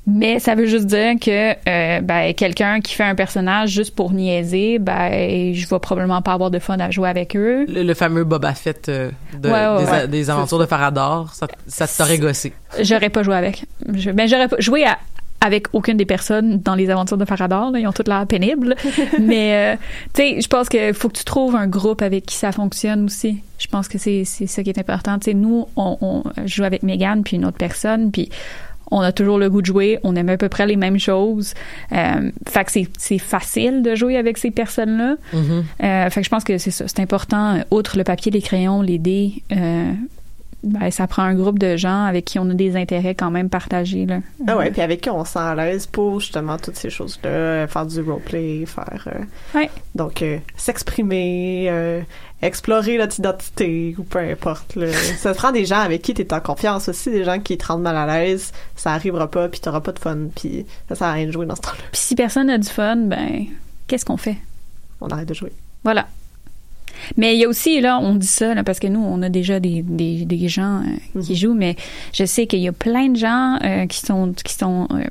Mais 0.10 0.40
ça 0.40 0.56
veut 0.56 0.66
juste 0.66 0.86
dire 0.88 1.14
que 1.20 1.52
euh, 1.70 2.02
ben, 2.02 2.34
quelqu'un 2.34 2.82
qui 2.82 2.94
fait 2.96 3.04
un 3.04 3.16
personnage 3.16 3.70
juste 3.70 3.96
pour 3.96 4.12
niaiser, 4.12 4.80
ben 4.80 5.54
je 5.54 5.68
vais 5.68 5.80
probablement 5.80 6.22
pas 6.22 6.34
avoir 6.34 6.52
de 6.52 6.60
fun 6.60 6.78
à 6.80 6.90
jouer 6.92 7.10
avec 7.10 7.36
eux. 7.36 7.66
le, 7.68 7.84
le 7.84 7.94
fameux 7.94 8.24
Boba 8.24 8.54
Fett 8.54 8.90
euh, 8.90 9.12
de- 9.42 9.50
Ouais, 9.50 9.68
ouais, 9.68 9.86
des, 9.86 9.92
ouais. 9.92 10.08
des 10.08 10.30
aventures 10.30 10.60
de 10.60 10.66
Farador, 10.66 11.34
ça, 11.34 11.48
ça 11.68 11.88
t'aurait 11.88 12.18
gossé. 12.18 12.54
J'aurais 12.82 13.10
pas 13.10 13.24
joué 13.24 13.36
avec. 13.36 13.66
Je, 13.94 14.12
ben 14.12 14.28
j'aurais 14.28 14.48
pas 14.48 14.58
joué 14.60 14.86
à- 14.86 14.98
avec 15.42 15.68
aucune 15.74 15.96
des 15.96 16.06
personnes 16.06 16.60
dans 16.60 16.76
les 16.76 16.90
aventures 16.90 17.18
de 17.18 17.24
Farador. 17.24 17.72
Là, 17.72 17.80
ils 17.80 17.88
ont 17.88 17.94
toutes 17.94 18.10
l'air 18.10 18.26
pénibles. 18.28 18.76
Mais 19.22 19.76
euh, 19.76 19.76
tu 20.14 20.22
sais, 20.22 20.42
je 20.42 20.48
pense 20.48 20.68
qu'il 20.68 20.94
faut 20.94 21.08
que 21.08 21.18
tu 21.18 21.24
trouves 21.24 21.56
un 21.56 21.68
groupe 21.68 22.02
avec 22.02 22.26
qui 22.26 22.36
ça 22.36 22.52
fonctionne 22.52 23.06
aussi. 23.06 23.42
Je 23.58 23.68
pense 23.68 23.88
que 23.88 23.98
c'est 23.98 24.26
ça 24.26 24.64
qui 24.64 24.70
est 24.70 24.80
important. 24.80 25.18
Tu 25.18 25.32
sais, 25.32 25.34
nous, 25.34 25.68
on, 25.78 25.98
on 26.02 26.24
joue 26.46 26.66
avec 26.66 26.84
Megan 26.84 27.24
puis 27.24 27.38
une 27.38 27.46
autre 27.46 27.58
personne 27.58 28.12
puis 28.12 28.30
on 28.92 29.02
a 29.02 29.12
toujours 29.12 29.38
le 29.38 29.50
goût 29.50 29.62
de 29.62 29.66
jouer, 29.68 30.00
on 30.04 30.16
aime 30.16 30.30
à 30.30 30.38
peu 30.38 30.50
près 30.50 30.66
les 30.68 30.76
mêmes 30.76 31.00
choses. 31.00 31.54
Euh, 31.92 32.32
fait 32.48 32.66
que 32.66 32.72
c'est- 32.72 32.90
c'est 32.98 33.20
facile 33.20 33.82
de 33.82 33.96
jouer 33.96 34.18
avec 34.18 34.38
ces 34.38 34.52
personnes-là. 34.52 35.16
Mhm. 35.34 35.64
Euh, 35.84 36.10
fait 36.10 36.22
que 36.22 36.26
je 36.26 36.30
pense 36.30 36.44
que 36.44 36.58
c'est 36.58 36.72
ça, 36.72 36.86
c'est 36.88 37.00
important. 37.02 37.58
Outre 37.72 37.98
le 37.98 38.04
papier, 38.04 38.32
les 38.32 38.42
crayons, 38.42 38.82
les 38.82 38.98
dés, 38.98 39.44
euh, 39.52 39.92
ben, 40.62 40.92
ça 40.92 41.08
prend 41.08 41.24
un 41.24 41.36
groupe 41.36 41.58
de 41.58 41.78
gens 41.78 42.04
avec 42.04 42.26
qui 42.26 42.38
on 42.38 42.50
a 42.50 42.54
des 42.54 42.76
intérêts 42.76 43.16
quand 43.16 43.32
même 43.32 43.50
partagés. 43.50 44.06
Là. 44.06 44.20
Ah 44.46 44.58
ouais, 44.58 44.72
puis 44.72 44.82
avec 44.82 45.00
qui 45.00 45.10
on 45.10 45.24
se 45.24 45.32
sent 45.34 45.40
à 45.40 45.56
l'aise 45.56 45.86
pour 45.88 46.20
justement 46.20 46.58
toutes 46.58 46.76
ces 46.76 46.90
choses-là, 46.90 47.66
faire 47.68 47.86
du 47.86 48.02
roleplay, 48.02 48.66
faire 48.66 49.08
euh, 49.08 49.58
Ouais. 49.58 49.70
donc 49.96 50.22
euh, 50.22 50.38
s'exprimer, 50.58 51.68
euh, 51.70 52.02
explorer 52.42 52.98
notre 52.98 53.20
identité 53.20 53.96
ou 53.98 54.04
peu 54.04 54.20
importe. 54.20 54.76
Là. 54.76 54.92
ça 55.18 55.34
prend 55.34 55.52
des 55.52 55.66
gens 55.66 55.80
avec 55.80 56.02
qui 56.02 56.14
tu 56.14 56.22
es 56.22 56.34
en 56.34 56.40
confiance 56.40 56.90
aussi, 56.90 57.12
des 57.12 57.24
gens 57.24 57.40
qui 57.40 57.58
te 57.58 57.66
rendent 57.66 57.82
mal 57.82 57.96
à 57.96 58.06
l'aise, 58.06 58.52
ça 58.76 58.92
arrivera 58.92 59.30
pas, 59.30 59.50
puis 59.50 59.60
t'auras 59.60 59.82
pas 59.82 59.92
de 59.92 60.00
fun, 60.00 60.18
puis 60.36 60.66
ça 60.88 60.96
sert 60.96 61.08
à 61.08 61.14
rien 61.14 61.26
de 61.26 61.32
jouer 61.32 61.46
dans 61.46 61.56
ce 61.56 61.62
temps-là. 61.62 61.84
Puis 61.92 62.02
si 62.02 62.16
personne 62.16 62.48
n'a 62.48 62.58
du 62.58 62.70
fun, 62.70 62.96
ben 62.96 63.46
qu'est-ce 63.88 64.06
qu'on 64.06 64.18
fait? 64.18 64.38
On 65.02 65.08
arrête 65.08 65.28
de 65.28 65.34
jouer. 65.34 65.52
Voilà. 65.84 66.08
Mais 67.18 67.36
il 67.36 67.40
y 67.40 67.46
a 67.46 67.50
aussi, 67.50 67.80
là, 67.82 68.00
on 68.00 68.16
dit 68.16 68.28
ça, 68.28 68.54
là, 68.54 68.64
parce 68.64 68.80
que 68.80 68.88
nous, 68.88 69.00
on 69.00 69.22
a 69.22 69.30
déjà 69.30 69.60
des, 69.60 69.82
des, 69.82 70.26
des 70.26 70.48
gens 70.48 70.82
euh, 71.16 71.22
qui 71.22 71.36
jouent, 71.36 71.54
mais 71.54 71.76
je 72.14 72.26
sais 72.26 72.48
qu'il 72.48 72.60
y 72.60 72.68
a 72.68 72.72
plein 72.72 73.10
de 73.10 73.18
gens 73.18 73.58
euh, 73.64 73.86
qui 73.86 74.00
sont, 74.00 74.34
qui 74.34 74.54
sont 74.54 74.88
euh, 74.92 75.04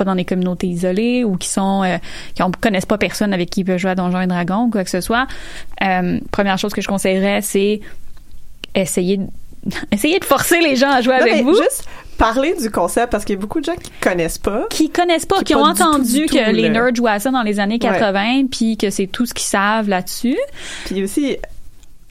pas 0.00 0.04
dans 0.04 0.14
des 0.14 0.24
communautés 0.24 0.66
isolées 0.66 1.24
ou 1.24 1.36
qui 1.36 1.48
sont 1.48 1.82
euh, 1.84 1.98
qui 2.34 2.42
ne 2.42 2.48
connaissent 2.52 2.86
pas 2.86 2.96
personne 2.96 3.34
avec 3.34 3.50
qui 3.50 3.60
ils 3.60 3.64
peuvent 3.64 3.78
jouer 3.78 3.90
à 3.90 3.94
Donjons 3.94 4.22
et 4.22 4.26
Dragons 4.26 4.64
ou 4.64 4.70
quoi 4.70 4.82
que 4.82 4.88
ce 4.88 5.02
soit. 5.02 5.26
Euh, 5.82 6.18
première 6.30 6.56
chose 6.56 6.72
que 6.72 6.80
je 6.80 6.88
conseillerais, 6.88 7.42
c'est 7.42 7.80
essayer 8.74 9.18
de, 9.18 9.26
de 10.18 10.24
forcer 10.24 10.60
les 10.60 10.76
gens 10.76 10.90
à 10.90 11.02
jouer 11.02 11.16
Non, 11.16 11.20
avec 11.20 11.34
mais 11.34 11.42
vous. 11.42 11.54
Juste 11.54 11.86
parler 12.16 12.54
du 12.58 12.70
concept 12.70 13.12
parce 13.12 13.26
qu'il 13.26 13.34
y 13.34 13.38
a 13.38 13.40
beaucoup 13.40 13.60
de 13.60 13.66
gens 13.66 13.76
qui 13.76 13.90
connaissent 14.00 14.38
pas. 14.38 14.66
qui 14.70 14.88
connaissent 14.88 15.26
pas, 15.26 15.42
Qui 15.42 15.54
ont 15.54 15.64
entendu 15.64 16.24
tout, 16.26 16.34
que 16.34 16.50
les 16.50 16.70
nerds 16.70 16.94
jouaient 16.94 17.10
à 17.10 17.18
ça 17.18 17.30
dans 17.30 17.42
les 17.42 17.60
années 17.60 17.78
80, 17.78 18.46
puis 18.50 18.78
que 18.78 18.88
c'est 18.88 19.06
tout 19.06 19.26
ce 19.26 19.34
qu'ils 19.34 19.46
savent 19.48 19.88
là-dessus. 19.88 20.38
Puis 20.86 21.02
aussi, 21.02 21.36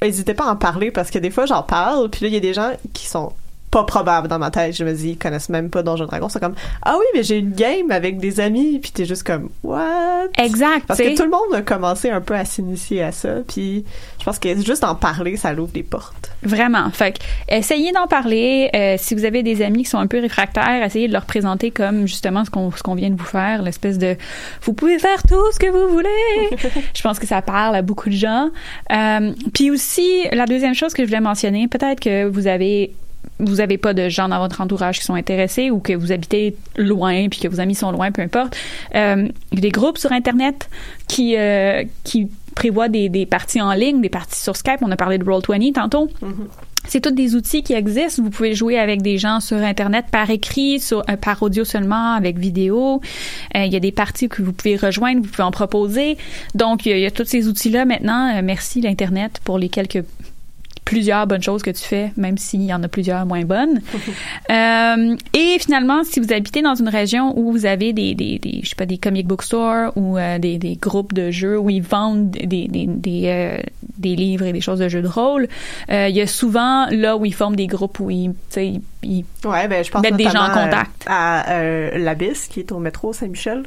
n'hésitez 0.02 0.36
pas 0.36 0.46
à 0.46 0.52
en 0.52 0.56
parler 0.56 0.92
parce 0.92 1.10
que 1.10 1.18
des 1.18 1.32
fois 1.32 1.48
j'en 1.48 1.64
parle, 1.64 2.10
puis 2.10 2.22
là 2.22 2.28
il 2.28 2.34
y 2.36 2.38
a 2.38 2.40
des 2.40 2.54
gens 2.54 2.72
qui 2.94 3.08
sont 3.08 3.34
pas 3.72 3.84
probables 3.84 4.28
dans 4.28 4.40
ma 4.40 4.52
tête. 4.52 4.76
Je 4.76 4.84
me 4.84 4.94
dis, 4.94 5.12
ils 5.12 5.18
connaissent 5.18 5.50
même 5.50 5.70
pas 5.70 5.84
Donjons 5.84 6.06
Dragons. 6.06 6.30
C'est 6.30 6.40
comme, 6.40 6.56
ah 6.84 6.96
oui, 6.98 7.06
mais 7.14 7.24
j'ai 7.24 7.38
une 7.38 7.52
game 7.52 7.92
avec 7.92 8.20
des 8.20 8.40
amis, 8.40 8.80
puis 8.80 8.92
t'es 8.92 9.06
juste 9.06 9.24
comme, 9.24 9.50
what? 9.64 10.28
Exact. 10.38 10.86
Parce 10.88 11.00
t'sais. 11.00 11.14
que 11.14 11.18
tout 11.18 11.24
le 11.24 11.30
monde 11.30 11.54
a 11.54 11.62
commencé 11.62 12.10
un 12.10 12.22
peu 12.22 12.34
à 12.34 12.46
s'initier 12.46 13.04
à 13.04 13.12
ça, 13.12 13.36
puis 13.48 13.86
je 14.20 14.26
pense 14.26 14.40
que 14.40 14.56
juste 14.62 14.84
en 14.84 14.96
parler, 14.96 15.38
ça 15.38 15.54
l'ouvre 15.54 15.72
des 15.72 15.84
portes. 15.84 16.32
Vraiment. 16.44 16.90
Fait 16.92 17.14
que, 17.14 17.20
essayez 17.48 17.92
d'en 17.92 18.08
parler. 18.08 18.70
Euh, 18.76 18.96
si 18.98 19.14
vous 19.16 19.26
avez 19.26 19.44
des 19.44 19.62
amis 19.62 19.84
qui 19.84 19.90
sont 19.90 19.98
un 19.98 20.08
peu 20.08 20.20
réfractaires, 20.20 20.84
essayez 20.84 21.08
de 21.08 21.14
leur 21.14 21.26
présenter 21.26 21.72
comme 21.72 22.08
justement 22.08 22.46
ce 22.46 22.50
qu'on 22.50 22.72
ce 22.72 22.84
qu'on 22.84 22.96
vient 22.96 23.10
de 23.10 23.18
vous 23.18 23.26
faire, 23.26 23.62
l'espèce 23.62 23.98
de 23.98 24.16
vous 24.62 24.74
pouvez 24.74 25.00
faire 25.00 25.22
tout 25.24 25.52
ce 25.54 25.60
que 25.60 25.70
vous 25.70 25.92
voulez. 25.92 26.10
je 26.96 27.02
pense 27.02 27.20
que 27.20 27.28
ça 27.28 27.42
parle 27.42 27.76
à 27.76 27.82
beaucoup 27.82 28.10
de 28.10 28.16
gens. 28.16 28.50
Euh, 28.92 29.32
Puis 29.54 29.72
aussi, 29.72 30.24
la 30.32 30.46
deuxième 30.46 30.74
chose 30.74 30.94
que 30.94 31.04
je 31.04 31.08
voulais 31.08 31.22
mentionner, 31.22 31.68
peut-être 31.68 32.00
que 32.00 32.26
vous 32.26 32.48
avez 32.48 32.94
vous 33.40 33.62
avez 33.62 33.78
pas 33.78 33.94
de 33.94 34.10
gens 34.10 34.30
dans 34.30 34.40
votre 34.40 34.62
entourage 34.62 35.00
qui 35.00 35.06
sont 35.06 35.14
intéressés 35.14 35.72
ou 35.72 35.80
que 35.80 35.94
vous 35.94 36.12
habitez 36.12 36.56
loin 36.78 37.30
puis 37.30 37.40
que 37.40 37.48
vos 37.48 37.60
amis 37.60 37.76
sont 37.76 37.92
loin, 37.92 38.12
peu 38.12 38.22
importe. 38.22 38.56
Euh, 38.96 39.28
il 39.52 39.56
y 39.56 39.60
a 39.60 39.62
des 39.62 39.72
groupes 39.72 39.98
sur 39.98 40.12
Internet 40.12 40.70
qui, 41.08 41.38
euh, 41.38 41.84
qui 42.04 42.30
prévoient 42.56 42.90
des, 42.90 43.10
des 43.10 43.26
parties 43.26 43.62
en 43.62 43.72
ligne, 43.74 44.02
des 44.02 44.10
parties 44.10 44.40
sur 44.40 44.56
Skype. 44.56 44.80
On 44.82 44.92
a 44.92 44.98
parlé 44.98 45.18
de 45.18 45.24
Roll20 45.24 45.74
tantôt. 45.74 46.10
C'est 46.88 47.02
tous 47.02 47.12
des 47.12 47.36
outils 47.36 47.62
qui 47.62 47.74
existent. 47.74 48.24
Vous 48.24 48.30
pouvez 48.30 48.56
jouer 48.56 48.80
avec 48.80 49.02
des 49.02 49.18
gens 49.18 49.40
sur 49.40 49.58
Internet 49.58 50.06
par 50.12 50.30
écrit, 50.30 50.80
sur, 50.80 51.04
euh, 51.10 51.18
par 51.18 51.42
audio 51.44 51.64
seulement, 51.64 52.14
avec 52.14 52.38
vidéo. 52.38 53.02
Euh, 53.56 53.66
il 53.66 53.72
y 53.72 53.76
a 53.76 53.80
des 53.80 53.92
parties 53.92 54.30
que 54.30 54.42
vous 54.42 54.54
pouvez 54.54 54.76
rejoindre, 54.76 55.22
vous 55.22 55.30
pouvez 55.30 55.44
en 55.44 55.52
proposer. 55.52 56.18
Donc, 56.56 56.86
il 56.86 56.90
y 56.90 56.94
a, 56.94 56.98
il 56.98 57.02
y 57.02 57.06
a 57.06 57.12
tous 57.12 57.26
ces 57.26 57.48
outils-là 57.48 57.86
maintenant. 57.86 58.36
Euh, 58.36 58.42
merci 58.44 58.82
l'Internet 58.82 59.40
pour 59.44 59.60
les 59.60 59.70
quelques 59.70 60.04
plusieurs 60.90 61.28
bonnes 61.28 61.44
choses 61.44 61.62
que 61.62 61.70
tu 61.70 61.84
fais, 61.84 62.12
même 62.18 62.38
s'il 62.40 62.64
y 62.64 62.74
en 62.74 62.82
a 62.82 62.88
plusieurs 62.88 63.26
moins 63.26 63.44
bonnes. 63.46 63.80
Euh, 64.50 65.16
et 65.36 65.60
finalement, 65.60 66.04
si 66.04 66.20
vous 66.20 66.34
habitez 66.34 66.64
dans 66.64 66.74
une 66.74 66.90
région 66.90 67.38
où 67.38 67.52
vous 67.52 67.66
avez 67.68 67.94
des, 67.94 68.16
des, 68.16 68.40
des 68.40 68.62
je 68.64 68.70
sais 68.70 68.76
pas, 68.76 68.88
des 68.88 68.98
comic 68.98 69.28
book 69.28 69.44
stores 69.44 69.92
ou 69.96 70.18
euh, 70.18 70.40
des, 70.40 70.58
des 70.58 70.76
groupes 70.76 71.14
de 71.14 71.30
jeux 71.30 71.58
où 71.60 71.70
ils 71.70 71.84
vendent 71.84 72.32
des, 72.32 72.68
des, 72.68 72.88
des, 72.88 73.24
euh, 73.28 73.58
des 74.00 74.16
livres 74.16 74.46
et 74.46 74.54
des 74.54 74.62
choses 74.62 74.80
de 74.80 74.90
jeux 74.90 75.04
de 75.04 75.08
rôle, 75.08 75.48
euh, 75.92 76.08
il 76.10 76.16
y 76.16 76.22
a 76.22 76.26
souvent 76.28 76.88
là 76.90 77.16
où 77.16 77.26
ils 77.26 77.34
forment 77.34 77.56
des 77.56 77.68
groupes 77.68 78.00
où 78.00 78.10
ils, 78.10 78.32
ils, 78.58 78.82
ils 79.04 79.26
Ouais, 79.46 79.68
ben 79.68 79.84
je 79.84 79.92
pense 79.92 80.02
mettent 80.02 80.18
des 80.18 80.24
gens 80.24 80.42
en 80.46 80.58
euh, 80.58 80.64
contact. 80.66 81.06
à 81.08 81.52
euh, 81.52 81.98
l'Abysse, 82.00 82.48
qui 82.48 82.62
est 82.62 82.72
au 82.72 82.80
métro 82.80 83.14
Saint-Michel, 83.14 83.64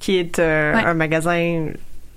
qui 0.00 0.16
est 0.18 0.38
euh, 0.38 0.74
Ouais. 0.74 0.84
un 0.84 0.94
magasin 0.94 1.68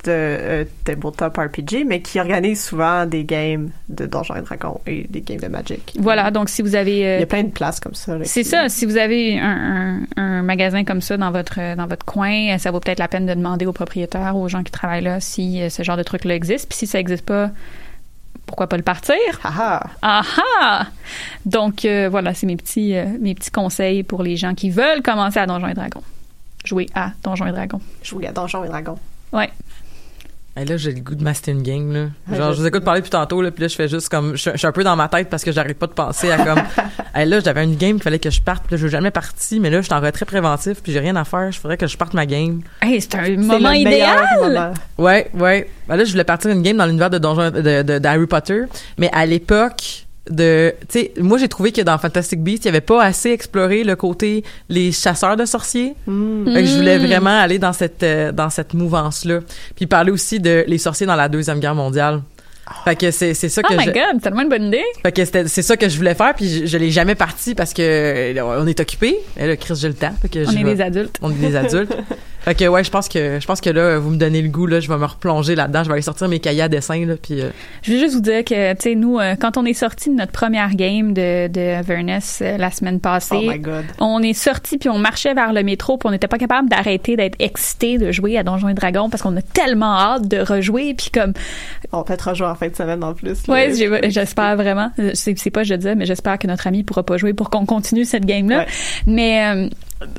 de 0.06 0.12
euh, 0.12 0.66
tabletop 0.86 1.36
RPG, 1.38 1.84
mais 1.86 2.02
qui 2.02 2.20
organise 2.20 2.64
souvent 2.64 3.06
des 3.06 3.24
games 3.26 3.70
de 3.90 4.06
Donjons 4.06 4.36
et 4.36 4.42
Dragons 4.42 4.80
et 4.88 5.06
des 5.10 5.22
games 5.22 5.40
de 5.40 5.48
Magic. 5.48 5.94
Voilà, 6.00 6.32
donc 6.32 6.50
si 6.50 6.62
vous 6.62 6.76
avez... 6.76 7.06
euh, 7.06 7.18
Il 7.18 7.20
y 7.22 7.24
a 7.24 7.28
plein 7.28 7.44
de 7.44 7.50
places 7.50 7.80
comme 7.80 7.94
ça. 7.96 8.18
C'est 8.24 8.44
qui- 8.44 8.50
ça. 8.50 8.70
Si 8.70 8.86
vous 8.86 8.98
avez 8.98 9.40
un, 9.40 10.00
un, 10.16 10.22
un 10.22 10.42
magasin 10.42 10.84
comme 10.84 11.02
ça 11.02 11.18
dans 11.18 11.32
votre 11.32 11.76
dans 11.76 11.88
votre 11.88 12.06
coin, 12.06 12.56
euh, 12.56 12.58
ça 12.58 12.72
vaut 12.72 12.80
peut-être 12.80 13.00
la 13.00 13.08
peine 13.08 13.26
de 13.26 13.34
demander 13.34 13.66
aux 13.66 13.74
propriétaires, 13.74 14.36
aux 14.36 14.48
gens 14.48 14.64
qui 14.64 14.72
travaillent 14.72 15.04
là, 15.04 15.20
si 15.20 15.62
euh, 15.62 15.70
ce 15.70 15.84
genre 15.84 15.98
de 15.98 16.04
truc-là 16.04 16.36
existe. 16.36 16.70
Puis 16.70 16.78
si 16.80 16.88
ça 16.88 17.00
existe 17.00 17.26
pas, 17.26 17.52
pourquoi 18.46 18.68
pas 18.68 18.78
le 18.78 18.84
partir? 18.84 19.16
Ah 19.44 19.82
ah 20.02 20.22
ah 20.62 20.88
Donc 21.46 21.86
euh, 21.86 22.08
voilà, 22.10 22.34
c'est 22.34 22.48
mes 22.48 22.56
petits 22.58 22.96
euh, 22.96 23.06
mes 23.20 23.36
petits 23.36 23.52
conseils 23.52 24.04
pour 24.04 24.24
les 24.24 24.38
gens 24.38 24.56
qui 24.56 24.70
veulent 24.70 25.02
commencer 25.04 25.40
à 25.40 25.46
Donjons 25.46 25.68
et 25.68 25.74
Dragons. 25.74 26.04
Jouer 26.66 26.88
à 26.96 27.12
Donjons 27.24 27.46
et 27.48 27.52
Dragons. 27.52 27.82
Jouer 28.04 28.28
à 28.28 28.32
Donjons 28.32 28.64
et 28.64 28.68
Dragons. 28.68 28.98
Ouais. 29.32 29.50
Hey, 30.58 30.66
là, 30.66 30.76
j'ai 30.78 30.92
le 30.92 31.00
goût 31.00 31.16
de 31.16 31.24
master 31.24 31.54
une 31.54 31.62
game, 31.62 31.94
là. 31.94 32.36
Genre, 32.36 32.54
je 32.54 32.60
vous 32.62 32.68
écoute 32.68 32.84
parler 32.84 33.00
depuis 33.00 33.12
tantôt, 33.12 33.42
là, 33.42 33.50
puis 33.52 33.62
là, 33.62 33.68
je 33.70 33.76
fais 33.76 33.88
juste 33.88 34.10
comme, 34.10 34.36
je, 34.36 34.50
je 34.52 34.58
suis 34.58 34.68
un 34.68 34.72
peu 34.72 34.84
dans 34.84 34.96
ma 34.96 35.08
tête 35.08 35.30
parce 35.30 35.44
que 35.44 35.52
j'arrête 35.54 35.78
pas 35.78 35.88
de 35.88 35.94
penser 35.94 36.32
à 36.32 36.38
comme, 36.44 36.62
hey, 37.16 37.26
là, 37.30 37.40
j'avais 37.40 37.64
une 37.64 37.76
game 37.78 37.94
qu'il 37.94 38.04
fallait 38.04 38.20
que 38.20 38.30
je 38.30 38.42
parte, 38.42 38.64
puis 38.66 38.74
là, 38.76 38.78
je 38.78 38.88
suis 38.88 38.92
jamais 38.92 39.12
parti, 39.12 39.60
mais 39.60 39.70
là, 39.70 39.78
je 39.80 39.86
suis 39.86 39.94
en 39.94 40.02
retrait 40.02 40.26
préventif, 40.26 40.82
puis 40.84 40.92
j'ai 40.92 41.00
rien 41.00 41.16
à 41.16 41.24
faire, 41.24 41.52
je 41.52 41.60
faudrait 41.60 41.78
que 41.78 41.88
je 41.88 41.96
parte 41.96 42.14
ma 42.14 42.26
game. 42.26 42.62
Hey, 42.82 43.00
c'est 43.00 43.16
un 43.16 43.24
C'est 43.26 43.38
moment 43.38 43.72
le 43.72 43.84
meilleur 43.84 44.24
idéal. 44.24 44.40
moment. 44.42 44.74
Ouais, 44.98 45.30
ouais. 45.36 45.70
Ben 45.88 45.96
là, 45.96 46.04
je 46.04 46.12
voulais 46.12 46.24
partir 46.26 46.52
une 46.52 46.62
game 46.62 46.76
dans 46.78 46.86
l'univers 46.88 47.10
de 47.10 47.20
Donjon, 47.20 47.52
de, 47.52 47.82
de, 47.84 48.00
d'Harry 48.00 48.28
Potter, 48.28 48.64
mais 48.98 49.10
à 49.14 49.26
l'époque 49.26 50.08
de, 50.30 50.74
tu 50.82 51.00
sais, 51.00 51.12
moi, 51.20 51.38
j'ai 51.38 51.48
trouvé 51.48 51.72
que 51.72 51.82
dans 51.82 51.98
Fantastic 51.98 52.42
Beasts, 52.42 52.66
il 52.66 52.68
y 52.68 52.70
avait 52.70 52.82
pas 52.82 53.04
assez 53.04 53.32
exploré 53.32 53.84
le 53.84 53.96
côté 53.96 54.44
les 54.70 54.92
chasseurs 54.92 55.36
de 55.38 55.46
sorciers. 55.46 55.96
Mm. 56.08 56.54
Fait 56.54 56.62
que 56.62 56.68
je 56.68 56.76
voulais 56.78 57.00
Mm. 57.00 57.06
vraiment 57.06 57.40
aller 57.40 57.60
dans 57.60 57.74
cette 57.74 58.04
euh, 58.04 58.32
dans 58.32 58.50
cette 58.50 58.74
mouvance 58.74 59.26
là 59.26 59.40
puis 59.76 59.86
parler 59.88 60.12
aussi 60.12 60.40
de 60.40 60.64
les 60.68 60.78
sorciers 60.78 61.06
dans 61.08 61.16
la 61.16 61.30
deuxième 61.30 61.60
guerre 61.60 61.76
mondiale 61.76 62.22
fait 62.86 62.96
que 62.96 63.12
c'est 63.12 63.34
c'est 63.34 63.50
ça 63.50 63.62
Oh 63.66 63.68
que 63.68 63.78
my 63.78 63.84
je, 63.86 63.92
god, 63.92 64.04
c'est 64.16 64.22
tellement 64.22 64.42
une 64.44 64.50
bonne 64.50 64.66
idée. 64.68 64.84
fait 65.04 65.12
que 65.12 65.26
c'était- 65.26 65.48
c'est 65.48 65.62
ça 65.62 65.76
que 65.78 65.90
je 65.90 65.98
voulais 65.98 66.14
faire 66.16 66.34
puis 66.36 66.48
je, 66.50 66.66
je 66.66 66.78
l'ai 66.78 66.92
jamais 66.92 67.16
parti 67.16 67.56
parce 67.56 67.74
que 67.74 68.36
on 68.42 68.68
est 68.68 68.80
occupé 68.80 69.18
et 69.38 69.48
là 69.48 69.56
Chris 69.58 69.76
j'ai 69.82 69.88
le 69.88 69.94
temps 69.94 70.12
fait 70.22 70.30
que 70.30 70.48
On 70.48 70.52
est 70.52 70.64
des 70.76 70.82
adultes. 70.82 71.18
on 71.22 71.32
est 71.32 71.36
des 71.36 71.56
adultes 71.56 71.96
fait 72.42 72.56
que 72.56 72.66
ouais 72.66 72.84
je 72.84 72.90
pense 72.92 73.10
que 73.10 73.40
je 73.40 73.46
pense 73.46 73.60
que 73.60 73.70
là 73.70 73.98
vous 74.00 74.10
me 74.12 74.18
donnez 74.18 74.42
le 74.42 74.50
goût 74.50 74.66
là 74.66 74.80
je 74.80 74.88
vais 74.88 74.98
me 74.98 75.06
replonger 75.06 75.56
là-dedans 75.56 75.84
je 75.84 75.90
vais 75.90 75.94
aller 75.94 76.02
sortir 76.02 76.28
mes 76.30 76.40
cahiers 76.40 76.62
à 76.64 76.70
dessin 76.70 77.06
là 77.06 77.16
puis 77.22 77.42
euh, 77.42 77.50
Je 77.82 77.92
veux 77.94 78.00
juste 78.00 78.14
vous 78.16 78.22
dire 78.22 78.44
que, 78.46 78.72
tu 78.74 78.78
sais, 78.82 78.96
nous, 78.96 79.20
euh, 79.20 79.36
quand 79.40 79.58
on 79.58 79.66
est 79.66 79.74
sorti 79.74 80.10
de 80.10 80.16
notre 80.16 80.32
première 80.32 80.74
game 80.76 81.14
de, 81.14 81.48
de 81.48 81.76
Avernus 81.76 82.40
euh, 82.42 82.58
la 82.58 82.72
semaine 82.72 83.00
passée, 83.00 83.36
Oh 83.48 83.52
my 83.52 83.60
God. 83.60 83.86
on 84.00 84.22
est 84.24 84.34
sorti 84.34 84.78
puis 84.78 84.90
on 84.90 84.98
marchait 85.00 85.34
vers 85.34 85.52
le 85.54 85.64
métro 85.64 85.98
puis 85.98 86.08
on 86.08 86.12
n'était 86.12 86.28
pas 86.28 86.38
capable 86.38 86.70
d'arrêter 86.70 87.16
d'être 87.18 87.36
excité 87.40 87.98
de 87.98 88.12
jouer 88.12 88.38
à 88.38 88.44
Donjons 88.44 88.70
et 88.70 88.74
Dragons 88.74 89.10
parce 89.10 89.22
qu'on 89.24 89.36
a 89.38 89.42
tellement 89.42 89.98
hâte 89.98 90.28
de 90.28 90.40
rejouer 90.40 90.94
puis 90.94 91.10
comme 91.14 91.34
On 91.92 92.04
peut 92.04 92.14
être 92.14 92.30
rejouer 92.30 92.48
fin 92.60 92.68
de 92.68 92.76
semaine 92.76 93.04
en 93.04 93.14
plus. 93.14 93.40
j'ai- 93.76 94.10
j'espère 94.12 94.56
vraiment 94.56 94.92
c'est 95.14 95.38
c'est 95.40 95.50
pas 95.50 95.64
je 95.64 95.74
dis 95.76 95.96
mais 95.96 96.06
j'espère 96.06 96.38
que 96.38 96.48
notre 96.48 96.68
ami 96.68 96.84
pourra 96.84 97.04
pas 97.04 97.18
jouer 97.18 97.34
pour 97.34 97.50
qu'on 97.50 97.66
continue 97.66 98.06
cette 98.06 98.26
game 98.26 98.50
là 98.50 98.60
Ouais. 98.60 98.66
mais 99.08 99.46
euh, 99.48 99.70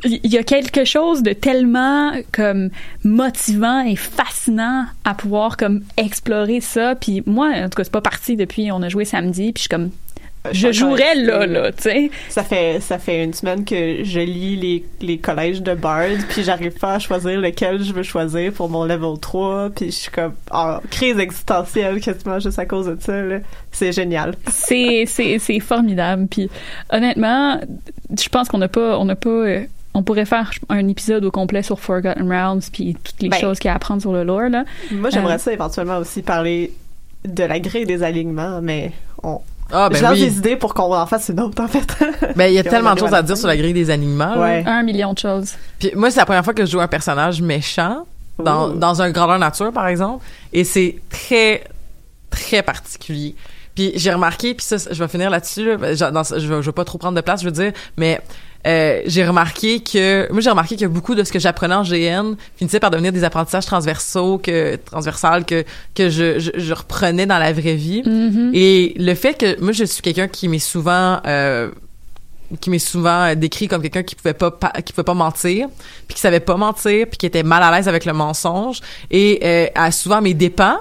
il 0.04 0.30
y 0.32 0.36
a 0.38 0.42
quelque 0.42 0.84
chose 0.84 1.22
de 1.22 1.32
tellement 1.32 2.12
comme 2.32 2.70
motivant 3.04 3.80
et 3.84 3.96
fascinant 3.96 4.84
à 5.04 5.14
pouvoir 5.14 5.56
comme 5.56 5.82
explorer 5.96 6.60
ça 6.60 6.94
puis 6.94 7.22
moi 7.26 7.48
en 7.54 7.64
tout 7.68 7.76
cas 7.76 7.84
c'est 7.84 7.92
pas 7.92 8.00
parti 8.00 8.36
depuis 8.36 8.70
on 8.72 8.82
a 8.82 8.88
joué 8.88 9.04
samedi 9.04 9.52
puis 9.52 9.60
je 9.60 9.60
suis 9.62 9.68
comme 9.68 9.90
Euh, 9.90 10.09
je 10.52 10.56
suis 10.72 10.82
encore 10.84 10.96
jouerais 10.96 11.14
là 11.16 11.46
là 11.46 11.70
tu 11.72 11.82
sais 11.82 12.10
Ça 12.30 12.42
fait 12.42 12.80
ça 12.80 12.98
fait 12.98 13.22
une 13.24 13.34
semaine 13.34 13.64
que 13.64 14.02
je 14.04 14.20
lis 14.20 14.56
les, 14.56 14.84
les 15.02 15.18
collèges 15.18 15.60
de 15.62 15.74
Bard 15.74 16.06
puis 16.30 16.42
j'arrive 16.44 16.72
pas 16.78 16.94
à 16.94 16.98
choisir 16.98 17.38
lequel 17.40 17.82
je 17.82 17.92
veux 17.92 18.02
choisir 18.02 18.52
pour 18.52 18.68
mon 18.70 18.84
level 18.84 19.18
3 19.20 19.70
puis 19.76 19.86
je 19.86 19.96
suis 19.96 20.10
comme 20.10 20.32
en 20.50 20.78
crise 20.90 21.18
existentielle 21.18 22.00
quasiment 22.00 22.38
juste 22.40 22.58
à 22.58 22.64
cause 22.66 22.86
de 22.86 22.96
ça 23.00 23.20
là. 23.22 23.38
C'est 23.70 23.92
génial. 23.92 24.34
c'est 24.50 25.04
c'est 25.06 25.38
c'est 25.38 25.60
formidable 25.60 26.26
puis 26.28 26.48
honnêtement 26.90 27.60
je 28.18 28.28
pense 28.30 28.48
qu'on 28.48 28.58
n'a 28.58 28.68
pas 28.68 28.98
on 28.98 29.04
n'a 29.04 29.16
pas 29.16 29.28
euh, 29.30 29.64
on 29.92 30.02
pourrait 30.02 30.24
faire 30.24 30.50
un 30.68 30.86
épisode 30.88 31.24
au 31.24 31.30
complet 31.30 31.62
sur 31.62 31.78
Forgotten 31.80 32.30
Realms 32.30 32.60
puis 32.72 32.96
toutes 33.02 33.20
les 33.20 33.28
Ben. 33.28 33.38
choses 33.40 33.58
qu'il 33.58 33.68
y 33.68 33.70
a 33.70 33.72
à 33.72 33.76
apprendre 33.76 34.00
sur 34.00 34.12
le 34.12 34.24
lore 34.24 34.48
là. 34.48 34.64
Moi 34.92 35.10
j'aimerais 35.10 35.34
Euh. 35.34 35.38
ça 35.38 35.52
éventuellement 35.52 35.98
aussi 35.98 36.22
parler 36.22 36.72
de 37.26 37.44
la 37.44 37.60
grille 37.60 37.84
des 37.86 38.02
alignements 38.02 38.60
mais 38.62 38.92
on 39.22 39.40
ah 39.72 39.88
ben 39.88 39.96
je 39.96 40.02
lance 40.02 40.12
oui 40.12 40.20
des 40.20 40.38
idées 40.38 40.56
pour 40.56 40.74
qu'on 40.74 40.94
en 40.94 41.06
fasse 41.06 41.28
une 41.28 41.40
autre 41.40 41.62
en 41.62 41.68
fait. 41.68 41.86
ben 42.36 42.46
il 42.46 42.54
y 42.54 42.58
a 42.58 42.64
tellement 42.64 42.94
de 42.94 42.98
choses 42.98 43.14
à 43.14 43.22
dire 43.22 43.36
sur 43.36 43.48
la 43.48 43.56
grille 43.56 43.72
des 43.72 43.86
là. 43.86 44.38
Ouais. 44.38 44.64
un 44.66 44.82
million 44.82 45.12
de 45.12 45.18
choses 45.18 45.52
Puis 45.78 45.92
moi, 45.94 46.10
c'est 46.10 46.20
la 46.20 46.26
première 46.26 46.44
fois 46.44 46.54
que 46.54 46.64
je 46.64 46.70
joue 46.70 46.80
un 46.80 46.88
personnage 46.88 47.40
méchant 47.40 48.04
dans, 48.38 48.68
dans 48.68 49.02
un 49.02 49.10
grandeur 49.10 49.38
nature, 49.38 49.72
par 49.72 49.86
exemple. 49.86 50.24
Et 50.52 50.64
c'est 50.64 50.96
très, 51.10 51.64
très 52.30 52.62
particulier. 52.62 53.34
Puis 53.74 53.92
j'ai 53.96 54.12
remarqué, 54.12 54.54
puis 54.54 54.64
ça, 54.64 54.76
je 54.90 55.02
vais 55.02 55.08
finir 55.08 55.30
là-dessus, 55.30 55.64
là, 55.64 55.76
ben, 55.76 55.96
je, 55.96 56.04
dans- 56.04 56.22
je, 56.24 56.46
vais, 56.46 56.62
je 56.62 56.66
vais 56.66 56.72
pas 56.72 56.84
trop 56.84 56.98
prendre 56.98 57.16
de 57.16 57.20
place, 57.20 57.40
je 57.40 57.46
veux 57.46 57.52
dire, 57.52 57.72
mais 57.96 58.20
euh, 58.66 59.00
j'ai 59.06 59.24
remarqué 59.26 59.80
que 59.80 60.30
moi 60.32 60.40
j'ai 60.42 60.50
remarqué 60.50 60.76
que 60.76 60.84
beaucoup 60.86 61.14
de 61.14 61.24
ce 61.24 61.32
que 61.32 61.38
j'apprenais 61.38 61.74
en 61.74 61.82
GN 61.82 62.34
finissait 62.56 62.80
par 62.80 62.90
devenir 62.90 63.12
des 63.12 63.24
apprentissages 63.24 63.64
transversaux 63.66 64.38
que 64.38 64.76
transversales 64.76 65.44
que 65.46 65.64
que 65.94 66.10
je, 66.10 66.38
je, 66.38 66.50
je 66.56 66.74
reprenais 66.74 67.26
dans 67.26 67.38
la 67.38 67.52
vraie 67.52 67.74
vie 67.76 68.02
Mm-hmm. 68.04 68.50
et 68.54 68.94
le 68.98 69.14
fait 69.14 69.34
que 69.34 69.60
moi 69.60 69.72
je 69.72 69.84
suis 69.84 70.02
quelqu'un 70.02 70.28
qui 70.28 70.48
m'est 70.48 70.58
souvent 70.58 71.20
euh, 71.26 71.70
qui 72.60 72.68
m'est 72.70 72.78
souvent 72.80 73.34
décrit 73.36 73.68
comme 73.68 73.80
quelqu'un 73.80 74.02
qui 74.02 74.16
pouvait 74.16 74.34
pas, 74.34 74.50
pa- 74.50 74.72
qui 74.84 74.92
pouvait 74.92 75.04
pas 75.04 75.14
mentir, 75.14 75.68
puis 76.08 76.16
qui 76.16 76.20
savait 76.20 76.40
pas 76.40 76.56
mentir, 76.56 77.06
puis 77.08 77.16
qui 77.16 77.26
était 77.26 77.44
mal 77.44 77.62
à 77.62 77.70
l'aise 77.70 77.86
avec 77.86 78.04
le 78.04 78.12
mensonge 78.12 78.80
et 79.10 79.38
euh, 79.44 79.66
à 79.76 79.92
souvent 79.92 80.20
mes 80.20 80.34
dépens. 80.34 80.78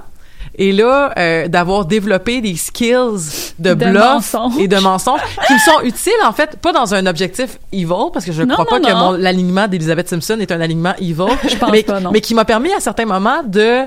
Et 0.55 0.71
là, 0.71 1.13
euh, 1.17 1.47
d'avoir 1.47 1.85
développé 1.85 2.41
des 2.41 2.55
skills 2.55 3.53
de, 3.59 3.73
De 3.73 3.85
bluff 3.85 4.35
et 4.59 4.67
de 4.67 4.77
mensonges 4.77 5.21
qui 5.47 5.53
me 5.53 5.59
sont 5.59 5.81
utiles, 5.83 6.11
en 6.25 6.33
fait, 6.33 6.57
pas 6.57 6.73
dans 6.73 6.93
un 6.93 7.05
objectif 7.05 7.59
evil, 7.71 8.09
parce 8.11 8.25
que 8.25 8.31
je 8.31 8.43
Non, 8.43 8.55
crois 8.55 8.65
pas 8.65 8.79
non, 8.79 9.13
que 9.13 9.17
l'alignement 9.21 9.67
d'Elizabeth 9.67 10.09
Simpson 10.09 10.37
est 10.39 10.51
un 10.51 10.59
alignement 10.61 10.95
evil. 10.99 11.15
Je 11.47 11.55
pense 11.55 11.71
mais, 11.71 11.83
pas, 11.83 11.99
non. 11.99 12.11
mais 12.11 12.21
qui 12.21 12.33
m'a 12.33 12.45
permis 12.45 12.73
à 12.73 12.79
certains 12.79 13.05
moments 13.05 13.41
de 13.45 13.83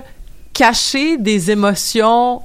cacher 0.54 1.16
des 1.18 1.50
émotions 1.50 2.40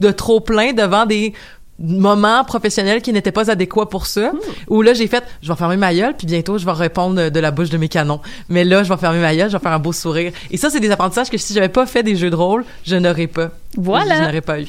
de 0.00 0.10
trop 0.10 0.40
plein 0.40 0.72
devant 0.72 1.04
des 1.06 1.34
moments 1.78 2.44
professionnels 2.44 3.02
qui 3.02 3.12
n'étaient 3.12 3.32
pas 3.32 3.50
adéquats 3.50 3.86
pour 3.86 4.06
ça. 4.06 4.32
Hmm. 4.32 4.38
Où 4.68 4.82
là, 4.82 4.94
j'ai 4.94 5.06
fait, 5.06 5.24
je 5.42 5.48
vais 5.48 5.56
fermer 5.56 5.76
ma 5.76 5.94
gueule, 5.94 6.14
puis 6.16 6.26
bientôt, 6.26 6.58
je 6.58 6.64
vais 6.64 6.72
répondre 6.72 7.30
de 7.30 7.40
la 7.40 7.50
bouche 7.50 7.70
de 7.70 7.78
mes 7.78 7.88
canons. 7.88 8.20
Mais 8.48 8.64
là, 8.64 8.82
je 8.82 8.92
vais 8.92 8.98
fermer 8.98 9.20
ma 9.20 9.34
gueule, 9.34 9.50
je 9.50 9.56
vais 9.56 9.62
faire 9.62 9.72
un 9.72 9.78
beau 9.78 9.92
sourire. 9.92 10.32
Et 10.50 10.56
ça, 10.56 10.70
c'est 10.70 10.80
des 10.80 10.90
apprentissages 10.90 11.30
que 11.30 11.38
si 11.38 11.54
j'avais 11.54 11.68
pas 11.68 11.86
fait 11.86 12.02
des 12.02 12.16
jeux 12.16 12.30
de 12.30 12.36
rôle, 12.36 12.64
je 12.84 12.96
n'aurais 12.96 13.26
pas. 13.26 13.50
Voilà. 13.76 14.16
Je 14.16 14.22
n'aurais 14.22 14.40
pas 14.40 14.60
eu. 14.60 14.68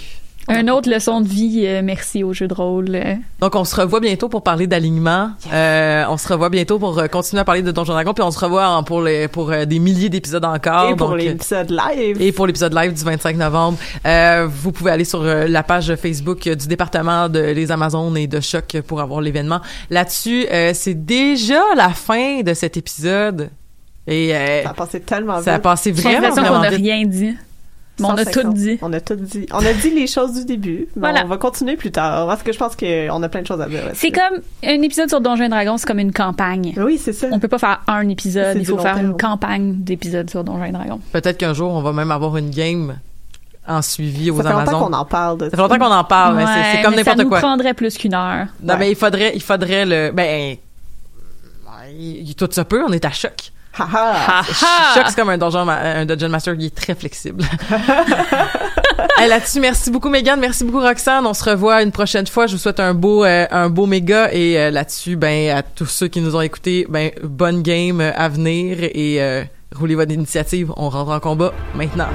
Une 0.50 0.72
autre 0.72 0.90
leçon 0.90 1.22
de 1.22 1.28
vie, 1.28 1.64
euh, 1.66 1.82
merci 1.84 2.24
au 2.24 2.34
jeu 2.34 2.48
de 2.48 2.54
rôle. 2.54 3.00
Donc, 3.40 3.56
on 3.56 3.64
se 3.64 3.76
revoit 3.76 4.00
bientôt 4.00 4.30
pour 4.30 4.42
parler 4.44 4.66
d'alignement. 4.68 5.30
Euh, 5.54 6.04
on 6.10 6.18
se 6.18 6.28
revoit 6.28 6.50
bientôt 6.50 6.80
pour 6.80 6.98
euh, 6.98 7.08
continuer 7.08 7.42
à 7.42 7.46
parler 7.46 7.62
de 7.62 7.72
Donjon 7.72 7.94
Dragon, 7.94 8.14
puis 8.14 8.24
on 8.24 8.32
se 8.32 8.40
revoit 8.40 8.84
pour 8.86 9.02
les 9.02 9.28
pour 9.28 9.52
euh, 9.52 9.66
des 9.66 9.78
milliers 9.80 10.10
d'épisodes 10.10 10.44
encore. 10.46 10.90
Et 10.90 10.96
pour 10.96 11.16
l'épisode 11.16 11.70
live. 11.70 12.22
et 12.22 12.32
pour 12.32 12.48
l'épisode 12.48 12.74
live 12.74 12.94
du 12.94 13.04
25 13.04 13.38
novembre. 13.38 13.78
Euh, 14.08 14.48
vous 14.50 14.72
pouvez 14.72 14.92
aller 14.92 15.06
sur 15.06 15.22
euh, 15.22 15.48
la 15.48 15.62
page 15.62 15.94
Facebook 15.96 16.50
du 16.50 16.68
département 16.68 17.30
de 17.30 17.40
les 17.40 17.72
Amazones 17.72 18.18
et 18.18 18.28
de 18.28 18.40
Choc 18.40 18.78
pour 18.88 19.02
avoir 19.02 19.22
l'événement. 19.22 19.62
Là-dessus, 19.90 20.46
euh, 20.52 20.72
c'est 20.74 21.06
déjà 21.06 21.62
la 21.76 21.90
fin 21.90 22.42
de 22.42 22.54
cet 22.56 22.76
épisode. 22.76 23.50
Et 24.08 24.36
euh, 24.36 24.64
Ça 24.64 24.70
a 24.72 24.74
passé 24.74 25.00
tellement 25.02 25.36
vite. 25.36 25.46
ça 25.46 25.54
a 25.56 25.60
passé 25.60 25.94
J'ai 25.96 26.02
vraiment, 26.02 26.22
l'impression 26.22 26.44
qu'on 26.52 26.60
n'a 26.62 26.70
vite. 26.72 26.80
rien 26.82 27.06
dit. 27.06 27.36
On 28.02 28.10
a 28.14 28.24
150. 28.26 28.44
tout 28.44 28.54
dit. 28.54 28.78
On 28.82 28.94
a 28.94 29.00
tout 29.02 29.16
dit. 29.16 29.46
On 29.52 29.66
a 29.66 29.74
dit 29.74 29.90
les 29.92 30.08
choses 30.08 30.34
du 30.34 30.46
début. 30.46 30.88
mais 30.96 31.02
Voilà. 31.02 31.24
On 31.26 31.28
va 31.28 31.38
continuer 31.38 31.76
plus 31.76 31.92
tard 31.92 32.28
parce 32.28 32.44
que 32.44 32.52
je 32.54 32.58
pense 32.58 32.76
qu'on 32.76 33.24
a 33.24 33.30
plein 33.30 33.42
de 33.42 33.48
choses 33.48 33.62
à 33.62 33.68
dire. 33.68 33.82
C'est 33.94 34.12
comme 34.12 34.40
un 34.64 34.82
épisode 34.82 35.10
sur 35.10 35.22
Donjons 35.22 35.44
et 35.46 35.50
Dragons, 35.50 35.78
c'est 35.78 35.88
comme 35.88 36.00
une 36.00 36.14
campagne. 36.14 36.74
Oui, 36.78 36.98
c'est 36.98 37.14
ça. 37.14 37.28
On 37.32 37.40
peut 37.40 37.48
pas 37.48 37.60
faire 37.60 37.82
un 37.88 38.08
épisode, 38.10 38.58
il 38.58 38.66
faut 38.66 38.78
faire 38.78 38.96
terme. 38.96 39.12
une 39.12 39.18
campagne 39.18 39.76
d'épisodes 39.78 40.30
sur 40.30 40.44
Donjons 40.44 40.66
et 40.66 40.72
Dragons. 40.72 41.00
Peut-être 41.12 41.38
qu'un 41.38 41.54
jour, 41.54 41.72
on 41.74 41.82
va 41.82 41.92
même 41.94 42.12
avoir 42.12 42.38
une 42.38 42.50
game 42.50 42.98
en 43.68 43.82
suivi 43.84 44.32
aux 44.32 44.38
Ça 44.42 44.44
fait 44.44 44.54
longtemps 44.66 44.80
qu'on 44.88 44.94
en 44.94 45.06
parle 45.06 45.38
de 45.38 45.46
Ça 45.46 45.52
fait 45.52 45.58
longtemps 45.58 45.78
qu'on 45.78 45.94
en 45.94 46.04
parle, 46.04 46.38
mais 46.38 46.46
c'est- 46.46 46.82
comme 46.82 46.96
n'importe 46.96 47.18
Ça 47.18 47.24
nous 47.24 47.30
quoi. 47.30 47.40
prendrait 47.40 47.74
plus 47.76 47.98
qu'une 47.98 48.16
heure. 48.16 48.48
Non, 48.64 48.74
Ouais. 48.74 48.80
mais 48.80 48.90
il 48.92 48.96
faudrait, 48.96 49.32
il 49.36 49.42
faudrait 49.44 49.86
le, 49.86 50.12
ben, 50.12 50.56
il- 51.98 52.36
tout 52.36 52.48
se 52.52 52.62
peut, 52.62 52.84
on 52.88 52.92
est 52.92 53.06
à 53.06 53.12
choc. 53.12 53.52
Haha. 53.80 54.44
Choc, 54.94 55.04
c'est 55.08 55.16
comme 55.16 55.30
un 55.30 55.40
un 55.40 56.06
dungeon 56.06 56.30
master 56.30 56.58
qui 56.58 56.68
est 56.68 56.76
très 56.76 56.96
flexible. 56.96 57.44
Hey, 59.18 59.28
Là-dessus, 59.28 59.60
merci 59.60 59.92
beaucoup 59.92 60.08
Megan, 60.08 60.40
merci 60.40 60.64
beaucoup 60.64 60.80
Roxane. 60.80 61.26
On 61.26 61.34
se 61.34 61.44
revoit 61.44 61.84
une 61.84 61.92
prochaine 61.92 62.26
fois. 62.28 62.48
Je 62.48 62.54
vous 62.54 62.58
souhaite 62.58 62.80
un 62.80 62.94
beau, 62.94 63.26
euh, 63.26 63.46
un 63.52 63.70
beau 63.70 63.86
méga 63.86 64.32
et 64.32 64.58
euh, 64.58 64.72
là-dessus, 64.72 65.18
ben 65.18 65.50
à 65.50 65.62
tous 65.62 65.88
ceux 65.88 66.08
qui 66.08 66.22
nous 66.22 66.38
ont 66.38 66.42
écoutés, 66.42 66.86
ben 66.90 67.12
bonne 67.24 67.62
game 67.62 68.00
euh, 68.00 68.12
à 68.16 68.30
venir 68.30 68.78
et 68.82 69.22
euh, 69.22 69.44
roulez 69.76 69.96
votre 69.96 70.14
initiative. 70.14 70.72
On 70.78 70.90
rentre 70.90 71.12
en 71.12 71.20
combat 71.20 71.54
maintenant. 71.76 72.08